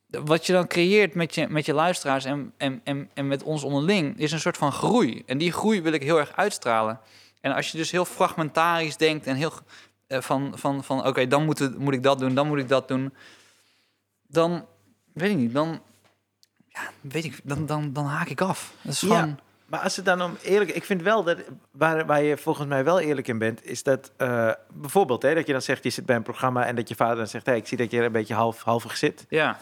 Wat 0.06 0.46
je 0.46 0.52
dan 0.52 0.66
creëert 0.66 1.14
met 1.14 1.34
je, 1.34 1.48
met 1.48 1.66
je 1.66 1.74
luisteraars 1.74 2.24
en, 2.24 2.52
en, 2.56 2.80
en, 2.84 3.10
en 3.14 3.28
met 3.28 3.42
ons 3.42 3.62
onderling... 3.62 4.18
is 4.18 4.32
een 4.32 4.40
soort 4.40 4.56
van 4.56 4.72
groei. 4.72 5.22
En 5.26 5.38
die 5.38 5.52
groei 5.52 5.82
wil 5.82 5.92
ik 5.92 6.02
heel 6.02 6.18
erg 6.18 6.36
uitstralen. 6.36 7.00
En 7.40 7.54
als 7.54 7.70
je 7.70 7.76
dus 7.76 7.90
heel 7.90 8.04
fragmentarisch 8.04 8.96
denkt... 8.96 9.26
en 9.26 9.36
heel 9.36 9.52
eh, 10.06 10.20
van, 10.20 10.52
van, 10.54 10.84
van 10.84 11.06
oké, 11.06 11.26
dan 11.26 11.44
moet, 11.44 11.58
het, 11.58 11.78
moet 11.78 11.94
ik 11.94 12.02
dat 12.02 12.18
doen... 12.18 12.34
dan 12.34 12.46
moet 12.46 12.58
ik 12.58 12.68
dat 12.68 12.88
doen... 12.88 13.14
dan... 14.26 14.66
weet 15.12 15.30
ik 15.30 15.36
niet, 15.36 15.52
dan... 15.52 15.80
Ja, 16.72 16.80
weet 17.00 17.24
ik, 17.24 17.40
dan, 17.44 17.66
dan, 17.66 17.92
dan 17.92 18.04
haak 18.04 18.28
ik 18.28 18.40
af. 18.40 18.72
Dat 18.82 18.92
is 18.92 19.00
Ja. 19.00 19.06
gewoon... 19.06 19.38
Maar 19.66 19.80
als 19.80 19.96
het 19.96 20.04
dan 20.04 20.22
om 20.22 20.36
eerlijk... 20.42 20.70
Ik 20.70 20.84
vind 20.84 21.02
wel 21.02 21.22
dat... 21.22 21.38
Waar, 21.70 22.06
waar 22.06 22.22
je 22.22 22.36
volgens 22.36 22.66
mij 22.66 22.84
wel 22.84 23.00
eerlijk 23.00 23.28
in 23.28 23.38
bent... 23.38 23.64
is 23.64 23.82
dat 23.82 24.12
eh, 24.16 24.50
bijvoorbeeld... 24.72 25.22
Hè, 25.22 25.34
dat 25.34 25.46
je 25.46 25.52
dan 25.52 25.62
zegt... 25.62 25.84
je 25.84 25.90
zit 25.90 26.06
bij 26.06 26.16
een 26.16 26.22
programma... 26.22 26.66
en 26.66 26.74
dat 26.76 26.88
je 26.88 26.94
vader 26.94 27.16
dan 27.16 27.26
zegt... 27.26 27.46
Hey, 27.46 27.56
ik 27.56 27.66
zie 27.66 27.76
dat 27.78 27.90
je 27.90 27.98
er 27.98 28.04
een 28.04 28.12
beetje 28.12 28.34
half, 28.34 28.62
halvig 28.62 28.96
zit. 28.96 29.26
Ja, 29.28 29.58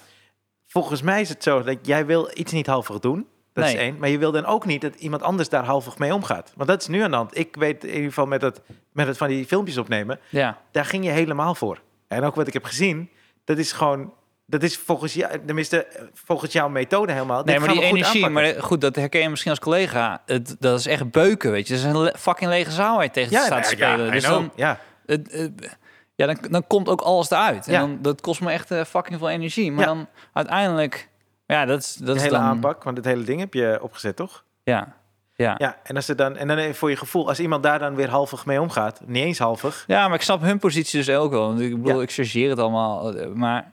Volgens 0.67 1.03
mij 1.03 1.21
is 1.21 1.29
het 1.29 1.43
zo 1.43 1.63
dat 1.63 1.79
jij 1.83 2.07
wil 2.07 2.31
iets 2.35 2.53
niet 2.53 2.67
halvig 2.67 2.99
doen. 2.99 3.27
Dat 3.53 3.65
is 3.65 3.75
één. 3.75 3.99
Maar 3.99 4.09
je 4.09 4.19
wil 4.19 4.33
dan 4.33 4.45
ook 4.47 4.67
niet 4.67 4.81
dat 4.81 4.95
iemand 4.95 5.23
anders 5.23 5.49
daar 5.49 5.65
halvig 5.65 5.99
mee 5.99 6.15
omgaat. 6.15 6.53
Want 6.57 6.69
dat 6.69 6.81
is 6.81 6.87
nu 6.87 7.01
aan 7.01 7.11
de 7.11 7.17
hand. 7.17 7.39
Ik 7.39 7.57
weet 7.57 7.85
in 7.85 7.91
ieder 7.95 8.09
geval 8.09 8.27
met 8.27 8.43
het, 8.43 8.61
met 8.93 9.07
het 9.07 9.17
van 9.17 9.29
die 9.29 9.47
filmpjes 9.47 9.79
opnemen... 9.79 10.21
ja. 10.29 10.59
daar 10.71 10.85
ging 10.85 11.05
je 11.05 11.11
helemaal 11.11 11.55
voor. 11.55 11.81
En 12.09 12.23
ook 12.25 12.35
wat 12.35 12.47
ik 12.47 12.53
heb 12.53 12.65
gezien... 12.65 13.11
dat 13.45 13.59
is 13.59 13.73
gewoon... 13.73 14.13
Dat 14.51 14.63
is 14.63 14.77
volgens 14.79 15.15
jou, 15.15 15.41
tenminste 15.47 15.87
volgens 16.15 16.53
jouw 16.53 16.69
methode 16.69 17.13
helemaal. 17.13 17.43
Nee, 17.45 17.57
Dit 17.59 17.65
maar 17.67 17.75
die 17.75 17.85
energie, 17.85 18.25
aanpakken. 18.27 18.55
maar 18.55 18.63
goed, 18.63 18.81
dat 18.81 18.97
herken 18.97 19.21
je 19.21 19.29
misschien 19.29 19.51
als 19.51 19.61
collega. 19.61 20.23
Het, 20.27 20.57
dat 20.59 20.79
is 20.79 20.87
echt 20.87 21.11
beuken, 21.11 21.51
weet 21.51 21.69
je. 21.69 21.75
Dat 21.75 21.83
is 21.85 22.11
een 22.11 22.19
fucking 22.19 22.51
lege 22.51 22.71
zaal 22.71 22.95
waar 22.95 23.05
je 23.05 23.11
tegen 23.11 23.39
staat 23.41 23.63
te 23.63 23.69
spelen. 23.69 24.07
I 24.09 24.11
dus 24.11 24.25
dan, 24.25 24.51
ja. 24.55 24.79
het, 25.07 25.33
het- 25.33 25.79
ja, 26.15 26.27
dan, 26.27 26.37
dan 26.51 26.67
komt 26.67 26.89
ook 26.89 27.01
alles 27.01 27.31
eruit. 27.31 27.67
En 27.67 27.73
Ja. 27.73 27.81
dan, 27.81 27.99
dat 28.03 28.21
kost 28.21 28.41
me 28.41 28.51
echt 28.53 28.71
eh, 28.71 28.85
fucking 28.85 29.19
veel 29.19 29.29
energie. 29.31 29.73
Maar 29.73 29.87
Ja. 29.87 29.95
dan 29.95 30.07
uiteindelijk, 30.33 31.09
ja, 31.47 31.65
dat 31.65 31.81
is, 31.81 31.95
dat 31.95 32.07
de 32.07 32.13
is 32.15 32.23
hele 32.23 32.35
dan... 32.37 32.43
aanpak, 32.45 32.83
want 32.85 32.97
het 32.97 33.07
hele 33.07 33.23
ding 33.25 33.41
heb 33.41 33.55
je 33.55 33.79
opgezet, 33.83 34.17
toch? 34.17 34.45
Ja, 34.65 34.95
ja. 35.35 35.55
Ja, 35.59 35.77
en 35.83 35.97
als 35.97 36.09
er 36.09 36.17
dan 36.17 36.37
en 36.37 36.49
dan 36.49 36.57
even 36.57 36.75
voor 36.75 36.91
je 36.91 36.97
gevoel, 36.97 37.29
als 37.29 37.41
iemand 37.41 37.63
daar 37.63 37.79
dan 37.79 37.95
weer 37.95 38.09
halvig 38.11 38.47
mee 38.47 38.61
omgaat, 38.61 39.01
niet 39.07 39.25
eens 39.25 39.39
halvig. 39.39 39.85
Ja, 39.87 40.07
maar 40.07 40.17
ik 40.17 40.23
snap 40.23 40.41
hun 40.41 40.59
positie 40.59 40.99
dus 41.05 41.11
ook 41.17 41.31
wel. 41.31 41.47
Want 41.47 41.61
ik 41.61 41.83
bedoel, 41.83 41.97
Ja. 41.97 42.03
ik 42.03 42.13
chargeer 42.13 42.51
het 42.51 42.59
allemaal. 42.59 43.15
eh, 43.15 43.27
Maar 43.29 43.73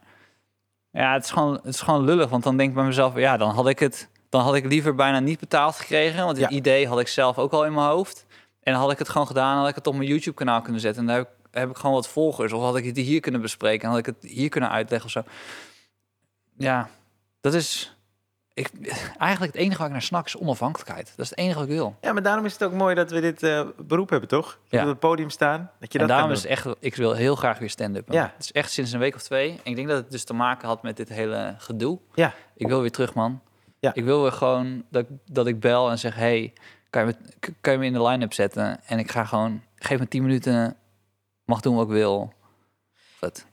ja, 1.02 1.14
het 1.14 1.24
is, 1.24 1.32
gewoon, 1.32 1.54
het 1.54 1.66
is 1.66 1.82
gewoon 1.82 2.04
lullig. 2.04 2.30
Want 2.30 2.44
dan 2.44 2.58
denk 2.58 2.70
ik 2.70 2.76
bij 2.76 2.84
mezelf, 2.86 3.16
ja, 3.16 3.38
dan 3.38 3.50
had 3.50 3.68
ik 3.68 3.80
het... 3.80 4.10
Dan 4.30 4.42
had 4.42 4.56
ik 4.56 4.66
liever 4.66 4.96
bijna 4.96 5.20
niet 5.20 5.40
betaald 5.40 5.76
gekregen. 5.76 6.26
Want 6.26 6.38
het 6.38 6.50
Ja. 6.50 6.56
idee 6.56 6.88
had 6.88 7.00
ik 7.00 7.08
zelf 7.08 7.38
ook 7.38 7.52
al 7.52 7.66
in 7.66 7.74
mijn 7.74 7.88
hoofd. 7.88 8.26
En 8.64 8.74
had 8.74 8.92
ik 8.92 8.98
het 8.98 9.10
gewoon 9.10 9.28
gedaan, 9.28 9.58
had 9.58 9.70
ik 9.70 9.76
het 9.76 9.88
op 9.88 9.96
mijn 9.96 10.08
YouTube-kanaal 10.08 10.62
kunnen 10.62 10.82
zetten. 10.82 11.02
En 11.02 11.08
daar 11.08 11.18
heb 11.18 11.28
ik, 11.28 11.48
heb 11.52 11.70
ik 11.70 11.76
gewoon 11.78 11.96
wat 11.96 12.08
volgers. 12.08 12.54
Of 12.54 12.62
had 12.62 12.76
ik 12.78 12.86
het 12.86 12.98
hier 12.98 13.20
kunnen 13.20 13.42
bespreken. 13.42 13.84
En 13.84 13.90
had 13.90 14.00
ik 14.00 14.06
het 14.06 14.16
hier 14.22 14.50
kunnen 14.50 14.70
uitleggen 14.70 15.06
of 15.06 15.12
zo. 15.12 15.24
Ja, 16.58 16.90
dat 17.42 17.54
is... 17.54 17.97
Ik, 18.58 18.72
eigenlijk 19.18 19.54
het 19.54 19.62
enige 19.62 19.78
waar 19.78 19.88
ik 19.88 19.94
naar 19.94 20.02
snak 20.02 20.26
is 20.26 20.38
onafhankelijkheid. 20.38 21.14
Dat 21.16 21.26
is 21.26 21.30
het 21.30 21.40
enige 21.40 21.56
wat 21.60 21.68
ik 21.68 21.74
wil. 21.74 21.96
Ja, 22.02 22.14
maar 22.14 22.24
daarom 22.24 22.46
is 22.46 22.54
het 22.54 22.64
ook 22.64 22.74
mooi 22.74 22.96
dat 22.96 23.12
we 23.12 23.22
dit 23.22 23.44
eh, 23.44 23.62
beroep 23.78 24.10
hebben, 24.10 24.30
toch? 24.30 24.46
Dat 24.46 24.60
Ja. 24.70 24.78
we 24.78 24.84
op 24.84 24.90
het 24.90 25.00
podium 25.00 25.30
staan, 25.30 25.72
dat 25.80 25.94
je 25.94 26.00
en 26.00 26.08
dat 26.08 26.16
daarom 26.16 26.34
is 26.34 26.46
echt, 26.46 26.68
ik 26.80 26.96
wil 26.96 27.14
heel 27.14 27.36
graag 27.36 27.60
weer 27.60 27.70
stand-up. 27.70 28.12
Ja. 28.12 28.32
Het 28.36 28.44
is 28.44 28.52
echt 28.52 28.72
sinds 28.72 28.92
een 28.92 29.00
week 29.00 29.16
of 29.16 29.22
twee. 29.22 29.50
En 29.52 29.60
ik 29.64 29.76
denk 29.76 29.88
dat 29.88 29.98
het 29.98 30.12
dus 30.12 30.24
te 30.24 30.34
maken 30.34 30.68
had 30.68 30.84
met 30.84 30.98
dit 30.98 31.10
hele 31.10 31.56
gedoe. 31.58 32.00
Ja. 32.14 32.34
Ik 32.56 32.68
wil 32.68 32.82
weer 32.82 32.92
terug, 32.92 33.14
man. 33.14 33.42
Ja. 33.80 33.94
Ik 33.94 34.04
wil 34.04 34.22
weer 34.22 34.32
gewoon 34.32 34.84
dat, 34.90 35.04
ik- 35.04 35.18
dat 35.32 35.48
ik 35.48 35.60
bel 35.60 35.90
en 35.90 36.00
zeg: 36.00 36.16
hey, 36.16 36.54
kan 36.90 37.08
je, 37.08 37.16
me, 37.40 37.52
kan 37.62 37.74
je 37.74 37.80
me 37.80 37.86
in 37.86 37.94
de 37.94 38.04
line-up 38.04 38.34
zetten? 38.34 38.80
En 38.86 39.00
ik 39.00 39.12
ga 39.12 39.26
gewoon, 39.26 39.62
geef 39.76 40.00
me 40.00 40.08
10 40.08 40.22
minuten, 40.24 40.76
mag 41.46 41.60
doen 41.62 41.76
wat 41.76 41.86
ik 41.86 41.92
wil. 41.92 42.34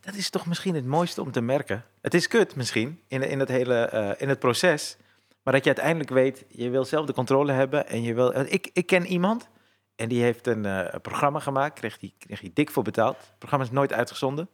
Dat 0.00 0.14
is 0.14 0.30
toch 0.30 0.46
misschien 0.46 0.74
het 0.74 0.86
mooiste 0.86 1.22
om 1.22 1.30
te 1.30 1.40
merken. 1.40 1.84
Het 2.00 2.14
is 2.14 2.28
kut 2.28 2.56
misschien 2.56 3.00
in, 3.06 3.22
in 3.22 3.38
het 3.40 3.48
hele 3.48 3.74
eh, 3.74 4.10
in 4.16 4.28
het 4.28 4.38
proces, 4.38 4.96
maar 5.42 5.52
dat 5.52 5.64
je 5.64 5.70
uiteindelijk 5.70 6.10
weet, 6.10 6.44
je 6.48 6.70
wil 6.70 6.84
zelf 6.84 7.06
de 7.06 7.12
controle 7.12 7.52
hebben 7.52 7.88
en 7.88 8.02
je 8.02 8.14
wil. 8.14 8.40
Ik, 8.40 8.70
ik 8.72 8.86
ken 8.86 9.06
iemand 9.06 9.48
En 9.96 10.08
die 10.08 10.22
heeft 10.22 10.46
een 10.46 10.64
eh, 10.64 11.00
programma 11.00 11.38
gemaakt, 11.38 11.78
kreeg 11.78 12.00
hij 12.00 12.14
kreeg 12.18 12.40
hij 12.40 12.50
dik 12.54 12.70
voor 12.70 12.82
betaald. 12.82 13.16
Het 13.16 13.38
programma 13.38 13.64
is 13.64 13.70
nooit 13.70 13.92
uitgezonden. 13.92 14.48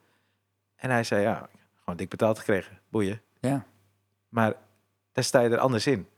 En 0.76 0.90
hij 0.90 1.04
zei, 1.04 1.22
ja, 1.22 1.48
gewoon 1.78 1.96
dik 1.96 2.08
betaald 2.08 2.38
gekregen, 2.38 2.78
boeien. 2.88 3.22
Ja. 3.40 3.66
Maar 4.28 4.54
daar 5.12 5.24
sta 5.24 5.40
je 5.40 5.48
er 5.48 5.58
anders 5.58 5.86
in. 5.86 6.08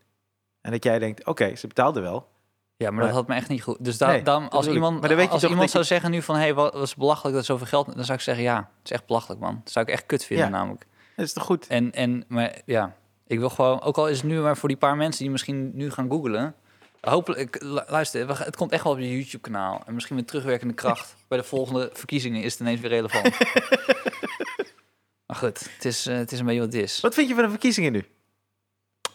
En 0.61 0.70
dat 0.70 0.84
jij 0.84 0.99
denkt, 0.99 1.26
oké, 1.26 1.55
ze 1.55 1.66
betaalden 1.66 2.03
wel. 2.03 2.32
Ja, 2.77 2.89
maar, 2.91 2.93
Maar- 2.99 3.07
dat 3.07 3.14
had 3.14 3.29
me 3.29 3.35
echt 3.35 3.49
niet 3.49 3.62
goed. 3.62 3.77
Dus 3.81 3.99
da- 3.99 4.07
Nee, 4.07 4.23
dan, 4.23 4.49
als 4.49 4.66
iemand, 4.66 5.01
Maar 5.01 5.09
dan 5.09 5.18
weet 5.18 5.27
je 5.27 5.33
als 5.33 5.45
iemand 5.45 5.70
zou 5.70 5.85
zeggen 5.85 6.11
nu 6.11 6.23
van... 6.23 6.35
hé, 6.35 6.41
hey, 6.41 6.55
wat 6.55 6.75
was 6.75 6.95
belachelijk 6.95 7.37
dat 7.37 7.45
zoveel 7.45 7.66
geld... 7.66 7.95
dan 7.95 8.05
zou 8.05 8.18
ik 8.18 8.25
zeggen, 8.25 8.45
ja, 8.45 8.57
het 8.57 8.85
is 8.85 8.91
echt 8.91 9.07
belachelijk, 9.07 9.41
man. 9.41 9.61
Dat 9.64 9.73
zou 9.73 9.87
ik 9.87 9.93
echt 9.93 10.07
kut 10.07 10.25
vinden, 10.25 10.47
Ja. 10.47 10.53
namelijk. 10.53 10.87
Dat 11.16 11.27
is 11.27 11.33
toch 11.33 11.45
goed? 11.45 11.66
En, 11.66 11.93
en 11.93 12.25
maar 12.29 12.61
ja, 12.66 12.97
ik 13.27 13.39
wil 13.39 13.49
gewoon... 13.51 13.81
ook 13.83 13.97
al 13.97 14.09
is 14.09 14.16
het 14.16 14.27
nu 14.27 14.41
maar 14.41 14.57
voor 14.57 14.68
die 14.68 14.79
paar 14.79 14.97
mensen 14.97 15.23
die 15.23 15.31
misschien 15.31 15.70
nu 15.75 15.91
gaan 15.91 16.09
googlen... 16.11 16.55
hopelijk... 17.01 17.62
lu- 17.62 17.81
Luister, 17.87 18.45
het 18.45 18.57
komt 18.57 18.73
echt 18.73 18.85
wel 18.85 18.93
op 18.93 18.99
je 18.99 19.11
YouTube-kanaal. 19.16 19.83
En 19.87 19.95
misschien 19.95 20.16
met 20.16 20.27
terugwerkende 20.27 20.75
kracht... 20.75 21.16
bij 21.29 21.39
de 21.39 21.45
volgende 21.45 21.91
verkiezingen 21.93 22.43
is 22.43 22.53
het 22.53 22.61
ineens 22.61 22.81
weer 22.81 22.91
relevant. 22.91 23.39
maar 25.27 25.37
goed, 25.37 25.59
het 25.75 25.85
is, 25.85 26.07
eh, 26.07 26.16
het 26.16 26.33
is 26.33 26.39
een 26.39 26.45
beetje 26.45 26.61
wat 26.61 26.73
het 26.73 26.83
is. 26.83 27.01
Wat 27.01 27.14
vind 27.14 27.29
je 27.29 27.35
van 27.35 27.45
de 27.45 27.51
verkiezingen 27.51 27.93
nu? 27.93 28.05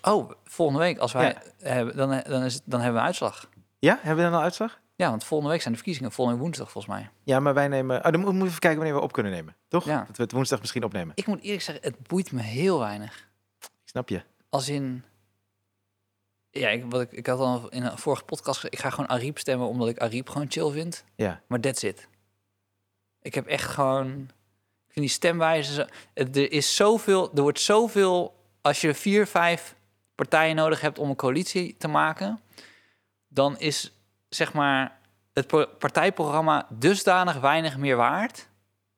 Oh, 0.01 0.31
volgende 0.43 0.81
week, 0.81 0.97
als 0.97 1.11
wij 1.11 1.37
hebben, 1.57 1.95
dan, 1.95 2.21
dan, 2.27 2.43
is, 2.43 2.61
dan 2.63 2.81
hebben 2.81 3.01
we 3.01 3.07
uitslag. 3.07 3.49
Ja, 3.79 3.97
hebben 4.01 4.23
we 4.23 4.29
dan 4.29 4.39
al 4.39 4.45
uitslag? 4.45 4.79
Ja, 4.95 5.09
want 5.09 5.23
volgende 5.23 5.51
week 5.51 5.61
zijn 5.61 5.73
de 5.73 5.79
verkiezingen. 5.79 6.11
Volgende 6.11 6.39
woensdag, 6.41 6.71
volgens 6.71 6.93
mij. 6.93 7.09
Ja, 7.23 7.39
maar 7.39 7.53
wij 7.53 7.67
nemen... 7.67 8.05
Oh, 8.05 8.11
dan 8.11 8.19
moeten 8.19 8.39
we 8.39 8.47
even 8.47 8.59
kijken 8.59 8.79
wanneer 8.79 8.97
we 8.97 9.03
op 9.03 9.11
kunnen 9.11 9.31
nemen. 9.31 9.55
Toch? 9.67 9.85
Ja. 9.85 10.03
Dat 10.07 10.17
we 10.17 10.23
het 10.23 10.31
woensdag 10.31 10.59
misschien 10.59 10.83
opnemen. 10.83 11.11
Ik 11.15 11.27
moet 11.27 11.41
eerlijk 11.41 11.61
zeggen, 11.61 11.83
het 11.83 12.07
boeit 12.07 12.31
me 12.31 12.41
heel 12.41 12.79
weinig. 12.79 13.29
Ik 13.59 13.69
snap 13.85 14.09
je. 14.09 14.21
Als 14.49 14.69
in... 14.69 15.03
Ja, 16.51 16.69
ik, 16.69 16.85
wat 16.89 17.01
ik, 17.01 17.11
ik 17.11 17.27
had 17.27 17.39
al 17.39 17.69
in 17.69 17.83
een 17.83 17.97
vorige 17.97 18.23
podcast 18.23 18.55
gezegd... 18.55 18.73
ik 18.73 18.79
ga 18.79 18.89
gewoon 18.89 19.09
Ariep 19.09 19.37
stemmen 19.37 19.67
omdat 19.67 19.87
ik 19.87 19.99
Ariep 19.99 20.29
gewoon 20.29 20.51
chill 20.51 20.71
vind. 20.71 21.03
Ja. 21.15 21.41
Maar 21.47 21.59
that's 21.59 21.83
it. 21.83 22.07
Ik 23.21 23.35
heb 23.35 23.47
echt 23.47 23.69
gewoon... 23.69 24.11
Ik 24.87 24.93
vind 24.93 25.05
die 25.05 25.09
stemwijze... 25.09 25.89
Er 26.13 26.51
is 26.51 26.75
zoveel... 26.75 27.31
Er 27.35 27.41
wordt 27.41 27.59
zoveel... 27.59 28.35
Als 28.61 28.81
je 28.81 28.93
vier, 28.93 29.27
vijf 29.27 29.75
partijen 30.18 30.55
nodig 30.55 30.82
hebt 30.82 30.99
om 30.99 31.09
een 31.09 31.15
coalitie 31.15 31.76
te 31.78 31.88
maken... 31.88 32.41
dan 33.28 33.57
is, 33.57 33.91
zeg 34.30 34.53
maar, 34.53 34.99
het 35.34 35.47
pro- 35.47 35.68
partijprogramma 35.80 36.68
dusdanig 36.70 37.39
weinig 37.39 37.78
meer 37.78 37.95
waard... 37.95 38.47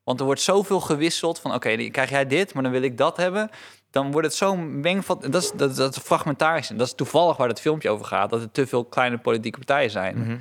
Want 0.10 0.22
er 0.22 0.28
wordt 0.28 0.42
zoveel 0.42 0.82
gewisseld 0.82 1.40
van, 1.40 1.54
oké, 1.54 1.78
dan 1.78 1.92
krijg 1.92 2.10
jij 2.10 2.26
dit, 2.26 2.54
maar 2.54 2.64
dan 2.64 2.72
wil 2.72 2.82
ik 2.82 2.98
dat 2.98 3.18
hebben. 3.18 3.50
Dan 3.92 4.12
wordt 4.12 4.28
het 4.28 4.36
zo'n 4.36 4.80
mengvat. 4.80 5.22
Dat 5.22 5.44
is, 5.44 5.52
dat, 5.52 5.76
dat 5.76 5.96
is 5.96 6.02
fragmentarisch. 6.02 6.70
En 6.70 6.78
dat 6.78 6.88
is 6.88 6.94
toevallig 6.94 7.38
waar 7.38 7.48
het 7.48 7.60
filmpje 7.60 7.90
over 7.90 8.06
gaat. 8.06 8.30
Dat 8.30 8.42
er 8.42 8.52
te 8.52 8.68
veel 8.68 8.86
kleine 8.86 9.18
politieke 9.18 9.58
partijen 9.58 9.90
zijn. 9.90 10.18
Mhm. 10.18 10.38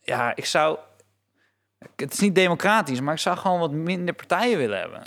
Ja, 0.00 0.36
ik 0.36 0.44
zou... 0.44 0.78
Het 1.96 2.12
is 2.12 2.18
niet 2.18 2.34
democratisch, 2.34 3.00
maar 3.00 3.14
ik 3.14 3.20
zou 3.20 3.36
gewoon 3.36 3.58
wat 3.58 3.70
minder 3.70 4.14
partijen 4.14 4.58
willen 4.58 4.78
hebben. 4.78 5.02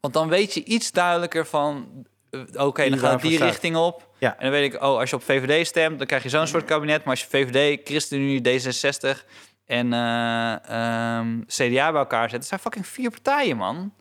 Want 0.00 0.14
dan 0.14 0.28
weet 0.28 0.54
je 0.54 0.64
iets 0.64 0.92
duidelijker 0.92 1.46
van... 1.46 1.88
eh, 2.30 2.66
Oké, 2.66 2.90
dan 2.90 2.98
gaat 2.98 3.12
het 3.12 3.20
die 3.20 3.38
richting 3.38 3.76
op. 3.76 4.08
Ja. 4.18 4.36
En 4.36 4.42
dan 4.42 4.50
weet 4.50 4.74
ik, 4.74 4.82
oh, 4.82 4.98
als 4.98 5.10
je 5.10 5.16
op 5.16 5.22
VVD 5.22 5.66
stemt, 5.66 5.98
dan 5.98 6.06
krijg 6.06 6.22
je 6.22 6.28
zo'n 6.28 6.46
soort 6.46 6.64
kabinet. 6.64 6.98
Maar 7.04 7.10
als 7.10 7.20
je 7.20 7.28
VVD, 7.28 7.80
ChristenUnie, 7.88 8.40
D66 8.40 9.24
en 9.66 9.92
eh, 9.92 10.68
ehm, 10.68 11.40
CDA 11.46 11.90
bij 11.90 12.00
elkaar 12.00 12.30
zet... 12.30 12.38
dat 12.38 12.48
zijn 12.48 12.60
fucking 12.60 12.86
vier 12.86 13.10
partijen, 13.10 13.56
man. 13.56 13.94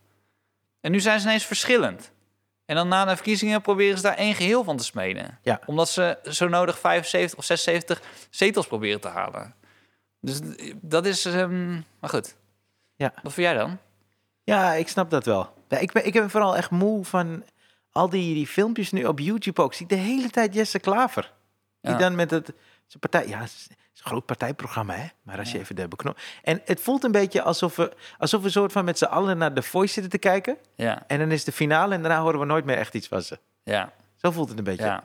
En 0.82 0.91
nu 0.91 0.99
zijn 0.99 1.19
ze 1.19 1.27
ineens 1.27 1.45
verschillend. 1.45 2.11
En 2.65 2.75
dan 2.75 2.88
na 2.88 3.05
de 3.05 3.15
verkiezingen 3.15 3.61
proberen 3.61 3.97
ze 3.97 4.03
daar 4.03 4.15
één 4.15 4.36
geheel 4.36 4.63
van 4.63 4.77
te 4.77 4.84
smeden. 4.84 5.39
Ja. 5.41 5.59
Omdat 5.65 5.89
ze 5.89 6.17
zo 6.23 6.47
nodig 6.47 6.80
75 6.80 7.39
of 7.39 7.45
76 7.45 8.01
zetels 8.30 8.67
proberen 8.67 9.01
te 9.01 9.07
halen. 9.07 9.55
Dus 10.21 10.39
dat 10.82 11.05
is... 11.05 11.25
ehm, 11.25 11.73
maar 11.73 12.09
goed. 12.09 12.36
Ja. 12.95 13.13
Wat 13.23 13.34
vind 13.34 13.47
jij 13.47 13.55
dan? 13.57 13.77
Ja, 14.43 14.73
ik 14.73 14.88
snap 14.88 15.09
dat 15.09 15.25
wel. 15.25 15.53
Ja, 15.67 15.77
ik, 15.77 15.91
ben, 15.91 16.05
ik 16.05 16.13
ben 16.13 16.30
vooral 16.30 16.55
echt 16.55 16.69
moe 16.69 17.05
van 17.05 17.43
al 18.00 18.10
die, 18.10 18.34
die 18.34 18.47
filmpjes 18.47 18.91
nu 18.91 19.06
op 19.06 19.20
YouTube 19.20 19.62
ook. 19.62 19.74
Zie 19.74 19.86
ik 19.86 19.89
de 19.91 19.97
hele 20.02 20.30
tijd 20.30 20.54
Jesse 20.54 20.80
Klaver. 20.80 21.32
Die 21.82 21.91
Ja. 21.91 21.97
dan 21.97 22.16
met 22.16 22.32
het 22.32 22.45
zijn 22.88 23.00
partij... 23.00 23.28
Ja, 23.28 23.39
het 23.39 23.50
is 23.50 23.68
een 23.70 24.06
groot 24.06 24.26
partijprogramma, 24.26 24.93
hè? 24.93 25.08
Maar 25.22 25.38
als 25.38 25.50
je 25.52 25.56
Ja. 25.58 25.64
even 25.64 25.76
de 25.76 25.88
beknop... 25.88 26.18
En 26.43 26.62
het 26.66 26.82
voelt 26.82 27.04
een 27.04 27.12
beetje 27.12 27.41
alsof 27.41 27.76
we, 27.76 27.91
alsof 28.18 28.39
we 28.39 28.45
een 28.45 28.52
soort 28.52 28.72
van 28.72 28.86
met 28.86 28.97
z'n 28.97 29.06
allen 29.06 29.38
naar 29.38 29.54
The 29.54 29.62
Voice 29.62 29.93
zitten 29.93 30.12
te 30.12 30.18
kijken. 30.18 30.58
Ja, 30.76 31.04
En 31.08 31.20
dan 31.20 31.32
is 31.32 31.43
de 31.43 31.52
finale 31.52 31.93
en 31.95 32.02
daarna 32.02 32.22
horen 32.22 32.39
we 32.39 32.45
nooit 32.45 32.66
meer 32.66 32.78
echt 32.78 32.93
iets 32.93 33.08
van 33.08 33.22
ze. 33.22 33.39
ja, 33.64 33.93
Zo 34.16 34.32
voelt 34.32 34.50
het 34.50 34.58
een 34.58 34.64
beetje. 34.64 34.86
ja. 34.86 35.04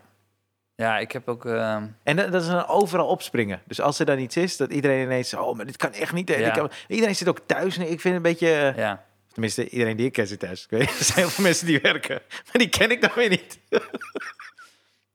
Ja, 0.76 0.99
ik 0.99 1.12
heb 1.12 1.28
ook... 1.28 1.45
ehm, 1.47 1.86
En 2.03 2.16
dat, 2.16 2.32
dat 2.32 2.42
is 2.42 2.49
dan 2.49 2.66
overal 2.66 3.07
opspringen. 3.07 3.61
Dus 3.66 3.80
als 3.80 3.99
er 3.99 4.07
dan 4.07 4.18
iets 4.18 4.36
is, 4.36 4.57
dat 4.57 4.72
iedereen 4.72 5.03
ineens... 5.03 5.34
Oh, 5.34 5.57
maar 5.57 5.66
dit 5.66 5.76
kan 5.76 5.92
echt 5.92 6.12
niet. 6.12 6.28
Ja. 6.28 6.51
kan- 6.51 6.70
Iedereen 6.88 7.16
zit 7.16 7.28
ook 7.28 7.40
thuis. 7.47 7.78
Ik 7.78 7.86
vind 8.01 8.03
het 8.03 8.14
een 8.14 8.22
beetje... 8.22 8.49
eh, 8.49 8.76
ja. 8.76 9.05
Tenminste, 9.35 9.68
iedereen 9.68 9.97
die 9.97 10.07
ik 10.07 10.12
ken 10.12 10.26
zit 10.26 10.39
thuis. 10.39 10.62
Ik 10.64 10.70
weet, 10.70 10.89
er 10.99 11.05
zijn 11.05 11.18
heel 11.18 11.28
veel 11.28 11.45
mensen 11.45 11.66
die 11.66 11.80
werken. 11.80 12.20
Maar 12.28 12.53
die 12.53 12.68
ken 12.68 12.91
ik 12.91 13.01
dan 13.01 13.11
weer 13.14 13.28
niet. 13.28 13.59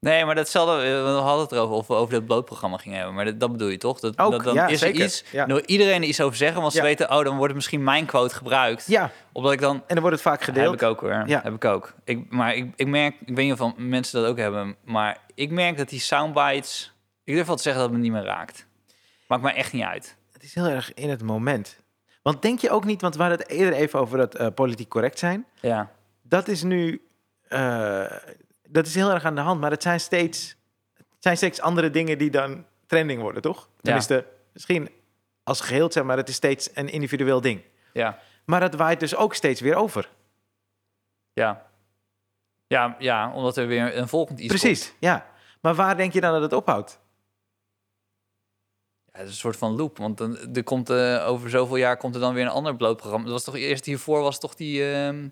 Nee, 0.00 0.24
maar 0.24 0.34
datzelfde, 0.34 0.72
eh, 0.82 1.02
we 1.02 1.08
hadden 1.08 1.42
het 1.42 1.52
erover 1.52 1.74
of 1.74 1.86
we 1.86 1.94
over 1.94 2.14
dat 2.14 2.24
blootprogramma 2.26 2.76
gingen 2.76 2.96
hebben. 2.96 3.14
Maar 3.14 3.24
dat, 3.24 3.40
dat 3.40 3.52
bedoel 3.52 3.68
je 3.68 3.76
toch? 3.76 4.00
Dat, 4.00 4.18
Ook, 4.18 4.32
dat 4.32 4.42
dan 4.44 4.54
ja, 4.54 4.66
is 4.66 4.78
zeker. 4.78 5.00
er 5.00 5.06
iets, 5.06 5.24
Ja. 5.32 5.46
wil 5.46 5.60
iedereen 5.66 6.02
er 6.02 6.08
iets 6.08 6.20
over 6.20 6.36
zeggen, 6.36 6.60
want 6.60 6.72
ze 6.72 6.78
Ja. 6.78 6.84
weten, 6.84 7.10
oh, 7.10 7.24
dan 7.24 7.36
wordt 7.36 7.54
misschien 7.54 7.84
mijn 7.84 8.06
quote 8.06 8.34
gebruikt. 8.34 8.86
Ja, 8.86 9.10
Omdat 9.32 9.52
ik 9.52 9.60
dan, 9.60 9.74
en 9.74 9.82
dan 9.86 9.98
wordt 10.00 10.14
het 10.14 10.20
vaak 10.24 10.44
heb 10.44 10.54
gedeeld. 10.54 10.74
ik 10.74 10.82
ook 10.82 11.00
hoor, 11.00 11.22
Ja. 11.26 11.40
heb 11.42 11.54
ik 11.54 11.64
ook. 11.64 11.94
Ik, 12.04 12.30
maar 12.30 12.54
ik, 12.54 12.66
ik 12.76 12.86
merk, 12.86 13.14
ik 13.26 13.34
weet 13.36 13.48
niet 13.50 13.60
of 13.60 13.76
mensen 13.76 14.20
dat 14.22 14.30
ook 14.30 14.38
hebben, 14.38 14.76
maar 14.84 15.18
ik 15.34 15.50
merk 15.50 15.76
dat 15.76 15.88
die 15.88 16.00
soundbites, 16.00 16.92
ik 17.24 17.34
durf 17.34 17.46
wel 17.46 17.56
te 17.56 17.62
zeggen 17.62 17.82
dat 17.82 17.90
het 17.90 18.00
me 18.00 18.04
niet 18.06 18.14
meer 18.16 18.24
raakt. 18.24 18.66
Maakt 19.28 19.42
mij 19.42 19.54
echt 19.54 19.72
niet 19.72 19.84
uit. 19.84 20.16
Het 20.32 20.42
is 20.42 20.54
heel 20.54 20.66
erg 20.66 20.94
in 20.94 21.10
het 21.10 21.22
moment. 21.22 21.76
Want 22.22 22.42
denk 22.42 22.58
je 22.58 22.70
ook 22.70 22.84
niet, 22.84 23.00
want 23.00 23.14
we 23.16 23.20
hadden 23.20 23.38
het 23.38 23.48
eerder 23.48 23.72
even 23.74 24.00
over 24.00 24.18
dat 24.18 24.34
eh, 24.34 24.46
politiek 24.54 24.88
correct 24.88 25.18
zijn. 25.18 25.46
Ja, 25.60 25.90
Dat 26.22 26.48
is 26.48 26.62
nu, 26.62 27.08
eh, 27.48 28.10
dat 28.68 28.86
is 28.86 28.94
heel 28.94 29.10
erg 29.10 29.24
aan 29.24 29.34
de 29.34 29.40
hand. 29.40 29.60
Maar 29.60 29.70
het 29.70 29.82
zijn 29.82 30.00
steeds, 30.00 30.56
het 30.94 31.06
zijn 31.18 31.36
steeds 31.36 31.60
andere 31.60 31.90
dingen 31.90 32.18
die 32.18 32.30
dan 32.30 32.64
trending 32.86 33.20
worden, 33.20 33.42
toch? 33.42 33.68
Tenminste, 33.80 34.26
misschien 34.52 34.90
als 35.42 35.60
geheel, 35.60 35.92
zeg 35.92 36.04
maar, 36.04 36.16
het 36.16 36.28
is 36.28 36.34
steeds 36.34 36.70
een 36.74 36.88
individueel 36.88 37.40
ding. 37.40 37.62
ja, 37.92 38.18
Maar 38.44 38.62
het 38.62 38.74
waait 38.74 39.00
dus 39.00 39.16
ook 39.16 39.34
steeds 39.34 39.60
weer 39.60 39.74
over. 39.74 40.08
ja. 41.32 41.68
Ja, 42.66 42.96
ja, 42.98 43.32
omdat 43.32 43.56
er 43.56 43.66
weer 43.66 43.96
een 43.96 44.08
volgend 44.08 44.38
iets 44.40 44.48
Precies, 44.48 44.94
ja. 44.98 45.26
Maar 45.60 45.74
waar 45.74 45.96
denk 45.96 46.12
je 46.12 46.20
dan 46.20 46.32
dat 46.32 46.42
het 46.42 46.52
ophoudt? 46.52 46.99
Ja, 49.20 49.26
het 49.26 49.34
is 49.34 49.34
een 49.34 49.50
soort 49.50 49.56
van 49.56 49.76
loop. 49.76 49.98
Want 49.98 50.18
dan, 50.18 50.54
er 50.54 50.62
komt, 50.64 50.90
eh, 50.90 51.24
over 51.28 51.50
zoveel 51.50 51.76
jaar 51.76 51.96
komt 51.96 52.14
er 52.14 52.20
dan 52.20 52.34
weer 52.34 52.44
een 52.44 52.50
ander 52.50 52.76
blootprogramma. 52.76 53.24
Dat 53.24 53.34
was 53.34 53.44
toch 53.44 53.56
eerst 53.56 53.84
hiervoor 53.84 54.20
was 54.20 54.40
toch 54.40 54.54
die, 54.54 54.92
ehm, 54.92 55.28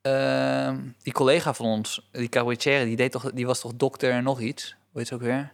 ehm, 0.00 0.78
die 1.02 1.12
collega 1.12 1.54
van 1.54 1.66
ons, 1.66 2.08
die 2.12 2.28
cabaretier, 2.28 2.84
die, 2.84 2.96
deed 2.96 3.12
toch, 3.12 3.30
die 3.32 3.46
was 3.46 3.60
toch 3.60 3.72
dokter 3.74 4.10
en 4.10 4.24
nog 4.24 4.40
iets. 4.40 4.76
Hoe 4.90 5.00
heet 5.00 5.08
ze 5.08 5.14
ook 5.14 5.20
weer? 5.20 5.52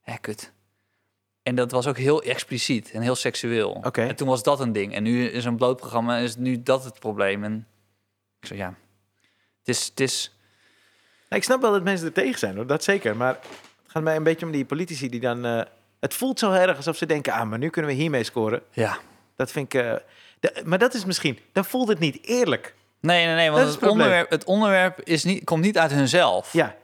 Hé, 0.00 0.16
kut. 0.20 0.52
En 1.42 1.54
dat 1.54 1.70
was 1.70 1.86
ook 1.86 1.96
heel 1.96 2.22
expliciet 2.22 2.90
en 2.90 3.02
heel 3.02 3.14
seksueel. 3.14 3.70
Oké. 3.70 4.02
En 4.02 4.16
toen 4.16 4.28
was 4.28 4.42
dat 4.42 4.60
een 4.60 4.72
ding. 4.72 4.94
En 4.94 5.02
nu 5.02 5.26
is 5.26 5.44
een 5.44 5.56
blootprogramma, 5.56 6.16
is 6.18 6.36
nu 6.36 6.62
dat 6.62 6.84
het 6.84 6.98
probleem. 6.98 7.44
En 7.44 7.66
ik 8.40 8.46
zo, 8.46 8.54
ja, 8.54 8.74
het 9.58 9.68
is, 9.68 9.84
het 9.86 10.00
is, 10.00 10.34
Nou, 11.28 11.40
ik 11.40 11.44
snap 11.44 11.60
wel 11.60 11.72
dat 11.72 11.82
mensen 11.82 12.06
er 12.06 12.12
tegen 12.12 12.38
zijn, 12.38 12.56
hoor. 12.56 12.66
dat 12.66 12.84
zeker. 12.84 13.16
Maar 13.16 13.34
het 13.82 13.90
gaat 13.92 14.02
mij 14.02 14.16
een 14.16 14.22
beetje 14.22 14.46
om 14.46 14.52
die 14.52 14.64
politici 14.64 15.08
die 15.08 15.20
dan... 15.20 15.44
eh, 15.44 15.62
het 16.00 16.14
voelt 16.14 16.38
zo 16.38 16.52
erg 16.52 16.76
alsof 16.76 16.96
ze 16.96 17.06
denken, 17.06 17.32
ah, 17.32 17.48
maar 17.48 17.58
nu 17.58 17.68
kunnen 17.70 17.90
we 17.90 17.96
hiermee 17.96 18.24
scoren. 18.24 18.62
ja. 18.70 18.98
Dat 19.36 19.50
vind 19.52 19.74
ik... 19.74 19.80
eh, 19.82 19.92
de- 20.40 20.62
maar 20.64 20.78
dat 20.78 20.94
is 20.94 21.04
misschien... 21.04 21.38
Dan 21.52 21.64
voelt 21.64 21.88
het 21.88 21.98
niet 21.98 22.18
eerlijk. 22.26 22.74
Nee, 23.00 23.26
nee, 23.26 23.34
nee, 23.34 23.50
want 23.50 23.68
het, 23.74 23.82
onderwerp, 23.88 24.30
het 24.30 24.44
onderwerp 24.44 25.00
is 25.00 25.24
niet, 25.24 25.44
komt 25.44 25.62
niet 25.62 25.78
uit 25.78 25.90
hunzelf. 25.90 26.52
Ja, 26.52 26.74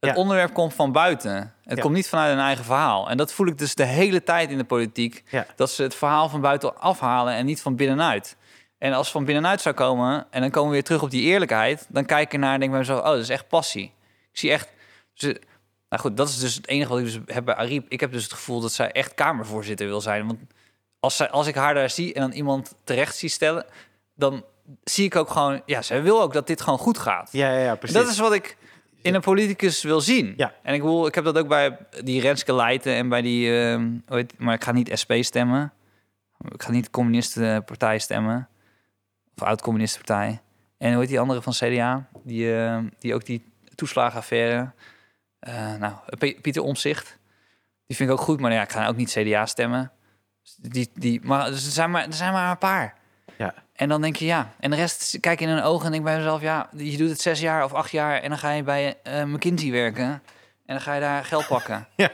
Het 0.00 0.10
Ja. 0.10 0.16
onderwerp 0.16 0.52
komt 0.54 0.74
van 0.74 0.92
buiten. 0.92 1.34
Het 1.64 1.76
Ja. 1.76 1.82
komt 1.82 1.94
niet 1.94 2.08
vanuit 2.08 2.34
hun 2.34 2.44
eigen 2.44 2.64
verhaal. 2.64 3.10
En 3.10 3.16
dat 3.16 3.32
voel 3.32 3.46
ik 3.46 3.58
dus 3.58 3.74
de 3.74 3.84
hele 3.84 4.22
tijd 4.22 4.50
in 4.50 4.58
de 4.58 4.64
politiek. 4.64 5.22
Ja. 5.30 5.46
Dat 5.56 5.70
ze 5.70 5.82
het 5.82 5.94
verhaal 5.94 6.28
van 6.28 6.40
buiten 6.40 6.80
afhalen 6.80 7.34
en 7.34 7.46
niet 7.46 7.62
van 7.62 7.76
binnenuit. 7.76 8.36
En 8.78 8.92
als 8.92 9.10
van 9.10 9.24
binnenuit 9.24 9.60
zou 9.60 9.74
komen 9.74 10.26
en 10.30 10.40
dan 10.40 10.50
komen 10.50 10.68
we 10.68 10.74
weer 10.74 10.84
terug 10.84 11.02
op 11.02 11.10
die 11.10 11.22
eerlijkheid, 11.22 11.86
dan 11.88 12.04
kijk 12.04 12.26
ik 12.26 12.32
ernaar 12.32 12.52
en 12.54 12.60
denk 12.60 12.72
ik 12.72 12.78
bij 12.78 12.86
mezelf, 12.86 13.00
oh, 13.00 13.06
dat 13.12 13.18
is 13.18 13.28
echt 13.28 13.48
passie. 13.48 13.84
Ik 14.32 14.38
zie 14.38 14.50
echt. 14.50 14.68
Ze, 15.12 15.40
nou 15.92 16.04
goed, 16.04 16.16
dat 16.16 16.28
is 16.28 16.38
dus 16.38 16.54
het 16.54 16.68
enige 16.68 16.88
wat 16.88 16.98
ik 16.98 17.04
dus 17.04 17.18
heb 17.26 17.44
bij 17.44 17.54
Ariep. 17.54 17.86
Ik 17.88 18.00
heb 18.00 18.12
dus 18.12 18.22
het 18.22 18.32
gevoel 18.32 18.60
dat 18.60 18.72
zij 18.72 18.92
echt 18.92 19.14
kamervoorzitter 19.14 19.86
wil 19.86 20.00
zijn. 20.00 20.26
Want 20.26 20.38
als, 21.00 21.16
zij, 21.16 21.30
als 21.30 21.46
ik 21.46 21.54
haar 21.54 21.74
daar 21.74 21.90
zie 21.90 22.14
en 22.14 22.20
dan 22.20 22.32
iemand 22.32 22.74
terecht 22.84 23.16
zie 23.16 23.28
stellen, 23.28 23.64
dan 24.14 24.44
zie 24.84 25.04
ik 25.04 25.16
ook 25.16 25.30
gewoon, 25.30 25.62
ja, 25.66 25.82
zij 25.82 26.02
wil 26.02 26.22
ook 26.22 26.32
dat 26.32 26.46
dit 26.46 26.60
gewoon 26.60 26.78
goed 26.78 26.98
gaat. 26.98 27.28
ja, 27.32 27.52
ja, 27.52 27.58
ja 27.58 27.74
precies. 27.74 27.96
Dat 27.96 28.08
is 28.08 28.18
wat 28.18 28.32
ik 28.32 28.56
in 29.02 29.14
een 29.14 29.20
politicus 29.20 29.82
wil 29.82 30.00
zien. 30.00 30.34
Ja. 30.36 30.54
En 30.62 30.74
ik, 30.74 30.80
bedoel, 30.80 31.06
ik 31.06 31.14
heb 31.14 31.24
dat 31.24 31.38
ook 31.38 31.48
bij 31.48 31.78
die 32.04 32.20
Renske 32.20 32.54
Leijten 32.54 32.94
en 32.94 33.08
bij 33.08 33.22
die... 33.22 33.50
heet- 34.06 34.38
maar 34.38 34.54
ik 34.54 34.64
ga 34.64 34.72
niet 34.72 34.90
SP 35.02 35.12
stemmen. 35.20 35.72
Ik 36.48 36.62
ga 36.62 36.70
niet 36.70 36.84
de 36.84 36.90
communistenpartij 36.90 37.98
stemmen. 37.98 38.48
Of 39.36 39.42
oud-communistenpartij. 39.42 40.40
En 40.78 40.90
hoe 40.90 41.00
heet 41.00 41.08
die 41.08 41.20
andere 41.20 41.42
van 41.42 41.52
CDA? 41.52 42.08
Die, 42.24 42.56
ehm, 42.56 42.88
die 42.98 43.14
ook 43.14 43.24
die 43.24 43.44
toeslagenaffaire... 43.74 44.72
eh, 45.42 45.74
nou, 45.74 45.94
Pieter 46.40 46.62
Omzicht. 46.62 47.18
Die 47.86 47.96
vind 47.96 48.10
ik 48.10 48.14
ook 48.14 48.22
goed, 48.22 48.40
maar 48.40 48.52
ja, 48.52 48.62
ik 48.62 48.72
ga 48.72 48.86
ook 48.86 48.96
niet 48.96 49.10
CDA 49.10 49.46
stemmen. 49.46 49.92
Dus 50.42 50.56
Die, 50.60 50.90
die, 50.94 51.20
maar 51.22 51.46
er 51.46 51.56
zijn 51.56 51.90
maar, 51.90 52.06
er 52.06 52.12
zijn 52.12 52.32
maar 52.32 52.50
een 52.50 52.58
paar. 52.58 52.94
Ja. 53.38 53.54
En 53.72 53.88
dan 53.88 54.00
denk 54.00 54.16
je, 54.16 54.24
ja. 54.24 54.52
En 54.60 54.70
de 54.70 54.76
rest 54.76 55.20
kijk 55.20 55.40
in 55.40 55.48
hun 55.48 55.62
ogen 55.62 55.86
en 55.86 55.92
denk 55.92 56.04
bij 56.04 56.16
mezelf, 56.16 56.40
ja, 56.40 56.68
je 56.76 56.96
doet 56.96 57.08
het 57.08 57.20
zes 57.20 57.40
jaar 57.40 57.64
of 57.64 57.72
acht 57.74 57.90
jaar 57.90 58.20
en 58.20 58.28
dan 58.28 58.38
ga 58.38 58.50
je 58.50 58.62
bij 58.62 58.98
eh, 59.02 59.24
McKinsey 59.24 59.70
werken 59.70 60.04
en 60.04 60.22
dan 60.66 60.80
ga 60.80 60.94
je 60.94 61.00
daar 61.00 61.24
geld 61.24 61.46
pakken. 61.46 61.88
Ja. 61.96 62.10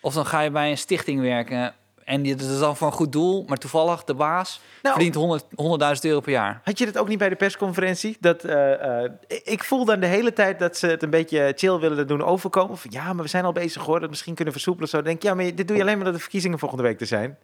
Of 0.00 0.14
dan 0.14 0.26
ga 0.26 0.40
je 0.40 0.50
bij 0.50 0.70
een 0.70 0.78
stichting 0.78 1.20
werken 1.20 1.74
en 2.08 2.22
die- 2.22 2.34
dat 2.34 2.48
is 2.48 2.58
dan 2.58 2.76
voor 2.76 2.86
een 2.86 2.92
goed 2.92 3.12
doel, 3.12 3.44
maar 3.46 3.56
toevallig 3.58 4.04
de 4.04 4.14
baas 4.14 4.60
Nou, 4.82 4.94
verdient 4.94 5.14
100 5.14 5.44
100.000 5.54 6.04
euro 6.04 6.20
per 6.20 6.32
jaar. 6.32 6.60
Had 6.64 6.78
je 6.78 6.84
dat 6.86 6.98
ook 6.98 7.08
niet 7.08 7.18
bij 7.18 7.28
de 7.28 7.36
persconferentie? 7.36 8.16
Dat, 8.20 8.44
eh, 8.44 9.02
eh, 9.04 9.10
ik 9.44 9.64
voel 9.64 9.84
dan 9.84 10.00
de 10.00 10.06
hele 10.06 10.32
tijd 10.32 10.58
dat 10.58 10.76
ze 10.76 10.86
het 10.86 11.02
een 11.02 11.10
beetje 11.10 11.52
chill 11.56 11.78
willen 11.78 12.06
doen 12.06 12.22
overkomen. 12.24 12.78
Van, 12.78 12.90
ja, 12.90 13.12
maar 13.12 13.22
we 13.24 13.30
zijn 13.30 13.44
al 13.44 13.52
bezig 13.52 13.82
hoor, 13.84 14.00
dat 14.00 14.08
misschien 14.10 14.34
kunnen 14.34 14.52
versoepelen. 14.54 14.88
Zo 14.88 14.96
Dan 14.96 15.06
denk 15.06 15.16
ik, 15.16 15.22
ja, 15.22 15.34
maar 15.34 15.54
dit 15.54 15.68
doe 15.68 15.76
je 15.76 15.82
alleen 15.82 15.96
maar 15.96 16.04
dat 16.04 16.14
de 16.14 16.20
verkiezingen 16.20 16.58
volgende 16.58 16.82
week 16.84 16.98
te 16.98 17.04
zijn. 17.06 17.38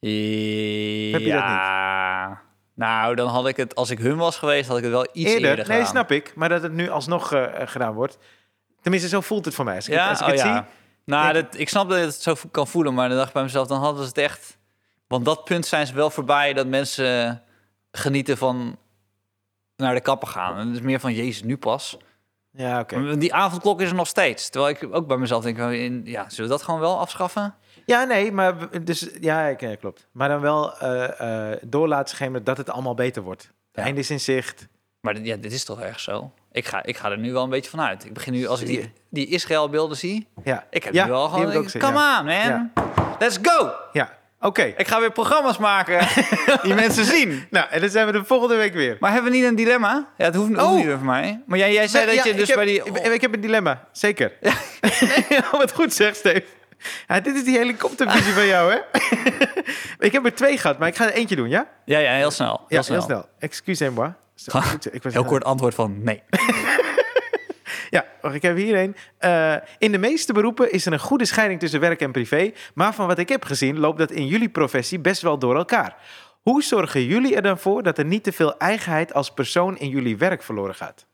Heb 0.00 0.10
je 1.20 1.30
dat 1.32 1.42
ja. 1.42 2.40
Nou, 2.74 3.14
dan 3.14 3.28
had 3.28 3.46
ik 3.48 3.56
het, 3.56 3.74
als 3.74 3.90
ik 3.90 3.98
hun 3.98 4.16
was 4.16 4.36
geweest, 4.38 4.68
had 4.68 4.76
ik 4.76 4.82
het 4.82 4.92
wel 4.92 5.06
iets 5.12 5.30
eerder, 5.30 5.48
Eerder, 5.50 5.68
nee, 5.68 5.76
gedaan. 5.76 5.90
snap 5.90 6.10
ik. 6.10 6.32
Maar 6.34 6.48
dat 6.48 6.62
het 6.62 6.72
nu 6.72 6.88
alsnog 6.90 7.32
eh, 7.32 7.44
gedaan 7.64 7.94
wordt. 7.94 8.18
Tenminste, 8.80 9.08
zo 9.08 9.20
voelt 9.20 9.44
het 9.44 9.54
voor 9.54 9.64
mij. 9.64 9.74
Als 9.76 9.88
ik, 9.88 9.94
Ja, 9.94 10.08
als 10.08 10.20
ik 10.20 10.26
oh 10.26 10.32
het 10.32 10.40
ja. 10.40 10.54
zie, 10.54 10.62
Nou, 11.04 11.32
dat, 11.32 11.46
ik 11.58 11.68
snap 11.68 11.88
dat 11.88 11.98
je 11.98 12.04
het 12.04 12.14
zo 12.22 12.34
kan 12.50 12.66
voelen, 12.66 12.94
maar 12.94 13.08
dan 13.08 13.16
dacht 13.16 13.28
ik 13.28 13.34
bij 13.34 13.42
mezelf, 13.42 13.66
dan 13.66 13.80
hadden 13.80 14.02
ze 14.02 14.08
het 14.08 14.18
echt... 14.18 14.58
Want 15.06 15.24
dat 15.24 15.44
punt 15.44 15.66
zijn 15.66 15.86
ze 15.86 15.94
wel 15.94 16.10
voorbij, 16.10 16.52
dat 16.52 16.66
mensen 16.66 17.42
genieten 17.92 18.36
van 18.36 18.78
naar 19.76 19.94
de 19.94 20.00
kapper 20.00 20.28
gaan. 20.28 20.58
En 20.58 20.66
het 20.66 20.76
is 20.76 20.82
meer 20.82 21.00
van, 21.00 21.12
jezus, 21.14 21.42
nu 21.42 21.56
pas. 21.56 21.96
ja, 22.50 22.80
oké. 22.80 23.16
Die 23.18 23.34
avondklok 23.34 23.80
is 23.80 23.88
er 23.88 23.94
nog 23.94 24.06
steeds. 24.06 24.48
Terwijl 24.50 24.74
ik 24.80 24.94
ook 24.94 25.06
bij 25.06 25.16
mezelf 25.16 25.42
denk, 25.42 25.58
in- 25.58 26.02
ja, 26.04 26.28
zullen 26.30 26.50
we 26.50 26.56
dat 26.56 26.62
gewoon 26.64 26.80
wel 26.80 26.98
afschaffen? 26.98 27.54
Ja, 27.86 28.04
nee, 28.04 28.32
maar 28.32 28.84
dus, 28.84 29.08
ja, 29.20 29.54
klopt. 29.54 30.08
Maar 30.12 30.28
dan 30.28 30.40
wel 30.40 30.78
eh 30.78 31.50
eh 31.52 31.58
door 31.64 31.88
laten 31.88 32.14
schemeren 32.16 32.44
dat 32.44 32.56
het 32.56 32.70
allemaal 32.70 32.94
beter 32.94 33.22
wordt. 33.22 33.42
Het 33.42 33.52
Ja. 33.72 33.82
einde 33.82 34.00
is 34.00 34.10
in 34.10 34.20
zicht. 34.20 34.68
Maar 35.00 35.18
ja, 35.20 35.36
dit 35.36 35.52
is 35.52 35.64
toch 35.64 35.80
erg 35.80 36.00
zo? 36.00 36.32
Ik 36.52 36.66
ga, 36.66 36.82
ik 36.84 36.96
ga 36.96 37.10
er 37.10 37.18
nu 37.18 37.32
wel 37.32 37.42
een 37.44 37.50
beetje 37.50 37.70
van 37.70 37.80
uit. 37.80 38.04
Ik 38.04 38.12
begin 38.12 38.32
nu, 38.32 38.46
als 38.46 38.60
ik 38.60 38.66
die, 38.66 38.92
die 39.10 39.26
Israël-beelden 39.26 39.96
zie... 39.96 40.26
Ja, 40.44 40.64
Ik 40.70 40.84
heb 40.84 40.94
ja, 40.94 41.04
nu 41.04 41.10
wel 41.10 41.28
gewoon... 41.28 41.52
ik 41.66 41.80
Come 41.80 42.18
on, 42.18 42.24
man. 42.24 42.34
Ja. 42.34 42.70
Let's 43.18 43.38
go! 43.42 43.72
Ja, 43.92 44.10
oké. 44.40 44.62
Ik 44.76 44.88
ga 44.88 45.00
weer 45.00 45.12
programma's 45.12 45.58
maken 45.58 46.06
die 46.62 46.74
mensen 46.74 47.04
zien. 47.04 47.46
Nou, 47.50 47.66
en 47.70 47.80
dan 47.80 47.88
zijn 47.88 48.06
we 48.06 48.12
de 48.12 48.24
volgende 48.24 48.56
week 48.56 48.74
weer. 48.74 48.96
Maar 49.00 49.12
hebben 49.12 49.30
we 49.30 49.36
niet 49.36 49.46
een 49.46 49.54
dilemma? 49.56 50.08
Ja, 50.16 50.24
het 50.24 50.34
hoeft, 50.34 50.48
hoeft 50.48 50.60
Oh. 50.62 50.74
niet 50.74 50.86
voor 50.86 51.04
mij. 51.04 51.42
Maar 51.46 51.58
jij, 51.58 51.72
jij 51.72 51.88
zei 51.88 52.16
dat 52.16 52.24
je 52.24 52.34
dus 52.34 52.46
heb- 52.48 52.56
bij 52.56 52.66
die... 52.66 52.82
Ik, 52.84 52.96
ik 52.96 53.20
heb 53.20 53.34
een 53.34 53.40
dilemma, 53.40 53.84
zeker. 53.92 54.32
Ja. 54.40 54.52
Wat 55.52 55.72
goed 55.72 55.94
zeg, 55.94 56.14
Steve. 56.14 56.44
Ja, 57.08 57.20
dit 57.20 57.34
is 57.34 57.44
die 57.44 57.56
helikoptervisie 57.58 58.32
van 58.32 58.46
jou, 58.46 58.72
hè? 58.72 58.78
ik 60.06 60.12
heb 60.12 60.24
er 60.24 60.34
twee 60.34 60.58
gehad, 60.58 60.78
maar 60.78 60.88
ik 60.88 60.96
ga 60.96 61.04
er 61.06 61.12
eentje 61.12 61.36
doen, 61.36 61.48
ja? 61.48 61.66
Ja, 61.84 61.98
ja, 61.98 62.12
heel 62.12 62.30
snel. 62.30 62.48
Heel 62.68 62.78
Ja, 62.78 62.82
snel. 62.82 62.96
heel 62.96 63.06
snel. 63.06 63.26
Excusez-moi. 63.38 64.12
Goed, 64.46 64.94
Ik 64.94 65.02
was 65.02 65.12
Heel 65.12 65.24
kort 65.24 65.44
antwoord 65.44 65.74
van 65.74 66.02
nee. 66.02 66.22
Ja, 67.90 68.06
wacht, 68.20 68.34
ik 68.34 68.42
heb 68.42 68.56
hier 68.56 68.76
een. 68.78 68.96
Eh, 69.18 69.54
in 69.78 69.92
de 69.92 69.98
meeste 69.98 70.32
beroepen 70.32 70.72
is 70.72 70.86
er 70.86 70.92
een 70.92 70.98
goede 70.98 71.24
scheiding 71.24 71.60
tussen 71.60 71.80
werk 71.80 72.00
en 72.00 72.12
privé. 72.12 72.52
Maar 72.74 72.94
van 72.94 73.06
wat 73.06 73.18
ik 73.18 73.28
heb 73.28 73.44
gezien 73.44 73.78
loopt 73.78 73.98
dat 73.98 74.10
in 74.10 74.26
jullie 74.26 74.48
professie 74.48 74.98
best 74.98 75.22
wel 75.22 75.38
door 75.38 75.56
elkaar. 75.56 75.96
Hoe 76.42 76.62
zorgen 76.62 77.04
jullie 77.04 77.34
er 77.34 77.42
dan 77.42 77.58
voor 77.58 77.82
dat 77.82 77.98
er 77.98 78.04
niet 78.04 78.24
te 78.24 78.32
veel 78.32 78.58
eigenheid 78.58 79.14
als 79.14 79.30
persoon 79.30 79.78
in 79.78 79.88
jullie 79.88 80.16
werk 80.16 80.42
verloren 80.42 80.74
gaat? 80.74 81.06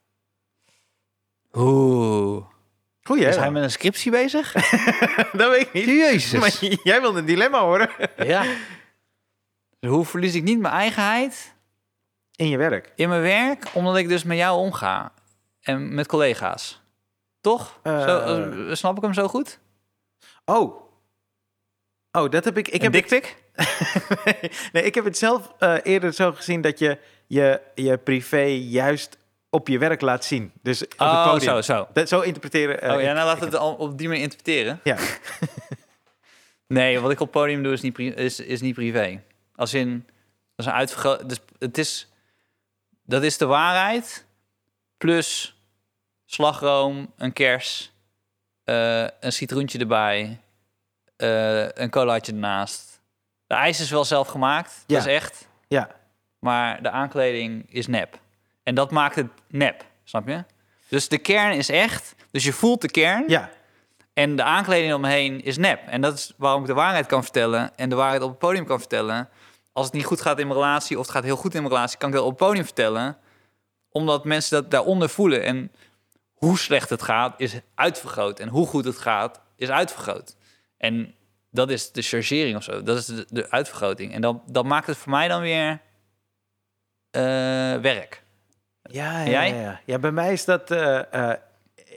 Oeh. 1.53 2.45
Goeie, 3.03 3.23
hè? 3.23 3.29
Is 3.29 3.37
hij 3.37 3.51
met 3.51 3.63
een 3.63 3.71
scriptie 3.71 4.11
bezig? 4.11 4.53
Dat 5.33 5.51
weet 5.51 5.61
ik 5.61 5.73
niet. 5.73 5.85
Jezus. 5.85 6.41
Maar 6.41 6.77
jij 6.83 7.01
wilde 7.01 7.19
een 7.19 7.25
dilemma 7.25 7.61
horen. 7.61 7.91
Ja. 8.17 8.45
Dus 9.81 9.91
hoe 9.91 10.05
verlies 10.05 10.35
ik 10.35 10.43
niet 10.43 10.59
mijn 10.59 10.75
eigenheid 10.75 11.55
In 12.39 12.49
je 12.49 12.57
werk. 12.57 12.93
in 12.95 13.09
mijn 13.09 13.23
werk, 13.23 13.65
omdat 13.73 13.97
ik 13.97 14.09
dus 14.09 14.23
met 14.23 14.37
jou 14.37 14.59
omga 14.59 15.13
en 15.61 15.95
met 15.95 16.07
collega's? 16.07 16.81
Toch? 17.41 17.79
Eh. 17.83 18.03
Zo, 18.03 18.19
eh, 18.19 18.75
snap 18.75 18.97
ik 18.97 19.03
hem 19.03 19.13
zo 19.13 19.29
goed? 19.29 19.59
Oh. 20.45 20.83
Oh, 22.13 22.31
dat 22.31 22.45
heb 22.45 22.59
ik. 22.59 22.69
Ik 22.69 22.83
heb 22.83 22.93
dikpik? 22.93 23.37
nee, 24.73 24.83
ik 24.83 24.95
heb 24.95 25.05
het 25.05 25.19
zelf 25.19 25.53
eh, 25.59 25.75
eerder 25.83 26.13
zo 26.13 26.33
gezien 26.33 26.61
dat 26.61 26.79
je, 26.79 26.99
je 27.27 27.61
je 27.75 27.99
privé 27.99 28.43
juist 28.47 29.19
op 29.51 29.69
je 29.69 29.79
werk 29.79 30.01
laat 30.01 30.25
zien. 30.25 30.53
Dus 30.63 30.83
op 30.83 30.91
het 30.91 31.01
Oh, 31.01 31.25
podium. 31.25 31.51
zo, 31.51 31.61
zo. 31.61 31.89
Dat, 31.93 32.09
zo 32.09 32.21
interpreteren. 32.21 32.95
oh 32.95 33.01
ja, 33.03 33.13
nou 33.13 33.39
we 33.39 33.45
het 33.45 33.57
al 33.57 33.75
op 33.75 33.99
die 33.99 34.09
manier 34.09 34.23
interpreteren. 34.23 34.81
Ja. 34.85 34.97
nee, 36.67 37.01
wat 37.01 37.11
ik 37.11 37.21
op 37.21 37.33
het 37.33 37.43
podium 37.43 37.63
doe 37.63 37.73
is 37.73 37.81
niet, 37.81 37.99
is, 37.99 38.41
is 38.41 38.61
niet 38.61 38.75
privé. 38.75 39.23
Als 39.55 39.75
in, 39.75 40.07
dat 40.55 40.67
is 40.67 40.73
een 40.73 40.79
uitvergroot... 40.79 41.29
Dus 41.29 41.41
het 41.59 41.79
is, 41.79 42.08
dat 43.09 43.23
is 43.23 43.39
de 43.39 43.47
waarheid 43.47 44.25
plus 44.97 45.57
slagroom, 46.27 47.13
een 47.17 47.33
kers, 47.33 47.93
eh, 48.65 49.03
een 49.21 49.33
citroentje 49.33 49.79
erbij, 49.79 50.41
eh, 51.17 51.69
een 51.69 51.91
colaatje 51.91 52.33
ernaast. 52.33 53.01
De 53.47 53.55
ijs 53.55 53.81
is 53.81 53.91
wel 53.91 54.05
zelf 54.05 54.29
gemaakt, 54.29 54.85
Ja. 54.87 54.97
dat 54.97 55.07
is 55.07 55.13
echt. 55.13 55.49
Ja. 55.69 55.91
Maar 56.39 56.83
de 56.83 56.91
aankleding 56.91 57.67
is 57.69 57.87
nep. 57.87 58.19
En 58.63 58.75
dat 58.75 58.91
maakt 58.91 59.15
het 59.17 59.27
nep, 59.49 59.85
snap 60.05 60.29
je? 60.29 60.45
Dus 60.89 61.09
de 61.09 61.19
kern 61.19 61.53
is 61.57 61.69
echt. 61.69 62.15
Dus 62.31 62.45
je 62.45 62.53
voelt 62.53 62.81
de 62.81 62.91
kern. 62.91 63.25
Ja. 63.27 63.51
En 64.13 64.37
de 64.37 64.43
aankleding 64.43 64.95
omheen 64.95 65.45
is 65.45 65.57
nep. 65.57 65.87
En 65.87 66.01
dat 66.01 66.15
is 66.15 66.33
waarom 66.37 66.61
ik 66.61 66.67
de 66.67 66.75
waarheid 66.75 67.07
kan 67.07 67.23
vertellen 67.23 67.77
en 67.77 67.89
de 67.89 67.95
waarheid 67.95 68.23
op 68.23 68.29
het 68.31 68.39
podium 68.39 68.67
kan 68.67 68.79
vertellen. 68.79 69.29
Als 69.79 69.87
het 69.87 69.95
niet 69.97 70.05
goed 70.05 70.21
gaat 70.21 70.39
in 70.39 70.47
mijn 70.47 70.59
relatie 70.59 70.99
of 70.99 71.03
het 71.03 71.15
gaat 71.15 71.25
heel 71.25 71.37
goed 71.37 71.55
in 71.55 71.63
mijn 71.63 71.75
relatie, 71.75 71.99
kan 71.99 72.09
ik 72.09 72.15
dat 72.15 72.25
op 72.25 72.31
het 72.31 72.39
podium 72.39 72.65
vertellen. 72.65 73.17
Omdat 73.89 74.25
mensen 74.25 74.63
dat 74.63 74.71
daaronder 74.71 75.09
voelen. 75.09 75.43
En 75.43 75.73
hoe 76.35 76.59
slecht 76.59 76.91
het 76.91 77.03
gaat 77.03 77.35
is 77.41 77.61
uitvergroot. 77.75 78.41
En 78.41 78.49
hoe 78.49 78.67
goed 78.67 78.85
het 78.85 78.99
gaat 78.99 79.41
is 79.57 79.71
uitvergroot. 79.71 80.37
En 80.77 81.15
dat 81.51 81.71
is 81.71 81.93
de 81.93 82.03
chargering 82.03 82.57
of 82.57 82.63
zo. 82.63 82.83
Dat 82.83 82.97
is 82.99 83.07
de, 83.07 83.27
de 83.29 83.51
uitvergroting. 83.51 84.13
En 84.13 84.21
dan, 84.21 84.43
dat 84.47 84.65
maakt 84.65 84.87
het 84.87 84.97
voor 84.97 85.11
mij 85.11 85.29
dan 85.29 85.41
weer 85.41 85.81
eh, 87.11 87.23
werk. 87.81 88.23
Ja, 88.83 89.21
ja, 89.21 89.31
Jij? 89.31 89.49
ja, 89.49 89.61
ja. 89.61 89.81
Ja, 89.85 89.99
bij 89.99 90.13
mij 90.13 90.33
is 90.33 90.45
dat. 90.45 90.71
eh, 90.71 91.33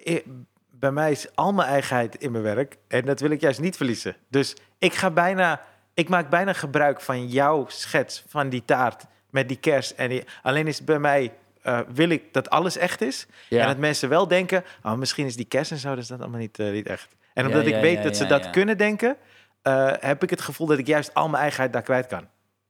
eh, 0.05 0.25
bij 0.69 0.91
mij 0.91 1.11
is 1.11 1.36
al 1.36 1.53
mijn 1.53 1.69
eigenheid 1.69 2.15
in 2.15 2.32
mijn 2.32 2.43
werk. 2.43 2.77
En 2.88 3.05
dat 3.05 3.19
wil 3.19 3.32
ik 3.32 3.41
juist 3.41 3.59
niet 3.59 3.77
verliezen. 3.77 4.15
Dus 4.29 4.55
ik 4.77 4.93
ga 4.93 5.11
bijna. 5.11 5.61
Ik 6.02 6.10
maak 6.10 6.30
bijna 6.30 6.54
gebruik 6.54 7.02
van 7.02 7.28
jouw 7.28 7.66
schets 7.68 8.24
van 8.28 8.49
die 8.49 8.66
taart 8.66 9.04
met 9.30 9.47
die 9.47 9.58
kers. 9.58 9.95
En 9.95 10.10
die, 10.10 10.24
alleen 10.43 10.68
is 10.68 10.84
bij 10.84 10.99
mij. 10.99 11.34
eh, 11.62 11.80
wil 11.93 12.10
ik 12.10 12.34
dat 12.34 12.49
alles 12.49 12.78
echt 12.78 13.02
is. 13.02 13.26
En 13.62 13.68
dat 13.68 13.78
mensen 13.78 14.10
wel 14.10 14.28
denken. 14.28 14.64
Oh, 14.84 14.93
misschien 14.93 15.26
is 15.26 15.36
die 15.36 15.45
kers 15.45 15.72
en 15.72 15.78
zo. 15.78 15.95
Dus 15.95 16.08
dat 16.08 16.20
allemaal 16.20 16.39
niet, 16.39 16.60
eh, 16.60 16.72
niet 16.72 16.88
echt. 16.88 17.08
En 17.34 17.43
Ja, 17.43 17.49
omdat 17.49 17.66
ik 17.66 17.82
weet 17.82 18.04
dat 18.04 18.18
ze 18.18 18.26
dat 18.26 18.49
kunnen 18.49 18.78
denken. 18.78 19.16
eh, 19.62 19.91
heb 19.99 20.24
ik 20.24 20.30
het 20.30 20.41
gevoel 20.41 20.68
dat 20.68 20.78
ik 20.78 20.88
juist 20.88 21.14
al 21.14 21.30
mijn 21.30 21.41
eigenheid 21.41 21.74
daar 21.74 21.82
kwijt 21.82 22.08
kan. 22.08 22.28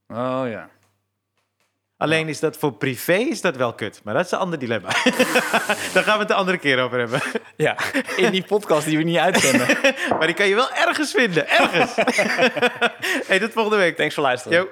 Oh 0.08 0.44
ja. 0.50 0.70
Alleen 2.02 2.28
is 2.28 2.39
dat 2.39 2.58
voor 2.58 2.74
privé 2.74 3.14
is 3.14 3.41
dat 3.41 3.56
wel 3.56 3.74
kut. 3.74 4.02
Maar 4.04 4.14
dat 4.14 4.26
is 4.26 4.32
een 4.32 4.38
ander 4.38 4.60
dilemma. 4.60 4.89
Daar 5.93 6.04
gaan 6.04 6.14
we 6.14 6.20
het 6.20 6.28
de 6.28 6.34
andere 6.34 6.58
keer 6.58 6.80
over 6.80 6.99
hebben. 6.99 7.22
Ja, 7.56 7.78
in 8.16 8.32
die 8.32 8.43
podcast 8.43 8.86
die 8.86 8.97
we 8.97 9.04
niet 9.04 9.18
uitzenden. 9.18 9.68
Maar 10.18 10.28
die 10.28 10.36
kan 10.36 10.47
je 10.47 10.56
wel 10.56 10.72
ergens 10.72 11.12
vinden. 11.12 11.49
Ergens. 11.49 11.95
hey, 13.28 13.39
tot 13.39 13.52
volgende 13.52 13.78
week. 13.78 13.95
Thanks 13.95 14.14
voor 14.14 14.24
luisteren. 14.24 14.58
Yo. 14.58 14.68